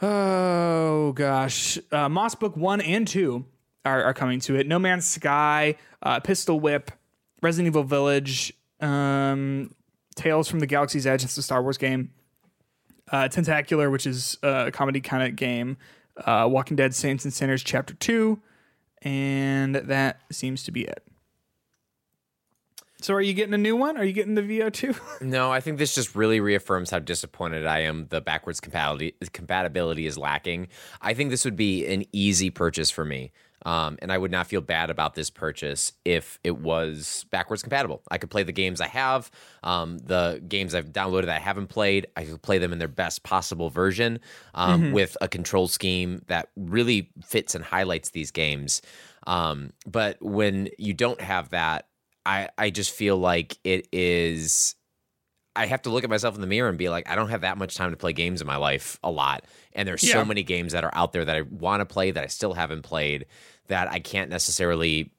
Oh 0.00 1.12
gosh, 1.12 1.78
uh, 1.92 2.08
Moss 2.08 2.34
Book 2.34 2.56
one 2.56 2.80
and 2.80 3.06
two 3.06 3.44
are, 3.84 4.02
are 4.02 4.14
coming 4.14 4.40
to 4.40 4.56
it. 4.56 4.66
No 4.66 4.80
Man's 4.80 5.06
Sky, 5.06 5.76
uh, 6.02 6.18
Pistol 6.18 6.58
Whip, 6.58 6.90
Resident 7.40 7.68
Evil 7.68 7.84
Village, 7.84 8.52
um, 8.80 9.72
Tales 10.16 10.48
from 10.48 10.58
the 10.58 10.66
Galaxy's 10.66 11.06
Edge. 11.06 11.22
It's 11.22 11.36
a 11.36 11.42
Star 11.42 11.62
Wars 11.62 11.78
game. 11.78 12.10
Uh, 13.10 13.28
Tentacular, 13.28 13.90
which 13.90 14.06
is 14.06 14.38
a 14.42 14.70
comedy 14.72 15.00
kind 15.00 15.28
of 15.28 15.36
game. 15.36 15.76
Uh, 16.16 16.48
Walking 16.50 16.76
Dead: 16.76 16.94
Saints 16.94 17.24
and 17.24 17.32
Sinners 17.32 17.62
Chapter 17.62 17.94
Two, 17.94 18.40
and 19.02 19.74
that 19.74 20.20
seems 20.30 20.62
to 20.64 20.70
be 20.70 20.82
it. 20.82 21.02
So 23.02 23.14
are 23.14 23.20
you 23.20 23.34
getting 23.34 23.52
a 23.52 23.58
new 23.58 23.74
one? 23.74 23.96
Are 23.96 24.04
you 24.04 24.12
getting 24.12 24.36
the 24.36 24.42
VO2? 24.42 24.96
No, 25.22 25.50
I 25.50 25.60
think 25.60 25.78
this 25.78 25.94
just 25.94 26.14
really 26.14 26.38
reaffirms 26.38 26.90
how 26.90 27.00
disappointed 27.00 27.66
I 27.66 27.80
am. 27.80 28.06
The 28.08 28.20
backwards 28.20 28.60
compatibility 28.60 29.16
compatibility 29.32 30.06
is 30.06 30.16
lacking. 30.16 30.68
I 31.00 31.14
think 31.14 31.30
this 31.30 31.44
would 31.44 31.56
be 31.56 31.84
an 31.86 32.04
easy 32.12 32.50
purchase 32.50 32.90
for 32.90 33.04
me. 33.04 33.32
Um, 33.64 33.96
and 34.02 34.12
I 34.12 34.18
would 34.18 34.30
not 34.30 34.46
feel 34.48 34.60
bad 34.60 34.90
about 34.90 35.14
this 35.14 35.30
purchase 35.30 35.92
if 36.04 36.38
it 36.42 36.58
was 36.58 37.24
backwards 37.30 37.62
compatible. 37.62 38.02
I 38.10 38.18
could 38.18 38.30
play 38.30 38.42
the 38.42 38.52
games 38.52 38.80
I 38.80 38.88
have, 38.88 39.30
um, 39.62 39.98
the 39.98 40.42
games 40.48 40.74
I've 40.74 40.92
downloaded 40.92 41.26
that 41.26 41.36
I 41.36 41.38
haven't 41.38 41.68
played. 41.68 42.06
I 42.16 42.24
could 42.24 42.42
play 42.42 42.58
them 42.58 42.72
in 42.72 42.78
their 42.78 42.88
best 42.88 43.22
possible 43.22 43.70
version 43.70 44.20
um, 44.54 44.92
with 44.92 45.16
a 45.20 45.28
control 45.28 45.68
scheme 45.68 46.22
that 46.26 46.48
really 46.56 47.10
fits 47.24 47.54
and 47.54 47.64
highlights 47.64 48.10
these 48.10 48.30
games. 48.32 48.82
Um, 49.26 49.72
but 49.86 50.20
when 50.20 50.68
you 50.78 50.94
don't 50.94 51.20
have 51.20 51.50
that, 51.50 51.86
I, 52.26 52.48
I 52.58 52.70
just 52.70 52.90
feel 52.90 53.16
like 53.16 53.58
it 53.64 53.88
is 53.92 54.74
I 55.54 55.66
have 55.66 55.82
to 55.82 55.90
look 55.90 56.02
at 56.02 56.08
myself 56.08 56.34
in 56.34 56.40
the 56.40 56.46
mirror 56.46 56.68
and 56.70 56.78
be 56.78 56.88
like, 56.88 57.10
I 57.10 57.14
don't 57.14 57.28
have 57.28 57.42
that 57.42 57.58
much 57.58 57.74
time 57.74 57.90
to 57.90 57.96
play 57.96 58.14
games 58.14 58.40
in 58.40 58.46
my 58.46 58.56
life 58.56 58.98
a 59.04 59.10
lot. 59.10 59.44
And 59.74 59.86
there's 59.86 60.02
Yeah. 60.02 60.14
so 60.14 60.24
many 60.24 60.42
games 60.42 60.72
that 60.72 60.82
are 60.82 60.90
out 60.94 61.12
there 61.12 61.24
that 61.26 61.36
I 61.36 61.42
want 61.42 61.80
to 61.80 61.84
play 61.84 62.10
that 62.10 62.24
I 62.24 62.28
still 62.28 62.54
haven't 62.54 62.82
played 62.82 63.26
that 63.68 63.88
I 63.88 63.98
can't 64.00 64.30
necessarily 64.30 65.10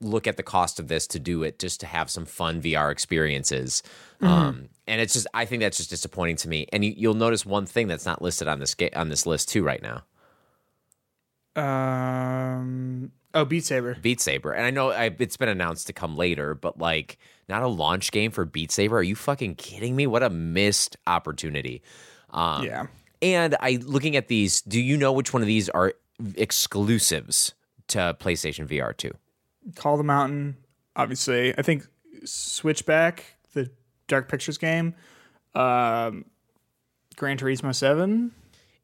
look 0.00 0.26
at 0.26 0.36
the 0.36 0.42
cost 0.42 0.78
of 0.78 0.88
this 0.88 1.06
to 1.06 1.18
do 1.18 1.42
it 1.42 1.58
just 1.58 1.80
to 1.80 1.86
have 1.86 2.10
some 2.10 2.26
fun 2.26 2.60
VR 2.60 2.92
experiences. 2.92 3.82
Um, 4.20 4.68
and 4.86 5.00
it's 5.00 5.14
just, 5.14 5.26
I 5.32 5.46
think 5.46 5.62
that's 5.62 5.78
just 5.78 5.88
disappointing 5.90 6.36
to 6.36 6.48
me. 6.48 6.66
And 6.72 6.84
you, 6.84 6.92
you'll 6.96 7.14
notice 7.14 7.46
one 7.46 7.64
thing 7.66 7.88
that's 7.88 8.04
not 8.04 8.20
listed 8.20 8.46
on 8.48 8.58
this 8.58 8.74
ga- 8.74 8.92
on 8.94 9.08
this 9.08 9.24
list 9.26 9.48
too 9.48 9.62
right 9.62 9.82
now. 9.82 10.04
um. 11.56 13.10
Oh, 13.34 13.44
Beat 13.44 13.64
Saber. 13.66 13.96
Beat 14.00 14.20
Saber. 14.20 14.52
And 14.52 14.64
I 14.64 14.70
know 14.70 14.90
I, 14.92 15.14
it's 15.18 15.36
been 15.36 15.50
announced 15.50 15.88
to 15.88 15.92
come 15.92 16.16
later, 16.16 16.54
but 16.54 16.78
like 16.78 17.18
not 17.50 17.62
a 17.62 17.66
launch 17.66 18.10
game 18.10 18.30
for 18.30 18.46
Beat 18.46 18.72
Saber. 18.72 18.96
Are 18.96 19.02
you 19.02 19.14
fucking 19.14 19.56
kidding 19.56 19.94
me? 19.94 20.06
What 20.06 20.22
a 20.22 20.30
missed 20.30 20.96
opportunity. 21.06 21.82
Um, 22.30 22.64
Yeah. 22.64 22.86
And 23.20 23.54
I 23.60 23.78
looking 23.82 24.16
at 24.16 24.28
these, 24.28 24.62
do 24.62 24.80
you 24.80 24.96
know 24.96 25.12
which 25.12 25.32
one 25.34 25.42
of 25.42 25.48
these 25.48 25.68
are 25.70 25.92
exclusives 26.36 27.52
to 27.88 28.16
PlayStation 28.20 28.66
VR 28.68 28.96
too. 28.96 29.12
Call 29.74 29.96
the 29.96 30.04
Mountain. 30.04 30.56
Obviously, 30.94 31.56
I 31.58 31.62
think 31.62 31.86
Switchback, 32.24 33.24
the 33.52 33.70
Dark 34.08 34.28
Pictures 34.28 34.58
game. 34.58 34.94
Um, 35.54 36.24
Gran 37.16 37.38
Turismo 37.38 37.74
Seven. 37.74 38.32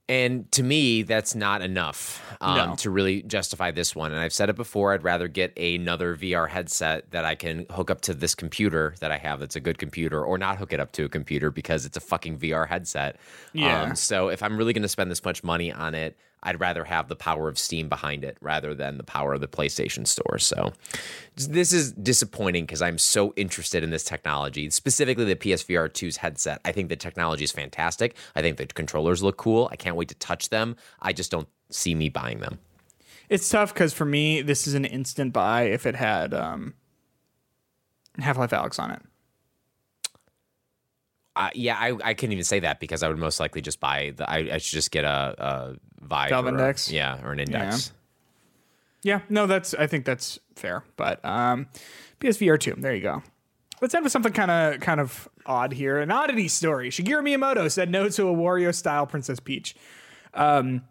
And 0.09 0.51
to 0.53 0.63
me, 0.63 1.03
that's 1.05 1.35
not 1.35 1.63
enough 1.63 2.21
um, 2.41 2.57
No. 2.57 2.75
to 2.77 2.91
really 2.91 3.23
justify 3.23 3.71
this 3.71 3.95
one. 3.95 4.11
And 4.11 4.21
I've 4.21 4.33
said 4.33 4.51
it 4.51 4.57
before, 4.57 4.93
I'd 4.93 5.05
rather 5.05 5.29
get 5.29 5.57
another 5.57 6.17
VR 6.17 6.49
headset 6.49 7.13
that 7.13 7.25
I 7.25 7.35
can 7.35 7.67
hook 7.71 7.89
up 7.91 8.01
to 8.03 8.15
this 8.15 8.35
computer 8.35 8.95
that 9.01 9.13
I 9.13 9.17
have 9.17 9.39
that's 9.41 9.55
a 9.57 9.61
good 9.61 9.79
computer 9.79 10.23
or 10.23 10.39
not 10.39 10.59
hook 10.59 10.73
it 10.73 10.81
up 10.81 10.93
to 10.93 11.05
a 11.05 11.09
computer 11.09 11.51
because 11.51 11.87
it's 11.87 11.97
a 11.97 12.01
fucking 12.01 12.39
VR 12.41 12.69
headset. 12.69 13.17
Yeah. 13.53 13.83
Um, 13.83 13.97
so 13.97 14.29
if 14.29 14.43
I'm 14.43 14.57
really 14.59 14.73
going 14.73 14.83
to 14.83 14.89
spend 14.89 15.11
this 15.11 15.25
much 15.25 15.45
money 15.45 15.73
on 15.73 15.95
it, 15.95 16.19
I'd 16.43 16.61
rather 16.61 16.85
have 16.85 17.09
the 17.09 17.17
power 17.17 17.49
of 17.49 17.59
Steam 17.59 17.89
behind 17.89 18.25
it 18.25 18.37
rather 18.41 18.75
than 18.75 18.97
the 18.97 19.05
power 19.05 19.35
of 19.35 19.41
the 19.41 19.49
PlayStation 19.49 20.07
Store. 20.07 20.39
So 20.39 20.73
this 21.37 21.73
is 21.73 21.93
disappointing 21.93 22.65
because 22.65 22.83
I'm 22.83 22.99
so 22.99 23.33
interested 23.37 23.83
in 23.83 23.91
this 23.91 24.05
technology, 24.05 24.69
specifically 24.71 25.25
the 25.25 25.37
PSVR 25.37 25.89
2's 25.89 26.17
headset. 26.19 26.61
I 26.65 26.73
think 26.73 26.89
the 26.89 26.97
technology 26.97 27.45
is 27.45 27.53
fantastic. 27.53 28.17
I 28.35 28.43
think 28.43 28.57
the 28.57 28.67
controllers 28.67 29.23
look 29.23 29.37
cool. 29.37 29.69
I 29.71 29.77
can't 29.77 29.97
wait 29.97 30.09
to 30.09 30.15
touch 30.17 30.49
them. 30.49 30.77
I 31.01 31.13
just 31.13 31.31
don't 31.31 31.49
see 31.71 31.95
me 31.95 32.09
buying 32.09 32.41
them. 32.41 32.59
It's 33.29 33.49
tough 33.49 33.73
because 33.73 33.93
for 33.95 34.05
me, 34.05 34.43
this 34.43 34.67
is 34.67 34.75
an 34.75 34.85
instant 34.85 35.33
buy 35.33 35.63
if 35.63 35.87
it 35.87 35.95
had 35.95 36.35
um, 36.35 36.75
Half 38.19 38.37
Life 38.37 38.51
Alyx 38.51 38.79
on 38.79 38.91
it. 38.91 39.03
Uh, 41.35 41.49
yeah, 41.55 41.77
I, 41.79 41.97
I 42.05 42.15
couldn't 42.15 42.33
even 42.33 42.45
say 42.45 42.61
that 42.61 42.79
because 42.79 43.03
I 43.03 43.09
would 43.09 43.19
most 43.19 43.41
likely 43.41 43.63
just 43.63 43.81
buy 43.81 44.13
the. 44.15 44.29
I, 44.29 44.37
I 44.55 44.59
should 44.59 44.75
just 44.75 44.91
get 44.91 45.05
a, 45.05 45.35
a 45.39 45.77
Vive 46.05 46.31
Valve 46.31 46.45
or 46.45 46.49
a- 46.49 46.51
Index? 46.53 46.91
yeah, 46.91 47.25
or 47.25 47.33
an 47.33 47.41
Index. 47.41 47.93
Yeah, 49.03 49.21
no, 49.29 49.47
that's 49.47 49.75
I 49.75 49.87
think 49.87 50.05
that's 50.05 50.39
fair. 50.55 50.85
But 50.97 51.25
um, 51.25 51.67
PSVR 52.21 52.59
two, 52.61 52.75
there 52.79 52.95
you 52.95 53.03
go. 53.03 53.23
Let's 53.81 53.95
end 53.95 54.05
with 54.05 54.13
something 54.13 54.33
kind 54.33 54.51
of 54.51 54.81
kind 54.81 55.01
of 55.01 55.29
odd 55.47 55.73
here. 55.73 55.99
An 55.99 56.11
oddity 56.11 56.49
story. 56.49 56.91
Shigeru 56.91 57.23
Miyamoto 57.23 57.71
said 57.71 57.91
no 57.91 58.09
to 58.11 58.29
a 58.29 58.35
Wario 58.35 58.73
style 58.75 59.07
Princess 59.07 59.41
Peach. 59.41 59.75
Um, 60.35 60.83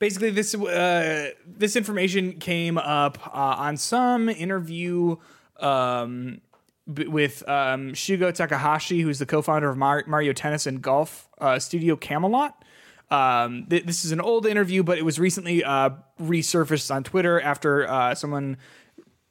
basically, 0.00 0.30
this 0.30 0.54
uh, 0.54 1.30
this 1.46 1.76
information 1.76 2.32
came 2.40 2.76
up 2.78 3.18
uh, 3.28 3.30
on 3.58 3.76
some 3.76 4.28
interview 4.28 5.16
um, 5.60 6.40
with 6.86 7.48
um, 7.48 7.92
Shugo 7.92 8.32
Takahashi, 8.32 9.00
who's 9.00 9.18
the 9.18 9.26
co-founder 9.26 9.68
of 9.68 9.76
Mar- 9.76 10.04
Mario 10.06 10.32
Tennis 10.32 10.66
and 10.66 10.82
Golf 10.82 11.28
uh, 11.38 11.58
Studio 11.58 11.96
Camelot. 11.96 12.62
Um, 13.10 13.66
th- 13.68 13.84
this 13.84 14.04
is 14.04 14.12
an 14.12 14.20
old 14.20 14.46
interview, 14.46 14.82
but 14.82 14.98
it 14.98 15.04
was 15.04 15.18
recently 15.18 15.64
uh, 15.64 15.90
resurfaced 16.20 16.94
on 16.94 17.04
Twitter 17.04 17.40
after 17.40 17.88
uh, 17.88 18.14
someone 18.14 18.56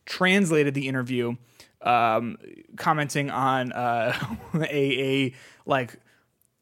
translated 0.06 0.74
the 0.74 0.88
interview, 0.88 1.36
um, 1.82 2.38
commenting 2.78 3.30
on 3.30 3.72
uh, 3.72 4.18
a, 4.56 5.26
a 5.26 5.34
like 5.66 5.97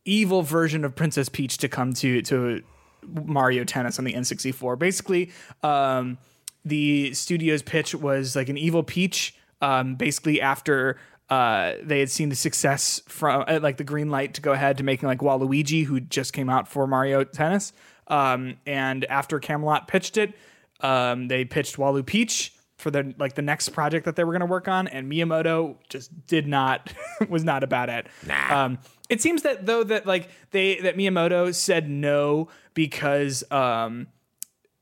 evil 0.06 0.42
version 0.42 0.84
of 0.84 0.96
Princess 0.96 1.30
Peach 1.30 1.58
to 1.60 1.70
come 1.70 1.94
to 1.94 2.22
to 2.24 2.64
Mario 3.06 3.64
Tennis 3.64 3.98
on 4.00 4.06
the 4.06 4.14
N64. 4.14 4.78
Basically, 4.78 5.32
um, 5.64 6.18
the 6.66 7.14
studio's 7.14 7.62
pitch 7.62 7.96
was 7.96 8.36
like 8.36 8.50
an 8.50 8.58
evil 8.58 8.84
Peach. 8.84 9.36
Um, 9.62 9.96
basically, 9.96 10.42
after 10.42 10.98
uh, 11.30 11.76
they 11.82 12.00
had 12.00 12.10
seen 12.10 12.30
the 12.30 12.36
success 12.36 13.02
from 13.08 13.46
uh, 13.48 13.60
like 13.62 13.78
the 13.78 13.84
green 13.84 14.10
light 14.10 14.34
to 14.34 14.42
go 14.42 14.52
ahead 14.52 14.78
to 14.78 14.84
making 14.84 15.08
like 15.08 15.20
Waluigi, 15.20 15.86
who 15.86 16.02
just 16.02 16.34
came 16.34 16.50
out 16.50 16.68
for 16.68 16.88
Mario 16.88 17.24
Tennis, 17.24 17.72
um, 18.08 18.58
and 18.66 19.06
after 19.06 19.40
Camelot 19.40 19.88
pitched 19.88 20.18
it, 20.18 20.34
um, 20.82 21.30
they 21.30 21.46
pitched 21.46 21.78
Walu 21.78 22.06
Peach 22.06 22.54
for 22.76 22.92
the 22.92 23.14
like 23.18 23.36
the 23.36 23.42
next 23.42 23.70
project 23.70 24.06
that 24.06 24.18
they 24.18 24.26
were 24.26 24.34
going 24.34 24.42
to 24.42 24.46
work 24.46 24.68
on, 24.68 24.90
and 24.90 25.10
Miyamoto 25.10 25.78
just 25.88 26.28
did 26.28 26.48
not 26.48 26.92
was 27.30 27.46
not 27.46 27.64
about 27.64 27.90
it. 27.90 28.08
Nah. 28.28 28.66
Um, 28.66 28.80
it 29.08 29.22
seems 29.22 29.44
that 29.44 29.66
though 29.66 29.86
that 29.86 30.06
like 30.06 30.30
they 30.52 30.80
that 30.82 30.98
Miyamoto 30.98 31.56
said 31.56 31.90
no 31.90 32.50
because 32.74 33.44
um 33.52 34.08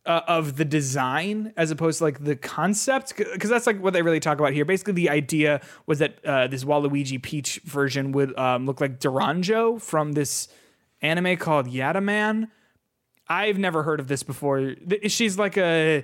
uh, 0.05 0.21
of 0.27 0.55
the 0.57 0.65
design 0.65 1.53
as 1.57 1.71
opposed 1.71 1.99
to 1.99 2.05
like 2.05 2.23
the 2.23 2.35
concept 2.35 3.15
because 3.17 3.49
that's 3.49 3.67
like 3.67 3.81
what 3.81 3.93
they 3.93 4.01
really 4.01 4.19
talk 4.19 4.39
about 4.39 4.53
here. 4.53 4.65
Basically, 4.65 4.93
the 4.93 5.09
idea 5.09 5.61
was 5.85 5.99
that 5.99 6.23
uh, 6.25 6.47
this 6.47 6.63
Waluigi 6.63 7.21
Peach 7.21 7.61
version 7.63 8.11
would 8.13 8.37
um, 8.37 8.65
look 8.65 8.81
like 8.81 8.99
Doronjo 8.99 9.81
from 9.81 10.13
this 10.13 10.47
anime 11.01 11.37
called 11.37 11.67
Yatterman. 11.67 12.49
I've 13.27 13.59
never 13.59 13.83
heard 13.83 13.99
of 13.99 14.07
this 14.07 14.23
before. 14.23 14.75
She's 15.07 15.37
like 15.37 15.57
a 15.57 16.03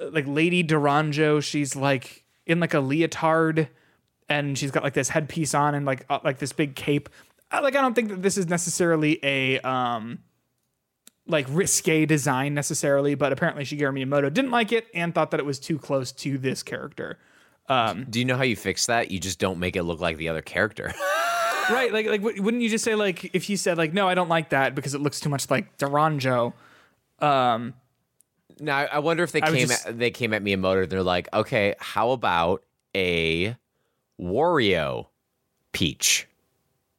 like 0.00 0.26
Lady 0.26 0.64
Doronjo. 0.64 1.42
She's 1.42 1.76
like 1.76 2.24
in 2.46 2.58
like 2.60 2.74
a 2.74 2.80
leotard, 2.80 3.68
and 4.28 4.58
she's 4.58 4.70
got 4.70 4.82
like 4.82 4.94
this 4.94 5.10
headpiece 5.10 5.54
on 5.54 5.74
and 5.74 5.86
like 5.86 6.04
uh, 6.10 6.18
like 6.24 6.38
this 6.38 6.52
big 6.52 6.74
cape. 6.74 7.08
Like 7.52 7.76
I 7.76 7.80
don't 7.80 7.94
think 7.94 8.08
that 8.08 8.22
this 8.22 8.36
is 8.36 8.48
necessarily 8.48 9.20
a 9.22 9.60
um 9.60 10.18
like 11.28 11.46
risque 11.50 12.06
design 12.06 12.54
necessarily, 12.54 13.14
but 13.14 13.32
apparently 13.32 13.62
Shigeru 13.64 13.92
Miyamoto 13.92 14.32
didn't 14.32 14.50
like 14.50 14.72
it 14.72 14.86
and 14.94 15.14
thought 15.14 15.30
that 15.30 15.38
it 15.40 15.46
was 15.46 15.58
too 15.60 15.78
close 15.78 16.10
to 16.12 16.38
this 16.38 16.62
character. 16.62 17.18
Do 17.68 18.18
you 18.18 18.24
know 18.24 18.36
how 18.36 18.44
you 18.44 18.56
fix 18.56 18.86
that? 18.86 19.10
You 19.10 19.20
just 19.20 19.38
don't 19.38 19.58
make 19.58 19.76
it 19.76 19.82
look 19.82 20.00
like 20.00 20.16
the 20.16 20.30
other 20.30 20.40
character. 20.40 20.86
right? 21.70 21.92
Like 21.92 22.06
like 22.06 22.22
wouldn't 22.22 22.62
you 22.62 22.70
just 22.70 22.82
say 22.82 22.94
like 22.94 23.34
if 23.34 23.50
you 23.50 23.58
said 23.58 23.76
like 23.76 23.92
no, 23.92 24.08
I 24.08 24.14
don't 24.14 24.30
like 24.30 24.48
that 24.50 24.74
because 24.74 24.94
it 24.94 25.02
looks 25.02 25.20
too 25.20 25.28
much 25.28 25.50
like 25.50 25.76
Doronjo. 25.76 26.54
Um, 27.20 27.74
Now, 28.58 28.78
I 28.90 29.00
wonder 29.00 29.22
if 29.22 29.32
they 29.32 29.42
I 29.42 29.50
came 29.50 29.68
just- 29.68 29.86
at, 29.86 29.98
they 29.98 30.10
came 30.10 30.32
at 30.32 30.42
Miyamoto 30.42 30.84
and 30.84 30.90
they're 30.90 31.02
like, 31.02 31.28
okay, 31.34 31.74
how 31.78 32.12
about 32.12 32.64
a 32.96 33.54
Wario 34.18 35.06
Peach? 35.72 36.26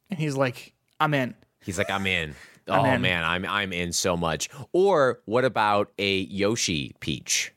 and 0.08 0.18
he's 0.18 0.36
like, 0.36 0.72
I'm 1.00 1.14
in. 1.14 1.34
He's 1.62 1.78
like, 1.78 1.90
I'm 1.90 2.06
in. 2.06 2.34
Oh 2.68 2.74
I'm 2.74 3.00
man, 3.02 3.24
I'm 3.24 3.44
I'm 3.46 3.72
in 3.72 3.92
so 3.92 4.16
much. 4.16 4.48
Or 4.72 5.20
what 5.24 5.44
about 5.44 5.90
a 5.98 6.18
Yoshi 6.20 6.94
Peach? 7.00 7.52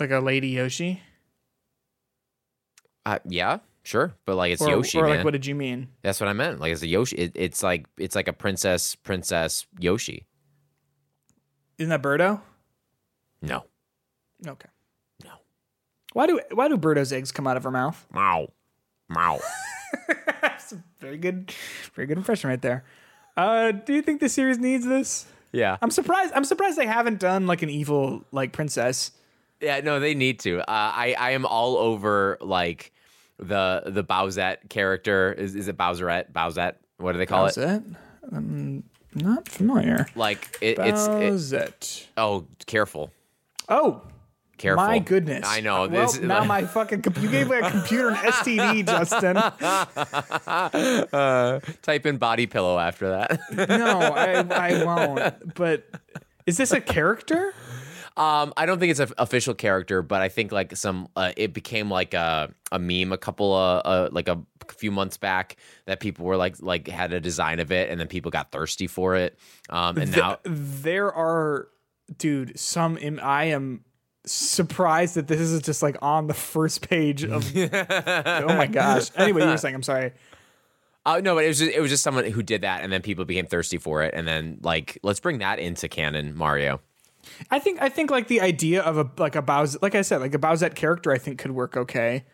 Like 0.00 0.10
a 0.10 0.18
Lady 0.20 0.48
Yoshi, 0.48 1.02
Uh, 3.04 3.18
yeah, 3.24 3.58
sure, 3.82 4.14
but 4.26 4.36
like 4.36 4.52
it's 4.52 4.62
or, 4.62 4.70
Yoshi, 4.70 4.98
or 4.98 5.06
man. 5.06 5.16
like 5.16 5.24
what 5.24 5.32
did 5.32 5.44
you 5.46 5.54
mean? 5.54 5.88
That's 6.02 6.20
what 6.20 6.28
I 6.28 6.32
meant. 6.32 6.60
Like 6.60 6.72
it's 6.72 6.82
a 6.82 6.86
Yoshi. 6.86 7.16
It, 7.16 7.32
it's 7.34 7.62
like 7.62 7.86
it's 7.96 8.14
like 8.14 8.28
a 8.28 8.32
princess, 8.32 8.94
princess 8.94 9.66
Yoshi. 9.78 10.26
Isn't 11.78 11.90
that 11.90 12.02
Birdo? 12.02 12.40
No, 13.42 13.64
Okay. 14.46 14.68
No. 15.24 15.30
Why 16.12 16.26
do 16.26 16.40
why 16.52 16.68
do 16.68 16.76
Birdo's 16.76 17.12
eggs 17.12 17.30
come 17.32 17.46
out 17.46 17.56
of 17.56 17.64
her 17.64 17.70
mouth? 17.70 18.06
Mow, 18.12 18.52
mow. 19.08 19.38
Very 21.00 21.16
good, 21.16 21.50
very 21.94 22.06
good 22.06 22.18
impression 22.18 22.50
right 22.50 22.60
there. 22.60 22.84
Uh, 23.38 23.70
do 23.72 23.94
you 23.94 24.02
think 24.02 24.20
the 24.20 24.28
series 24.28 24.58
needs 24.58 24.84
this? 24.84 25.26
Yeah, 25.52 25.76
I'm 25.80 25.90
surprised. 25.90 26.32
I'm 26.34 26.44
surprised 26.44 26.76
they 26.76 26.86
haven't 26.86 27.20
done 27.20 27.46
like 27.46 27.62
an 27.62 27.70
evil 27.70 28.24
like 28.32 28.52
princess. 28.52 29.12
Yeah, 29.60 29.80
no, 29.80 29.98
they 30.00 30.14
need 30.14 30.40
to. 30.40 30.60
Uh, 30.60 30.64
I 30.68 31.14
I 31.18 31.30
am 31.30 31.46
all 31.46 31.76
over 31.76 32.36
like 32.40 32.92
the 33.38 33.82
the 33.86 34.04
Bowsette 34.04 34.68
character. 34.68 35.32
Is 35.32 35.54
is 35.54 35.68
it 35.68 35.76
Bowserette? 35.78 36.32
Bowsette? 36.32 36.74
What 36.98 37.12
do 37.12 37.18
they 37.18 37.26
call 37.26 37.44
How's 37.44 37.56
it? 37.58 37.82
I'm 38.32 38.82
not 39.14 39.48
familiar. 39.48 40.06
Like 40.14 40.58
it, 40.60 40.78
it's 40.78 41.06
it, 41.06 41.10
Bowsette. 41.10 42.06
oh, 42.16 42.46
careful, 42.66 43.10
Oh, 43.68 44.02
careful. 44.58 44.84
my 44.84 44.98
goodness. 44.98 45.44
I 45.46 45.60
know. 45.60 45.88
Well, 45.88 46.06
this 46.06 46.20
now 46.20 46.44
my 46.44 46.64
fucking 46.64 47.02
comp- 47.02 47.18
you 47.22 47.30
gave 47.30 47.48
me 47.48 47.56
a 47.58 47.70
computer 47.70 48.08
an 48.10 48.16
STD, 48.16 48.86
Justin. 48.86 49.36
type 51.82 52.06
in 52.06 52.16
body 52.18 52.46
pillow 52.46 52.78
after 52.78 53.08
that. 53.10 53.40
No, 53.68 53.98
I, 54.00 54.34
I 54.50 54.84
won't. 55.16 55.54
But 55.54 55.84
is 56.46 56.56
this 56.56 56.72
a 56.72 56.80
character? 56.80 57.54
Um, 58.16 58.52
I 58.56 58.66
don't 58.66 58.80
think 58.80 58.90
it's 58.90 58.98
an 59.00 59.10
official 59.16 59.54
character, 59.54 60.02
but 60.02 60.20
I 60.20 60.28
think 60.28 60.50
like 60.50 60.76
some 60.76 61.08
uh, 61.14 61.32
it 61.36 61.52
became 61.54 61.88
like 61.90 62.14
a 62.14 62.52
a 62.72 62.78
meme 62.78 63.12
a 63.12 63.18
couple 63.18 63.54
of 63.54 63.82
uh, 63.84 64.08
like 64.12 64.26
a 64.28 64.40
few 64.76 64.90
months 64.90 65.16
back 65.16 65.56
that 65.86 66.00
people 66.00 66.26
were 66.26 66.36
like 66.36 66.60
like 66.60 66.88
had 66.88 67.12
a 67.12 67.20
design 67.20 67.60
of 67.60 67.70
it, 67.70 67.90
and 67.90 68.00
then 68.00 68.08
people 68.08 68.32
got 68.32 68.50
thirsty 68.50 68.88
for 68.88 69.14
it. 69.14 69.38
Um, 69.70 69.98
and 69.98 70.10
now 70.16 70.38
there 70.42 71.12
are, 71.12 71.68
dude. 72.16 72.58
Some 72.58 72.98
im- 72.98 73.20
I 73.22 73.44
am 73.44 73.84
surprised 74.30 75.14
that 75.14 75.26
this 75.26 75.40
is 75.40 75.60
just 75.62 75.82
like 75.82 75.96
on 76.02 76.26
the 76.26 76.34
first 76.34 76.88
page 76.88 77.24
of. 77.24 77.50
oh 77.56 78.46
my 78.46 78.66
gosh. 78.66 79.10
Anyway, 79.16 79.42
you 79.42 79.48
were 79.48 79.56
saying. 79.56 79.74
I'm 79.74 79.82
sorry. 79.82 80.12
Uh, 81.06 81.20
no, 81.20 81.34
but 81.34 81.44
it 81.44 81.48
was 81.48 81.58
just, 81.58 81.72
it 81.72 81.80
was 81.80 81.90
just 81.90 82.02
someone 82.02 82.24
who 82.24 82.42
did 82.42 82.62
that, 82.62 82.82
and 82.82 82.92
then 82.92 83.00
people 83.00 83.24
became 83.24 83.46
thirsty 83.46 83.78
for 83.78 84.02
it, 84.02 84.12
and 84.14 84.28
then 84.28 84.58
like 84.62 84.98
let's 85.02 85.20
bring 85.20 85.38
that 85.38 85.58
into 85.58 85.88
canon, 85.88 86.36
Mario. 86.36 86.80
I 87.50 87.58
think 87.58 87.80
I 87.80 87.88
think 87.88 88.10
like 88.10 88.28
the 88.28 88.40
idea 88.40 88.82
of 88.82 88.98
a 88.98 89.10
like 89.16 89.36
a 89.36 89.42
Bowser, 89.42 89.78
like 89.80 89.94
I 89.94 90.02
said, 90.02 90.20
like 90.20 90.34
a 90.34 90.38
Bowsette 90.38 90.74
character, 90.74 91.12
I 91.12 91.18
think 91.18 91.38
could 91.38 91.52
work 91.52 91.76
okay. 91.76 92.24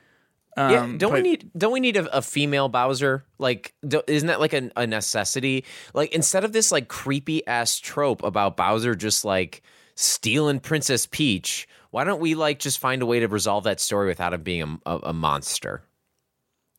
yeah, 0.56 0.82
Um, 0.82 0.98
don't 0.98 1.12
we 1.12 1.22
need 1.22 1.50
don't 1.56 1.72
we 1.72 1.80
need 1.80 1.96
a, 1.96 2.16
a 2.16 2.22
female 2.22 2.68
Bowser? 2.68 3.24
Like, 3.38 3.74
isn't 4.08 4.26
that 4.26 4.40
like 4.40 4.52
a, 4.52 4.70
a 4.76 4.86
necessity? 4.86 5.64
Like, 5.94 6.12
instead 6.12 6.44
of 6.44 6.52
this 6.52 6.72
like 6.72 6.88
creepy 6.88 7.46
ass 7.46 7.78
trope 7.78 8.22
about 8.22 8.56
Bowser 8.56 8.94
just 8.94 9.24
like 9.24 9.62
stealing 9.94 10.60
Princess 10.60 11.06
Peach, 11.06 11.68
why 11.94 12.02
don't 12.02 12.18
we 12.18 12.34
like 12.34 12.58
just 12.58 12.80
find 12.80 13.02
a 13.02 13.06
way 13.06 13.20
to 13.20 13.28
resolve 13.28 13.62
that 13.62 13.78
story 13.78 14.08
without 14.08 14.34
him 14.34 14.42
being 14.42 14.80
a, 14.84 14.90
a, 14.90 14.98
a 15.04 15.12
monster? 15.12 15.84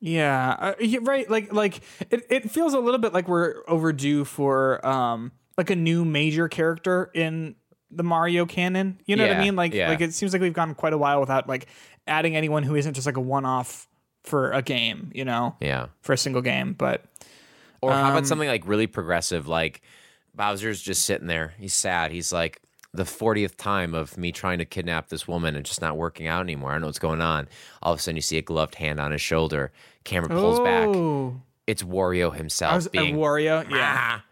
Yeah, 0.02 0.56
uh, 0.60 0.74
yeah, 0.82 1.00
right. 1.04 1.30
Like, 1.30 1.54
like 1.54 1.80
it, 2.12 2.26
it 2.30 2.52
feels 2.52 2.74
a 2.74 2.80
little 2.80 3.00
bit 3.00 3.14
like 3.14 3.30
we're 3.30 3.64
overdue 3.66 4.26
for 4.26 4.86
um 4.86 5.32
like 5.58 5.70
a 5.70 5.76
new 5.78 6.04
major 6.04 6.50
character 6.50 7.12
in 7.14 7.56
the 7.90 8.04
Mario 8.04 8.46
canon. 8.46 9.00
You 9.06 9.16
know 9.16 9.26
what 9.26 9.38
I 9.38 9.40
mean? 9.40 9.56
Like, 9.56 9.74
yeah. 9.74 9.88
like 9.88 10.02
it 10.02 10.14
seems 10.14 10.34
like 10.34 10.42
we've 10.42 10.52
gone 10.52 10.76
quite 10.76 10.92
a 10.92 10.98
while 10.98 11.22
without 11.22 11.48
like 11.48 11.68
adding 12.06 12.36
anyone 12.36 12.64
who 12.64 12.76
isn't 12.76 12.96
just 12.96 13.06
like 13.06 13.16
a 13.16 13.22
one-off 13.22 13.88
for 14.26 14.52
a 14.52 14.62
game. 14.62 15.12
You 15.16 15.24
know, 15.24 15.56
Yeah. 15.62 15.88
for 16.02 16.12
a 16.12 16.18
single 16.18 16.42
game. 16.42 16.74
But 16.74 17.06
Or 17.82 17.94
how 17.94 18.04
Um, 18.08 18.12
about 18.12 18.28
something 18.28 18.50
like 18.50 18.68
really 18.68 18.88
progressive, 18.88 19.48
like 19.48 19.82
Bowser's 20.34 20.82
just 20.82 21.06
sitting 21.06 21.28
there. 21.28 21.54
He's 21.58 21.74
sad. 21.74 22.12
He's 22.12 22.34
like, 22.34 22.60
the 22.96 23.04
40th 23.04 23.56
time 23.58 23.94
of 23.94 24.18
me 24.18 24.32
trying 24.32 24.60
to 24.60 24.66
kidnap 24.66 25.10
this 25.10 25.28
woman 25.28 25.56
and 25.56 25.66
just 25.66 25.82
not 25.82 25.98
working 25.98 26.28
out 26.28 26.42
anymore. 26.42 26.72
I 26.72 26.74
don't 26.74 26.82
know 26.82 26.88
what's 26.88 27.00
going 27.00 27.22
on. 27.22 27.48
All 27.82 27.94
of 27.94 28.00
a 28.00 28.02
sudden, 28.02 28.16
you 28.16 28.22
see 28.22 28.38
a 28.38 28.42
gloved 28.42 28.76
hand 28.76 29.00
on 29.00 29.12
his 29.12 29.22
shoulder. 29.22 29.72
Camera 30.04 30.30
pulls 30.30 30.60
back. 30.60 30.88
Oh, 30.88 31.42
It's 31.68 31.84
Wario 31.84 32.34
himself 32.36 32.74
I 32.74 32.76
was 32.76 32.88
being. 32.88 33.16
Wario. 33.16 33.70
Yeah, 33.70 33.96
"Ah." 33.98 34.26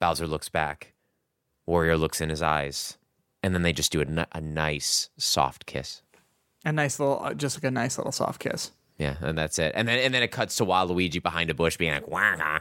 Bowser 0.00 0.26
looks 0.26 0.48
back. 0.48 0.92
Wario 1.68 1.98
looks 1.98 2.20
in 2.20 2.30
his 2.30 2.42
eyes. 2.42 2.96
And 3.42 3.54
then 3.54 3.62
they 3.62 3.72
just 3.72 3.92
do 3.92 4.02
a, 4.02 4.26
a 4.32 4.40
nice, 4.40 5.08
soft 5.16 5.64
kiss. 5.66 6.02
a 6.64 6.72
nice 6.72 6.98
little, 7.00 7.20
uh, 7.24 7.32
just 7.34 7.56
like 7.56 7.64
a 7.64 7.70
nice 7.70 7.96
little 7.96 8.12
soft 8.12 8.40
kiss. 8.40 8.70
Yeah, 8.98 9.16
and 9.22 9.36
that's 9.38 9.58
it. 9.58 9.72
And 9.74 9.88
then 9.88 9.98
and 9.98 10.12
then 10.12 10.22
it 10.22 10.30
cuts 10.30 10.56
to 10.56 10.64
Waluigi 10.66 11.22
behind 11.22 11.48
a 11.48 11.54
bush 11.54 11.78
being 11.78 11.92
like, 11.94 12.06
Wah. 12.06 12.58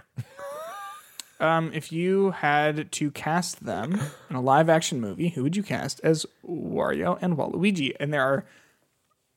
Um, 1.39 1.71
if 1.73 1.91
you 1.91 2.31
had 2.31 2.91
to 2.93 3.11
cast 3.11 3.63
them 3.65 3.99
in 4.29 4.35
a 4.35 4.41
live 4.41 4.67
action 4.69 4.99
movie, 4.99 5.29
who 5.29 5.43
would 5.43 5.55
you 5.55 5.63
cast 5.63 6.01
as 6.03 6.25
Wario 6.45 7.17
and 7.21 7.37
Waluigi? 7.37 7.93
And 7.99 8.13
there 8.13 8.21
are 8.23 8.45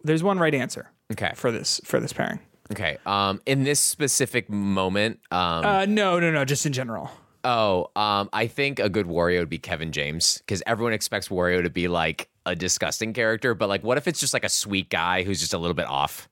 there's 0.02 0.22
one 0.22 0.38
right 0.38 0.54
answer 0.54 0.90
Okay. 1.12 1.32
for 1.36 1.52
this 1.52 1.80
for 1.84 2.00
this 2.00 2.12
pairing. 2.12 2.40
Okay. 2.72 2.98
Um, 3.06 3.40
in 3.46 3.64
this 3.64 3.78
specific 3.80 4.48
moment, 4.50 5.20
um, 5.30 5.64
Uh, 5.64 5.86
no, 5.86 6.18
no, 6.18 6.30
no, 6.32 6.44
just 6.44 6.66
in 6.66 6.72
general. 6.72 7.10
Oh, 7.44 7.90
um, 7.96 8.28
I 8.32 8.46
think 8.46 8.78
a 8.78 8.88
good 8.88 9.06
Wario 9.06 9.40
would 9.40 9.48
be 9.50 9.58
Kevin 9.58 9.92
James 9.92 10.38
because 10.38 10.62
everyone 10.66 10.92
expects 10.92 11.28
Wario 11.28 11.62
to 11.62 11.70
be 11.70 11.88
like 11.88 12.28
a 12.46 12.54
disgusting 12.56 13.12
character, 13.12 13.54
but 13.54 13.68
like, 13.68 13.82
what 13.84 13.98
if 13.98 14.08
it's 14.08 14.20
just 14.20 14.32
like 14.32 14.44
a 14.44 14.48
sweet 14.48 14.90
guy 14.90 15.22
who's 15.22 15.40
just 15.40 15.52
a 15.54 15.58
little 15.58 15.74
bit 15.74 15.86
off? 15.86 16.28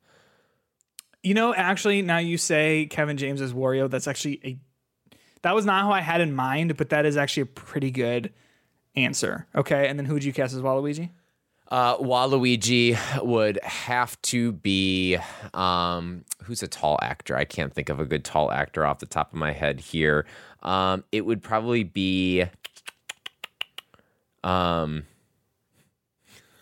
You 1.23 1.35
know, 1.35 1.53
actually, 1.55 2.01
now 2.03 2.19
you 2.19 2.39
say 2.39 2.87
Kevin 2.87 3.17
James 3.17 3.41
as 3.41 3.53
Wario. 3.53 3.91
That's 3.91 4.09
actually 4.09 4.41
a 4.45 4.59
that 5.43 5.55
was 5.55 5.65
not 5.65 5.83
how 5.83 5.91
I 5.91 6.01
had 6.01 6.21
in 6.21 6.35
mind, 6.35 6.77
but 6.77 6.91
that 6.91 7.07
is 7.07 7.17
actually 7.17 7.43
a 7.43 7.47
pretty 7.47 7.91
good 7.91 8.33
answer. 8.97 9.47
Okay, 9.55 9.89
and 9.89 9.99
then 9.99 10.07
who 10.07 10.15
would 10.15 10.25
you 10.25 10.33
cast 10.33 10.55
as 10.55 10.61
Waluigi? 10.61 11.11
Uh, 11.69 11.97
Waluigi 11.99 12.99
would 13.23 13.61
have 13.63 14.21
to 14.23 14.53
be 14.53 15.17
um, 15.55 16.25
who's 16.43 16.63
a 16.63 16.69
tall 16.69 16.99
actor? 17.01 17.37
I 17.37 17.45
can't 17.45 17.73
think 17.73 17.89
of 17.89 18.01
a 18.01 18.05
good 18.05 18.25
tall 18.25 18.51
actor 18.51 18.85
off 18.85 18.99
the 18.99 19.07
top 19.07 19.33
of 19.33 19.39
my 19.39 19.53
head 19.53 19.81
here. 19.81 20.27
Um, 20.63 21.05
it 21.13 21.25
would 21.25 21.43
probably 21.43 21.85
be. 21.85 22.45
Um, 24.43 25.05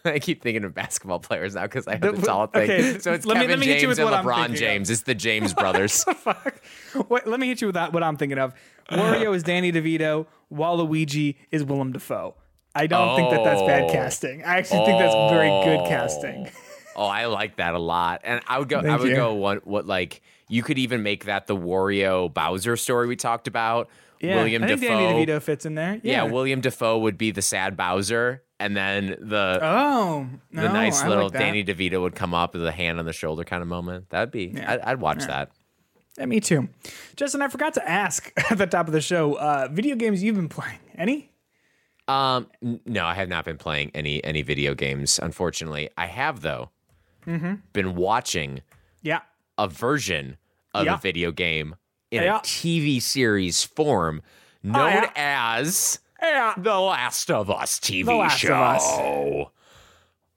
I 0.14 0.18
keep 0.18 0.42
thinking 0.42 0.64
of 0.64 0.74
basketball 0.74 1.18
players 1.20 1.54
now 1.54 1.62
because 1.62 1.86
I 1.86 1.92
have 1.92 2.00
the 2.00 2.12
The- 2.12 2.26
tall 2.26 2.46
thing. 2.46 2.62
okay, 2.70 2.98
so 2.98 3.12
it's 3.12 3.24
let 3.26 3.34
me- 3.36 3.40
Kevin 3.42 3.50
let 3.50 3.58
me 3.60 3.66
hit 3.66 3.74
you 3.76 3.80
James 3.82 3.88
with 3.88 3.98
and 4.00 4.10
what 4.10 4.14
I'm 4.18 4.24
LeBron 4.48 4.50
of. 4.52 4.56
James. 4.56 4.90
It's 4.90 5.02
the 5.02 5.14
James 5.26 5.54
brothers. 5.54 6.04
Fuck. 6.04 6.60
Wait, 7.08 7.26
let 7.26 7.38
me 7.40 7.46
hit 7.48 7.60
you 7.60 7.68
with 7.68 7.74
that. 7.74 7.92
What 7.92 8.02
I'm 8.02 8.16
thinking 8.16 8.38
of. 8.38 8.54
Wario 8.90 9.34
is 9.34 9.42
Danny 9.42 9.70
DeVito. 9.72 10.26
Waluigi 10.52 11.36
is 11.50 11.64
Willem 11.64 11.92
Dafoe. 11.92 12.34
I 12.74 12.86
don't 12.86 13.16
think 13.16 13.30
that 13.30 13.44
that's 13.44 13.62
bad 13.62 13.84
Oh. 13.84 13.92
casting. 13.92 14.44
I 14.44 14.58
actually 14.58 14.84
think 14.86 14.98
that's 14.98 15.14
very 15.32 15.48
good 15.64 15.86
casting. 15.88 16.48
Oh, 16.96 17.02
oh 17.02 17.06
I 17.06 17.26
like 17.26 17.56
that 17.56 17.74
a 17.74 17.78
lot. 17.78 18.20
And 18.24 18.40
I 18.46 18.58
would 18.58 18.68
go 18.68 18.78
I 18.80 18.96
would 18.96 19.08
you. 19.08 19.16
go 19.16 19.34
one 19.34 19.58
what 19.64 19.86
like 19.86 20.22
you 20.48 20.62
could 20.62 20.78
even 20.78 21.02
make 21.02 21.24
that 21.26 21.46
the 21.46 21.56
Wario 21.56 22.32
Bowser 22.32 22.76
story 22.76 23.06
we 23.08 23.16
talked 23.16 23.48
about. 23.48 23.88
Yeah, 24.20 24.36
William 24.36 24.64
I 24.64 24.68
think 24.68 24.80
Dafoe. 24.80 24.94
Danny 24.98 25.26
DeVito 25.26 25.40
fits 25.42 25.64
in 25.66 25.74
there. 25.74 26.00
yeah. 26.02 26.24
Yeah. 26.24 26.30
William 26.32 26.60
Dafoe 26.60 26.98
would 26.98 27.18
be 27.18 27.30
the 27.30 27.42
sad 27.42 27.76
Bowser 27.76 28.42
and 28.60 28.76
then 28.76 29.16
the 29.20 29.58
oh, 29.62 30.26
no, 30.50 30.62
the 30.62 30.68
nice 30.72 31.02
I 31.02 31.08
little 31.08 31.24
like. 31.24 31.32
Danny 31.34 31.64
DeVito 31.64 32.00
would 32.00 32.14
come 32.14 32.34
up 32.34 32.54
with 32.54 32.66
a 32.66 32.72
hand 32.72 32.98
on 32.98 33.04
the 33.04 33.12
shoulder 33.12 33.44
kind 33.44 33.62
of 33.62 33.68
moment. 33.68 34.10
That'd 34.10 34.30
be 34.30 34.54
I'd, 34.60 34.80
I'd 34.80 35.00
watch 35.00 35.24
that. 35.26 35.50
Yeah, 36.18 36.26
me 36.26 36.40
too. 36.40 36.68
Justin, 37.14 37.42
I 37.42 37.48
forgot 37.48 37.74
to 37.74 37.88
ask 37.88 38.32
at 38.50 38.58
the 38.58 38.66
top 38.66 38.86
of 38.88 38.92
the 38.92 39.00
show. 39.00 39.34
Uh, 39.34 39.68
video 39.70 39.94
games 39.94 40.22
you've 40.22 40.34
been 40.36 40.48
playing? 40.48 40.80
Any? 40.96 41.30
Um, 42.08 42.48
no, 42.86 43.04
I 43.04 43.14
have 43.14 43.28
not 43.28 43.44
been 43.44 43.58
playing 43.58 43.90
any 43.94 44.22
any 44.24 44.42
video 44.42 44.74
games. 44.74 45.20
Unfortunately, 45.22 45.90
I 45.96 46.06
have 46.06 46.40
though 46.40 46.70
Mm-hmm. 47.26 47.54
been 47.74 47.94
watching 47.94 48.62
Yeah. 49.02 49.20
a 49.58 49.68
version 49.68 50.38
of 50.72 50.86
Yeah. 50.86 50.94
a 50.94 50.98
video 50.98 51.30
game 51.30 51.76
in 52.10 52.22
Yeah. 52.22 52.38
a 52.38 52.40
TV 52.40 53.00
series 53.02 53.62
form 53.62 54.22
known 54.62 54.92
yeah. 55.02 55.10
as 55.14 55.98
Yeah. 56.22 56.54
The 56.56 56.78
Last 56.78 57.30
of 57.30 57.50
Us 57.50 57.78
TV 57.78 58.30
show. 58.30 58.54
Us. 58.54 59.48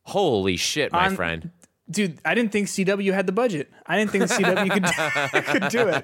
Holy 0.04 0.58
shit, 0.58 0.92
my 0.92 1.04
I'm- 1.04 1.16
friend. 1.16 1.52
Dude, 1.90 2.20
I 2.24 2.36
didn't 2.36 2.52
think 2.54 2.68
CW 2.68 3.12
had 3.14 3.26
the 3.28 3.34
budget. 3.34 3.70
I 3.86 3.98
didn't 3.98 4.12
think 4.12 4.24
CW 4.26 4.72
could, 4.72 4.86
could 5.62 5.70
do 5.70 5.90
it. 5.90 6.04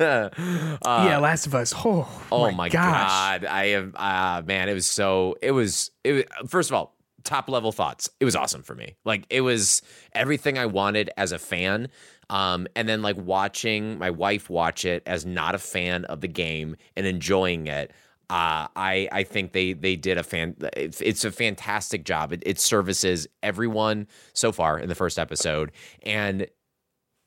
yeah, 0.00 1.18
Last 1.18 1.46
of 1.46 1.54
Us. 1.54 1.74
Oh, 1.84 2.02
Uh, 2.02 2.06
Oh 2.34 2.50
my, 2.52 2.68
gosh. 2.70 2.82
god. 2.82 3.44
I 3.44 3.64
am 3.64 3.92
uh 3.96 4.40
man, 4.46 4.68
it 4.70 4.74
was 4.74 4.86
so 4.86 5.36
it 5.42 5.50
was 5.52 5.90
it 6.04 6.12
was 6.12 6.24
first 6.48 6.70
of 6.70 6.74
all, 6.76 6.96
top 7.24 7.48
level 7.50 7.72
thoughts. 7.72 8.08
It 8.20 8.24
was 8.24 8.34
awesome 8.36 8.62
for 8.62 8.74
me. 8.74 8.96
Like 9.04 9.24
it 9.28 9.42
was 9.42 9.82
everything 10.14 10.56
I 10.56 10.64
wanted 10.66 11.10
as 11.18 11.32
a 11.32 11.38
fan. 11.38 11.88
Um, 12.30 12.66
and 12.76 12.88
then 12.88 13.02
like 13.02 13.16
watching 13.16 13.98
my 13.98 14.10
wife 14.10 14.50
watch 14.50 14.84
it 14.84 15.02
as 15.06 15.24
not 15.24 15.54
a 15.54 15.58
fan 15.58 16.04
of 16.06 16.20
the 16.20 16.28
game 16.28 16.76
and 16.96 17.06
enjoying 17.06 17.66
it. 17.66 17.92
Uh, 18.30 18.68
I 18.76 19.08
I 19.10 19.22
think 19.22 19.52
they 19.52 19.72
they 19.72 19.96
did 19.96 20.18
a 20.18 20.22
fan. 20.22 20.54
It's, 20.76 21.24
a 21.24 21.32
fantastic 21.32 22.04
job. 22.04 22.30
It, 22.32 22.42
it 22.44 22.60
services 22.60 23.26
everyone 23.42 24.06
so 24.34 24.52
far 24.52 24.78
in 24.78 24.90
the 24.90 24.94
first 24.94 25.18
episode, 25.18 25.72
and 26.02 26.46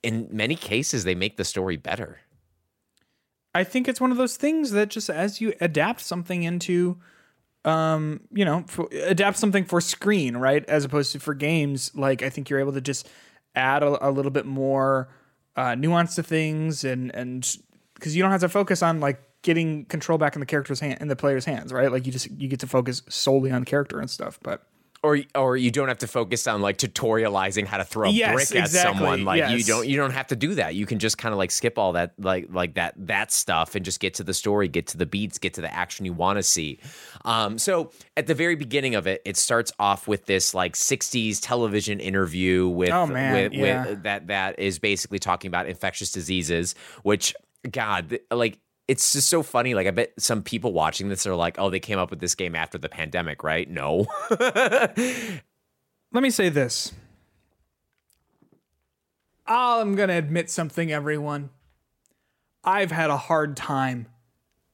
in 0.04 0.28
many 0.32 0.56
cases 0.56 1.04
they 1.04 1.16
make 1.16 1.38
the 1.38 1.44
story 1.44 1.76
better. 1.76 2.20
I 3.56 3.64
think 3.64 3.88
it's 3.88 4.00
one 4.00 4.12
of 4.12 4.18
those 4.18 4.38
things 4.38 4.72
that 4.72 4.90
just 4.90 5.10
as 5.10 5.42
you 5.42 5.54
adapt 5.60 6.02
something 6.02 6.44
into, 6.44 7.00
um, 7.66 8.22
you 8.32 8.46
know, 8.46 8.64
for, 8.68 8.88
adapt 8.92 9.38
something 9.38 9.66
for 9.66 9.82
screen, 9.82 10.38
right, 10.38 10.64
as 10.70 10.86
opposed 10.86 11.12
to 11.14 11.20
for 11.20 11.34
games. 11.34 11.92
Like 11.96 12.22
I 12.22 12.30
think 12.30 12.50
you're 12.50 12.60
able 12.60 12.74
to 12.74 12.82
just 12.82 13.10
add 13.56 13.84
a, 13.84 14.08
a 14.08 14.12
little 14.12 14.32
bit 14.32 14.46
more 14.46 15.10
uh, 15.56 15.76
nuance 15.76 16.16
to 16.16 16.24
things, 16.24 16.84
and 16.84 17.14
and 17.16 17.58
because 17.96 18.16
you 18.16 18.22
don't 18.22 18.32
have 18.32 18.42
to 18.42 18.50
focus 18.50 18.82
on 18.82 19.00
like 19.00 19.22
getting 19.44 19.86
control 19.86 20.18
back 20.18 20.36
in 20.36 20.40
the 20.40 20.46
character's 20.46 20.80
hand 20.80 21.00
in 21.02 21.08
the 21.08 21.16
player's 21.16 21.46
hands, 21.46 21.74
right? 21.74 21.92
Like 21.92 22.06
you 22.06 22.12
just 22.12 22.30
you 22.32 22.48
get 22.48 22.60
to 22.62 22.68
focus 22.68 23.02
solely 23.10 23.52
on 23.52 23.66
character 23.66 24.00
and 24.00 24.10
stuff. 24.10 24.40
But 24.42 24.64
or 25.04 25.20
or 25.36 25.58
you 25.58 25.72
don't 25.72 25.88
have 25.88 25.98
to 26.00 26.08
focus 26.08 26.46
on 26.48 26.62
like 26.62 26.78
tutorializing 26.78 27.66
how 27.66 27.78
to 27.78 27.84
throw 27.84 28.10
a 28.10 28.12
Yes, 28.12 28.34
brick 28.34 28.52
at 28.62 28.66
exactly, 28.68 28.98
someone 29.00 29.26
like 29.26 29.50
you 29.50 29.58
yes. 29.58 29.68
don't 29.68 29.88
you 29.88 29.98
don't 29.98 30.12
have 30.12 30.28
to 30.28 30.36
do 30.36 30.56
that 30.56 30.76
you 30.76 30.86
can 30.86 31.00
just 31.00 31.18
kind 31.18 31.34
of 31.34 31.40
like 31.40 31.50
skip 31.52 31.78
all 31.78 31.94
that 31.94 32.14
like 32.20 32.48
like 32.52 32.76
that 32.76 32.94
that 32.98 33.32
stuff 33.32 33.74
and 33.76 33.84
just 33.84 34.00
get 34.00 34.14
to 34.16 34.24
the 34.24 34.34
story 34.34 34.68
get 34.68 34.88
to 34.88 34.98
the 34.98 35.06
beats 35.06 35.38
get 35.40 35.54
to 35.56 35.62
the 35.62 35.74
action 35.74 36.06
you 36.06 36.14
want 36.14 36.38
to 36.38 36.44
see 36.44 36.80
um 37.26 37.58
so 37.58 37.92
at 38.16 38.28
the 38.28 38.36
very 38.36 38.56
beginning 38.56 38.94
of 38.96 39.08
it 39.08 39.22
it 39.26 39.38
starts 39.38 39.72
off 39.80 40.08
with 40.08 40.26
this 40.26 40.54
like 40.54 40.74
60s 40.76 41.40
television 41.42 42.00
interview 42.00 42.68
with 42.68 42.92
Oh, 42.92 43.08
man, 43.08 43.34
with, 43.34 43.54
yeah. 43.54 43.88
with 43.88 44.04
that 44.04 44.28
that 44.28 44.60
is 44.60 44.78
basically 44.80 45.20
talking 45.20 45.48
about 45.48 45.66
infectious 45.68 46.12
diseases 46.12 46.76
which 47.04 47.34
god 47.72 48.20
like 48.32 48.60
it's 48.92 49.14
just 49.14 49.30
so 49.30 49.42
funny. 49.42 49.74
Like, 49.74 49.88
I 49.88 49.92
bet 49.92 50.12
some 50.20 50.44
people 50.44 50.74
watching 50.74 51.08
this 51.08 51.26
are 51.26 51.34
like, 51.34 51.58
oh, 51.58 51.70
they 51.70 51.80
came 51.80 51.98
up 51.98 52.10
with 52.10 52.20
this 52.20 52.36
game 52.36 52.56
after 52.56 52.78
the 52.78 52.90
pandemic, 52.90 53.42
right? 53.42 53.70
No. 53.70 54.06
Let 54.30 55.42
me 56.12 56.30
say 56.30 56.50
this. 56.50 56.92
I'm 59.48 59.96
going 59.96 60.10
to 60.10 60.16
admit 60.16 60.50
something, 60.50 60.92
everyone. 60.92 61.52
I've 62.66 62.92
had 62.92 63.10
a 63.10 63.16
hard 63.16 63.56
time 63.56 64.08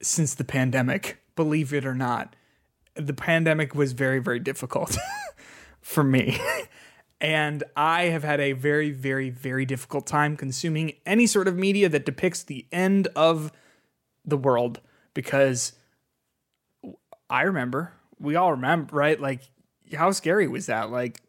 since 0.01 0.33
the 0.33 0.43
pandemic, 0.43 1.19
believe 1.35 1.71
it 1.71 1.85
or 1.85 1.93
not. 1.93 2.35
The 2.95 3.13
pandemic 3.13 3.75
was 3.75 3.93
very, 3.93 4.17
very 4.17 4.39
difficult 4.39 4.97
for 5.79 6.03
me. 6.03 6.39
And 7.21 7.63
I 7.75 8.05
have 8.05 8.23
had 8.23 8.39
a 8.39 8.53
very, 8.53 8.89
very, 8.89 9.29
very 9.29 9.65
difficult 9.65 10.07
time 10.07 10.35
consuming 10.35 10.93
any 11.05 11.27
sort 11.27 11.47
of 11.47 11.55
media 11.55 11.87
that 11.89 12.03
depicts 12.03 12.41
the 12.41 12.65
end 12.71 13.09
of 13.15 13.51
the 14.27 14.37
world 14.37 14.79
because 15.13 15.73
I 17.29 17.43
remember, 17.43 17.93
we 18.19 18.35
all 18.35 18.51
remember, 18.51 18.95
right? 18.95 19.19
Like, 19.19 19.41
how 19.93 20.11
scary 20.11 20.47
was 20.47 20.67
that? 20.67 20.91
Like, 20.91 21.21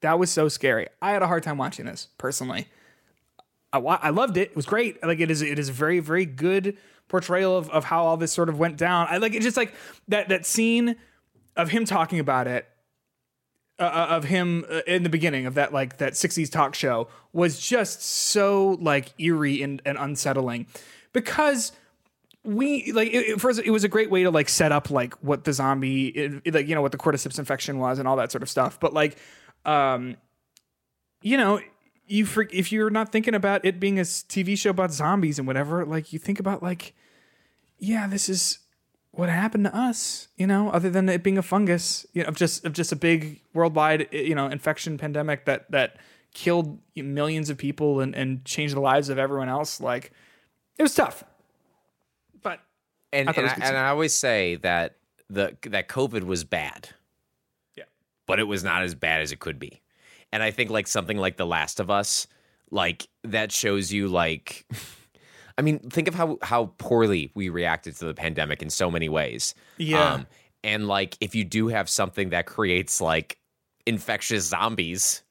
that 0.00 0.18
was 0.18 0.30
so 0.30 0.48
scary. 0.48 0.86
I 1.02 1.12
had 1.12 1.22
a 1.22 1.26
hard 1.26 1.42
time 1.42 1.58
watching 1.58 1.84
this 1.84 2.08
personally. 2.16 2.68
I, 3.72 3.78
I 3.78 4.10
loved 4.10 4.36
it. 4.36 4.50
It 4.50 4.56
was 4.56 4.66
great. 4.66 5.02
Like, 5.02 5.20
it 5.20 5.30
is, 5.30 5.42
it 5.42 5.58
is 5.58 5.68
a 5.68 5.72
very, 5.72 5.98
very 5.98 6.24
good 6.24 6.78
portrayal 7.08 7.56
of, 7.56 7.68
of 7.70 7.84
how 7.84 8.04
all 8.04 8.16
this 8.16 8.32
sort 8.32 8.48
of 8.48 8.58
went 8.58 8.76
down. 8.76 9.08
I 9.10 9.18
like 9.18 9.34
it 9.34 9.42
just 9.42 9.56
like 9.56 9.74
that, 10.08 10.28
that 10.28 10.46
scene 10.46 10.96
of 11.56 11.70
him 11.70 11.84
talking 11.84 12.18
about 12.18 12.46
it 12.46 12.66
uh, 13.78 14.06
of 14.10 14.24
him 14.24 14.64
uh, 14.70 14.80
in 14.86 15.02
the 15.02 15.08
beginning 15.08 15.46
of 15.46 15.54
that 15.54 15.72
like 15.72 15.98
that 15.98 16.12
60s 16.12 16.50
talk 16.50 16.74
show 16.74 17.08
was 17.32 17.58
just 17.58 18.02
so 18.02 18.78
like 18.80 19.12
eerie 19.18 19.62
and, 19.62 19.82
and 19.84 19.98
unsettling 19.98 20.66
because 21.12 21.72
we 22.44 22.92
like 22.92 23.08
it, 23.12 23.40
first 23.40 23.60
it 23.64 23.70
was 23.70 23.84
a 23.84 23.88
great 23.88 24.10
way 24.10 24.22
to 24.22 24.30
like 24.30 24.48
set 24.48 24.70
up 24.70 24.90
like 24.90 25.14
what 25.22 25.44
the 25.44 25.52
zombie 25.52 26.08
it, 26.08 26.54
like 26.54 26.68
you 26.68 26.74
know 26.74 26.82
what 26.82 26.92
the 26.92 26.98
cordyceps 26.98 27.38
infection 27.38 27.78
was 27.78 27.98
and 27.98 28.06
all 28.06 28.16
that 28.16 28.30
sort 28.30 28.42
of 28.42 28.50
stuff 28.50 28.78
but 28.78 28.92
like 28.92 29.16
um 29.64 30.16
you 31.22 31.36
know 31.36 31.58
you 32.06 32.26
if 32.52 32.70
you're 32.70 32.90
not 32.90 33.10
thinking 33.10 33.34
about 33.34 33.64
it 33.64 33.80
being 33.80 33.98
a 33.98 34.02
TV 34.02 34.58
show 34.58 34.70
about 34.70 34.92
zombies 34.92 35.38
and 35.38 35.48
whatever 35.48 35.86
like 35.86 36.12
you 36.12 36.18
think 36.18 36.38
about 36.38 36.62
like 36.62 36.94
yeah 37.78 38.06
this 38.06 38.28
is 38.28 38.58
what 39.16 39.28
happened 39.28 39.64
to 39.64 39.76
us, 39.76 40.28
you 40.36 40.46
know, 40.46 40.70
other 40.70 40.90
than 40.90 41.08
it 41.08 41.22
being 41.22 41.38
a 41.38 41.42
fungus, 41.42 42.06
you 42.12 42.22
know, 42.22 42.28
of 42.28 42.36
just 42.36 42.64
of 42.64 42.72
just 42.72 42.92
a 42.92 42.96
big 42.96 43.40
worldwide, 43.52 44.08
you 44.12 44.34
know, 44.34 44.46
infection 44.46 44.98
pandemic 44.98 45.44
that 45.44 45.70
that 45.70 45.98
killed 46.32 46.78
millions 46.96 47.50
of 47.50 47.56
people 47.56 48.00
and 48.00 48.14
and 48.14 48.44
changed 48.44 48.74
the 48.74 48.80
lives 48.80 49.08
of 49.08 49.18
everyone 49.18 49.48
else. 49.48 49.80
Like, 49.80 50.12
it 50.78 50.82
was 50.82 50.94
tough, 50.94 51.24
and 53.14 53.28
I 53.28 53.32
and, 53.32 53.46
I, 53.46 53.54
and 53.68 53.76
I 53.76 53.88
always 53.88 54.14
say 54.14 54.56
that 54.56 54.96
the 55.30 55.56
that 55.62 55.88
COVID 55.88 56.24
was 56.24 56.44
bad, 56.44 56.90
yeah, 57.76 57.84
but 58.26 58.38
it 58.40 58.44
was 58.44 58.62
not 58.64 58.82
as 58.82 58.94
bad 58.94 59.22
as 59.22 59.32
it 59.32 59.38
could 59.40 59.58
be. 59.58 59.80
And 60.32 60.42
I 60.42 60.50
think 60.50 60.70
like 60.70 60.86
something 60.86 61.16
like 61.16 61.36
The 61.36 61.46
Last 61.46 61.80
of 61.80 61.90
Us, 61.90 62.26
like 62.70 63.08
that 63.22 63.52
shows 63.52 63.92
you 63.92 64.08
like 64.08 64.66
I 65.58 65.62
mean, 65.62 65.78
think 65.78 66.08
of 66.08 66.14
how 66.14 66.38
how 66.42 66.72
poorly 66.78 67.30
we 67.34 67.48
reacted 67.48 67.96
to 67.96 68.04
the 68.06 68.14
pandemic 68.14 68.60
in 68.62 68.70
so 68.70 68.90
many 68.90 69.08
ways. 69.08 69.54
Um, 69.78 69.86
Yeah. 69.86 70.22
and 70.64 70.88
like 70.88 71.16
if 71.20 71.34
you 71.34 71.44
do 71.44 71.68
have 71.68 71.88
something 71.88 72.30
that 72.30 72.46
creates 72.46 73.00
like 73.00 73.38
infectious 73.86 74.44
zombies, 74.46 75.22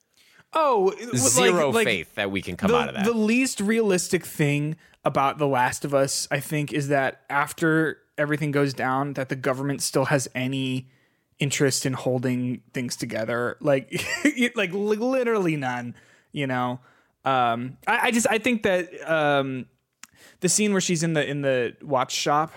oh, 0.54 0.90
it 0.92 1.12
was 1.12 1.34
zero 1.34 1.68
like- 1.68 1.76
like, 1.76 1.86
faith 1.86 2.16
that 2.16 2.32
we 2.32 2.42
can 2.42 2.56
come 2.56 2.72
the, 2.72 2.78
out 2.78 2.90
of 2.90 2.96
that. 2.96 3.06
The 3.06 3.14
least 3.14 3.60
realistic 3.60 4.26
thing 4.26 4.78
about 5.06 5.38
The 5.38 5.48
Last 5.48 5.86
of 5.86 5.94
Us, 5.94 6.28
I 6.32 6.40
think, 6.40 6.72
is 6.72 6.88
that 6.88 7.24
after 7.30 8.00
everything 8.18 8.52
goes 8.52 8.74
down, 8.74 9.14
that 9.14 9.30
the 9.30 9.36
government 9.36 9.82
still 9.82 10.06
has 10.06 10.28
any 10.34 10.90
interest 11.40 11.86
in 11.86 11.94
holding 11.94 12.62
things 12.74 12.96
together. 12.96 13.58
Like, 13.60 14.06
like 14.56 14.72
literally 14.74 15.58
none. 15.58 15.96
You 16.32 16.48
know, 16.48 16.80
um, 17.26 17.78
I, 17.88 18.08
I 18.08 18.12
just 18.12 18.28
I 18.30 18.38
think 18.38 18.64
that 18.64 18.90
um, 19.10 19.68
the 20.40 20.50
scene 20.50 20.72
where 20.72 20.82
she's 20.82 21.04
in 21.04 21.14
the 21.14 21.28
in 21.28 21.42
the 21.42 21.76
watch 21.82 22.12
shop 22.12 22.54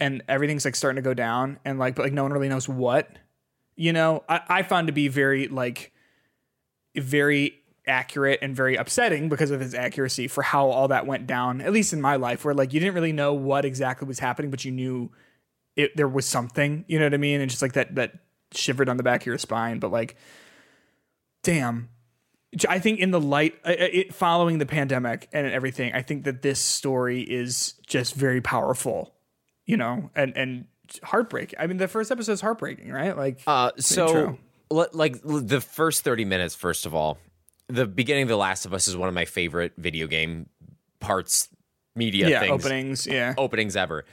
and 0.00 0.22
everything's 0.28 0.64
like 0.64 0.74
starting 0.74 0.96
to 0.96 1.02
go 1.02 1.14
down, 1.14 1.58
and 1.64 1.78
like 1.78 1.94
but 1.94 2.02
like 2.02 2.12
no 2.12 2.22
one 2.22 2.32
really 2.32 2.48
knows 2.48 2.68
what. 2.68 3.10
You 3.76 3.92
know, 3.92 4.24
I, 4.28 4.40
I 4.48 4.62
found 4.62 4.88
to 4.88 4.92
be 4.92 5.08
very 5.08 5.48
like 5.48 5.92
very 6.96 7.62
accurate 7.86 8.38
and 8.42 8.56
very 8.56 8.76
upsetting 8.76 9.28
because 9.28 9.50
of 9.50 9.60
his 9.60 9.74
accuracy 9.74 10.26
for 10.26 10.42
how 10.42 10.68
all 10.70 10.88
that 10.88 11.06
went 11.06 11.26
down 11.26 11.60
at 11.60 11.72
least 11.72 11.92
in 11.92 12.00
my 12.00 12.16
life 12.16 12.44
where 12.44 12.54
like 12.54 12.72
you 12.72 12.80
didn't 12.80 12.94
really 12.94 13.12
know 13.12 13.34
what 13.34 13.64
exactly 13.64 14.08
was 14.08 14.18
happening 14.18 14.50
but 14.50 14.64
you 14.64 14.72
knew 14.72 15.10
it 15.76 15.94
there 15.96 16.08
was 16.08 16.24
something 16.24 16.84
you 16.88 16.98
know 16.98 17.04
what 17.04 17.14
i 17.14 17.18
mean? 17.18 17.40
And 17.40 17.50
just 17.50 17.60
like 17.62 17.74
that 17.74 17.94
that 17.96 18.12
shivered 18.52 18.88
on 18.88 18.96
the 18.96 19.02
back 19.02 19.22
of 19.22 19.26
your 19.26 19.38
spine 19.38 19.78
but 19.78 19.90
like 19.90 20.16
damn. 21.42 21.88
I 22.68 22.78
think 22.78 23.00
in 23.00 23.10
the 23.10 23.20
light 23.20 23.54
uh, 23.66 23.74
it 23.76 24.14
following 24.14 24.58
the 24.58 24.66
pandemic 24.66 25.28
and 25.32 25.46
everything 25.48 25.92
i 25.92 26.02
think 26.02 26.24
that 26.24 26.42
this 26.42 26.60
story 26.60 27.20
is 27.20 27.74
just 27.86 28.14
very 28.14 28.40
powerful 28.40 29.12
you 29.66 29.76
know 29.76 30.10
and 30.14 30.36
and 30.36 30.66
heartbreaking 31.02 31.58
i 31.58 31.66
mean 31.66 31.78
the 31.78 31.88
first 31.88 32.12
episode 32.12 32.32
is 32.32 32.40
heartbreaking 32.40 32.92
right? 32.92 33.16
Like 33.16 33.40
Uh, 33.46 33.72
so, 33.78 34.38
le- 34.70 34.88
like 34.92 35.16
l- 35.28 35.40
the 35.40 35.60
first 35.60 36.04
thirty 36.04 36.24
minutes. 36.24 36.54
First 36.54 36.86
of 36.86 36.94
all, 36.94 37.18
the 37.68 37.86
beginning 37.86 38.24
of 38.24 38.28
The 38.28 38.36
Last 38.36 38.66
of 38.66 38.74
Us 38.74 38.88
is 38.88 38.96
one 38.96 39.08
of 39.08 39.14
my 39.14 39.24
favorite 39.24 39.72
video 39.76 40.06
game 40.06 40.48
parts, 41.00 41.48
media 41.96 42.28
yeah 42.28 42.40
things, 42.40 42.64
openings 42.64 43.06
yeah 43.06 43.34
openings 43.38 43.76
ever. 43.76 44.04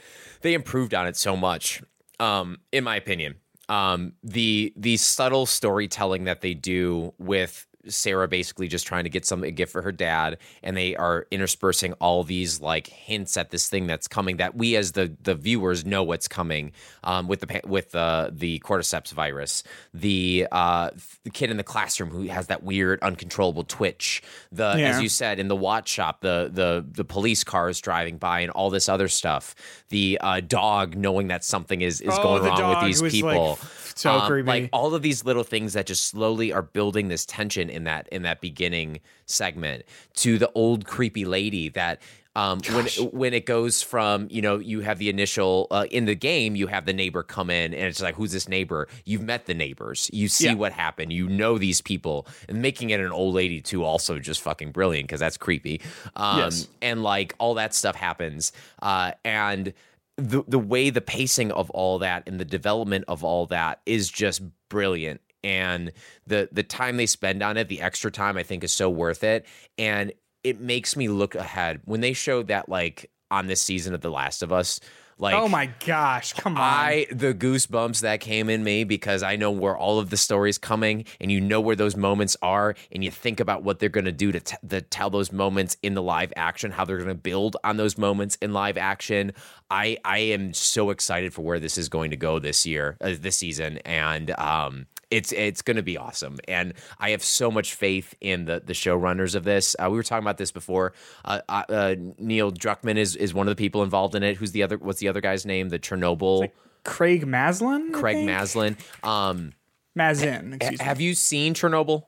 They 0.41 0.53
improved 0.53 0.93
on 0.93 1.07
it 1.07 1.15
so 1.15 1.35
much, 1.35 1.81
um, 2.19 2.59
in 2.71 2.83
my 2.83 2.95
opinion. 2.95 3.35
Um, 3.69 4.13
the 4.23 4.73
the 4.75 4.97
subtle 4.97 5.45
storytelling 5.45 6.25
that 6.25 6.41
they 6.41 6.53
do 6.53 7.13
with 7.17 7.67
Sarah 7.87 8.27
basically 8.27 8.67
just 8.67 8.85
trying 8.87 9.03
to 9.05 9.09
get 9.09 9.25
something 9.25 9.47
a 9.47 9.51
gift 9.51 9.71
for 9.71 9.81
her 9.81 9.91
dad, 9.91 10.37
and 10.63 10.75
they 10.77 10.95
are 10.95 11.27
interspersing 11.31 11.93
all 11.93 12.23
these 12.23 12.61
like 12.61 12.87
hints 12.87 13.37
at 13.37 13.49
this 13.51 13.67
thing 13.69 13.87
that's 13.87 14.07
coming 14.07 14.37
that 14.37 14.55
we 14.55 14.75
as 14.75 14.91
the 14.93 15.15
the 15.21 15.35
viewers 15.35 15.85
know 15.85 16.03
what's 16.03 16.27
coming 16.27 16.71
um, 17.03 17.27
with 17.27 17.41
the 17.41 17.61
with 17.65 17.91
the 17.91 18.31
the 18.33 18.59
cordyceps 18.59 19.11
virus, 19.11 19.63
the 19.93 20.47
uh, 20.51 20.89
the 21.23 21.29
kid 21.29 21.49
in 21.49 21.57
the 21.57 21.63
classroom 21.63 22.09
who 22.09 22.23
has 22.27 22.47
that 22.47 22.63
weird 22.63 22.99
uncontrollable 23.01 23.63
twitch, 23.63 24.21
the 24.51 24.75
Yeah. 24.77 24.89
as 24.89 25.01
you 25.01 25.09
said 25.09 25.39
in 25.39 25.47
the 25.47 25.55
watch 25.55 25.89
shop, 25.89 26.21
the 26.21 26.49
the 26.53 26.85
the 26.89 27.03
police 27.05 27.43
cars 27.43 27.79
driving 27.81 28.17
by 28.17 28.41
and 28.41 28.51
all 28.51 28.69
this 28.69 28.87
other 28.89 29.07
stuff, 29.07 29.55
the 29.89 30.17
uh, 30.21 30.39
dog 30.41 30.95
knowing 30.95 31.27
that 31.29 31.43
something 31.43 31.81
is 31.81 32.01
is 32.01 32.13
Oh, 32.17 32.23
going 32.23 32.43
wrong 32.43 32.69
with 32.69 32.81
these 32.81 33.01
was, 33.01 33.13
like, 33.21 33.33
people. 33.33 33.59
So 34.01 34.11
Um, 34.11 34.27
creepy. 34.27 34.47
Like 34.47 34.69
all 34.73 34.93
of 34.95 35.01
these 35.01 35.23
little 35.25 35.43
things 35.43 35.73
that 35.73 35.85
just 35.85 36.05
slowly 36.05 36.51
are 36.51 36.61
building 36.63 37.07
this 37.09 37.25
tension 37.25 37.69
in 37.69 37.83
that 37.85 38.07
in 38.11 38.21
that 38.23 38.41
beginning 38.41 38.99
segment. 39.25 39.83
To 40.15 40.37
the 40.37 40.51
old 40.55 40.85
creepy 40.85 41.25
lady 41.25 41.69
that 41.69 42.01
um, 42.33 42.59
when 42.71 42.85
when 43.11 43.33
it 43.33 43.45
goes 43.45 43.81
from 43.81 44.27
you 44.31 44.41
know 44.41 44.57
you 44.57 44.79
have 44.81 44.99
the 44.99 45.09
initial 45.09 45.67
uh, 45.69 45.85
in 45.91 46.05
the 46.05 46.15
game 46.15 46.55
you 46.55 46.67
have 46.67 46.85
the 46.85 46.93
neighbor 46.93 47.23
come 47.23 47.49
in 47.49 47.73
and 47.73 47.83
it's 47.83 48.01
like 48.01 48.15
who's 48.15 48.31
this 48.31 48.47
neighbor? 48.47 48.87
You've 49.03 49.21
met 49.23 49.47
the 49.47 49.53
neighbors. 49.53 50.09
You 50.13 50.29
see 50.29 50.45
Yeah. 50.45 50.53
what 50.53 50.71
happened. 50.71 51.11
You 51.11 51.27
know 51.27 51.57
these 51.57 51.81
people. 51.81 52.25
And 52.47 52.61
making 52.61 52.89
it 52.91 53.01
an 53.01 53.11
old 53.11 53.35
lady 53.35 53.59
too 53.61 53.83
also 53.83 54.17
just 54.17 54.39
fucking 54.41 54.71
brilliant 54.71 55.07
because 55.09 55.19
that's 55.19 55.37
creepy. 55.37 55.81
Um, 56.15 56.37
Yes. 56.39 56.67
and 56.81 57.03
like 57.03 57.35
all 57.37 57.53
that 57.55 57.75
stuff 57.75 57.95
happens 57.97 58.53
uh, 58.81 59.11
and 59.25 59.73
the 60.21 60.43
the 60.47 60.59
way 60.59 60.89
the 60.89 61.01
pacing 61.01 61.51
of 61.51 61.69
all 61.71 61.99
that 61.99 62.23
and 62.27 62.39
the 62.39 62.45
development 62.45 63.05
of 63.07 63.23
all 63.23 63.45
that 63.47 63.81
is 63.85 64.09
just 64.09 64.41
brilliant. 64.69 65.21
And 65.43 65.91
the 66.27 66.49
the 66.51 66.63
time 66.63 66.97
they 66.97 67.05
spend 67.05 67.41
on 67.41 67.57
it 67.57 67.67
the 67.67 67.81
extra 67.81 68.11
time 68.11 68.37
i 68.37 68.43
think 68.43 68.63
is 68.63 68.71
so 68.71 68.89
worth 68.89 69.23
it. 69.23 69.45
And 69.77 70.13
it 70.43 70.59
makes 70.59 70.95
me 70.95 71.07
look 71.07 71.35
ahead. 71.35 71.81
When 71.85 72.01
they 72.01 72.13
showed 72.13 72.47
that 72.47 72.69
like 72.69 73.09
on 73.29 73.47
this 73.47 73.61
season 73.61 73.93
of 73.93 74.01
the 74.01 74.11
last 74.11 74.43
of 74.43 74.51
us 74.51 74.79
Like 75.21 75.35
oh 75.35 75.47
my 75.47 75.69
gosh, 75.85 76.33
come 76.33 76.57
on. 76.57 76.63
I 76.63 77.05
the 77.11 77.31
goosebumps 77.31 78.01
that 78.01 78.21
came 78.21 78.49
in 78.49 78.63
me 78.63 78.83
because 78.83 79.21
I 79.21 79.35
know 79.35 79.51
where 79.51 79.77
all 79.77 79.99
of 79.99 80.09
the 80.09 80.17
stories 80.17 80.57
coming, 80.57 81.05
and 81.19 81.31
you 81.31 81.39
know 81.39 81.61
where 81.61 81.75
those 81.75 81.95
moments 81.95 82.35
are, 82.41 82.73
and 82.91 83.03
you 83.03 83.11
think 83.11 83.39
about 83.39 83.61
what 83.61 83.77
they're 83.77 83.87
going 83.87 84.05
to 84.05 84.11
do 84.11 84.31
to, 84.31 84.39
t- 84.39 84.57
to 84.67 84.81
tell 84.81 85.11
those 85.11 85.31
moments 85.31 85.77
in 85.83 85.93
the 85.93 86.01
live 86.01 86.33
action, 86.35 86.71
how 86.71 86.85
they're 86.85 86.97
going 86.97 87.07
to 87.07 87.13
build 87.13 87.55
on 87.63 87.77
those 87.77 87.99
moments 87.99 88.35
in 88.41 88.51
live 88.51 88.77
action. 88.77 89.31
I 89.69 89.97
I 90.03 90.17
am 90.17 90.55
so 90.55 90.89
excited 90.89 91.35
for 91.35 91.43
where 91.43 91.59
this 91.59 91.77
is 91.77 91.87
going 91.87 92.09
to 92.09 92.17
go 92.17 92.39
this 92.39 92.65
year, 92.65 92.97
uh, 92.99 93.13
this 93.19 93.37
season, 93.37 93.77
and 93.85 94.31
um, 94.39 94.87
it's 95.11 95.31
it's 95.33 95.61
going 95.61 95.77
to 95.77 95.83
be 95.83 95.97
awesome, 95.97 96.39
and 96.47 96.73
I 96.99 97.11
have 97.11 97.23
so 97.23 97.51
much 97.51 97.75
faith 97.75 98.15
in 98.21 98.45
the 98.45 98.61
the 98.65 98.73
showrunners 98.73 99.35
of 99.35 99.43
this. 99.43 99.75
Uh, 99.77 99.89
we 99.89 99.97
were 99.97 100.03
talking 100.03 100.23
about 100.23 100.37
this 100.37 100.51
before. 100.51 100.93
Uh, 101.23 101.41
uh, 101.47 101.63
uh, 101.69 101.95
Neil 102.17 102.51
Druckmann 102.51 102.97
is 102.97 103.15
is 103.15 103.33
one 103.33 103.47
of 103.47 103.51
the 103.51 103.59
people 103.59 103.83
involved 103.83 104.15
in 104.15 104.23
it. 104.23 104.37
Who's 104.37 104.53
the 104.53 104.63
other? 104.63 104.77
What's 104.77 104.99
the 104.99 105.09
other 105.09 105.21
guy's 105.21 105.45
name? 105.45 105.69
The 105.69 105.79
Chernobyl. 105.79 106.49
Craig 106.83 107.27
Maslin. 107.27 107.91
Craig? 107.91 108.25
Maslin. 108.25 108.75
Um, 109.03 109.53
Mazin. 109.93 110.53
Excuse 110.53 110.79
me. 110.79 110.85
have 110.85 111.01
you 111.01 111.13
seen 111.13 111.53
Chernobyl? 111.53 112.03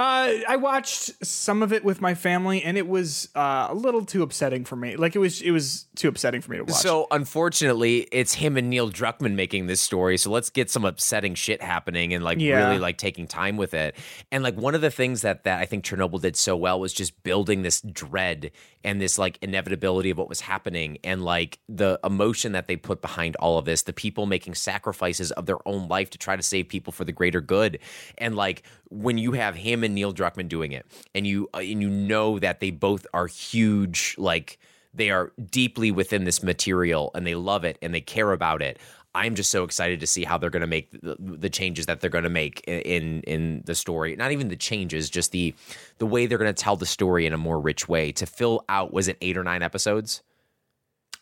Uh, 0.00 0.38
I 0.48 0.56
watched 0.56 1.26
some 1.26 1.62
of 1.62 1.74
it 1.74 1.84
with 1.84 2.00
my 2.00 2.14
family, 2.14 2.62
and 2.62 2.78
it 2.78 2.88
was 2.88 3.28
uh, 3.34 3.66
a 3.68 3.74
little 3.74 4.02
too 4.06 4.22
upsetting 4.22 4.64
for 4.64 4.74
me. 4.74 4.96
Like 4.96 5.14
it 5.14 5.18
was, 5.18 5.42
it 5.42 5.50
was 5.50 5.84
too 5.94 6.08
upsetting 6.08 6.40
for 6.40 6.52
me 6.52 6.56
to 6.56 6.64
watch. 6.64 6.72
So 6.80 7.06
unfortunately, 7.10 8.08
it's 8.10 8.32
him 8.32 8.56
and 8.56 8.70
Neil 8.70 8.90
Druckmann 8.90 9.34
making 9.34 9.66
this 9.66 9.78
story. 9.78 10.16
So 10.16 10.30
let's 10.30 10.48
get 10.48 10.70
some 10.70 10.86
upsetting 10.86 11.34
shit 11.34 11.60
happening 11.60 12.14
and 12.14 12.24
like 12.24 12.40
Yeah. 12.40 12.66
really 12.66 12.78
like 12.78 12.96
taking 12.96 13.26
time 13.26 13.58
with 13.58 13.74
it. 13.74 13.94
And 14.32 14.42
like 14.42 14.56
one 14.56 14.74
of 14.74 14.80
the 14.80 14.90
things 14.90 15.20
that 15.20 15.44
that 15.44 15.60
I 15.60 15.66
think 15.66 15.84
Chernobyl 15.84 16.22
did 16.22 16.34
so 16.34 16.56
well 16.56 16.80
was 16.80 16.94
just 16.94 17.22
building 17.22 17.60
this 17.60 17.82
dread 17.82 18.52
and 18.82 19.02
this 19.02 19.18
like 19.18 19.38
inevitability 19.42 20.08
of 20.08 20.16
what 20.16 20.30
was 20.30 20.40
happening 20.40 20.96
and 21.04 21.22
like 21.22 21.58
the 21.68 22.00
emotion 22.02 22.52
that 22.52 22.68
they 22.68 22.76
put 22.76 23.02
behind 23.02 23.36
all 23.36 23.58
of 23.58 23.66
this, 23.66 23.82
the 23.82 23.92
people 23.92 24.24
making 24.24 24.54
sacrifices 24.54 25.30
of 25.32 25.44
their 25.44 25.58
own 25.68 25.88
life 25.88 26.08
to 26.08 26.16
try 26.16 26.36
to 26.36 26.42
save 26.42 26.68
people 26.68 26.90
for 26.90 27.04
the 27.04 27.12
greater 27.12 27.42
good. 27.42 27.78
And 28.16 28.34
like 28.34 28.62
when 28.90 29.18
you 29.18 29.32
have 29.32 29.54
him 29.54 29.84
and 29.84 29.94
Neil 29.94 30.12
Druckmann 30.12 30.48
doing 30.48 30.72
it 30.72 30.84
and 31.14 31.26
you 31.26 31.48
uh, 31.54 31.58
and 31.58 31.80
you 31.80 31.88
know 31.88 32.38
that 32.38 32.60
they 32.60 32.70
both 32.70 33.06
are 33.14 33.26
huge 33.26 34.14
like 34.18 34.58
they 34.92 35.10
are 35.10 35.32
deeply 35.50 35.90
within 35.90 36.24
this 36.24 36.42
material 36.42 37.12
and 37.14 37.26
they 37.26 37.36
love 37.36 37.64
it 37.64 37.78
and 37.80 37.94
they 37.94 38.00
care 38.00 38.32
about 38.32 38.60
it. 38.60 38.78
I'm 39.14 39.34
just 39.34 39.50
so 39.50 39.64
excited 39.64 40.00
to 40.00 40.06
see 40.06 40.24
how 40.24 40.38
they're 40.38 40.50
going 40.50 40.60
to 40.60 40.68
make 40.68 40.90
the, 40.92 41.16
the 41.18 41.50
changes 41.50 41.86
that 41.86 42.00
they're 42.00 42.10
going 42.10 42.24
to 42.24 42.30
make 42.30 42.60
in 42.66 43.22
in 43.22 43.62
the 43.64 43.74
story. 43.74 44.14
Not 44.14 44.32
even 44.32 44.48
the 44.48 44.56
changes, 44.56 45.10
just 45.10 45.32
the 45.32 45.54
the 45.98 46.06
way 46.06 46.26
they're 46.26 46.38
going 46.38 46.52
to 46.52 46.62
tell 46.62 46.76
the 46.76 46.86
story 46.86 47.26
in 47.26 47.32
a 47.32 47.38
more 47.38 47.60
rich 47.60 47.88
way 47.88 48.12
to 48.12 48.26
fill 48.26 48.64
out. 48.68 48.92
Was 48.92 49.08
it 49.08 49.16
eight 49.20 49.36
or 49.36 49.44
nine 49.44 49.62
episodes? 49.62 50.22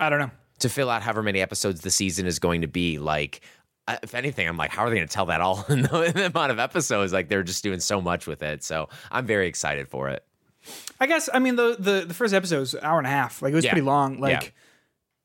I 0.00 0.10
don't 0.10 0.18
know. 0.18 0.30
To 0.60 0.68
fill 0.68 0.90
out 0.90 1.02
however 1.02 1.22
many 1.22 1.40
episodes 1.40 1.82
the 1.82 1.90
season 1.90 2.26
is 2.26 2.38
going 2.38 2.62
to 2.62 2.68
be, 2.68 2.98
like. 2.98 3.40
If 4.02 4.14
anything, 4.14 4.46
I'm 4.48 4.56
like, 4.56 4.70
how 4.70 4.82
are 4.84 4.90
they 4.90 4.96
going 4.96 5.08
to 5.08 5.12
tell 5.14 5.26
that 5.26 5.40
all 5.40 5.64
in 5.68 5.82
the, 5.82 6.02
in 6.02 6.12
the 6.14 6.26
amount 6.26 6.52
of 6.52 6.58
episodes? 6.58 7.12
Like, 7.12 7.28
they're 7.28 7.42
just 7.42 7.62
doing 7.62 7.80
so 7.80 8.00
much 8.00 8.26
with 8.26 8.42
it. 8.42 8.62
So 8.62 8.88
I'm 9.10 9.26
very 9.26 9.46
excited 9.48 9.88
for 9.88 10.08
it. 10.10 10.24
I 11.00 11.06
guess 11.06 11.30
I 11.32 11.38
mean 11.38 11.56
the 11.56 11.76
the, 11.78 12.04
the 12.06 12.12
first 12.14 12.34
episode 12.34 12.60
was 12.60 12.74
an 12.74 12.80
hour 12.82 12.98
and 12.98 13.06
a 13.06 13.10
half. 13.10 13.40
Like 13.40 13.52
it 13.52 13.56
was 13.56 13.64
Yeah. 13.64 13.70
pretty 13.72 13.86
long. 13.86 14.18
Like 14.20 14.42
Yeah. 14.42 14.48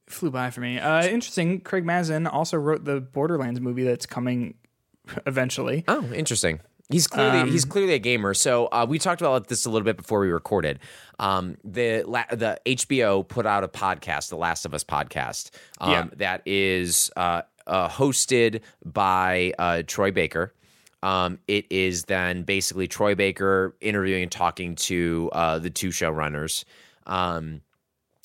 flew 0.07 0.31
by 0.31 0.51
for 0.51 0.61
me. 0.61 0.79
Uh, 0.79 1.03
interesting. 1.05 1.59
Craig 1.59 1.83
Mazin 1.85 2.27
also 2.27 2.55
wrote 2.57 2.85
the 2.85 3.01
Borderlands 3.01 3.59
movie 3.59 3.83
that's 3.83 4.05
coming 4.05 4.53
eventually. 5.25 5.83
Oh, 5.87 6.05
interesting. 6.13 6.61
He's 6.89 7.07
clearly 7.07 7.39
Um, 7.39 7.49
he's 7.51 7.65
clearly 7.65 7.93
a 7.93 7.99
gamer. 7.99 8.33
So 8.33 8.67
uh, 8.67 8.85
we 8.87 8.99
talked 8.99 9.21
about 9.21 9.47
this 9.47 9.65
a 9.65 9.69
little 9.69 9.85
bit 9.85 9.97
before 9.97 10.19
we 10.19 10.27
recorded. 10.29 10.79
Um, 11.19 11.57
the 11.63 12.03
the 12.31 12.59
HBO 12.65 13.27
put 13.27 13.45
out 13.45 13.63
a 13.63 13.67
podcast, 13.67 14.29
the 14.29 14.37
Last 14.37 14.65
of 14.65 14.73
Us 14.73 14.83
podcast, 14.83 15.49
um, 15.79 15.91
Yeah. 15.91 16.05
that 16.17 16.41
is 16.45 17.09
uh, 17.17 17.41
uh, 17.67 17.89
hosted 17.89 18.61
by 18.85 19.53
uh, 19.59 19.83
Troy 19.85 20.11
Baker. 20.11 20.53
Um, 21.01 21.39
it 21.47 21.65
is 21.69 22.05
then 22.05 22.43
basically 22.43 22.87
Troy 22.87 23.13
Baker 23.13 23.75
interviewing 23.81 24.23
and 24.23 24.31
talking 24.31 24.75
to 24.75 25.29
uh, 25.33 25.59
the 25.59 25.69
two 25.69 25.89
showrunners. 25.89 26.63
Um, 27.05 27.61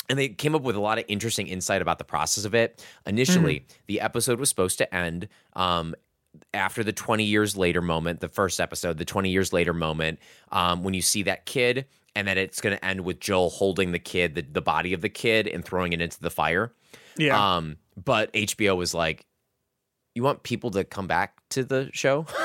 and 0.09 0.19
they 0.19 0.29
came 0.29 0.55
up 0.55 0.63
with 0.63 0.77
a 0.77 0.81
lot 0.81 0.99
of 0.99 1.05
interesting 1.09 1.49
insight 1.49 1.83
about 1.83 1.99
the 1.99 2.05
process 2.05 2.45
of 2.45 2.55
it. 2.55 2.85
Initially, 3.05 3.67
the 3.87 4.01
episode 4.01 4.41
was 4.41 4.49
supposed 4.49 4.79
to 4.79 4.95
end 4.95 5.29
um, 5.55 5.95
after 6.55 6.83
the 6.83 6.93
20 6.93 7.25
years 7.25 7.57
later 7.57 7.83
moment, 7.83 8.21
the 8.21 8.29
first 8.29 8.61
episode, 8.61 8.99
the 8.99 9.05
20 9.05 9.31
years 9.31 9.53
later 9.53 9.75
moment, 9.75 10.19
um, 10.51 10.83
when 10.83 10.95
you 10.95 11.03
see 11.03 11.25
that 11.25 11.47
kid, 11.47 11.87
and 12.15 12.27
then 12.27 12.39
it's 12.39 12.61
going 12.61 12.77
to 12.77 12.85
end 12.85 13.03
with 13.03 13.21
Joel 13.21 13.51
holding 13.51 13.93
the 13.93 13.99
kid, 13.99 14.35
the, 14.35 14.43
the 14.43 14.63
body 14.63 14.93
of 14.93 15.03
the 15.03 15.09
kid, 15.09 15.47
and 15.47 15.65
throwing 15.65 15.93
it 15.93 16.01
into 16.01 16.21
the 16.21 16.31
fire. 16.31 16.73
Yeah. 17.17 17.57
Um, 17.57 17.77
but 18.03 18.33
HBO 18.33 18.77
was 18.77 18.95
like, 18.95 19.27
you 20.15 20.23
want 20.23 20.43
people 20.43 20.71
to 20.73 20.85
come 20.85 21.07
back 21.07 21.35
to 21.51 21.65
the 21.65 21.91
show? 21.93 22.27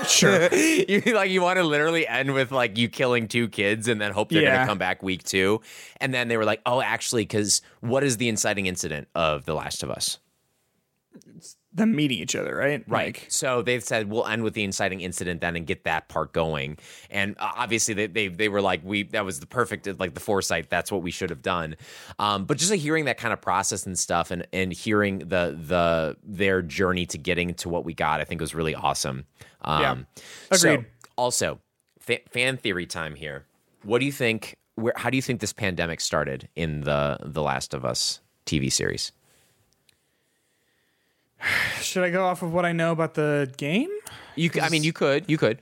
sure. 0.08 0.48
you 0.54 1.02
like 1.14 1.30
you 1.30 1.42
want 1.42 1.58
to 1.58 1.62
literally 1.62 2.06
end 2.08 2.32
with 2.32 2.50
like 2.52 2.78
you 2.78 2.88
killing 2.88 3.28
two 3.28 3.48
kids 3.48 3.86
and 3.86 4.00
then 4.00 4.12
hope 4.12 4.30
they're 4.30 4.40
Yeah. 4.42 4.54
gonna 4.56 4.66
come 4.66 4.78
back 4.78 5.02
week 5.02 5.22
two. 5.24 5.60
And 6.00 6.14
then 6.14 6.28
they 6.28 6.38
were 6.38 6.46
like, 6.46 6.62
oh, 6.64 6.80
actually, 6.80 7.24
because 7.24 7.60
what 7.80 8.02
is 8.02 8.16
the 8.16 8.28
inciting 8.30 8.64
incident 8.64 9.08
of 9.14 9.44
The 9.44 9.52
Last 9.54 9.82
of 9.82 9.90
Us? 9.90 10.18
Them 11.72 11.94
meeting 11.94 12.18
each 12.18 12.34
other, 12.34 12.56
right? 12.56 12.82
Right. 12.88 13.06
Like, 13.14 13.26
so 13.28 13.62
they've 13.62 13.82
said 13.84 14.10
we'll 14.10 14.26
end 14.26 14.42
with 14.42 14.54
the 14.54 14.64
inciting 14.64 15.00
incident 15.02 15.40
then 15.40 15.54
and 15.54 15.64
get 15.64 15.84
that 15.84 16.08
part 16.08 16.32
going. 16.32 16.78
And 17.10 17.36
uh, 17.38 17.52
obviously 17.58 17.94
they, 17.94 18.08
they 18.08 18.26
they 18.26 18.48
were 18.48 18.60
like 18.60 18.80
we 18.82 19.04
that 19.04 19.24
was 19.24 19.38
the 19.38 19.46
perfect 19.46 19.86
like 20.00 20.14
the 20.14 20.20
foresight. 20.20 20.68
That's 20.68 20.90
what 20.90 21.02
we 21.02 21.12
should 21.12 21.30
have 21.30 21.42
done. 21.42 21.76
Um, 22.18 22.44
but 22.44 22.58
just 22.58 22.72
like 22.72 22.80
hearing 22.80 23.04
that 23.04 23.18
kind 23.18 23.32
of 23.32 23.40
process 23.40 23.86
and 23.86 23.96
stuff 23.96 24.32
and 24.32 24.46
and 24.52 24.72
hearing 24.72 25.20
the 25.20 25.56
the 25.64 26.16
their 26.24 26.60
journey 26.60 27.06
to 27.06 27.18
getting 27.18 27.54
to 27.54 27.68
what 27.68 27.84
we 27.84 27.94
got, 27.94 28.20
I 28.20 28.24
think 28.24 28.40
was 28.40 28.52
really 28.54 28.74
awesome. 28.74 29.26
Um, 29.62 29.80
Yeah. 30.50 30.56
so- 30.56 30.72
Agreed. 30.72 30.86
also, 31.16 31.60
fa- 32.00 32.18
fan 32.30 32.56
theory 32.56 32.86
time 32.86 33.14
here. 33.14 33.44
What 33.84 34.00
do 34.00 34.06
you 34.06 34.12
think? 34.12 34.56
Where 34.74 34.94
how 34.96 35.08
do 35.08 35.16
you 35.16 35.22
think 35.22 35.40
this 35.40 35.52
pandemic 35.52 36.00
started 36.00 36.48
in 36.56 36.80
the 36.80 37.18
the 37.24 37.42
Last 37.42 37.74
of 37.74 37.84
Us 37.84 38.20
TV 38.44 38.72
series? 38.72 39.12
Should 41.80 42.04
I 42.04 42.10
go 42.10 42.24
off 42.24 42.42
of 42.42 42.52
what 42.52 42.64
I 42.64 42.72
know 42.72 42.92
about 42.92 43.14
the 43.14 43.52
game? 43.56 43.88
You, 44.36 44.48
c- 44.50 44.60
I 44.60 44.68
mean, 44.68 44.82
you 44.84 44.92
could, 44.92 45.24
you 45.28 45.38
could. 45.38 45.60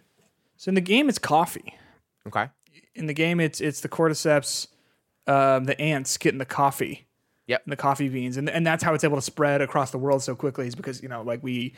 So 0.57 0.69
in 0.71 0.75
the 0.75 0.81
game, 0.81 1.09
it's 1.09 1.19
coffee. 1.19 1.75
Okay. 2.27 2.49
In 2.95 3.07
the 3.07 3.15
game, 3.15 3.39
it's 3.41 3.61
it's 3.61 3.81
the 3.81 3.89
cordyceps, 3.89 4.67
um, 5.27 5.65
the 5.65 5.81
ants 5.81 6.17
getting 6.19 6.39
the 6.39 6.45
coffee. 6.45 7.07
Yep. 7.47 7.63
And 7.65 7.73
the 7.73 7.77
coffee 7.77 8.09
beans, 8.09 8.37
and 8.37 8.51
and 8.51 8.67
that's 8.67 8.83
how 8.83 8.93
it's 8.93 9.05
able 9.05 9.17
to 9.17 9.23
spread 9.23 9.63
across 9.63 9.91
the 9.91 9.99
world 9.99 10.23
so 10.23 10.35
quickly. 10.35 10.67
Is 10.67 10.75
because 10.75 11.03
you 11.03 11.09
know, 11.09 11.23
like 11.23 11.43
we, 11.43 11.75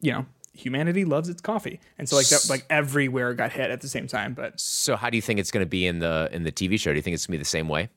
you 0.00 0.12
know, 0.12 0.24
humanity 0.54 1.04
loves 1.04 1.28
its 1.28 1.42
coffee, 1.42 1.78
and 1.98 2.08
so 2.08 2.16
like 2.16 2.28
that, 2.28 2.46
like 2.48 2.64
everywhere 2.70 3.34
got 3.34 3.52
hit 3.52 3.70
at 3.70 3.82
the 3.82 3.88
same 3.88 4.06
time. 4.06 4.32
But 4.32 4.58
So 4.58 4.96
how 4.96 5.10
do 5.10 5.18
you 5.18 5.22
think 5.22 5.38
it's 5.38 5.50
going 5.50 5.64
to 5.64 5.68
be 5.68 5.86
in 5.86 5.98
the 5.98 6.30
in 6.32 6.44
the 6.44 6.52
TV 6.52 6.80
show? 6.80 6.90
Do 6.92 6.96
you 6.96 7.02
think 7.02 7.14
it's 7.14 7.26
going 7.26 7.34
to 7.34 7.38
be 7.38 7.42
the 7.42 7.44
same 7.44 7.68
way? 7.68 7.90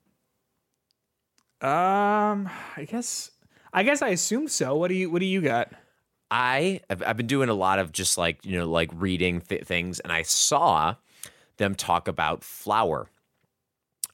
um, 1.61 2.49
I 2.75 2.85
guess 2.85 3.31
I 3.73 3.83
guess 3.83 4.01
I 4.01 4.09
assume 4.09 4.47
so. 4.47 4.75
What 4.75 4.89
do 4.89 4.93
you 4.95 5.09
What 5.09 5.19
do 5.19 5.25
you 5.25 5.41
got? 5.41 5.71
I 6.31 6.81
I've, 6.89 7.03
I've 7.05 7.17
been 7.17 7.27
doing 7.27 7.49
a 7.49 7.53
lot 7.53 7.79
of 7.79 7.91
just 7.91 8.17
like 8.17 8.45
you 8.45 8.57
know 8.57 8.69
like 8.69 8.89
reading 8.93 9.41
th- 9.41 9.63
things, 9.63 9.99
and 9.99 10.11
I 10.11 10.21
saw 10.23 10.95
them 11.57 11.75
talk 11.75 12.07
about 12.07 12.43
flour. 12.43 13.09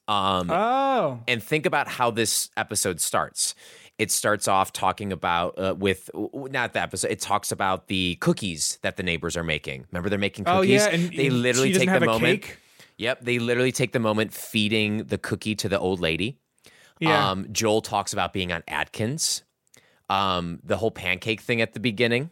Um, 0.07 0.49
Oh, 0.49 1.19
and 1.27 1.41
think 1.43 1.65
about 1.65 1.87
how 1.87 2.09
this 2.11 2.49
episode 2.57 2.99
starts. 2.99 3.53
It 3.99 4.11
starts 4.11 4.47
off 4.47 4.71
talking 4.73 5.11
about 5.11 5.59
uh, 5.59 5.75
with 5.77 6.09
not 6.15 6.73
the 6.73 6.81
episode. 6.81 7.11
It 7.11 7.19
talks 7.19 7.51
about 7.51 7.87
the 7.87 8.15
cookies 8.15 8.79
that 8.81 8.95
the 8.97 9.03
neighbors 9.03 9.35
are 9.37 9.43
making. 9.43 9.85
Remember, 9.91 10.09
they're 10.09 10.17
making 10.17 10.45
oh 10.47 10.61
cookies. 10.61 10.81
yeah, 10.81 10.87
and 10.87 11.11
they 11.11 11.29
literally 11.29 11.73
she 11.73 11.79
take 11.79 11.89
have 11.89 11.99
the 12.01 12.09
a 12.09 12.13
moment. 12.13 12.41
Cake? 12.43 12.57
Yep, 12.97 13.21
they 13.21 13.39
literally 13.39 13.71
take 13.71 13.91
the 13.91 13.99
moment 13.99 14.33
feeding 14.33 15.03
the 15.05 15.17
cookie 15.17 15.55
to 15.55 15.69
the 15.69 15.77
old 15.79 15.99
lady. 15.99 16.37
Yeah, 16.99 17.29
Um, 17.29 17.47
Joel 17.51 17.81
talks 17.81 18.11
about 18.13 18.33
being 18.33 18.51
on 18.51 18.63
Atkins. 18.67 19.43
Um, 20.09 20.59
the 20.63 20.77
whole 20.77 20.91
pancake 20.91 21.41
thing 21.41 21.61
at 21.61 21.73
the 21.73 21.79
beginning. 21.79 22.31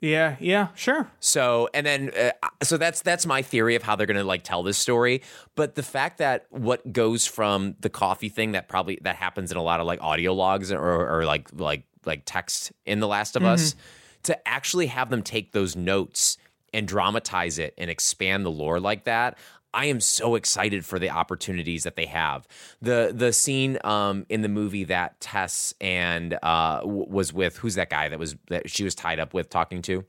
yeah, 0.00 0.36
yeah. 0.40 0.68
Sure. 0.74 1.10
So 1.20 1.68
and 1.74 1.86
then 1.86 2.10
uh, 2.18 2.30
so 2.62 2.78
that's 2.78 3.02
that's 3.02 3.26
my 3.26 3.42
theory 3.42 3.74
of 3.74 3.82
how 3.82 3.96
they're 3.96 4.06
gonna 4.06 4.24
like 4.24 4.44
tell 4.44 4.62
this 4.62 4.78
story. 4.78 5.22
But 5.56 5.74
the 5.74 5.82
fact 5.82 6.18
that 6.18 6.46
what 6.50 6.90
goes 6.92 7.26
from 7.26 7.76
the 7.80 7.90
coffee 7.90 8.30
thing 8.30 8.52
that 8.52 8.68
probably 8.68 8.98
that 9.02 9.16
happens 9.16 9.52
in 9.52 9.58
a 9.58 9.62
lot 9.62 9.80
of 9.80 9.86
like 9.86 10.00
audio 10.02 10.32
logs 10.32 10.72
or, 10.72 10.80
or 11.18 11.24
like 11.26 11.48
like 11.52 11.84
like 12.06 12.22
text 12.24 12.72
in 12.86 13.00
The 13.00 13.08
Last 13.08 13.36
of 13.36 13.44
Us 13.44 13.74
to 14.22 14.48
actually 14.48 14.86
have 14.86 15.10
them 15.10 15.22
take 15.22 15.52
those 15.52 15.76
notes 15.76 16.38
and 16.72 16.86
dramatize 16.86 17.58
it 17.58 17.74
and 17.76 17.90
expand 17.90 18.46
the 18.46 18.50
lore 18.50 18.80
like 18.80 19.04
that. 19.04 19.36
I 19.72 19.86
am 19.86 20.00
so 20.00 20.34
excited 20.34 20.84
for 20.84 20.98
the 20.98 21.10
opportunities 21.10 21.84
that 21.84 21.94
they 21.96 22.06
have. 22.06 22.46
The 22.82 23.12
the 23.14 23.32
scene 23.32 23.78
um, 23.84 24.26
in 24.28 24.42
the 24.42 24.48
movie 24.48 24.84
that 24.84 25.20
Tess 25.20 25.74
and 25.80 26.36
uh, 26.42 26.80
w- 26.80 27.06
was 27.08 27.32
with 27.32 27.56
who's 27.58 27.76
that 27.76 27.88
guy 27.90 28.08
that 28.08 28.18
was 28.18 28.34
that 28.48 28.68
she 28.68 28.82
was 28.84 28.94
tied 28.94 29.20
up 29.20 29.32
with 29.34 29.48
talking 29.48 29.80
to? 29.82 30.04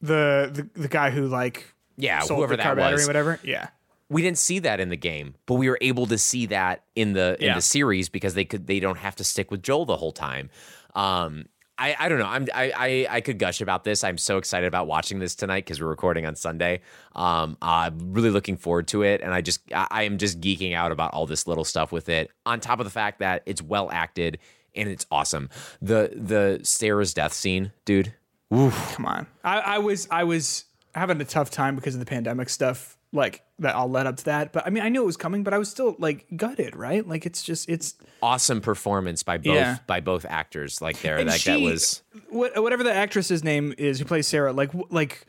The 0.00 0.50
the 0.74 0.80
the 0.82 0.88
guy 0.88 1.10
who 1.10 1.26
like 1.26 1.74
Yeah, 1.96 2.20
sold 2.20 2.38
whoever 2.38 2.56
the 2.56 2.62
car 2.62 2.74
that 2.76 2.80
battery, 2.82 2.94
was. 2.98 3.06
whatever. 3.06 3.40
Yeah. 3.42 3.68
we 4.08 4.22
didn't 4.22 4.38
see 4.38 4.60
that 4.60 4.78
in 4.80 4.88
the 4.90 4.96
game, 4.96 5.34
but 5.46 5.54
we 5.56 5.68
were 5.68 5.78
able 5.80 6.06
to 6.06 6.16
see 6.16 6.46
that 6.46 6.84
in 6.94 7.14
the 7.14 7.36
in 7.40 7.46
Yeah. 7.46 7.54
the 7.54 7.60
series 7.62 8.08
because 8.08 8.34
they 8.34 8.44
could 8.44 8.66
they 8.68 8.78
don't 8.80 8.98
have 8.98 9.16
to 9.16 9.24
stick 9.24 9.50
with 9.50 9.62
Joel 9.62 9.86
the 9.86 9.96
whole 9.96 10.12
time. 10.12 10.50
Um, 10.94 11.46
I, 11.78 11.96
I 11.98 12.08
don't 12.08 12.18
know. 12.18 12.26
I'm 12.26 12.46
I, 12.54 12.72
I 12.76 13.06
I 13.16 13.20
could 13.20 13.38
gush 13.38 13.60
about 13.60 13.84
this. 13.84 14.02
I'm 14.02 14.18
so 14.18 14.36
excited 14.36 14.66
about 14.66 14.86
watching 14.86 15.20
this 15.20 15.34
tonight 15.34 15.64
because 15.64 15.80
we're 15.80 15.88
recording 15.88 16.26
on 16.26 16.34
Sunday. 16.34 16.80
Um, 17.14 17.56
I'm 17.62 18.12
really 18.12 18.30
looking 18.30 18.56
forward 18.56 18.88
to 18.88 19.02
it, 19.02 19.20
and 19.20 19.32
I 19.32 19.40
just 19.40 19.60
I, 19.72 19.86
I 19.90 20.02
am 20.02 20.18
just 20.18 20.40
geeking 20.40 20.74
out 20.74 20.92
about 20.92 21.14
all 21.14 21.26
this 21.26 21.46
little 21.46 21.64
stuff 21.64 21.92
with 21.92 22.08
it. 22.08 22.30
On 22.44 22.60
top 22.60 22.80
of 22.80 22.84
the 22.84 22.90
fact 22.90 23.20
that 23.20 23.42
it's 23.46 23.62
well 23.62 23.90
acted 23.92 24.38
and 24.74 24.88
it's 24.88 25.06
awesome. 25.10 25.48
The 25.80 26.12
the 26.14 26.60
Sarah's 26.64 27.14
death 27.14 27.32
scene, 27.32 27.72
dude. 27.84 28.12
Come 28.50 29.06
on. 29.06 29.26
I, 29.44 29.58
I 29.58 29.78
was 29.78 30.08
I 30.10 30.24
was 30.24 30.64
having 30.94 31.20
a 31.20 31.24
tough 31.24 31.50
time 31.50 31.76
because 31.76 31.94
of 31.94 32.00
the 32.00 32.06
pandemic 32.06 32.48
stuff, 32.48 32.97
like 33.12 33.42
that 33.58 33.74
all 33.74 33.88
led 33.88 34.06
up 34.06 34.16
to 34.18 34.24
that. 34.26 34.52
But 34.52 34.66
I 34.66 34.70
mean, 34.70 34.82
I 34.82 34.88
knew 34.88 35.02
it 35.02 35.06
was 35.06 35.16
coming, 35.16 35.42
but 35.42 35.54
I 35.54 35.58
was 35.58 35.70
still 35.70 35.96
like 35.98 36.26
gutted, 36.36 36.76
right? 36.76 37.06
Like 37.06 37.24
it's 37.26 37.42
just 37.42 37.68
it's 37.68 37.94
Awesome 38.22 38.60
performance 38.60 39.22
by 39.22 39.38
both 39.38 39.54
Yeah. 39.54 39.78
by 39.86 40.00
both 40.00 40.24
actors. 40.28 40.82
Like 40.82 41.00
there, 41.00 41.16
And 41.18 41.28
like 41.28 41.42
that 41.42 41.58
she- 41.58 41.64
was 41.64 42.02
what, 42.30 42.60
whatever 42.62 42.82
the 42.82 42.92
actress's 42.92 43.42
name 43.44 43.74
is 43.78 43.98
who 43.98 44.04
plays 44.04 44.26
Sarah. 44.26 44.52
Like 44.52 44.70
like 44.90 45.26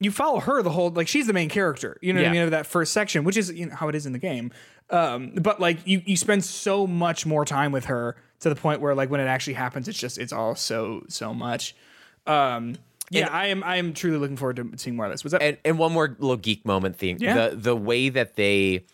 you 0.00 0.10
follow 0.10 0.40
her 0.40 0.62
the 0.62 0.70
whole 0.70 0.90
like 0.90 1.08
she's 1.08 1.26
the 1.26 1.32
main 1.32 1.48
character. 1.48 1.98
You 2.02 2.12
know 2.12 2.20
what 2.22 2.28
I 2.28 2.32
mean? 2.32 2.42
Of 2.42 2.50
that 2.52 2.66
first 2.66 2.92
section, 2.92 3.24
which 3.24 3.36
is 3.36 3.52
you 3.52 3.66
know 3.66 3.74
how 3.74 3.88
it 3.88 3.94
is 3.94 4.06
in 4.06 4.12
the 4.12 4.18
game. 4.18 4.50
Um, 4.90 5.32
but 5.40 5.60
like 5.60 5.86
you 5.86 6.02
you 6.06 6.16
spend 6.16 6.44
so 6.44 6.86
much 6.86 7.26
more 7.26 7.44
time 7.44 7.70
with 7.72 7.86
her 7.86 8.16
to 8.40 8.48
the 8.48 8.56
point 8.56 8.80
where 8.80 8.94
like 8.94 9.10
when 9.10 9.20
it 9.20 9.26
actually 9.26 9.54
happens, 9.54 9.88
it's 9.88 9.98
just 9.98 10.18
it's 10.18 10.32
all 10.32 10.54
so 10.54 11.04
so 11.08 11.32
much. 11.34 11.74
Um, 12.26 12.76
yeah, 13.20 13.28
I 13.30 13.46
am 13.46 13.62
I 13.64 13.76
am 13.76 13.92
truly 13.92 14.18
looking 14.18 14.36
forward 14.36 14.56
to 14.56 14.70
seeing 14.76 14.96
more 14.96 15.06
of 15.06 15.12
this. 15.12 15.24
Was 15.24 15.32
that 15.32 15.42
and 15.42 15.58
and 15.64 15.78
one 15.78 15.92
more 15.92 16.16
little 16.18 16.36
geek 16.36 16.64
moment 16.64 16.96
thing. 16.96 17.18
Yeah. 17.20 17.48
The 17.48 17.56
the 17.56 17.76
way 17.76 18.08
that 18.08 18.36
they 18.36 18.84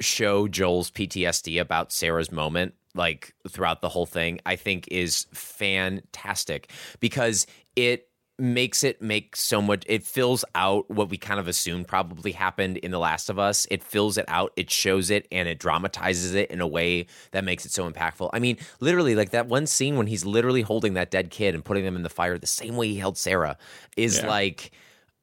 show 0.00 0.48
Joel's 0.48 0.90
PTSD 0.90 1.60
about 1.60 1.92
Sarah's 1.92 2.30
moment, 2.30 2.74
like 2.94 3.34
throughout 3.48 3.80
the 3.80 3.88
whole 3.88 4.06
thing, 4.06 4.40
I 4.44 4.56
think 4.56 4.88
is 4.90 5.26
fantastic 5.32 6.70
because 7.00 7.46
it 7.74 8.08
makes 8.38 8.84
it 8.84 9.00
make 9.00 9.34
so 9.34 9.62
much 9.62 9.82
it 9.86 10.02
fills 10.02 10.44
out 10.54 10.90
what 10.90 11.08
we 11.08 11.16
kind 11.16 11.40
of 11.40 11.48
assumed 11.48 11.88
probably 11.88 12.32
happened 12.32 12.76
in 12.76 12.90
the 12.90 12.98
last 12.98 13.30
of 13.30 13.38
us 13.38 13.66
it 13.70 13.82
fills 13.82 14.18
it 14.18 14.26
out 14.28 14.52
it 14.56 14.70
shows 14.70 15.08
it 15.10 15.26
and 15.32 15.48
it 15.48 15.58
dramatizes 15.58 16.34
it 16.34 16.50
in 16.50 16.60
a 16.60 16.66
way 16.66 17.06
that 17.30 17.44
makes 17.44 17.64
it 17.64 17.72
so 17.72 17.90
impactful 17.90 18.28
i 18.34 18.38
mean 18.38 18.58
literally 18.78 19.14
like 19.14 19.30
that 19.30 19.46
one 19.46 19.66
scene 19.66 19.96
when 19.96 20.06
he's 20.06 20.26
literally 20.26 20.60
holding 20.60 20.92
that 20.94 21.10
dead 21.10 21.30
kid 21.30 21.54
and 21.54 21.64
putting 21.64 21.82
them 21.84 21.96
in 21.96 22.02
the 22.02 22.10
fire 22.10 22.36
the 22.36 22.46
same 22.46 22.76
way 22.76 22.86
he 22.88 22.96
held 22.96 23.16
sarah 23.16 23.56
is 23.96 24.18
Yeah. 24.18 24.28
like 24.28 24.70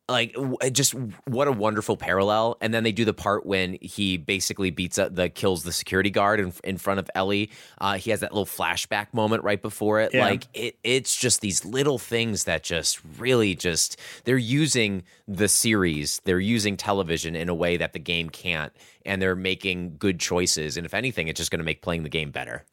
like 0.09 0.35
just 0.73 0.93
what 1.27 1.47
a 1.47 1.51
wonderful 1.51 1.95
parallel 1.95 2.57
and 2.59 2.73
then 2.73 2.83
they 2.83 2.91
do 2.91 3.05
the 3.05 3.13
part 3.13 3.45
when 3.45 3.77
he 3.81 4.17
basically 4.17 4.69
beats 4.69 4.97
up 4.97 5.15
the 5.15 5.29
kills 5.29 5.63
the 5.63 5.71
security 5.71 6.09
guard 6.09 6.41
in, 6.41 6.51
in 6.65 6.77
front 6.77 6.99
of 6.99 7.09
ellie 7.15 7.49
uh, 7.79 7.93
he 7.97 8.11
has 8.11 8.19
that 8.19 8.33
little 8.33 8.45
flashback 8.45 9.07
moment 9.13 9.43
right 9.45 9.61
before 9.61 10.01
it 10.01 10.13
Yeah. 10.13 10.25
like 10.25 10.43
it, 10.53 10.75
it's 10.83 11.15
just 11.15 11.39
these 11.39 11.63
little 11.63 11.97
things 11.97 12.43
that 12.43 12.63
just 12.63 12.99
really 13.17 13.55
just 13.55 13.97
they're 14.25 14.37
using 14.37 15.03
the 15.25 15.47
series 15.47 16.19
they're 16.25 16.37
using 16.37 16.75
television 16.75 17.33
in 17.33 17.47
a 17.47 17.55
way 17.55 17.77
that 17.77 17.93
the 17.93 17.99
game 17.99 18.29
can't 18.29 18.73
and 19.05 19.21
they're 19.21 19.37
making 19.37 19.95
good 19.99 20.19
choices 20.19 20.75
and 20.75 20.85
if 20.85 20.93
anything 20.93 21.29
it's 21.29 21.37
just 21.39 21.49
going 21.49 21.59
to 21.59 21.65
make 21.65 21.81
playing 21.81 22.03
the 22.03 22.09
game 22.09 22.29
better 22.29 22.65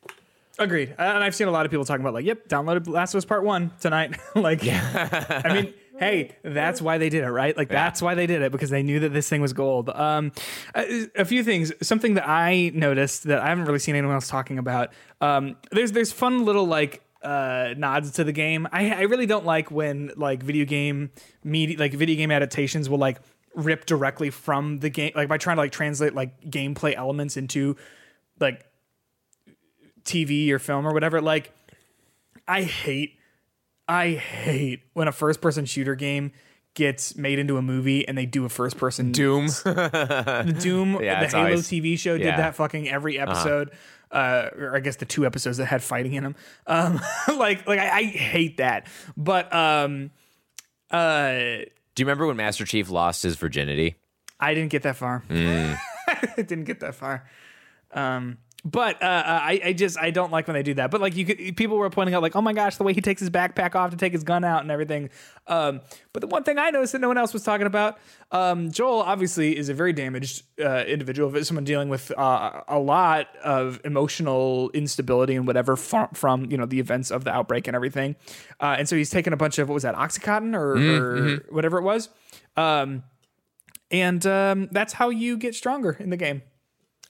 Agreed. 0.58 0.94
And 0.98 1.24
I've 1.24 1.34
seen 1.34 1.48
a 1.48 1.50
lot 1.50 1.64
of 1.64 1.70
people 1.70 1.86
talking 1.86 2.02
about 2.02 2.12
like, 2.12 2.26
yep, 2.26 2.46
downloaded 2.46 2.86
Last 2.86 3.14
of 3.14 3.18
Us 3.18 3.24
Part 3.24 3.44
One 3.44 3.70
tonight. 3.80 4.14
like, 4.34 4.60
I 4.62 5.42
mean, 5.54 5.74
hey, 6.00 6.34
that's 6.42 6.82
why 6.82 6.98
they 6.98 7.08
did 7.08 7.22
it, 7.22 7.30
right? 7.30 7.56
Like, 7.56 7.68
that's 7.68 8.02
why 8.02 8.16
they 8.16 8.26
did 8.26 8.42
it 8.42 8.50
because 8.50 8.70
they 8.70 8.82
knew 8.82 8.98
that 9.00 9.10
this 9.10 9.28
thing 9.28 9.40
was 9.40 9.52
gold. 9.52 9.88
Um, 9.90 10.32
a, 10.74 11.06
a 11.14 11.24
few 11.24 11.44
things. 11.44 11.72
Something 11.86 12.14
that 12.14 12.28
I 12.28 12.72
noticed 12.74 13.24
that 13.24 13.40
I 13.40 13.48
haven't 13.50 13.66
really 13.66 13.78
seen 13.78 13.94
anyone 13.94 14.14
else 14.14 14.26
talking 14.26 14.58
about. 14.58 14.92
Um, 15.20 15.56
there's 15.70 15.92
there's 15.92 16.10
fun 16.10 16.44
little 16.44 16.64
like 16.66 17.02
uh 17.22 17.74
nods 17.76 18.12
to 18.12 18.24
the 18.24 18.32
game. 18.32 18.66
I 18.72 18.90
I 18.90 19.02
really 19.02 19.26
don't 19.26 19.44
like 19.44 19.70
when 19.70 20.10
like 20.16 20.42
video 20.42 20.64
game 20.64 21.10
media 21.44 21.78
like 21.78 21.92
video 21.92 22.16
game 22.16 22.30
adaptations 22.30 22.88
will 22.88 22.98
like 22.98 23.18
rip 23.54 23.84
directly 23.84 24.30
from 24.30 24.78
the 24.78 24.88
game 24.88 25.12
like 25.14 25.28
by 25.28 25.36
trying 25.36 25.56
to 25.56 25.60
like 25.60 25.72
translate 25.72 26.14
like 26.14 26.40
gameplay 26.42 26.94
elements 26.94 27.36
into 27.36 27.76
like 28.40 28.64
TV 30.04 30.50
or 30.50 30.58
film 30.58 30.86
or 30.86 30.92
whatever. 30.92 31.20
Like, 31.20 31.52
I 32.46 32.62
hate, 32.62 33.18
I 33.90 34.12
hate 34.12 34.82
when 34.92 35.08
a 35.08 35.12
first 35.12 35.40
person 35.40 35.64
shooter 35.64 35.96
game 35.96 36.30
gets 36.74 37.16
made 37.16 37.40
into 37.40 37.56
a 37.56 37.62
movie 37.62 38.06
and 38.06 38.16
they 38.16 38.24
do 38.24 38.44
a 38.44 38.48
first 38.48 38.76
person 38.76 39.10
doom 39.10 39.48
the 39.48 40.56
Doom, 40.60 40.98
Yeah, 41.02 41.24
the 41.24 41.26
Halo 41.26 41.44
always- 41.44 41.66
TV 41.68 41.98
show 41.98 42.16
did 42.16 42.26
yeah. 42.26 42.36
that 42.36 42.54
fucking 42.54 42.88
every 42.88 43.18
episode. 43.18 43.72
Uh, 44.12 44.50
or 44.56 44.76
I 44.76 44.80
guess 44.80 44.96
the 44.96 45.06
two 45.06 45.26
episodes 45.26 45.58
that 45.58 45.66
had 45.66 45.82
fighting 45.82 46.14
in 46.14 46.22
them. 46.24 46.36
Um, 46.66 47.00
like, 47.36 47.66
like 47.66 47.78
I, 47.78 47.98
I 47.98 48.02
hate 48.04 48.58
that. 48.58 48.86
But 49.16 49.52
um, 49.52 50.10
uh, 50.90 51.32
do 51.32 51.64
you 51.98 52.06
remember 52.06 52.26
when 52.26 52.36
master 52.36 52.64
chief 52.64 52.90
lost 52.90 53.24
his 53.24 53.36
virginity 53.36 53.96
I 54.38 54.54
didn't 54.54 54.70
get 54.70 54.84
that 54.84 54.96
far. 54.96 55.24
Mm. 55.28 55.78
I 56.08 56.42
didn't 56.42 56.64
get 56.64 56.80
that 56.80 56.94
far. 56.94 57.28
Um, 57.92 58.38
but 58.64 59.02
uh, 59.02 59.06
uh, 59.06 59.40
I, 59.42 59.60
I 59.64 59.72
just 59.72 59.98
I 59.98 60.10
don't 60.10 60.30
like 60.30 60.46
when 60.46 60.54
they 60.54 60.62
do 60.62 60.74
that. 60.74 60.90
But 60.90 61.00
like 61.00 61.16
you 61.16 61.24
could, 61.24 61.56
people 61.56 61.78
were 61.78 61.88
pointing 61.88 62.14
out 62.14 62.22
like, 62.22 62.36
oh 62.36 62.42
my 62.42 62.52
gosh, 62.52 62.76
the 62.76 62.84
way 62.84 62.92
he 62.92 63.00
takes 63.00 63.20
his 63.20 63.30
backpack 63.30 63.74
off 63.74 63.90
to 63.90 63.96
take 63.96 64.12
his 64.12 64.22
gun 64.22 64.44
out 64.44 64.62
and 64.62 64.70
everything. 64.70 65.10
Um, 65.46 65.80
but 66.12 66.20
the 66.20 66.26
one 66.26 66.44
thing 66.44 66.58
I 66.58 66.70
noticed 66.70 66.92
that 66.92 67.00
no 67.00 67.08
one 67.08 67.16
else 67.16 67.32
was 67.32 67.42
talking 67.42 67.66
about, 67.66 67.98
um, 68.30 68.70
Joel 68.70 69.00
obviously 69.00 69.56
is 69.56 69.68
a 69.68 69.74
very 69.74 69.92
damaged 69.92 70.42
uh, 70.62 70.84
individual, 70.86 71.30
but 71.30 71.46
someone 71.46 71.64
dealing 71.64 71.88
with 71.88 72.12
uh, 72.18 72.60
a 72.68 72.78
lot 72.78 73.28
of 73.42 73.80
emotional 73.84 74.70
instability 74.74 75.36
and 75.36 75.46
whatever 75.46 75.76
from, 75.76 76.08
from 76.08 76.50
you 76.50 76.58
know 76.58 76.66
the 76.66 76.80
events 76.80 77.10
of 77.10 77.24
the 77.24 77.32
outbreak 77.32 77.66
and 77.66 77.74
everything. 77.74 78.16
Uh, 78.60 78.76
and 78.78 78.88
so 78.88 78.96
he's 78.96 79.10
taken 79.10 79.32
a 79.32 79.36
bunch 79.36 79.58
of 79.58 79.68
what 79.68 79.74
was 79.74 79.84
that 79.84 79.94
oxycontin 79.94 80.54
or, 80.54 80.76
or 80.76 81.36
whatever 81.50 81.78
it 81.78 81.82
was. 81.82 82.10
Um, 82.56 83.04
and 83.90 84.24
um, 84.26 84.68
that's 84.70 84.92
how 84.92 85.08
you 85.08 85.36
get 85.36 85.54
stronger 85.54 85.96
in 85.98 86.10
the 86.10 86.16
game. 86.16 86.42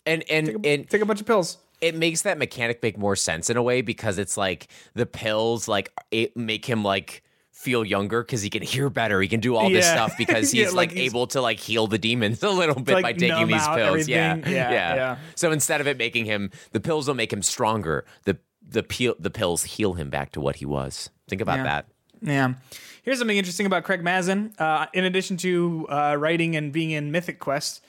And 0.06 0.24
and 0.31 0.64
and 0.66 0.89
Take 0.89 1.02
a 1.02 1.06
bunch 1.06 1.20
of 1.20 1.27
pills. 1.27 1.59
it 1.81 1.94
makes 1.94 2.22
that 2.22 2.39
mechanic 2.39 2.82
make 2.82 2.97
more 2.98 3.16
sense 3.16 3.51
in 3.51 3.56
a 3.56 3.62
way 3.62 3.82
because 3.82 4.18
it's 4.18 4.36
like 4.36 4.68
the 4.94 5.06
pills 5.06 5.68
like 5.68 5.93
it 6.10 6.36
make 6.36 6.64
him 6.66 6.82
like 6.85 7.22
feel 7.52 7.85
younger 7.85 8.22
because 8.22 8.40
he 8.40 8.48
can 8.48 8.62
hear 8.62 8.89
better 8.89 9.20
he 9.20 9.28
can 9.28 9.40
do 9.40 9.55
all 9.55 9.68
this 9.68 9.86
stuff 9.86 10.14
because 10.16 10.51
he's 10.52 10.60
Yeah, 10.62 10.66
like, 10.68 10.74
like 10.89 10.93
he's- 10.93 11.10
able 11.10 11.27
to 11.28 11.43
like 11.43 11.59
heal 11.59 11.86
the 11.86 11.98
demons 11.98 12.43
a 12.44 12.48
little 12.51 12.81
bit 12.81 12.94
like, 12.94 13.02
by 13.02 13.12
taking 13.12 13.48
these 13.48 13.68
pills 13.68 14.09
yeah. 14.09 14.31
everything. 14.31 14.52
Yeah, 14.55 14.70
yeah. 14.94 15.16
so 15.35 15.52
instead 15.52 15.81
of 15.82 15.86
it 15.86 15.98
making 15.98 16.24
him 16.24 16.51
the 16.72 16.81
pills 16.81 17.06
will 17.06 17.14
make 17.14 17.32
him 17.32 17.43
stronger 17.43 18.06
the 18.24 18.39
the 18.66 18.82
peel 18.82 19.14
the 19.18 19.31
pills 19.31 19.64
heal 19.64 19.93
him 19.94 20.09
back 20.10 20.32
to 20.32 20.40
what 20.40 20.56
he 20.56 20.64
was 20.64 21.10
think 21.28 21.43
about 21.43 21.59
Yeah. 21.59 21.64
that 21.64 21.86
Yeah. 22.22 22.55
Here's 23.02 23.18
something 23.18 23.36
interesting 23.39 23.64
about 23.66 23.85
Craig 23.85 24.02
Mazin. 24.05 24.52
Uh, 24.59 24.86
in 24.93 25.05
addition 25.05 25.39
to 25.39 25.86
uh, 25.89 26.16
writing 26.18 26.55
and 26.55 26.70
being 26.70 26.90
in 26.90 27.10
Mythic 27.10 27.39
Quest, 27.40 27.82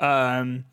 um, 0.00 0.64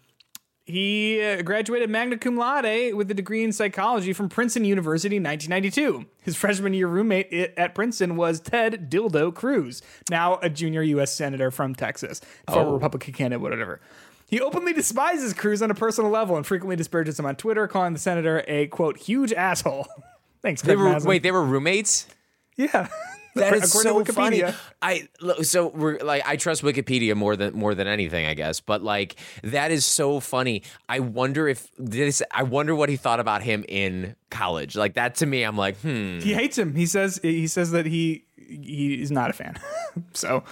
he 0.65 1.21
uh, 1.21 1.41
graduated 1.41 1.89
magna 1.89 2.17
cum 2.17 2.37
laude 2.37 2.93
with 2.93 3.11
a 3.11 3.13
degree 3.13 3.43
in 3.43 3.51
psychology 3.51 4.13
from 4.13 4.29
Princeton 4.29 4.65
University 4.65 5.17
in 5.17 5.23
1992. 5.23 6.05
His 6.21 6.35
freshman 6.35 6.73
year 6.73 6.87
roommate 6.87 7.31
at 7.57 7.75
Princeton 7.75 8.15
was 8.15 8.39
Ted 8.39 8.89
Dildo 8.89 9.33
Cruz, 9.33 9.81
now 10.09 10.39
a 10.41 10.49
junior 10.49 10.81
U.S. 10.81 11.13
senator 11.13 11.51
from 11.51 11.75
Texas, 11.75 12.21
former 12.47 12.69
Oh. 12.69 12.73
Republican 12.73 13.13
candidate, 13.13 13.41
whatever. 13.41 13.81
He 14.29 14.39
openly 14.41 14.73
despises 14.73 15.33
Cruz 15.33 15.61
on 15.61 15.69
a 15.69 15.75
personal 15.75 16.09
level 16.09 16.35
and 16.37 16.45
frequently 16.47 16.75
disparages 16.75 17.19
him 17.19 17.25
on 17.25 17.35
Twitter, 17.35 17.67
calling 17.67 17.93
the 17.93 17.99
senator 17.99 18.43
a 18.47 18.67
quote 18.67 18.97
huge 18.97 19.31
asshole. 19.33 19.87
Thanks, 20.41 20.61
they 20.61 20.75
were 20.75 20.97
wait 21.01 21.23
they 21.23 21.31
were 21.31 21.43
roommates 21.43 22.07
yeah. 22.55 22.87
That 23.43 23.55
is 23.55 23.71
so 23.71 24.05
funny. 24.05 24.41
Wikipedia. 24.41 24.55
I 24.81 25.07
look, 25.19 25.43
so 25.43 25.67
we're 25.67 25.97
like 25.99 26.21
I 26.25 26.35
trust 26.35 26.61
Wikipedia 26.61 27.15
more 27.15 27.35
than 27.35 27.55
more 27.55 27.73
than 27.73 27.87
anything, 27.87 28.27
I 28.27 28.35
guess. 28.35 28.59
But 28.59 28.83
like 28.83 29.15
that 29.41 29.71
is 29.71 29.87
so 29.87 30.19
funny. 30.19 30.61
I 30.87 30.99
wonder 30.99 31.47
if 31.47 31.67
this. 31.79 32.21
I 32.29 32.43
wonder 32.43 32.75
what 32.75 32.89
he 32.89 32.95
thought 32.95 33.19
about 33.19 33.41
him 33.41 33.65
in 33.67 34.15
college. 34.29 34.75
Like 34.75 34.93
that 34.93 35.15
to 35.15 35.25
me, 35.25 35.43
I'm 35.43 35.57
like, 35.57 35.77
hmm. 35.77 36.19
he 36.19 36.33
hates 36.33 36.57
him. 36.57 36.75
He 36.75 36.85
says 36.85 37.19
he 37.23 37.47
says 37.47 37.71
that 37.71 37.87
he 37.87 38.25
he 38.37 39.01
is 39.01 39.11
not 39.11 39.31
a 39.31 39.33
fan. 39.33 39.55
so, 40.13 40.43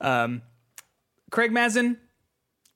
um, 0.00 0.40
Craig 1.30 1.52
Mazin, 1.52 1.98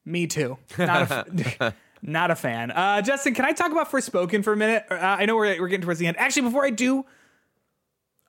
me 0.05 0.27
too. 0.27 0.59
Not 0.79 1.11
a 1.11 1.75
not 2.03 2.31
a 2.31 2.37
fan. 2.37 2.71
Uh, 2.73 3.01
Justin, 3.01 3.35
can 3.35 3.47
I 3.47 3.53
talk 3.53 3.73
about 3.73 3.91
Forspoken 3.91 4.45
for 4.45 4.53
a 4.53 4.57
minute? 4.57 4.85
Uh, 4.91 4.97
I 4.97 5.25
know 5.27 5.37
we're 5.37 5.61
we're 5.61 5.69
getting 5.69 5.85
towards 5.85 5.99
the 5.99 6.07
end. 6.07 6.19
Actually, 6.19 6.43
before 6.43 6.65
I 6.65 6.71
do, 6.71 7.07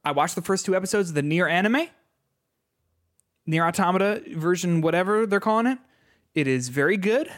I 0.08 0.12
watched 0.12 0.36
the 0.36 0.42
first 0.42 0.66
two 0.66 0.74
episodes 0.74 1.10
of 1.10 1.16
the 1.16 1.22
NieR 1.22 1.52
anime, 1.52 1.88
NieR 3.46 3.68
Automata 3.68 4.24
version, 4.38 4.80
whatever 4.80 5.26
they're 5.26 5.42
calling 5.42 5.68
it. 5.68 5.80
It 6.34 6.48
is 6.48 6.70
very 6.70 6.96
good. 6.96 7.30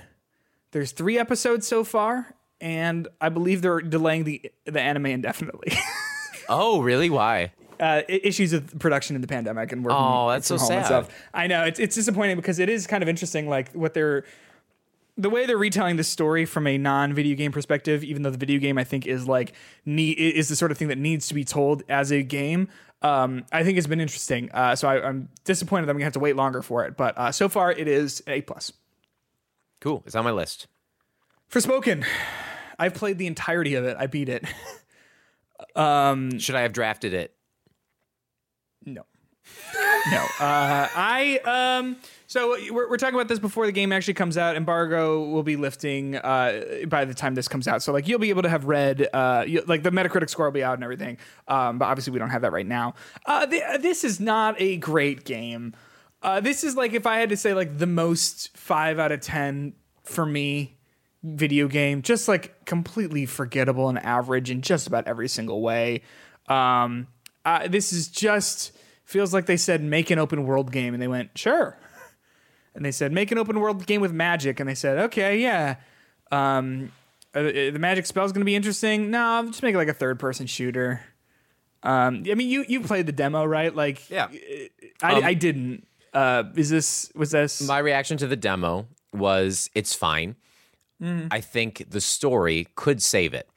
There's 0.69 0.91
three 0.91 1.17
episodes 1.17 1.65
so 1.65 1.83
far, 1.83 2.35
and 2.61 3.07
I 3.19 3.29
believe 3.29 3.63
they're 3.63 3.81
delaying 3.81 4.25
the 4.25 4.51
the 4.65 4.79
anime 4.79 5.07
indefinitely. 5.07 5.73
Oh, 6.51 6.81
really? 6.81 7.11
Why? 7.11 7.51
uh, 7.79 8.01
issues 8.07 8.53
of 8.53 8.77
production 8.79 9.15
in 9.15 9.21
the 9.21 9.27
pandemic 9.27 9.71
and 9.71 9.83
working. 9.83 9.99
Oh, 9.99 10.29
that's 10.29 10.47
from 10.47 10.57
so 10.57 10.63
home 10.65 10.73
and 10.73 10.81
sad. 10.81 11.05
stuff. 11.05 11.09
I 11.33 11.45
know 11.45 11.63
it's 11.63 11.79
it's 11.79 11.95
disappointing 11.95 12.35
because 12.35 12.57
it 12.59 12.69
is 12.69 12.87
kind 12.87 13.03
of 13.03 13.09
interesting, 13.09 13.47
like 13.47 13.71
what 13.73 13.93
they're 13.93 14.25
the 15.19 15.29
way 15.29 15.45
they're 15.45 15.57
retelling 15.57 15.97
the 15.97 16.03
story 16.03 16.45
from 16.45 16.65
a 16.65 16.77
non-video 16.77 17.35
game 17.35 17.51
perspective, 17.51 18.03
even 18.03 18.21
though 18.21 18.29
the 18.29 18.37
video 18.37 18.57
game 18.59 18.77
I 18.77 18.85
think 18.85 19.05
is 19.05 19.27
like 19.27 19.53
is 19.85 20.47
the 20.47 20.55
sort 20.55 20.71
of 20.71 20.77
thing 20.77 20.87
that 20.87 20.97
needs 20.97 21.27
to 21.27 21.33
be 21.33 21.43
told 21.43 21.83
as 21.89 22.11
a 22.11 22.23
game. 22.23 22.69
Um, 23.01 23.45
I 23.51 23.63
think 23.63 23.77
it's 23.77 23.87
been 23.87 24.01
interesting. 24.01 24.49
Uh, 24.53 24.75
so 24.75 24.87
I, 24.87 25.05
I'm 25.07 25.29
disappointed 25.43 25.87
that 25.87 25.91
I'm 25.91 25.97
gonna 25.97 26.05
have 26.05 26.13
to 26.13 26.19
wait 26.19 26.35
longer 26.35 26.61
for 26.61 26.85
it, 26.85 26.95
but 26.95 27.17
uh, 27.17 27.31
so 27.31 27.49
far 27.49 27.71
it 27.71 27.87
is 27.87 28.21
an 28.27 28.33
A 28.33 28.41
plus. 28.41 28.71
Cool. 29.81 30.03
It's 30.05 30.15
on 30.15 30.23
my 30.23 30.31
list. 30.31 30.67
Forspoken, 31.51 32.05
I've 32.77 32.93
played 32.93 33.17
the 33.17 33.27
entirety 33.27 33.75
of 33.75 33.83
it. 33.83 33.97
I 33.99 34.07
beat 34.07 34.29
it. 34.29 34.45
Should 36.41 36.55
I 36.55 36.61
have 36.61 36.73
drafted 36.73 37.13
it? 37.13 37.35
No. 40.11 40.23
Uh, 40.39 40.87
I 40.95 41.39
um. 41.45 41.97
So 42.27 42.55
we're, 42.71 42.87
we're 42.87 42.97
talking 42.97 43.15
about 43.15 43.27
this 43.27 43.39
before 43.39 43.65
the 43.65 43.71
game 43.71 43.91
actually 43.91 44.13
comes 44.13 44.37
out. 44.37 44.55
Embargo 44.55 45.23
will 45.23 45.41
be 45.41 45.55
lifting 45.55 46.15
uh, 46.15 46.85
by 46.87 47.03
the 47.03 47.15
time 47.15 47.33
this 47.33 47.47
comes 47.47 47.67
out. 47.67 47.81
So 47.81 47.91
like 47.91 48.07
you'll 48.07 48.19
be 48.19 48.29
able 48.29 48.43
to 48.43 48.49
have 48.49 48.65
read 48.65 49.07
uh, 49.11 49.45
you, 49.47 49.63
like 49.65 49.81
the 49.81 49.89
Metacritic 49.89 50.29
score 50.29 50.45
will 50.45 50.51
be 50.51 50.63
out 50.63 50.75
and 50.75 50.83
everything. 50.83 51.17
Um, 51.47 51.79
but 51.79 51.85
obviously 51.85 52.13
we 52.13 52.19
don't 52.19 52.29
have 52.29 52.43
that 52.43 52.51
right 52.51 52.67
now. 52.67 52.93
Uh, 53.25 53.47
th- 53.47 53.81
this 53.81 54.03
is 54.03 54.19
not 54.19 54.55
a 54.61 54.77
great 54.77 55.25
game. 55.25 55.73
Uh, 56.21 56.39
this 56.39 56.63
is 56.63 56.75
like 56.75 56.93
if 56.93 57.07
I 57.07 57.17
had 57.17 57.29
to 57.29 57.37
say 57.37 57.55
like 57.55 57.79
the 57.79 57.87
most 57.87 58.55
five 58.55 58.99
out 58.99 59.11
of 59.11 59.21
ten 59.21 59.73
for 60.03 60.25
me 60.25 60.77
video 61.23 61.67
game, 61.67 62.03
just 62.03 62.27
like 62.27 62.63
completely 62.65 63.25
forgettable 63.25 63.89
and 63.89 63.97
average 63.97 64.51
in 64.51 64.61
just 64.61 64.85
about 64.85 65.07
every 65.07 65.27
single 65.27 65.61
way. 65.61 66.01
Um, 66.47 67.07
uh, 67.43 67.67
this 67.67 67.91
is 67.91 68.07
just 68.07 68.71
feels 69.09 69.33
like 69.33 69.45
they 69.45 69.57
said 69.57 69.81
make 69.83 70.09
an 70.11 70.19
open 70.19 70.45
world 70.45 70.71
game, 70.71 70.93
and 70.93 71.01
they 71.01 71.07
went 71.07 71.37
sure. 71.37 71.77
And 72.75 72.85
they 72.85 72.91
said 72.91 73.11
make 73.11 73.31
an 73.31 73.37
open 73.39 73.59
world 73.59 73.85
game 73.87 73.99
with 73.99 74.13
magic, 74.13 74.59
and 74.59 74.69
they 74.69 74.75
said 74.75 74.97
okay, 75.05 75.39
yeah. 75.39 75.77
Um, 76.31 76.91
uh, 77.33 77.41
the 77.41 77.77
magic 77.79 78.05
spell 78.05 78.23
is 78.25 78.31
gonna 78.31 78.45
be 78.45 78.55
interesting. 78.55 79.09
No, 79.09 79.43
just 79.47 79.63
make 79.63 79.73
it 79.73 79.77
like 79.77 79.87
a 79.89 79.93
third 79.93 80.19
person 80.19 80.45
shooter. 80.45 81.01
Um, 81.81 82.23
I 82.29 82.35
mean, 82.35 82.47
you 82.47 82.63
you 82.67 82.81
played 82.81 83.07
the 83.07 83.11
demo, 83.11 83.43
right? 83.43 83.75
Like, 83.75 84.07
Yeah. 84.09 84.27
I, 85.01 85.15
Um, 85.15 85.23
I 85.23 85.33
didn't. 85.33 85.87
Uh, 86.13 86.43
is 86.55 86.69
this 86.69 87.11
was 87.15 87.31
this? 87.31 87.67
My 87.67 87.79
reaction 87.79 88.17
to 88.17 88.27
the 88.27 88.35
demo 88.35 88.87
was 89.11 89.69
it's 89.73 89.93
fine. 89.95 90.35
I 91.01 91.41
think 91.41 91.85
the 91.89 92.01
story 92.01 92.67
could 92.75 93.01
save 93.01 93.33
it. 93.33 93.49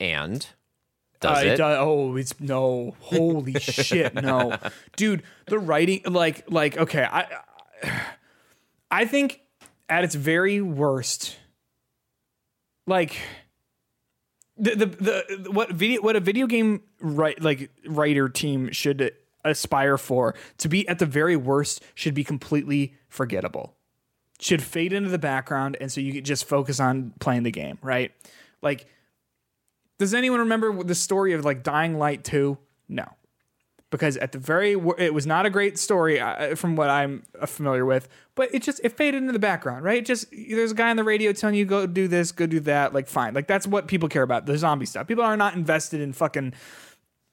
And 0.00 0.46
does 1.24 1.44
Uh, 1.44 1.48
it? 1.48 1.60
oh, 1.60 2.16
it's 2.16 2.38
no. 2.40 2.94
Holy 3.00 3.54
shit, 3.60 4.14
no, 4.14 4.56
dude. 4.96 5.22
The 5.46 5.58
writing, 5.58 6.02
like, 6.06 6.50
like, 6.50 6.76
okay, 6.78 7.04
I, 7.04 7.26
I 8.90 9.04
think 9.04 9.40
at 9.88 10.04
its 10.04 10.14
very 10.14 10.60
worst, 10.60 11.36
like, 12.86 13.16
the 14.56 14.76
the 14.76 14.86
the 14.86 15.50
what 15.50 15.70
video 15.70 16.00
what 16.00 16.14
a 16.14 16.20
video 16.20 16.46
game 16.46 16.80
right 17.00 17.40
like 17.42 17.70
writer 17.86 18.28
team 18.28 18.70
should 18.70 19.12
aspire 19.44 19.98
for 19.98 20.34
to 20.58 20.68
be 20.68 20.86
at 20.86 21.00
the 21.00 21.06
very 21.06 21.34
worst 21.36 21.82
should 21.96 22.14
be 22.14 22.22
completely 22.22 22.94
forgettable 23.08 23.74
should 24.38 24.62
fade 24.62 24.92
into 24.92 25.10
the 25.10 25.18
background 25.18 25.76
and 25.80 25.90
so 25.90 26.00
you 26.00 26.12
could 26.12 26.24
just 26.24 26.44
focus 26.44 26.78
on 26.78 27.12
playing 27.18 27.42
the 27.42 27.50
game 27.50 27.78
right 27.82 28.12
like 28.62 28.86
does 29.98 30.14
anyone 30.14 30.40
remember 30.40 30.82
the 30.82 30.94
story 30.94 31.32
of 31.32 31.44
like 31.44 31.62
Dying 31.62 31.98
Light 31.98 32.24
2? 32.24 32.58
No. 32.88 33.06
Because 33.90 34.16
at 34.16 34.32
the 34.32 34.38
very 34.38 34.72
it 34.98 35.14
was 35.14 35.24
not 35.24 35.46
a 35.46 35.50
great 35.50 35.78
story 35.78 36.18
uh, 36.18 36.56
from 36.56 36.74
what 36.74 36.90
I'm 36.90 37.22
uh, 37.40 37.46
familiar 37.46 37.84
with, 37.84 38.08
but 38.34 38.52
it 38.52 38.60
just 38.62 38.80
it 38.82 38.96
faded 38.96 39.18
into 39.18 39.32
the 39.32 39.38
background, 39.38 39.84
right? 39.84 39.98
It 39.98 40.06
just 40.06 40.26
there's 40.32 40.72
a 40.72 40.74
guy 40.74 40.90
on 40.90 40.96
the 40.96 41.04
radio 41.04 41.32
telling 41.32 41.54
you 41.54 41.64
go 41.64 41.86
do 41.86 42.08
this, 42.08 42.32
go 42.32 42.46
do 42.46 42.58
that, 42.60 42.92
like 42.92 43.06
fine. 43.06 43.34
Like 43.34 43.46
that's 43.46 43.68
what 43.68 43.86
people 43.86 44.08
care 44.08 44.24
about, 44.24 44.46
the 44.46 44.58
zombie 44.58 44.86
stuff. 44.86 45.06
People 45.06 45.22
are 45.22 45.36
not 45.36 45.54
invested 45.54 46.00
in 46.00 46.12
fucking 46.12 46.54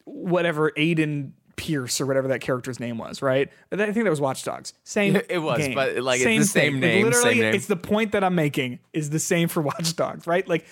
whatever 0.05 0.69
Aiden 0.77 1.31
Pearce 1.55 1.99
or 1.99 2.05
whatever 2.05 2.27
that 2.27 2.41
character's 2.41 2.79
name 2.79 2.97
was, 2.97 3.21
right? 3.21 3.49
I 3.71 3.75
think 3.75 3.95
that 3.95 4.09
was 4.09 4.21
Watch 4.21 4.43
Dogs. 4.43 4.73
Same. 4.83 5.15
It 5.29 5.39
was, 5.39 5.59
game. 5.59 5.75
but, 5.75 5.97
like, 5.97 6.21
it's 6.21 6.25
the 6.25 6.43
same 6.43 6.73
thing. 6.73 6.79
name, 6.79 7.05
Like, 7.05 7.13
literally, 7.15 7.35
same 7.35 7.41
name. 7.43 7.55
it's 7.55 7.67
the 7.67 7.75
point 7.75 8.11
that 8.13 8.23
I'm 8.23 8.35
making 8.35 8.79
is 8.93 9.09
the 9.09 9.19
same 9.19 9.47
for 9.47 9.61
Watch 9.61 9.95
Dogs, 9.95 10.27
right? 10.27 10.47
Like 10.47 10.65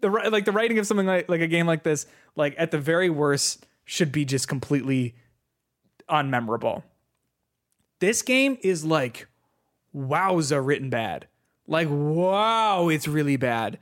the 0.00 0.08
like 0.08 0.44
the 0.44 0.52
writing 0.52 0.78
of 0.78 0.86
something 0.86 1.06
like 1.06 1.28
like 1.28 1.40
a 1.40 1.46
game 1.46 1.66
like 1.66 1.82
this, 1.82 2.06
like 2.36 2.54
at 2.58 2.70
the 2.70 2.78
very 2.78 3.10
worst, 3.10 3.66
should 3.84 4.12
be 4.12 4.24
just 4.24 4.48
completely 4.48 5.14
unmemorable. 6.08 6.82
This 8.00 8.22
game 8.22 8.58
is 8.62 8.84
like 8.84 9.28
wowza 9.94 10.64
written 10.64 10.90
bad. 10.90 11.26
Like 11.66 11.88
wow, 11.90 12.88
it's 12.88 13.08
really 13.08 13.36
bad. 13.36 13.78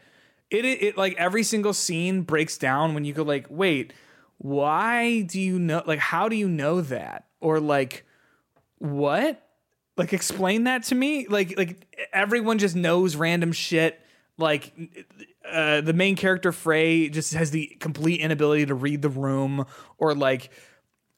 It, 0.50 0.64
it 0.64 0.82
it 0.82 0.96
like 0.96 1.14
every 1.16 1.42
single 1.42 1.72
scene 1.72 2.22
breaks 2.22 2.56
down 2.58 2.94
when 2.94 3.04
you 3.04 3.12
go 3.12 3.22
like, 3.22 3.46
wait, 3.48 3.92
why 4.38 5.22
do 5.22 5.40
you 5.40 5.58
know 5.58 5.82
like 5.86 5.98
how 5.98 6.28
do 6.28 6.36
you 6.36 6.48
know 6.48 6.80
that? 6.80 7.26
Or 7.40 7.60
like 7.60 8.04
what? 8.78 9.42
Like 9.96 10.12
explain 10.12 10.64
that 10.64 10.84
to 10.84 10.94
me? 10.94 11.26
Like 11.28 11.56
like 11.56 11.86
everyone 12.12 12.58
just 12.58 12.76
knows 12.76 13.16
random 13.16 13.52
shit. 13.52 14.00
Like 14.38 14.72
uh, 15.52 15.80
the 15.80 15.92
main 15.92 16.16
character 16.16 16.52
Frey 16.52 17.08
just 17.08 17.34
has 17.34 17.50
the 17.50 17.66
complete 17.80 18.20
inability 18.20 18.66
to 18.66 18.74
read 18.74 19.02
the 19.02 19.08
room 19.08 19.64
or 19.98 20.14
like 20.14 20.50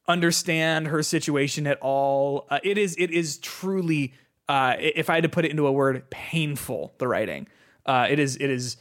understand 0.07 0.89
her 0.89 1.03
situation 1.03 1.67
at 1.67 1.79
all. 1.81 2.47
Uh, 2.51 2.59
it 2.63 2.79
is 2.79 2.97
it 2.99 3.11
is 3.11 3.39
truly 3.39 4.15
uh, 4.49 4.75
if 4.79 5.11
I 5.11 5.15
had 5.15 5.25
to 5.25 5.29
put 5.29 5.45
it 5.45 5.51
into 5.51 5.67
a 5.67 5.73
word, 5.73 6.09
painful. 6.11 6.95
The 6.99 7.07
writing, 7.09 7.49
uh, 7.87 8.07
it 8.11 8.19
is 8.19 8.37
it 8.37 8.51
is 8.51 8.77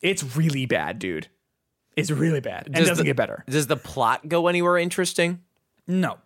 it's 0.00 0.36
really 0.36 0.66
bad, 0.66 0.98
dude. 0.98 1.28
It's 1.96 2.10
really 2.12 2.40
bad. 2.40 2.66
And 2.66 2.76
it 2.76 2.78
Does 2.80 2.88
doesn't 2.90 3.04
the- 3.04 3.08
get 3.10 3.16
better. 3.16 3.44
Does 3.48 3.66
the 3.66 3.76
plot 3.76 4.28
go 4.28 4.46
anywhere 4.46 4.78
interesting? 4.78 5.42
No, 5.86 6.18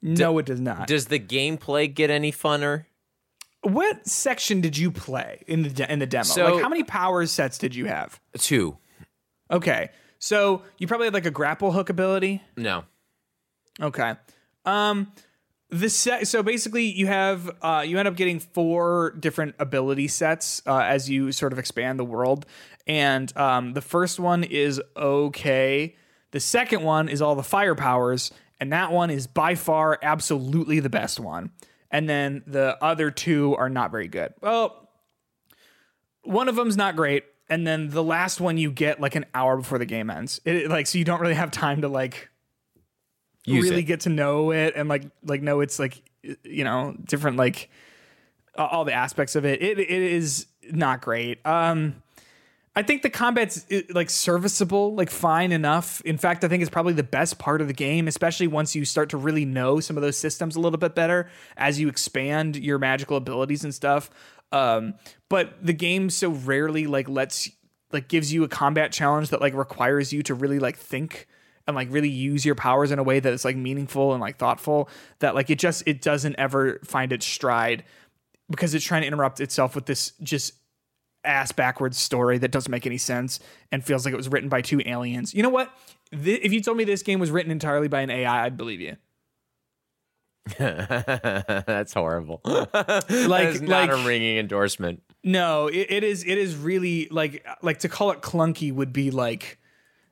no, 0.00 0.38
it 0.38 0.46
does 0.46 0.60
not. 0.60 0.86
Does 0.88 1.06
the 1.06 1.18
gameplay 1.20 1.92
get 1.92 2.08
any 2.10 2.32
funner? 2.32 2.86
What 3.62 4.06
section 4.06 4.60
did 4.60 4.76
you 4.78 4.90
play 4.90 5.42
in 5.46 5.62
the 5.62 5.70
de- 5.70 5.92
in 5.92 5.98
the 5.98 6.06
demo? 6.06 6.24
So- 6.24 6.54
like 6.54 6.62
how 6.62 6.68
many 6.68 6.84
power 6.84 7.26
sets 7.26 7.58
did 7.58 7.74
you 7.74 7.86
have? 7.86 8.20
Two. 8.38 8.76
Okay, 9.50 9.90
so 10.18 10.62
you 10.78 10.86
probably 10.86 11.06
had 11.06 11.14
like 11.14 11.26
a 11.26 11.30
grapple 11.30 11.72
hook 11.72 11.88
ability. 11.90 12.42
No. 12.56 12.84
Okay. 13.80 14.14
Um 14.64 15.12
the 15.70 15.90
set 15.90 16.26
so 16.26 16.42
basically 16.42 16.84
you 16.86 17.06
have 17.06 17.50
uh 17.60 17.84
you 17.86 17.98
end 17.98 18.08
up 18.08 18.16
getting 18.16 18.40
four 18.40 19.10
different 19.20 19.54
ability 19.58 20.08
sets 20.08 20.62
uh, 20.66 20.78
as 20.78 21.10
you 21.10 21.30
sort 21.30 21.52
of 21.52 21.58
expand 21.58 21.98
the 21.98 22.04
world 22.06 22.46
and 22.86 23.36
um 23.36 23.74
the 23.74 23.82
first 23.82 24.18
one 24.18 24.44
is 24.44 24.80
okay. 24.96 25.94
The 26.30 26.40
second 26.40 26.82
one 26.82 27.08
is 27.10 27.20
all 27.22 27.34
the 27.34 27.42
fire 27.42 27.74
powers 27.74 28.30
and 28.60 28.72
that 28.72 28.92
one 28.92 29.10
is 29.10 29.26
by 29.26 29.54
far 29.54 29.98
absolutely 30.02 30.80
the 30.80 30.88
best 30.90 31.20
one. 31.20 31.50
And 31.90 32.08
then 32.08 32.42
the 32.46 32.76
other 32.82 33.10
two 33.10 33.54
are 33.56 33.70
not 33.70 33.90
very 33.90 34.08
good. 34.08 34.34
Well, 34.40 34.88
one 36.22 36.48
of 36.48 36.56
them's 36.56 36.76
not 36.76 36.96
great 36.96 37.24
and 37.48 37.66
then 37.66 37.88
the 37.88 38.02
last 38.02 38.40
one 38.40 38.58
you 38.58 38.70
get 38.70 39.00
like 39.00 39.14
an 39.14 39.24
hour 39.34 39.56
before 39.56 39.78
the 39.78 39.86
game 39.86 40.10
ends. 40.10 40.40
It 40.44 40.68
like 40.68 40.86
so 40.86 40.98
you 40.98 41.04
don't 41.04 41.20
really 41.20 41.34
have 41.34 41.50
time 41.50 41.82
to 41.82 41.88
like 41.88 42.28
Use 43.46 43.64
really 43.64 43.80
it. 43.80 43.84
get 43.84 44.00
to 44.00 44.10
know 44.10 44.50
it 44.50 44.74
and 44.76 44.88
like 44.88 45.04
like 45.24 45.42
know 45.42 45.60
it's 45.60 45.78
like 45.78 46.02
you 46.44 46.64
know 46.64 46.94
different 47.04 47.36
like 47.38 47.70
all 48.56 48.84
the 48.84 48.92
aspects 48.92 49.36
of 49.36 49.44
it. 49.46 49.62
It 49.62 49.78
it 49.78 49.88
is 49.90 50.46
not 50.70 51.00
great. 51.00 51.44
Um, 51.46 52.02
I 52.78 52.82
think 52.84 53.02
the 53.02 53.10
combat's 53.10 53.66
uh, 53.72 53.80
like 53.90 54.08
serviceable, 54.08 54.94
like 54.94 55.10
fine 55.10 55.50
enough. 55.50 56.00
In 56.02 56.16
fact, 56.16 56.44
I 56.44 56.48
think 56.48 56.62
it's 56.62 56.70
probably 56.70 56.92
the 56.92 57.02
best 57.02 57.36
part 57.40 57.60
of 57.60 57.66
the 57.66 57.72
game, 57.74 58.06
especially 58.06 58.46
once 58.46 58.76
you 58.76 58.84
start 58.84 59.10
to 59.10 59.16
really 59.16 59.44
know 59.44 59.80
some 59.80 59.96
of 59.96 60.02
those 60.04 60.16
systems 60.16 60.54
a 60.54 60.60
little 60.60 60.78
bit 60.78 60.94
better 60.94 61.28
as 61.56 61.80
you 61.80 61.88
expand 61.88 62.54
your 62.54 62.78
magical 62.78 63.16
abilities 63.16 63.64
and 63.64 63.74
stuff. 63.74 64.10
Um, 64.52 64.94
but 65.28 65.54
the 65.60 65.72
game 65.72 66.08
so 66.08 66.28
rarely 66.30 66.86
like 66.86 67.08
lets 67.08 67.50
like 67.90 68.06
gives 68.06 68.32
you 68.32 68.44
a 68.44 68.48
combat 68.48 68.92
challenge 68.92 69.30
that 69.30 69.40
like 69.40 69.54
requires 69.54 70.12
you 70.12 70.22
to 70.22 70.34
really 70.34 70.60
like 70.60 70.76
think 70.76 71.26
and 71.66 71.74
like 71.74 71.88
really 71.90 72.08
use 72.08 72.46
your 72.46 72.54
powers 72.54 72.92
in 72.92 73.00
a 73.00 73.02
way 73.02 73.18
that 73.18 73.32
is 73.32 73.44
like 73.44 73.56
meaningful 73.56 74.12
and 74.12 74.20
like 74.20 74.38
thoughtful 74.38 74.88
that 75.18 75.34
like 75.34 75.50
it 75.50 75.58
just 75.58 75.82
it 75.84 76.00
doesn't 76.00 76.36
ever 76.38 76.78
find 76.84 77.12
its 77.12 77.26
stride 77.26 77.82
because 78.48 78.72
it's 78.72 78.84
trying 78.84 79.02
to 79.02 79.08
interrupt 79.08 79.40
itself 79.40 79.74
with 79.74 79.86
this 79.86 80.12
just 80.22 80.54
ass 81.28 81.52
backwards 81.52 81.98
story 81.98 82.38
that 82.38 82.50
doesn't 82.50 82.70
make 82.70 82.86
any 82.86 82.98
sense 82.98 83.38
and 83.70 83.84
feels 83.84 84.04
like 84.04 84.12
it 84.14 84.16
was 84.16 84.28
written 84.28 84.48
by 84.48 84.62
two 84.62 84.80
aliens. 84.86 85.34
You 85.34 85.42
know 85.42 85.48
what? 85.50 85.72
Th- 86.10 86.40
if 86.42 86.52
you 86.52 86.60
told 86.60 86.76
me 86.76 86.84
this 86.84 87.02
game 87.02 87.20
was 87.20 87.30
written 87.30 87.52
entirely 87.52 87.86
by 87.88 88.00
an 88.00 88.10
AI, 88.10 88.44
I'd 88.46 88.56
believe 88.56 88.80
you. 88.80 88.96
That's 90.58 91.92
horrible. 91.92 92.40
Like- 92.44 92.68
that 93.08 93.58
not 93.62 93.88
like- 93.88 93.90
a 93.90 94.04
ringing 94.06 94.38
endorsement. 94.38 95.02
No, 95.24 95.66
it, 95.66 95.86
it 95.90 96.04
is. 96.04 96.22
It 96.24 96.38
is 96.38 96.56
really 96.56 97.08
like 97.10 97.44
like 97.60 97.80
to 97.80 97.88
call 97.88 98.12
it 98.12 98.22
clunky 98.22 98.72
would 98.72 98.92
be 98.92 99.10
like 99.10 99.57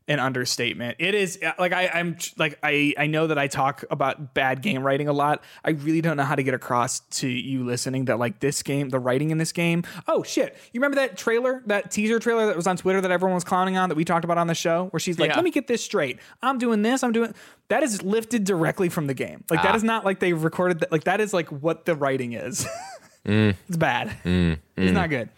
an 0.09 0.21
understatement. 0.21 0.97
It 0.99 1.15
is 1.15 1.39
uh, 1.43 1.53
like 1.59 1.73
I, 1.73 1.89
I'm 1.89 2.17
like 2.37 2.59
I 2.63 2.95
I 2.97 3.07
know 3.07 3.27
that 3.27 3.39
I 3.39 3.49
talk 3.49 3.85
about 3.91 4.35
bad 4.35 4.63
game 4.63 4.83
writing 4.83 5.09
a 5.09 5.13
lot. 5.13 5.43
I 5.65 5.71
really 5.71 6.01
don't 6.01 6.17
know 6.17 6.25
how 6.25 6.37
to 6.37 6.43
get 6.43 6.55
across 6.55 7.01
to 7.01 7.29
you 7.29 7.65
listening 7.65 8.05
that 8.07 8.19
like 8.19 8.41
this 8.41 8.63
game, 8.63 8.91
the 8.91 9.01
writing 9.01 9.31
in 9.31 9.39
this 9.39 9.53
game. 9.53 9.83
Oh 10.07 10.23
shit! 10.23 10.57
You 10.73 10.81
remember 10.81 10.97
that 10.97 11.17
trailer, 11.17 11.63
that 11.67 11.91
teaser 11.91 12.19
trailer 12.19 12.47
that 12.47 12.57
was 12.57 12.67
on 12.67 12.77
Twitter 12.77 13.01
that 13.01 13.11
everyone 13.11 13.35
was 13.35 13.45
clowning 13.45 13.77
on 13.77 13.89
that 13.89 13.97
we 13.97 14.05
talked 14.05 14.25
about 14.25 14.39
on 14.39 14.47
the 14.47 14.55
show, 14.55 14.87
where 14.87 15.01
she's 15.01 15.19
like, 15.19 15.31
Yeah. 15.31 15.37
"Let 15.37 15.45
me 15.45 15.51
get 15.51 15.67
this 15.67 15.83
straight. 15.83 16.19
I'm 16.43 16.59
doing 16.59 16.83
this. 16.83 17.03
I'm 17.03 17.13
doing." 17.13 17.35
That 17.69 17.83
is 17.83 18.03
lifted 18.03 18.45
directly 18.45 18.89
from 18.89 19.09
the 19.09 19.15
game. 19.15 19.43
Like 19.51 19.63
that 19.63 19.73
ah. 19.73 19.77
is 19.77 19.83
not 19.83 20.05
like 20.05 20.21
they 20.21 20.33
recorded. 20.33 20.81
That, 20.81 20.93
like 20.93 21.05
that 21.05 21.21
is 21.21 21.35
like 21.35 21.51
what 21.51 21.85
the 21.85 21.97
writing 21.97 22.33
is. 22.33 22.67
Mm. 23.27 23.57
It's 23.67 23.77
bad. 23.77 24.17
Mm. 24.25 24.59
It's 24.77 24.93
not 24.93 25.09
mm. 25.09 25.11
good. 25.11 25.29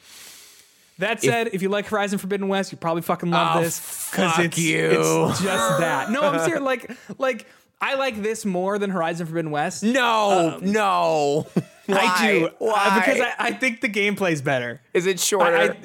That 0.98 1.22
said, 1.22 1.50
if, 1.52 1.62
you 1.62 1.68
like 1.68 1.86
Horizon 1.86 2.18
Forbidden 2.18 2.48
West, 2.48 2.72
you 2.72 2.78
probably 2.78 3.02
fucking 3.02 3.30
love 3.30 3.56
Oh, 3.56 3.62
this 3.62 3.78
fuck 3.78 4.38
it's, 4.40 4.58
it's 4.58 5.40
just 5.40 5.78
that. 5.80 6.10
No, 6.10 6.22
I'm 6.22 6.40
serious. 6.40 6.60
Like, 6.60 6.90
like 7.18 7.46
I 7.80 7.94
like 7.94 8.20
this 8.20 8.44
more 8.44 8.78
than 8.80 8.90
Horizon 8.90 9.26
Forbidden 9.26 9.52
West. 9.52 9.84
No, 9.84 10.58
no. 10.60 11.46
I 11.88 12.26
do 12.26 12.46
uh, 12.46 12.50
Why? 12.58 12.98
because 12.98 13.20
I, 13.20 13.34
I 13.38 13.52
think 13.52 13.80
the 13.80 13.88
gameplay's 13.88 14.42
better. 14.42 14.80
is 14.92 15.06
it 15.06 15.20
shorter? 15.20 15.56
I, 15.56 15.62
I- 15.62 15.76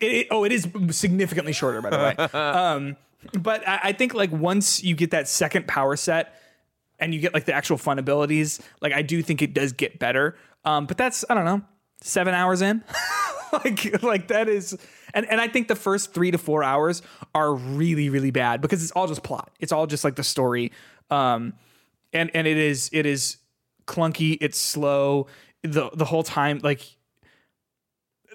it, 0.00 0.12
it- 0.12 0.26
oh, 0.30 0.44
it 0.44 0.52
is 0.52 0.68
significantly 0.90 1.52
shorter, 1.52 1.82
by 1.82 1.90
the 1.90 1.96
way. 1.98 2.24
um, 2.40 2.96
but 3.40 3.66
I, 3.66 3.80
I 3.84 3.92
think 3.92 4.14
like 4.14 4.30
once 4.32 4.82
you 4.82 4.94
get 4.94 5.10
that 5.10 5.28
second 5.28 5.66
power 5.66 5.96
set 5.96 6.40
and 7.00 7.12
you 7.12 7.20
get 7.20 7.34
like 7.34 7.46
the 7.46 7.52
actual 7.52 7.78
fun 7.78 7.98
abilities, 7.98 8.60
like 8.80 8.92
I 8.92 9.02
do 9.02 9.22
think 9.22 9.42
it 9.42 9.54
does 9.54 9.72
get 9.72 9.98
better. 9.98 10.36
Um, 10.64 10.86
but 10.86 10.96
that's 10.96 11.24
I 11.28 11.34
don't 11.34 11.44
know, 11.44 11.62
seven 12.00 12.32
hours 12.34 12.62
in. 12.62 12.82
like 13.64 14.02
like 14.02 14.28
that 14.28 14.48
is 14.48 14.76
and, 15.12 15.26
and 15.26 15.40
I 15.40 15.48
think 15.48 15.68
the 15.68 15.76
first 15.76 16.12
three 16.12 16.30
to 16.30 16.38
four 16.38 16.64
hours 16.64 17.02
are 17.34 17.54
really, 17.54 18.08
really 18.08 18.30
bad 18.30 18.60
because 18.60 18.82
it's 18.82 18.92
all 18.92 19.06
just 19.06 19.22
plot. 19.22 19.52
It's 19.60 19.72
all 19.72 19.86
just 19.86 20.04
like 20.04 20.16
the 20.16 20.24
story. 20.24 20.72
Um 21.10 21.54
and 22.12 22.30
and 22.34 22.46
it 22.46 22.56
is 22.56 22.90
it 22.92 23.06
is 23.06 23.38
clunky, 23.86 24.38
it's 24.40 24.58
slow 24.58 25.26
the 25.62 25.90
the 25.94 26.04
whole 26.04 26.22
time 26.22 26.60
like 26.62 26.96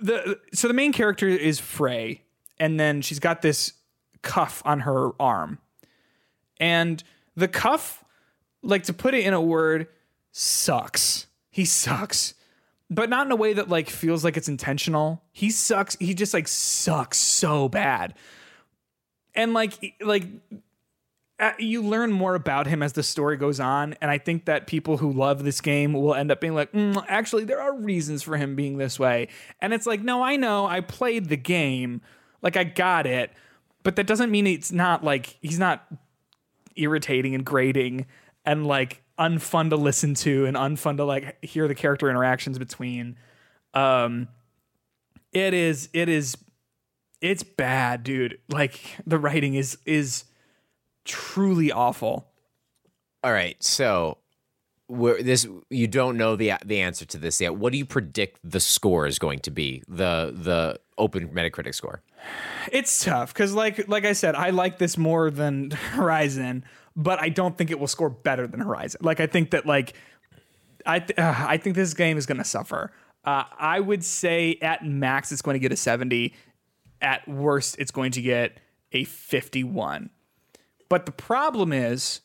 the 0.01 0.39
so 0.53 0.67
the 0.67 0.73
main 0.73 0.93
character 0.93 1.27
is 1.27 1.59
Frey, 1.59 2.23
and 2.57 2.79
then 2.79 3.01
she's 3.01 3.19
got 3.19 3.41
this 3.41 3.73
cuff 4.21 4.61
on 4.65 4.81
her 4.81 5.11
arm, 5.21 5.59
and 6.59 7.03
the 7.35 7.47
cuff, 7.47 8.03
like 8.61 8.83
to 8.83 8.93
put 8.93 9.13
it 9.13 9.25
in 9.25 9.33
a 9.33 9.41
word, 9.41 9.87
sucks. 10.31 11.27
He 11.49 11.65
sucks, 11.65 12.33
but 12.89 13.09
not 13.09 13.25
in 13.25 13.31
a 13.31 13.35
way 13.35 13.53
that 13.53 13.69
like 13.69 13.89
feels 13.89 14.23
like 14.23 14.37
it's 14.37 14.49
intentional. 14.49 15.21
He 15.31 15.49
sucks. 15.51 15.95
He 15.99 16.13
just 16.13 16.33
like 16.33 16.47
sucks 16.47 17.17
so 17.17 17.69
bad, 17.69 18.15
and 19.35 19.53
like 19.53 19.95
like 20.01 20.25
uh, 21.39 21.53
you 21.57 21.81
learn 21.81 22.11
more 22.11 22.35
about 22.35 22.67
him 22.67 22.83
as 22.83 22.93
the 22.93 23.03
story 23.03 23.37
goes 23.37 23.61
on 23.61 23.95
and 24.01 24.11
i 24.11 24.17
think 24.17 24.43
that 24.43 24.67
people 24.67 24.97
who 24.97 25.09
love 25.09 25.43
this 25.45 25.61
game 25.61 25.93
will 25.93 26.13
end 26.13 26.31
up 26.31 26.41
being 26.41 26.53
like 26.53 26.69
mm, 26.73 27.01
actually 27.07 27.45
there 27.45 27.61
are 27.61 27.73
reasons 27.77 28.21
for 28.21 28.35
him 28.35 28.57
being 28.57 28.77
this 28.77 28.99
way 28.99 29.27
and 29.61 29.73
it's 29.73 29.85
like 29.85 30.01
no 30.01 30.21
i 30.21 30.35
know 30.35 30.65
i 30.65 30.81
played 30.81 31.29
the 31.29 31.37
game 31.37 32.01
like 32.41 32.57
i 32.57 32.63
got 32.65 33.07
it 33.07 33.31
but 33.83 33.95
that 33.95 34.05
doesn't 34.05 34.29
mean 34.29 34.45
it's 34.45 34.71
not 34.71 35.01
like 35.01 35.37
he's 35.41 35.59
not 35.59 35.87
irritating 36.75 37.33
and 37.33 37.45
grating 37.45 38.05
and 38.45 38.67
like 38.67 39.01
unfun 39.19 39.69
to 39.69 39.75
listen 39.75 40.13
to 40.13 40.45
and 40.45 40.55
unfun 40.55 40.97
to 40.97 41.03
like 41.03 41.43
hear 41.43 41.67
the 41.67 41.75
character 41.75 42.09
interactions 42.09 42.57
between 42.57 43.17
um 43.73 44.27
it 45.33 45.53
is 45.53 45.89
it 45.93 46.09
is 46.09 46.37
it's 47.21 47.43
bad 47.43 48.03
dude 48.03 48.39
like 48.49 48.79
the 49.05 49.19
writing 49.19 49.55
is 49.55 49.77
is 49.85 50.23
truly 51.09 51.71
awful. 51.71 52.27
All 53.23 53.31
right, 53.31 53.61
so 53.61 54.19
where 54.87 55.21
this 55.21 55.45
you 55.69 55.87
don't 55.87 56.17
know 56.17 56.35
the 56.35 56.53
the 56.65 56.79
answer 56.79 57.05
to 57.05 57.17
this 57.17 57.41
yet. 57.41 57.55
What 57.55 57.73
do 57.73 57.77
you 57.77 57.85
predict 57.85 58.39
the 58.43 58.59
score 58.59 59.07
is 59.07 59.19
going 59.19 59.39
to 59.39 59.51
be? 59.51 59.83
The 59.87 60.33
the 60.35 60.79
open 60.97 61.29
Metacritic 61.29 61.75
score. 61.75 62.01
It's 62.71 63.03
tough 63.03 63.33
because, 63.33 63.53
like, 63.53 63.87
like 63.87 64.05
I 64.05 64.11
said, 64.11 64.35
I 64.35 64.49
like 64.49 64.77
this 64.77 64.97
more 64.97 65.31
than 65.31 65.71
Horizon, 65.91 66.65
but 66.99 67.19
I 67.19 67.29
don't 67.29 67.57
think 67.57 67.71
it 67.71 67.79
will 67.79 67.87
score 67.87 68.09
better 68.09 68.45
than 68.45 68.59
Horizon. 68.59 68.99
Like, 69.01 69.19
I 69.19 69.27
think 69.27 69.51
that, 69.51 69.65
like, 69.65 69.93
I 70.85 70.99
th- 70.99 71.17
uh, 71.17 71.33
I 71.47 71.57
think 71.57 71.75
this 71.75 71.93
game 71.93 72.17
is 72.17 72.25
going 72.25 72.37
to 72.37 72.43
suffer. 72.43 72.91
Uh, 73.25 73.45
I 73.57 73.79
would 73.79 74.03
say 74.03 74.57
at 74.61 74.85
max 74.85 75.31
it's 75.31 75.41
going 75.41 75.55
to 75.55 75.59
get 75.59 75.71
a 75.71 75.77
seventy. 75.77 76.33
At 77.01 77.27
worst, 77.27 77.77
it's 77.79 77.91
going 77.91 78.11
to 78.11 78.21
get 78.21 78.59
a 78.91 79.05
fifty-one. 79.05 80.09
But 80.89 81.05
the 81.05 81.11
problem 81.11 81.71
is, 81.71 82.21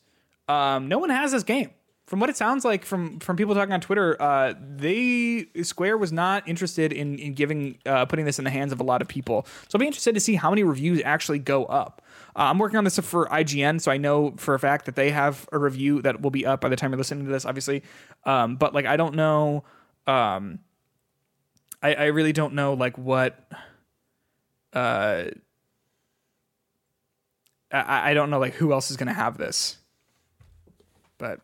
um, 0.47 0.89
no 0.89 0.97
one 0.99 1.09
has 1.09 1.31
this 1.31 1.43
game. 1.43 1.71
From 2.07 2.19
what 2.19 2.29
it 2.29 2.37
sounds 2.37 2.63
like 2.63 2.85
from 2.85 3.19
from 3.19 3.35
people 3.35 3.55
talking 3.55 3.73
on 3.73 3.81
Twitter, 3.81 4.21
uh, 4.21 4.53
they 4.59 5.47
Square 5.63 5.97
was 5.97 6.11
not 6.11 6.47
interested 6.47 6.93
in 6.93 7.17
in 7.19 7.33
giving 7.33 7.79
uh, 7.85 8.05
putting 8.05 8.25
this 8.25 8.37
in 8.37 8.45
the 8.45 8.51
hands 8.51 8.71
of 8.71 8.79
a 8.79 8.83
lot 8.83 9.01
of 9.01 9.07
people. 9.07 9.47
So 9.67 9.75
I'll 9.77 9.79
be 9.79 9.87
interested 9.87 10.13
to 10.13 10.21
see 10.21 10.35
how 10.35 10.49
many 10.49 10.63
reviews 10.63 11.01
actually 11.03 11.39
go 11.39 11.65
up. 11.65 12.01
Uh, 12.35 12.43
I'm 12.49 12.59
working 12.59 12.77
on 12.77 12.83
this 12.83 12.99
for 12.99 13.27
IGN, 13.27 13.79
so 13.79 13.91
I 13.91 13.97
know 13.97 14.33
for 14.37 14.55
a 14.55 14.59
fact 14.59 14.85
that 14.87 14.95
they 14.95 15.11
have 15.11 15.47
a 15.53 15.57
review 15.57 16.01
that 16.01 16.21
will 16.21 16.31
be 16.31 16.45
up 16.45 16.59
by 16.59 16.67
the 16.67 16.75
time 16.75 16.91
you're 16.91 16.97
listening 16.97 17.25
to 17.25 17.31
this, 17.31 17.45
obviously. 17.45 17.81
Um, 18.25 18.57
but 18.57 18.73
like, 18.73 18.85
I 18.85 18.97
don't 18.97 19.15
know. 19.15 19.63
Um, 20.05 20.59
I, 21.81 21.93
I 21.93 22.05
really 22.05 22.33
don't 22.33 22.53
know 22.53 22.73
like 22.73 22.97
what. 22.97 23.39
Uh, 24.73 25.25
I, 27.71 28.11
I 28.11 28.13
don't 28.13 28.29
know 28.29 28.39
like 28.39 28.53
who 28.53 28.73
else 28.73 28.91
is 28.91 28.97
going 28.97 29.07
to 29.07 29.13
have 29.13 29.37
this, 29.37 29.77
but 31.17 31.39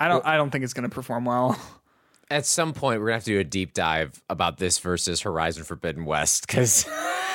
I 0.00 0.08
don't. 0.08 0.26
I 0.26 0.36
don't 0.36 0.50
think 0.50 0.64
it's 0.64 0.74
going 0.74 0.88
to 0.88 0.94
perform 0.94 1.24
well. 1.24 1.58
At 2.30 2.44
some 2.44 2.74
point, 2.74 3.00
we're 3.00 3.06
gonna 3.06 3.16
have 3.16 3.24
to 3.24 3.30
do 3.30 3.38
a 3.38 3.44
deep 3.44 3.72
dive 3.72 4.22
about 4.28 4.58
this 4.58 4.78
versus 4.78 5.22
Horizon 5.22 5.64
Forbidden 5.64 6.04
West 6.04 6.46
because 6.46 6.84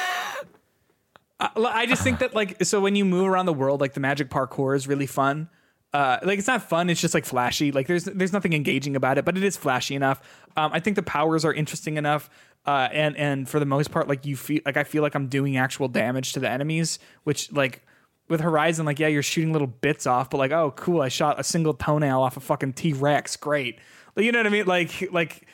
I, 1.55 1.85
just 1.85 2.03
think 2.03 2.19
that 2.19 2.33
like 2.33 2.63
so 2.63 2.79
when 2.79 2.95
you 2.95 3.05
move 3.05 3.27
around 3.27 3.45
the 3.45 3.53
world, 3.53 3.81
like 3.81 3.93
the 3.93 3.99
magic 3.99 4.29
parkour 4.29 4.75
is 4.75 4.87
really 4.87 5.07
fun. 5.07 5.49
Uh, 5.93 6.17
like 6.23 6.39
it's 6.39 6.47
not 6.47 6.67
fun; 6.67 6.89
it's 6.89 7.01
just 7.01 7.13
like 7.13 7.25
flashy. 7.25 7.71
Like 7.71 7.87
there's 7.87 8.05
there's 8.05 8.33
nothing 8.33 8.53
engaging 8.53 8.95
about 8.95 9.17
it, 9.17 9.25
but 9.25 9.37
it 9.37 9.43
is 9.43 9.57
flashy 9.57 9.95
enough. 9.95 10.21
Um, 10.57 10.71
I 10.73 10.79
think 10.79 10.95
the 10.95 11.03
powers 11.03 11.45
are 11.45 11.53
interesting 11.53 11.97
enough, 11.97 12.29
uh, 12.65 12.89
and 12.91 13.15
and 13.17 13.47
for 13.47 13.59
the 13.59 13.65
most 13.65 13.91
part, 13.91 14.07
like 14.07 14.25
you 14.25 14.35
feel 14.35 14.61
like 14.65 14.77
I 14.77 14.83
feel 14.83 15.03
like 15.03 15.15
I'm 15.15 15.27
doing 15.27 15.57
actual 15.57 15.87
damage 15.87 16.33
to 16.33 16.39
the 16.39 16.49
enemies, 16.49 16.99
which 17.23 17.51
like 17.51 17.85
with 18.27 18.41
Horizon, 18.41 18.85
like 18.85 18.99
yeah, 18.99 19.07
you're 19.07 19.21
shooting 19.23 19.53
little 19.53 19.67
bits 19.67 20.07
off, 20.07 20.29
but 20.29 20.37
like 20.37 20.51
oh 20.51 20.71
cool, 20.75 21.01
I 21.01 21.09
shot 21.09 21.39
a 21.39 21.43
single 21.43 21.73
toenail 21.73 22.21
off 22.21 22.37
a 22.37 22.39
fucking 22.39 22.73
T 22.73 22.93
Rex, 22.93 23.35
great. 23.35 23.79
Like, 24.15 24.25
you 24.25 24.31
know 24.31 24.39
what 24.39 24.47
I 24.47 24.49
mean? 24.49 24.65
Like 24.65 25.09
like 25.11 25.45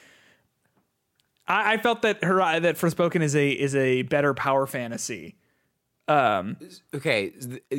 I, 1.49 1.77
felt 1.77 2.03
that 2.03 2.23
Hori- 2.23 2.59
that 2.59 2.75
Forspoken 2.75 3.21
is 3.21 3.35
a 3.35 3.49
is 3.49 3.75
a 3.75 4.03
better 4.03 4.33
power 4.33 4.67
fantasy. 4.67 5.35
Okay, 6.10 7.31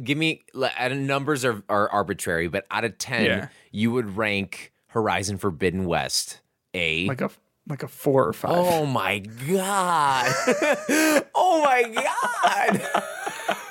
give 0.02 0.16
me 0.18 0.44
le- 0.54 0.70
and 0.78 1.06
numbers 1.06 1.44
are, 1.44 1.62
are 1.68 1.88
arbitrary, 1.90 2.48
but 2.48 2.66
out 2.70 2.84
of 2.84 2.96
ten, 2.98 3.24
Yeah. 3.24 3.48
you 3.72 3.90
would 3.90 4.16
rank 4.16 4.72
Horizon 4.88 5.38
Forbidden 5.38 5.84
West 5.86 6.40
a 6.74 7.06
like 7.06 7.20
a 7.20 7.30
like 7.68 7.82
a 7.82 7.88
four 7.88 8.26
or 8.28 8.32
five. 8.32 8.50
Oh 8.52 8.86
my 8.86 9.18
god! 9.18 10.32
oh 11.34 11.62
my 11.64 11.82
god! 11.92 12.82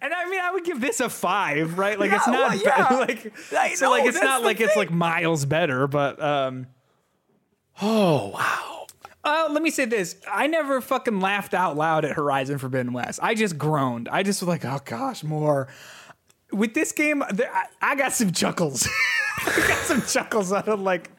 And 0.00 0.14
I 0.14 0.28
mean, 0.30 0.40
I 0.40 0.50
would 0.50 0.64
give 0.64 0.80
this 0.80 1.00
a 1.00 1.10
five, 1.10 1.78
right? 1.78 1.98
Like 2.00 2.10
it's 2.10 2.26
not 2.26 2.56
well, 2.64 3.06
be- 3.06 3.14
like 3.14 3.32
I 3.52 3.74
so 3.74 3.86
know, 3.86 3.90
like 3.90 4.04
it's 4.06 4.20
not 4.20 4.40
the 4.40 4.46
like 4.46 4.60
it's 4.60 4.76
like 4.76 4.90
miles 4.90 5.44
better, 5.44 5.86
but 5.86 6.22
um. 6.22 6.68
Oh 7.82 8.28
wow! 8.28 8.83
Uh, 9.24 9.48
let 9.50 9.62
me 9.62 9.70
say 9.70 9.86
this: 9.86 10.16
I 10.30 10.46
never 10.46 10.80
fucking 10.80 11.20
laughed 11.20 11.54
out 11.54 11.76
loud 11.76 12.04
at 12.04 12.12
Horizon 12.12 12.58
Forbidden 12.58 12.92
West. 12.92 13.20
I 13.22 13.34
just 13.34 13.56
groaned. 13.56 14.08
I 14.08 14.22
just 14.22 14.42
was 14.42 14.48
like, 14.48 14.64
"Oh 14.64 14.80
gosh, 14.84 15.24
more." 15.24 15.68
With 16.52 16.74
this 16.74 16.92
game, 16.92 17.24
there, 17.32 17.50
I, 17.52 17.64
I 17.80 17.94
got 17.96 18.12
some 18.12 18.30
chuckles. 18.30 18.86
I 19.38 19.64
got 19.66 19.78
some 19.78 20.02
chuckles 20.02 20.52
out 20.52 20.68
of 20.68 20.80
like. 20.80 21.10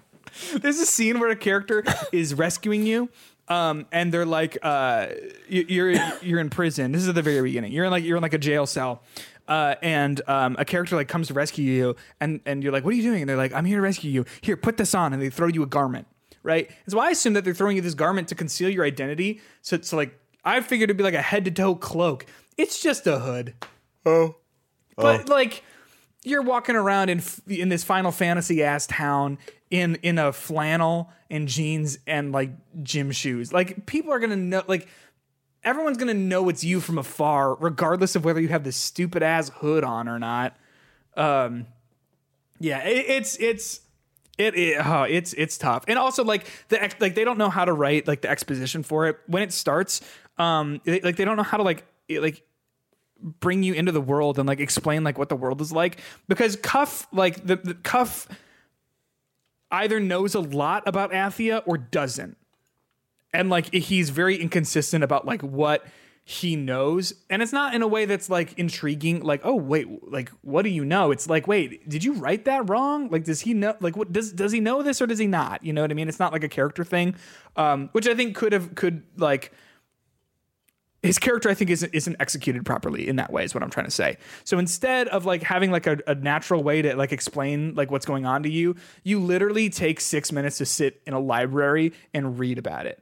There's 0.54 0.80
a 0.80 0.86
scene 0.86 1.20
where 1.20 1.30
a 1.30 1.36
character 1.36 1.84
is 2.12 2.34
rescuing 2.34 2.86
you, 2.86 3.10
um, 3.48 3.86
and 3.92 4.14
they're 4.14 4.26
like, 4.26 4.58
uh, 4.62 5.08
you, 5.50 5.66
"You're 5.68 5.92
you're 6.22 6.40
in 6.40 6.52
prison." 6.52 6.92
This 6.92 7.02
is 7.02 7.10
at 7.10 7.16
the 7.16 7.24
very 7.24 7.42
beginning. 7.42 7.72
You're 7.72 7.86
in 7.86 7.92
like 7.92 8.04
you're 8.04 8.18
in 8.18 8.24
like 8.24 8.34
a 8.34 8.40
jail 8.40 8.66
cell. 8.68 9.02
Uh, 9.48 9.76
and 9.84 10.28
um, 10.28 10.56
a 10.58 10.66
character 10.66 10.96
like 10.96 11.08
comes 11.08 11.28
to 11.28 11.34
rescue 11.34 11.66
you, 11.66 11.96
and 12.20 12.42
and 12.46 12.64
you're 12.64 12.72
like, 12.72 12.84
"What 12.84 12.94
are 12.94 12.98
you 12.98 13.04
doing?" 13.04 13.22
And 13.22 13.30
they're 13.30 13.38
like, 13.38 13.54
"I'm 13.54 13.66
here 13.66 13.78
to 13.78 13.82
rescue 13.82 14.10
you. 14.10 14.26
Here, 14.42 14.58
put 14.58 14.78
this 14.78 14.96
on," 14.96 15.14
and 15.14 15.22
they 15.22 15.30
throw 15.30 15.48
you 15.48 15.62
a 15.62 15.68
garment 15.68 16.08
right? 16.46 16.68
And 16.68 16.92
so 16.92 17.00
I 17.00 17.10
assume 17.10 17.34
that 17.34 17.44
they're 17.44 17.54
throwing 17.54 17.76
you 17.76 17.82
this 17.82 17.94
garment 17.96 18.30
to 18.30 18.36
conceal 18.36 18.70
your 18.70 18.86
identity. 18.86 19.42
So 19.62 19.76
it's 19.76 19.92
like 19.92 20.18
I 20.46 20.62
figured 20.62 20.90
it'd 20.90 20.98
be 20.98 21.04
like 21.04 21.14
a 21.14 21.22
head 21.22 21.46
to 21.46 21.52
toe 21.52 21.76
cloak. 21.76 22.26
It's 22.58 22.82
just 22.82 23.06
a 23.08 23.20
hood. 23.20 23.54
Oh, 24.06 24.36
but 24.96 25.28
like 25.28 25.64
you're 26.24 26.44
walking 26.44 26.76
around 26.76 27.10
in 27.10 27.22
in 27.48 27.70
this 27.70 27.84
Final 27.84 28.12
Fantasy 28.12 28.64
ass 28.64 28.88
town 28.88 29.38
in 29.70 29.96
in 30.04 30.20
a 30.20 30.32
flannel 30.32 31.12
and 31.30 31.48
jeans 31.48 31.98
and 32.08 32.32
like 32.32 32.52
gym 32.84 33.12
shoes. 33.12 33.52
Like 33.52 33.86
people 33.86 34.14
are 34.14 34.20
gonna 34.20 34.36
know 34.36 34.64
like. 34.68 34.88
everyone's 35.66 35.98
gonna 35.98 36.14
know 36.14 36.48
it's 36.50 36.64
you 36.64 36.80
from 36.80 37.00
afar, 37.00 37.56
regardless 37.56 38.16
of 38.16 38.24
whether 38.24 38.40
you 38.40 38.50
have 38.50 38.64
this 38.64 38.78
stupid 38.78 39.24
ass 39.24 39.50
hood 39.50 39.84
on 39.84 40.08
or 40.08 40.20
not. 40.20 40.56
Um, 41.18 41.66
yeah, 42.60 42.84
it, 42.84 43.06
it's 43.10 43.36
it's 43.38 43.80
it, 44.38 44.56
it 44.56 44.86
oh, 44.86 45.04
it's 45.04 45.34
it's 45.34 45.58
tough, 45.58 45.86
and 45.88 45.98
also 45.98 46.24
like 46.24 46.46
the 46.70 46.94
like 47.00 47.16
they 47.16 47.24
don't 47.24 47.38
know 47.38 47.50
how 47.50 47.66
to 47.66 47.74
write 47.74 48.08
like 48.08 48.22
the 48.22 48.30
exposition 48.30 48.84
for 48.84 49.08
it 49.08 49.18
when 49.28 49.44
it 49.44 49.54
starts. 49.54 50.02
Um, 50.38 50.82
they, 50.84 51.00
like 51.02 51.16
they 51.16 51.26
don't 51.26 51.38
know 51.38 51.44
how 51.44 51.58
to 51.58 51.64
like 51.64 51.86
it, 52.08 52.22
like 52.22 52.44
bring 53.22 53.64
you 53.64 53.74
into 53.74 53.92
the 53.92 54.02
world 54.02 54.38
and 54.38 54.48
like 54.48 54.60
explain 54.60 55.04
like 55.04 55.18
what 55.18 55.30
the 55.30 55.36
world 55.36 55.62
is 55.62 55.72
like 55.72 56.00
because 56.28 56.56
Cuff 56.58 57.08
like 57.12 57.46
the, 57.46 57.56
the 57.56 57.74
Cuff 57.74 58.28
either 59.72 60.00
knows 60.00 60.36
a 60.36 60.40
lot 60.40 60.84
about 60.86 61.12
Athia 61.12 61.64
or 61.66 61.78
doesn't. 61.78 62.38
And 63.34 63.50
like 63.50 63.74
he's 63.74 64.10
very 64.10 64.38
inconsistent 64.38 65.04
about 65.04 65.26
like 65.26 65.42
what 65.42 65.86
he 66.28 66.56
knows. 66.56 67.14
And 67.30 67.44
it's 67.44 67.54
not 67.54 67.76
in 67.76 67.84
a 67.84 67.88
way 67.88 68.06
that's 68.06 68.32
like 68.32 68.58
intriguing, 68.58 69.22
like, 69.22 69.42
oh 69.44 69.54
wait, 69.54 69.88
like 70.12 70.32
what 70.42 70.64
do 70.64 70.70
you 70.70 70.84
know? 70.84 71.12
It's 71.12 71.30
like, 71.30 71.48
wait, 71.48 71.88
did 71.88 72.04
you 72.04 72.14
write 72.14 72.46
that 72.46 72.68
wrong? 72.68 73.10
Like 73.10 73.26
does 73.26 73.42
he 73.42 73.54
know 73.54 73.76
like 73.80 73.96
what 73.96 74.12
does 74.12 74.34
does 74.34 74.52
he 74.52 74.60
know 74.60 74.82
this 74.82 75.00
or 75.04 75.06
does 75.06 75.20
he 75.20 75.28
not? 75.28 75.64
You 75.64 75.72
know 75.72 75.82
what 75.82 75.92
I 75.92 75.94
mean? 75.94 76.10
It's 76.10 76.20
not 76.20 76.34
like 76.34 76.44
a 76.44 76.50
character 76.50 76.84
thing. 76.84 77.16
Um, 77.56 77.90
which 77.92 78.08
I 78.08 78.16
think 78.16 78.36
could 78.36 78.54
have 78.54 78.74
could 78.74 79.04
like 79.18 79.54
his 81.04 81.20
character 81.20 81.48
I 81.48 81.54
think 81.54 81.70
isn't 81.70 81.94
isn't 81.94 82.16
executed 82.20 82.66
properly 82.66 83.08
in 83.08 83.18
that 83.18 83.32
way 83.32 83.44
is 83.44 83.54
what 83.54 83.62
I'm 83.62 83.70
trying 83.70 83.86
to 83.86 83.92
say. 83.92 84.18
So 84.46 84.58
instead 84.58 85.08
of 85.10 85.28
like 85.28 85.44
having 85.44 85.70
like 85.70 85.86
a, 85.86 86.00
a, 86.08 86.16
natural 86.16 86.64
way 86.64 86.82
to 86.82 86.96
like 86.96 87.12
explain 87.12 87.76
like 87.76 87.92
what's 87.92 88.08
going 88.08 88.26
on 88.26 88.42
to 88.42 88.50
you, 88.50 88.78
you 89.04 89.20
literally 89.20 89.70
take 89.70 90.02
six 90.02 90.32
minutes 90.32 90.58
to 90.58 90.66
sit 90.66 91.04
in 91.06 91.14
a 91.14 91.20
library 91.20 91.94
and 92.16 92.40
read 92.40 92.58
about 92.58 92.88
it. 92.88 93.00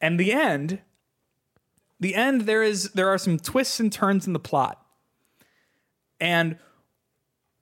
And 0.00 0.20
the 0.20 0.32
end, 0.32 0.80
the 2.00 2.14
end 2.14 2.42
there 2.42 2.62
is 2.62 2.90
there 2.92 3.08
are 3.08 3.18
some 3.18 3.38
twists 3.38 3.78
and 3.78 3.92
turns 3.92 4.26
in 4.26 4.32
the 4.32 4.40
plot. 4.40 4.84
And 6.18 6.58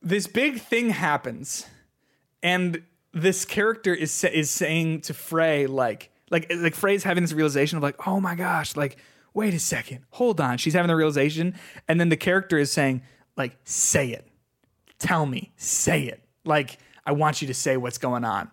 this 0.00 0.26
big 0.26 0.60
thing 0.60 0.90
happens 0.90 1.66
and 2.42 2.82
this 3.12 3.44
character 3.44 3.94
is 3.94 4.24
is 4.24 4.50
saying 4.50 5.02
to 5.02 5.14
Frey 5.14 5.66
like 5.66 6.10
like 6.30 6.50
like 6.54 6.74
Frey's 6.74 7.04
having 7.04 7.22
this 7.22 7.32
realization 7.32 7.76
of 7.76 7.82
like, 7.82 8.06
oh 8.06 8.20
my 8.20 8.34
gosh, 8.34 8.76
like 8.76 8.98
wait 9.34 9.54
a 9.54 9.58
second, 9.58 10.04
hold 10.10 10.40
on. 10.40 10.58
She's 10.58 10.74
having 10.74 10.88
the 10.88 10.96
realization, 10.96 11.54
and 11.86 12.00
then 12.00 12.08
the 12.08 12.16
character 12.16 12.58
is 12.58 12.72
saying 12.72 13.02
like, 13.36 13.56
say 13.64 14.10
it, 14.10 14.26
tell 14.98 15.26
me, 15.26 15.52
say 15.56 16.02
it. 16.02 16.22
Like 16.44 16.78
I 17.06 17.12
want 17.12 17.42
you 17.42 17.48
to 17.48 17.54
say 17.54 17.76
what's 17.76 17.98
going 17.98 18.24
on. 18.24 18.50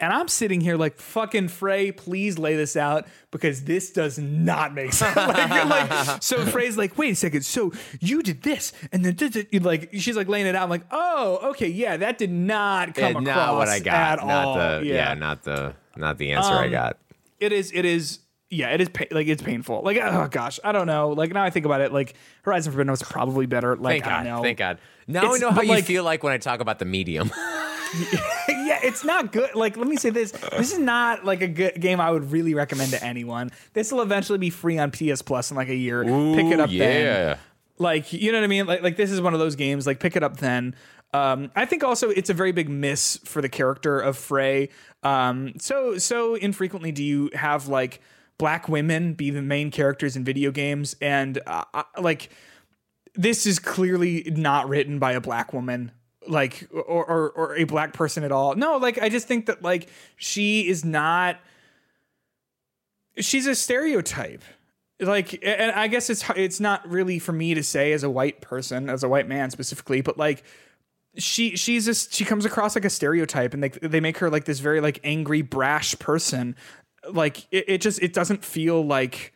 And 0.00 0.12
I'm 0.12 0.28
sitting 0.28 0.60
here 0.60 0.76
like, 0.76 0.96
fucking 0.98 1.48
Frey, 1.48 1.90
please 1.90 2.38
lay 2.38 2.54
this 2.54 2.76
out 2.76 3.06
because 3.32 3.64
this 3.64 3.90
does 3.90 4.16
not 4.18 4.72
make 4.72 4.92
sense. 4.92 5.16
like, 5.16 5.64
like, 5.64 6.22
so 6.22 6.46
Frey's 6.46 6.76
like, 6.78 6.96
wait 6.96 7.10
a 7.10 7.14
second. 7.16 7.44
So 7.44 7.72
you 8.00 8.22
did 8.22 8.42
this, 8.42 8.72
and 8.92 9.04
then 9.04 9.14
did 9.16 9.34
it, 9.36 9.62
like 9.62 9.90
she's 9.94 10.16
like 10.16 10.28
laying 10.28 10.46
it 10.46 10.54
out. 10.54 10.62
I'm 10.62 10.70
like, 10.70 10.84
oh, 10.92 11.50
okay, 11.50 11.66
yeah, 11.66 11.96
that 11.96 12.16
did 12.16 12.30
not 12.30 12.94
come 12.94 13.24
Yeah, 13.26 13.32
across 13.32 13.36
not 13.48 13.54
what 13.56 13.68
I 13.68 13.80
got. 13.80 14.20
at 14.20 14.26
not 14.26 14.44
all. 14.44 14.54
the 14.56 14.82
yeah. 14.86 15.14
not 15.14 15.42
the 15.42 15.74
not 15.96 16.16
the 16.18 16.30
answer 16.30 16.52
Um, 16.52 16.58
I 16.64 16.68
got. 16.68 16.98
it 17.40 17.50
is 17.52 17.72
it 17.74 17.84
is 17.84 18.20
yeah 18.50 18.68
it 18.70 18.80
is 18.80 18.88
pa- 18.88 19.04
like 19.10 19.26
it's 19.26 19.42
painful 19.42 19.82
like 19.82 19.98
oh 20.00 20.26
gosh 20.30 20.58
i 20.64 20.72
don't 20.72 20.86
know 20.86 21.10
like 21.10 21.32
now 21.34 21.42
i 21.44 21.50
think 21.50 21.66
about 21.66 21.82
it 21.82 21.92
like 21.92 22.14
horizon 22.42 22.72
forbidden 22.72 22.90
was 22.90 23.02
probably 23.02 23.44
better 23.44 23.76
like 23.76 24.04
Thank 24.04 24.06
i 24.06 24.16
God. 24.22 24.24
know 24.24 24.42
Thank 24.42 24.56
God. 24.58 24.78
Now 25.06 25.24
It's- 25.24 25.34
I 25.34 25.38
know 25.46 25.50
how 25.50 25.60
you 25.62 25.68
like- 25.70 25.84
feel 25.84 26.02
like 26.04 26.22
when 26.22 26.32
I 26.32 26.38
talk 26.38 26.60
about 26.60 26.78
the 26.78 26.84
medium. 26.86 27.30
yeah 28.48 28.78
it's 28.82 29.04
not 29.04 29.32
good. 29.32 29.54
Like 29.54 29.76
let 29.76 29.86
me 29.86 29.96
say 29.96 30.10
this. 30.10 30.32
This 30.32 30.72
is 30.72 30.78
not 30.78 31.24
like 31.24 31.40
a 31.42 31.48
good 31.48 31.80
game 31.80 32.00
i 32.00 32.10
would 32.10 32.30
really 32.32 32.54
recommend 32.54 32.90
to 32.92 33.02
anyone. 33.04 33.50
This 33.72 33.90
will 33.92 34.02
eventually 34.02 34.38
be 34.38 34.50
free 34.50 34.78
on 34.78 34.90
ps 34.90 35.22
plus 35.22 35.50
in 35.50 35.56
like 35.56 35.68
a 35.68 35.74
year. 35.74 36.02
Pick 36.04 36.46
it 36.46 36.60
up 36.60 36.70
then. 36.70 37.04
like 37.78 38.12
you 38.12 38.32
know 38.32 38.38
what 38.38 38.44
i 38.44 38.48
mean? 38.48 38.66
Like, 38.66 38.82
like 38.82 38.96
this 38.96 39.10
is 39.10 39.20
one 39.20 39.34
of 39.34 39.40
those 39.40 39.56
games. 39.56 39.86
Like 39.86 40.00
pick 40.00 40.16
it 40.16 40.22
up 40.22 40.38
then. 40.38 40.74
Um, 41.14 41.50
I 41.56 41.64
think 41.64 41.82
also 41.84 42.10
it's 42.10 42.28
a 42.28 42.34
very 42.34 42.52
big 42.52 42.68
miss 42.68 43.16
for 43.24 43.40
the 43.40 43.48
character 43.48 43.98
of 43.98 44.16
Frey. 44.18 44.68
Um, 45.02 45.54
so 45.58 45.96
so 45.98 46.34
infrequently 46.34 46.92
do 46.92 47.02
you 47.02 47.30
have 47.34 47.66
like 47.68 48.00
black 48.36 48.68
women 48.68 49.14
be 49.14 49.30
the 49.30 49.40
main 49.42 49.70
characters 49.70 50.16
in 50.16 50.24
video 50.24 50.50
games, 50.50 50.94
and 51.00 51.38
uh, 51.46 51.64
I- 51.72 51.84
like 52.00 52.30
this 53.14 53.46
is 53.46 53.58
clearly 53.58 54.30
not 54.36 54.68
written 54.68 54.98
by 54.98 55.12
a 55.12 55.20
black 55.20 55.52
woman 55.52 55.90
like 56.28 56.68
or, 56.72 57.04
or 57.04 57.30
or 57.30 57.56
a 57.56 57.64
black 57.64 57.92
person 57.92 58.24
at 58.24 58.32
all. 58.32 58.54
No 58.54 58.76
like 58.76 58.98
i 58.98 59.08
just 59.08 59.26
think 59.26 59.46
that 59.46 59.62
like 59.62 59.88
she 60.16 60.68
is 60.68 60.84
not 60.84 61.38
she's 63.18 63.46
a 63.46 63.54
stereotype. 63.54 64.42
Like 65.00 65.44
and 65.44 65.70
i 65.72 65.86
guess 65.86 66.10
it's 66.10 66.28
it's 66.36 66.58
not 66.58 66.88
really 66.88 67.18
for 67.20 67.32
me 67.32 67.54
to 67.54 67.62
say 67.62 67.92
as 67.92 68.02
a 68.02 68.10
white 68.10 68.40
person 68.40 68.90
as 68.90 69.04
a 69.04 69.08
white 69.08 69.28
man 69.28 69.50
specifically 69.50 70.00
but 70.00 70.18
like 70.18 70.42
she 71.18 71.56
she's 71.56 71.84
just 71.84 72.14
she 72.14 72.24
comes 72.24 72.44
across 72.44 72.74
like 72.74 72.84
a 72.84 72.90
stereotype 72.90 73.54
and 73.54 73.62
they 73.62 73.68
they 73.68 74.00
make 74.00 74.18
her 74.18 74.30
like 74.30 74.44
this 74.44 74.60
very 74.60 74.80
like 74.80 75.00
angry 75.04 75.42
brash 75.42 75.98
person. 75.98 76.56
Like 77.10 77.46
it, 77.50 77.64
it 77.68 77.80
just 77.80 78.02
it 78.02 78.12
doesn't 78.12 78.44
feel 78.44 78.84
like 78.84 79.32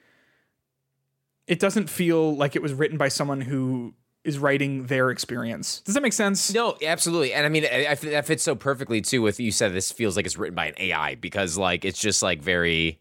it 1.47 1.59
doesn't 1.59 1.91
feel 1.91 2.37
like 2.37 2.57
it 2.57 2.63
was 2.63 2.73
written 2.73 2.99
by 2.99 3.09
someone 3.09 3.41
who 3.41 3.95
is 4.25 4.39
writing 4.39 4.87
their 4.87 5.11
experience 5.11 5.81
does 5.81 5.95
that 5.95 6.03
make 6.03 6.13
sense 6.13 6.53
No, 6.55 6.77
absolutely, 6.85 7.33
and 7.33 7.45
I 7.45 7.49
mean 7.49 7.65
I, 7.65 7.87
I, 7.91 7.95
that 7.95 8.27
fits 8.27 8.43
so 8.43 8.55
perfectly 8.55 9.01
too. 9.01 9.23
With 9.23 9.41
you 9.41 9.51
said 9.53 9.73
this 9.73 9.91
feels 9.91 10.17
like 10.17 10.27
it's 10.27 10.37
written 10.37 10.55
by 10.55 10.67
an 10.67 10.75
AI 10.79 11.17
because 11.17 11.59
like 11.59 11.85
it's 11.85 12.01
just 12.01 12.23
like 12.23 12.41
very 12.43 13.01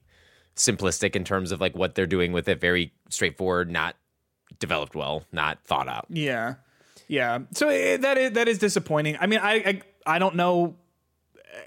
simplistic 0.56 1.15
in 1.15 1.23
terms 1.23 1.52
of 1.52 1.61
like 1.61 1.76
what 1.76 1.95
they're 1.95 2.06
doing 2.06 2.31
with 2.31 2.48
it. 2.48 2.60
Very 2.60 2.93
straightforward, 3.10 3.69
not 3.69 3.95
developed 4.60 4.95
well, 4.95 5.23
not 5.31 5.64
thought 5.64 5.88
out. 5.88 6.06
Yeah, 6.10 6.56
yeah. 7.07 7.39
So 7.53 7.69
eh, 7.69 7.98
that 7.98 8.18
is 8.18 8.31
that 8.31 8.48
is 8.48 8.57
disappointing. 8.57 9.18
I 9.19 9.27
mean, 9.27 9.39
I 9.41 9.53
I, 9.53 9.81
I 10.06 10.19
don't 10.19 10.35
know 10.35 10.76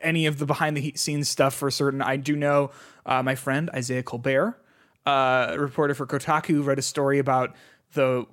any 0.03 0.27
of 0.27 0.39
the 0.39 0.47
behind 0.47 0.77
the 0.77 0.93
scenes 0.97 1.29
stuff 1.29 1.55
for 1.55 1.71
certain. 1.71 2.03
I 2.03 2.17
do 2.17 2.37
know 2.37 2.71
uh, 3.07 3.23
my 3.23 3.35
friend 3.35 3.71
Isaiah 3.75 4.03
Colbert, 4.03 4.59
uh, 5.07 5.49
a 5.51 5.59
reporter 5.59 5.95
for 5.95 6.07
Kotaku, 6.07 6.65
wrote 6.65 6.79
a 6.79 6.83
story 6.83 7.19
about 7.19 7.55
the 7.93 8.27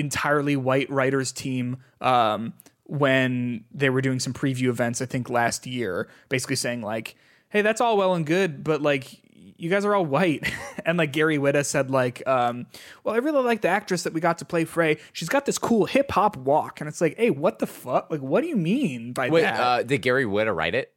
entirely 0.00 0.56
white 0.56 0.90
writers 0.90 1.32
team 1.32 1.78
um, 2.00 2.54
when 2.84 3.64
they 3.72 3.90
were 3.90 4.00
doing 4.00 4.18
some 4.18 4.32
preview 4.32 4.68
events. 4.68 5.00
I 5.00 5.06
think 5.06 5.30
last 5.30 5.66
year, 5.66 6.08
basically 6.28 6.56
saying 6.56 6.82
like, 6.82 7.16
"Hey, 7.50 7.62
that's 7.62 7.80
all 7.80 7.96
well 7.96 8.14
and 8.14 8.26
good, 8.26 8.64
but 8.64 8.82
like." 8.82 9.20
You 9.56 9.68
guys 9.68 9.84
are 9.84 9.94
all 9.94 10.06
white, 10.06 10.50
and 10.86 10.96
like 10.96 11.12
Gary 11.12 11.36
Whitta 11.36 11.66
said, 11.66 11.90
like, 11.90 12.26
um, 12.26 12.66
well, 13.04 13.14
I 13.14 13.18
really 13.18 13.44
like 13.44 13.60
the 13.60 13.68
actress 13.68 14.04
that 14.04 14.14
we 14.14 14.20
got 14.22 14.38
to 14.38 14.46
play 14.46 14.64
Frey. 14.64 14.96
She's 15.12 15.28
got 15.28 15.44
this 15.44 15.58
cool 15.58 15.84
hip 15.84 16.10
hop 16.12 16.38
walk, 16.38 16.80
and 16.80 16.88
it's 16.88 16.98
like, 16.98 17.14
hey, 17.18 17.28
what 17.28 17.58
the 17.58 17.66
fuck? 17.66 18.10
Like, 18.10 18.22
what 18.22 18.40
do 18.40 18.46
you 18.46 18.56
mean 18.56 19.12
by 19.12 19.28
Wait, 19.28 19.42
that? 19.42 19.60
uh, 19.60 19.82
did 19.82 20.00
Gary 20.00 20.24
Whitta 20.24 20.56
write 20.56 20.74
it? 20.74 20.94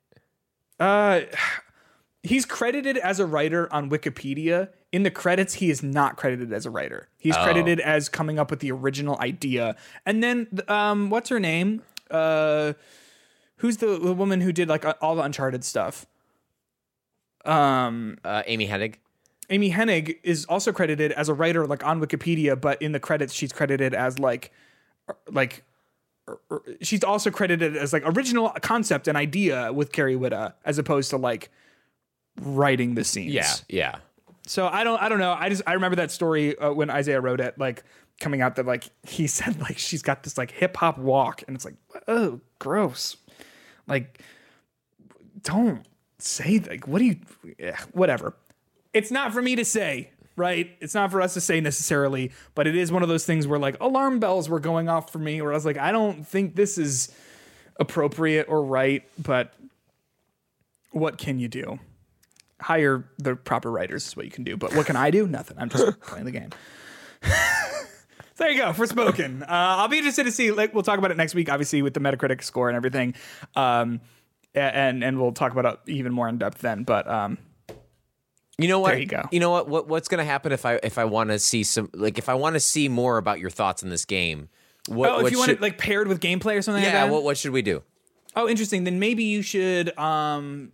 Uh, 0.79 1.21
he's 2.23 2.45
credited 2.45 2.95
as 2.95 3.19
a 3.19 3.25
writer 3.25 3.67
on 3.73 3.89
Wikipedia. 3.89 4.69
In 4.93 5.01
the 5.03 5.11
credits, 5.11 5.55
he 5.55 5.69
is 5.71 5.81
not 5.83 6.15
credited 6.17 6.53
as 6.53 6.65
a 6.65 6.69
writer. 6.69 7.09
He's 7.17 7.35
credited 7.35 7.79
as 7.79 8.07
coming 8.09 8.37
up 8.37 8.51
with 8.51 8.59
the 8.59 8.71
original 8.71 9.19
idea. 9.19 9.75
And 10.05 10.23
then, 10.23 10.47
um, 10.67 11.09
what's 11.09 11.29
her 11.29 11.39
name? 11.39 11.81
Uh, 12.11 12.73
who's 13.57 13.77
the, 13.77 13.97
the 13.97 14.13
woman 14.13 14.39
who 14.39 14.51
did 14.51 14.69
like 14.69 14.85
all 15.01 15.15
the 15.15 15.23
Uncharted 15.23 15.63
stuff? 15.63 16.05
Um, 17.43 18.19
Uh, 18.23 18.43
Amy 18.45 18.67
Hennig. 18.67 18.95
Amy 19.49 19.71
Hennig 19.71 20.19
is 20.23 20.45
also 20.45 20.71
credited 20.71 21.11
as 21.11 21.27
a 21.27 21.33
writer, 21.33 21.65
like 21.65 21.83
on 21.83 21.99
Wikipedia, 21.99 22.59
but 22.59 22.81
in 22.81 22.91
the 22.91 22.99
credits, 22.99 23.33
she's 23.33 23.51
credited 23.51 23.93
as 23.93 24.19
like, 24.19 24.51
like. 25.29 25.63
She's 26.81 27.03
also 27.03 27.31
credited 27.31 27.75
as 27.75 27.91
like 27.91 28.03
original 28.05 28.49
concept 28.61 29.09
and 29.09 29.17
idea 29.17 29.73
with 29.73 29.91
Gary 29.91 30.15
Whitta, 30.15 30.53
as 30.63 30.77
opposed 30.77 31.09
to 31.09 31.17
like 31.17 31.49
writing 32.39 32.95
the 32.95 33.03
scenes. 33.03 33.33
Yeah, 33.33 33.53
yeah. 33.67 33.95
So 34.45 34.67
I 34.67 34.83
don't 34.83 35.01
I 35.01 35.09
don't 35.09 35.19
know. 35.19 35.33
I 35.37 35.49
just 35.49 35.61
I 35.65 35.73
remember 35.73 35.95
that 35.97 36.11
story 36.11 36.57
uh, 36.57 36.71
when 36.71 36.89
Isaiah 36.89 37.21
wrote 37.21 37.39
it 37.39 37.57
like 37.57 37.83
coming 38.19 38.41
out 38.41 38.55
that 38.55 38.65
like 38.65 38.85
he 39.03 39.27
said 39.27 39.61
like 39.61 39.77
she's 39.77 40.01
got 40.01 40.23
this 40.23 40.37
like 40.37 40.51
hip 40.51 40.77
hop 40.77 40.97
walk 40.97 41.43
and 41.47 41.55
it's 41.55 41.65
like 41.65 41.75
oh 42.07 42.41
gross. 42.59 43.17
Like 43.87 44.19
don't 45.43 45.85
say 46.19 46.59
like 46.59 46.87
what 46.87 46.99
do 46.99 47.05
you 47.05 47.17
whatever. 47.93 48.35
It's 48.93 49.11
not 49.11 49.33
for 49.33 49.41
me 49.41 49.55
to 49.55 49.65
say, 49.65 50.11
right? 50.35 50.69
It's 50.79 50.93
not 50.93 51.09
for 51.09 51.21
us 51.21 51.33
to 51.33 51.41
say 51.41 51.59
necessarily, 51.61 52.31
but 52.53 52.67
it 52.67 52.75
is 52.75 52.91
one 52.91 53.01
of 53.01 53.09
those 53.09 53.25
things 53.25 53.47
where 53.47 53.57
like 53.57 53.79
alarm 53.79 54.19
bells 54.19 54.49
were 54.49 54.59
going 54.59 54.89
off 54.89 55.11
for 55.11 55.19
me 55.19 55.41
where 55.41 55.51
I 55.51 55.55
was 55.55 55.65
like 55.65 55.77
I 55.77 55.91
don't 55.91 56.27
think 56.27 56.55
this 56.55 56.77
is 56.77 57.13
appropriate 57.79 58.47
or 58.49 58.63
right, 58.63 59.03
but 59.17 59.53
what 60.91 61.17
can 61.17 61.39
you 61.39 61.47
do? 61.47 61.79
Hire 62.63 63.05
the 63.19 63.35
proper 63.35 63.69
writers 63.71 64.07
is 64.07 64.15
what 64.15 64.25
you 64.25 64.31
can 64.31 64.43
do. 64.43 64.57
But 64.57 64.73
what 64.75 64.85
can 64.85 64.95
I 64.95 65.11
do? 65.11 65.27
Nothing. 65.27 65.57
I'm 65.59 65.69
just 65.69 65.99
playing 66.01 66.25
the 66.25 66.31
game. 66.31 66.49
there 68.37 68.49
you 68.49 68.57
go. 68.57 68.71
Forspoken. 68.71 69.41
Uh, 69.43 69.45
I'll 69.49 69.87
be 69.87 69.97
interested 69.97 70.23
to 70.23 70.31
see. 70.31 70.51
Like 70.51 70.73
we'll 70.73 70.83
talk 70.83 70.97
about 70.97 71.11
it 71.11 71.17
next 71.17 71.35
week, 71.35 71.51
obviously 71.51 71.81
with 71.81 71.93
the 71.93 71.99
Metacritic 71.99 72.43
score 72.43 72.69
and 72.69 72.75
everything, 72.75 73.13
um, 73.55 74.01
and 74.55 75.03
and 75.03 75.19
we'll 75.19 75.31
talk 75.33 75.51
about 75.51 75.65
it 75.65 75.91
even 75.91 76.11
more 76.13 76.27
in 76.27 76.37
depth 76.37 76.59
then. 76.59 76.83
But 76.83 77.07
um, 77.07 77.37
You 78.57 78.67
know 78.67 78.79
what? 78.79 78.91
There 78.91 78.99
you 78.99 79.05
go. 79.07 79.23
You 79.31 79.39
know 79.39 79.49
what? 79.51 79.67
What 79.67 79.87
what's 79.87 80.07
going 80.07 80.19
to 80.19 80.29
happen 80.29 80.51
if 80.51 80.65
I 80.65 80.75
if 80.83 80.97
I 80.97 81.05
want 81.05 81.29
to 81.31 81.39
see 81.39 81.63
some 81.63 81.89
like 81.93 82.17
if 82.17 82.29
I 82.29 82.33
want 82.33 82.55
to 82.55 82.59
see 82.59 82.87
more 82.89 83.17
about 83.17 83.39
your 83.39 83.49
thoughts 83.49 83.83
in 83.83 83.89
this 83.89 84.05
game? 84.05 84.49
What, 84.87 85.09
Oh, 85.09 85.15
what 85.17 85.25
if 85.27 85.31
you 85.31 85.37
want 85.37 85.49
should, 85.49 85.57
it 85.57 85.61
like 85.61 85.77
paired 85.77 86.07
with 86.07 86.19
gameplay 86.19 86.57
or 86.57 86.61
something 86.61 86.83
like 86.83 86.91
yeah, 86.93 87.05
that. 87.05 87.11
what 87.11 87.23
what 87.23 87.37
should 87.37 87.51
we 87.51 87.61
do? 87.61 87.83
Oh, 88.35 88.49
interesting. 88.49 88.83
Then 88.83 88.99
maybe 88.99 89.23
you 89.23 89.41
should 89.43 89.97
um, 89.97 90.71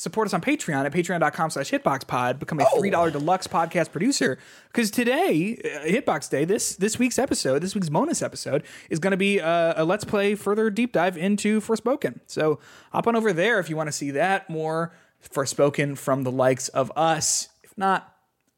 support 0.00 0.26
us 0.26 0.32
on 0.32 0.40
Patreon 0.40 0.86
at 0.86 0.92
patreon.com 0.92 1.50
slash 1.50 1.70
hitboxpod. 1.70 2.38
Become 2.38 2.60
a 2.60 2.64
Oh. 2.64 2.80
$3 2.80 3.12
deluxe 3.12 3.46
podcast 3.46 3.92
producer. 3.92 4.38
Because 4.72 4.90
today, 4.90 5.60
uh, 5.62 5.84
Hitbox 5.84 6.30
Day, 6.30 6.46
this 6.46 6.74
this 6.76 6.98
week's 6.98 7.18
episode, 7.18 7.60
this 7.60 7.74
week's 7.74 7.90
bonus 7.90 8.22
episode, 8.22 8.62
is 8.88 8.98
going 8.98 9.10
to 9.10 9.18
be 9.18 9.40
uh, 9.40 9.74
a 9.76 9.84
Let's 9.84 10.04
Play 10.04 10.34
further 10.34 10.70
deep 10.70 10.92
dive 10.92 11.18
into 11.18 11.60
Forspoken. 11.60 12.20
So 12.26 12.60
hop 12.92 13.06
on 13.06 13.14
over 13.14 13.34
there 13.34 13.58
if 13.60 13.68
you 13.68 13.76
want 13.76 13.88
to 13.88 13.92
see 13.92 14.10
that 14.12 14.48
more 14.48 14.92
Forspoken 15.22 15.98
from 15.98 16.22
the 16.22 16.30
likes 16.32 16.68
of 16.68 16.90
us. 16.96 17.50
If 17.62 17.76
not, 17.76 18.10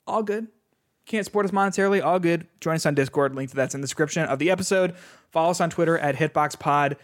all 0.06 0.23
good. 0.23 0.47
Can't 1.06 1.24
support 1.24 1.44
us 1.44 1.51
monetarily, 1.51 2.05
all 2.05 2.20
good. 2.20 2.47
Join 2.60 2.77
us 2.77 2.86
on 2.86 2.94
Discord. 2.94 3.35
Link 3.35 3.51
to 3.51 3.56
that's 3.56 3.74
in 3.74 3.81
the 3.81 3.86
description 3.89 4.23
of 4.27 4.39
the 4.39 4.51
episode. 4.52 4.94
Follow 5.32 5.51
us 5.51 5.60
on 5.60 5.70
Twitter 5.70 5.98
at 5.98 6.14
HitboxPod. 6.14 6.97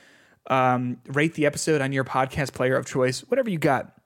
Um, 0.49 0.99
rate 1.09 1.35
the 1.35 1.45
episode 1.45 1.81
on 1.81 1.91
your 1.91 2.05
podcast 2.05 2.53
player 2.53 2.77
of 2.77 2.87
choice, 2.87 3.21
whatever 3.23 3.51
you 3.51 3.59
got. 3.59 3.98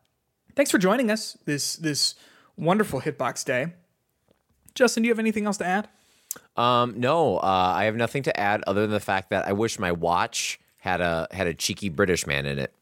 Thanks 0.55 0.71
for 0.71 0.79
joining 0.79 1.11
us 1.11 1.37
this 1.45 1.77
this 1.77 2.15
wonderful 2.57 3.01
Hitbox 3.01 3.45
Day. 3.45 3.73
Justin, 4.75 5.03
do 5.03 5.07
you 5.07 5.13
have 5.13 5.19
anything 5.19 5.47
else 5.47 5.57
to 5.59 5.67
add? 5.67 5.89
Um, 6.57 6.99
no, 6.99 7.39
uh, 7.39 7.73
I 7.77 7.85
have 7.85 7.97
nothing 7.97 8.23
to 8.25 8.39
add 8.41 8.63
other 8.67 8.83
than 8.83 8.91
the 8.91 9.01
fact 9.01 9.31
that 9.31 9.47
I 9.47 9.53
wish 9.53 9.79
my 9.79 9.93
watch 9.93 10.59
had 10.81 11.01
a 11.01 11.29
had 11.31 11.47
a 11.47 11.55
cheeky 11.55 11.89
British 11.89 12.27
man 12.27 12.47
in 12.47 12.59
it. 12.59 12.73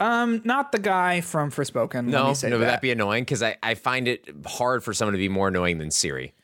Um, 0.00 0.42
not 0.44 0.70
the 0.70 0.78
guy 0.78 1.20
from 1.20 1.50
Forspoken. 1.50 1.94
let 1.94 2.04
No, 2.04 2.28
me 2.28 2.34
say 2.34 2.48
no, 2.50 2.56
that. 2.58 2.60
would 2.60 2.68
that 2.68 2.80
be 2.82 2.92
annoying? 2.92 3.24
Because 3.24 3.42
I, 3.42 3.56
I 3.64 3.74
find 3.74 4.06
it 4.06 4.28
hard 4.46 4.84
for 4.84 4.94
someone 4.94 5.14
to 5.14 5.18
be 5.18 5.28
more 5.28 5.48
annoying 5.48 5.78
than 5.78 5.90
Siri. 5.90 6.34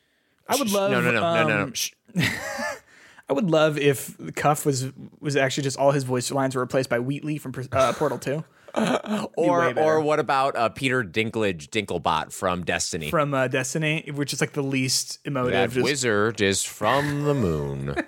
I 0.49 0.57
would 0.57 0.73
love. 0.73 0.91
no, 0.91 1.01
no, 1.01 1.13
no, 1.13 1.21
no, 1.21 1.47
no, 1.49 1.63
um, 1.63 1.69
no. 1.69 1.73
Shh. 1.73 1.93
I 3.29 3.33
would 3.33 3.49
love 3.49 3.79
if 3.79 4.17
Cuff 4.35 4.67
was 4.67 4.91
was 5.21 5.37
actually 5.37 5.63
just 5.63 5.79
all 5.79 5.93
his 5.93 6.03
voice 6.05 6.31
lines 6.33 6.55
were 6.57 6.63
replaced 6.63 6.91
by 6.91 6.99
Wheatley 6.99 7.39
from 7.39 7.53
uh, 7.73 7.93
Portal 7.95 8.19
Two 8.19 8.45
Or 9.37 9.79
or 9.79 10.01
what 10.01 10.19
about 10.21 10.57
uh, 10.57 10.69
Peter 10.69 11.05
Dinklage 11.05 11.69
Dinklebot 11.69 12.33
from 12.33 12.65
Destiny? 12.65 13.11
from 13.11 13.33
uh, 13.35 13.49
Destiny, 13.49 14.11
which 14.15 14.33
is 14.33 14.41
like 14.41 14.53
the 14.53 14.63
least 14.63 15.19
emotive. 15.25 15.53
that 15.53 15.71
just- 15.71 15.85
wizard 15.85 16.41
is 16.41 16.63
from 16.65 17.25
the 17.25 17.35
moon. 17.35 17.95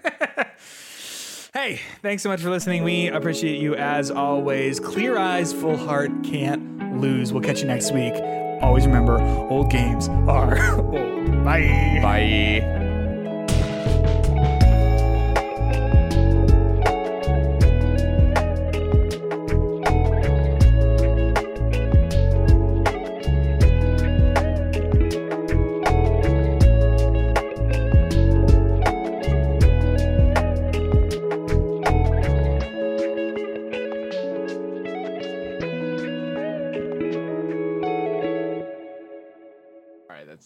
Hey, 1.55 1.81
thanks 2.03 2.23
so 2.23 2.29
much 2.29 2.43
for 2.43 2.51
listening. 2.51 2.85
We 2.85 3.09
appreciate 3.09 3.59
you 3.59 3.75
as 3.77 4.11
always. 4.11 4.79
Clear 4.79 5.17
eyes, 5.17 5.55
full 5.55 5.79
heart, 5.79 6.11
can't 6.23 7.01
lose. 7.01 7.33
We'll 7.33 7.43
catch 7.43 7.63
you 7.63 7.67
next 7.67 7.93
week. 7.93 8.13
Always 8.61 8.87
remember, 8.87 9.19
old 9.49 9.71
games 9.71 10.07
are 10.29 10.75
old. 10.75 11.45
Bye. 11.47 11.99
Bye. 12.03 12.83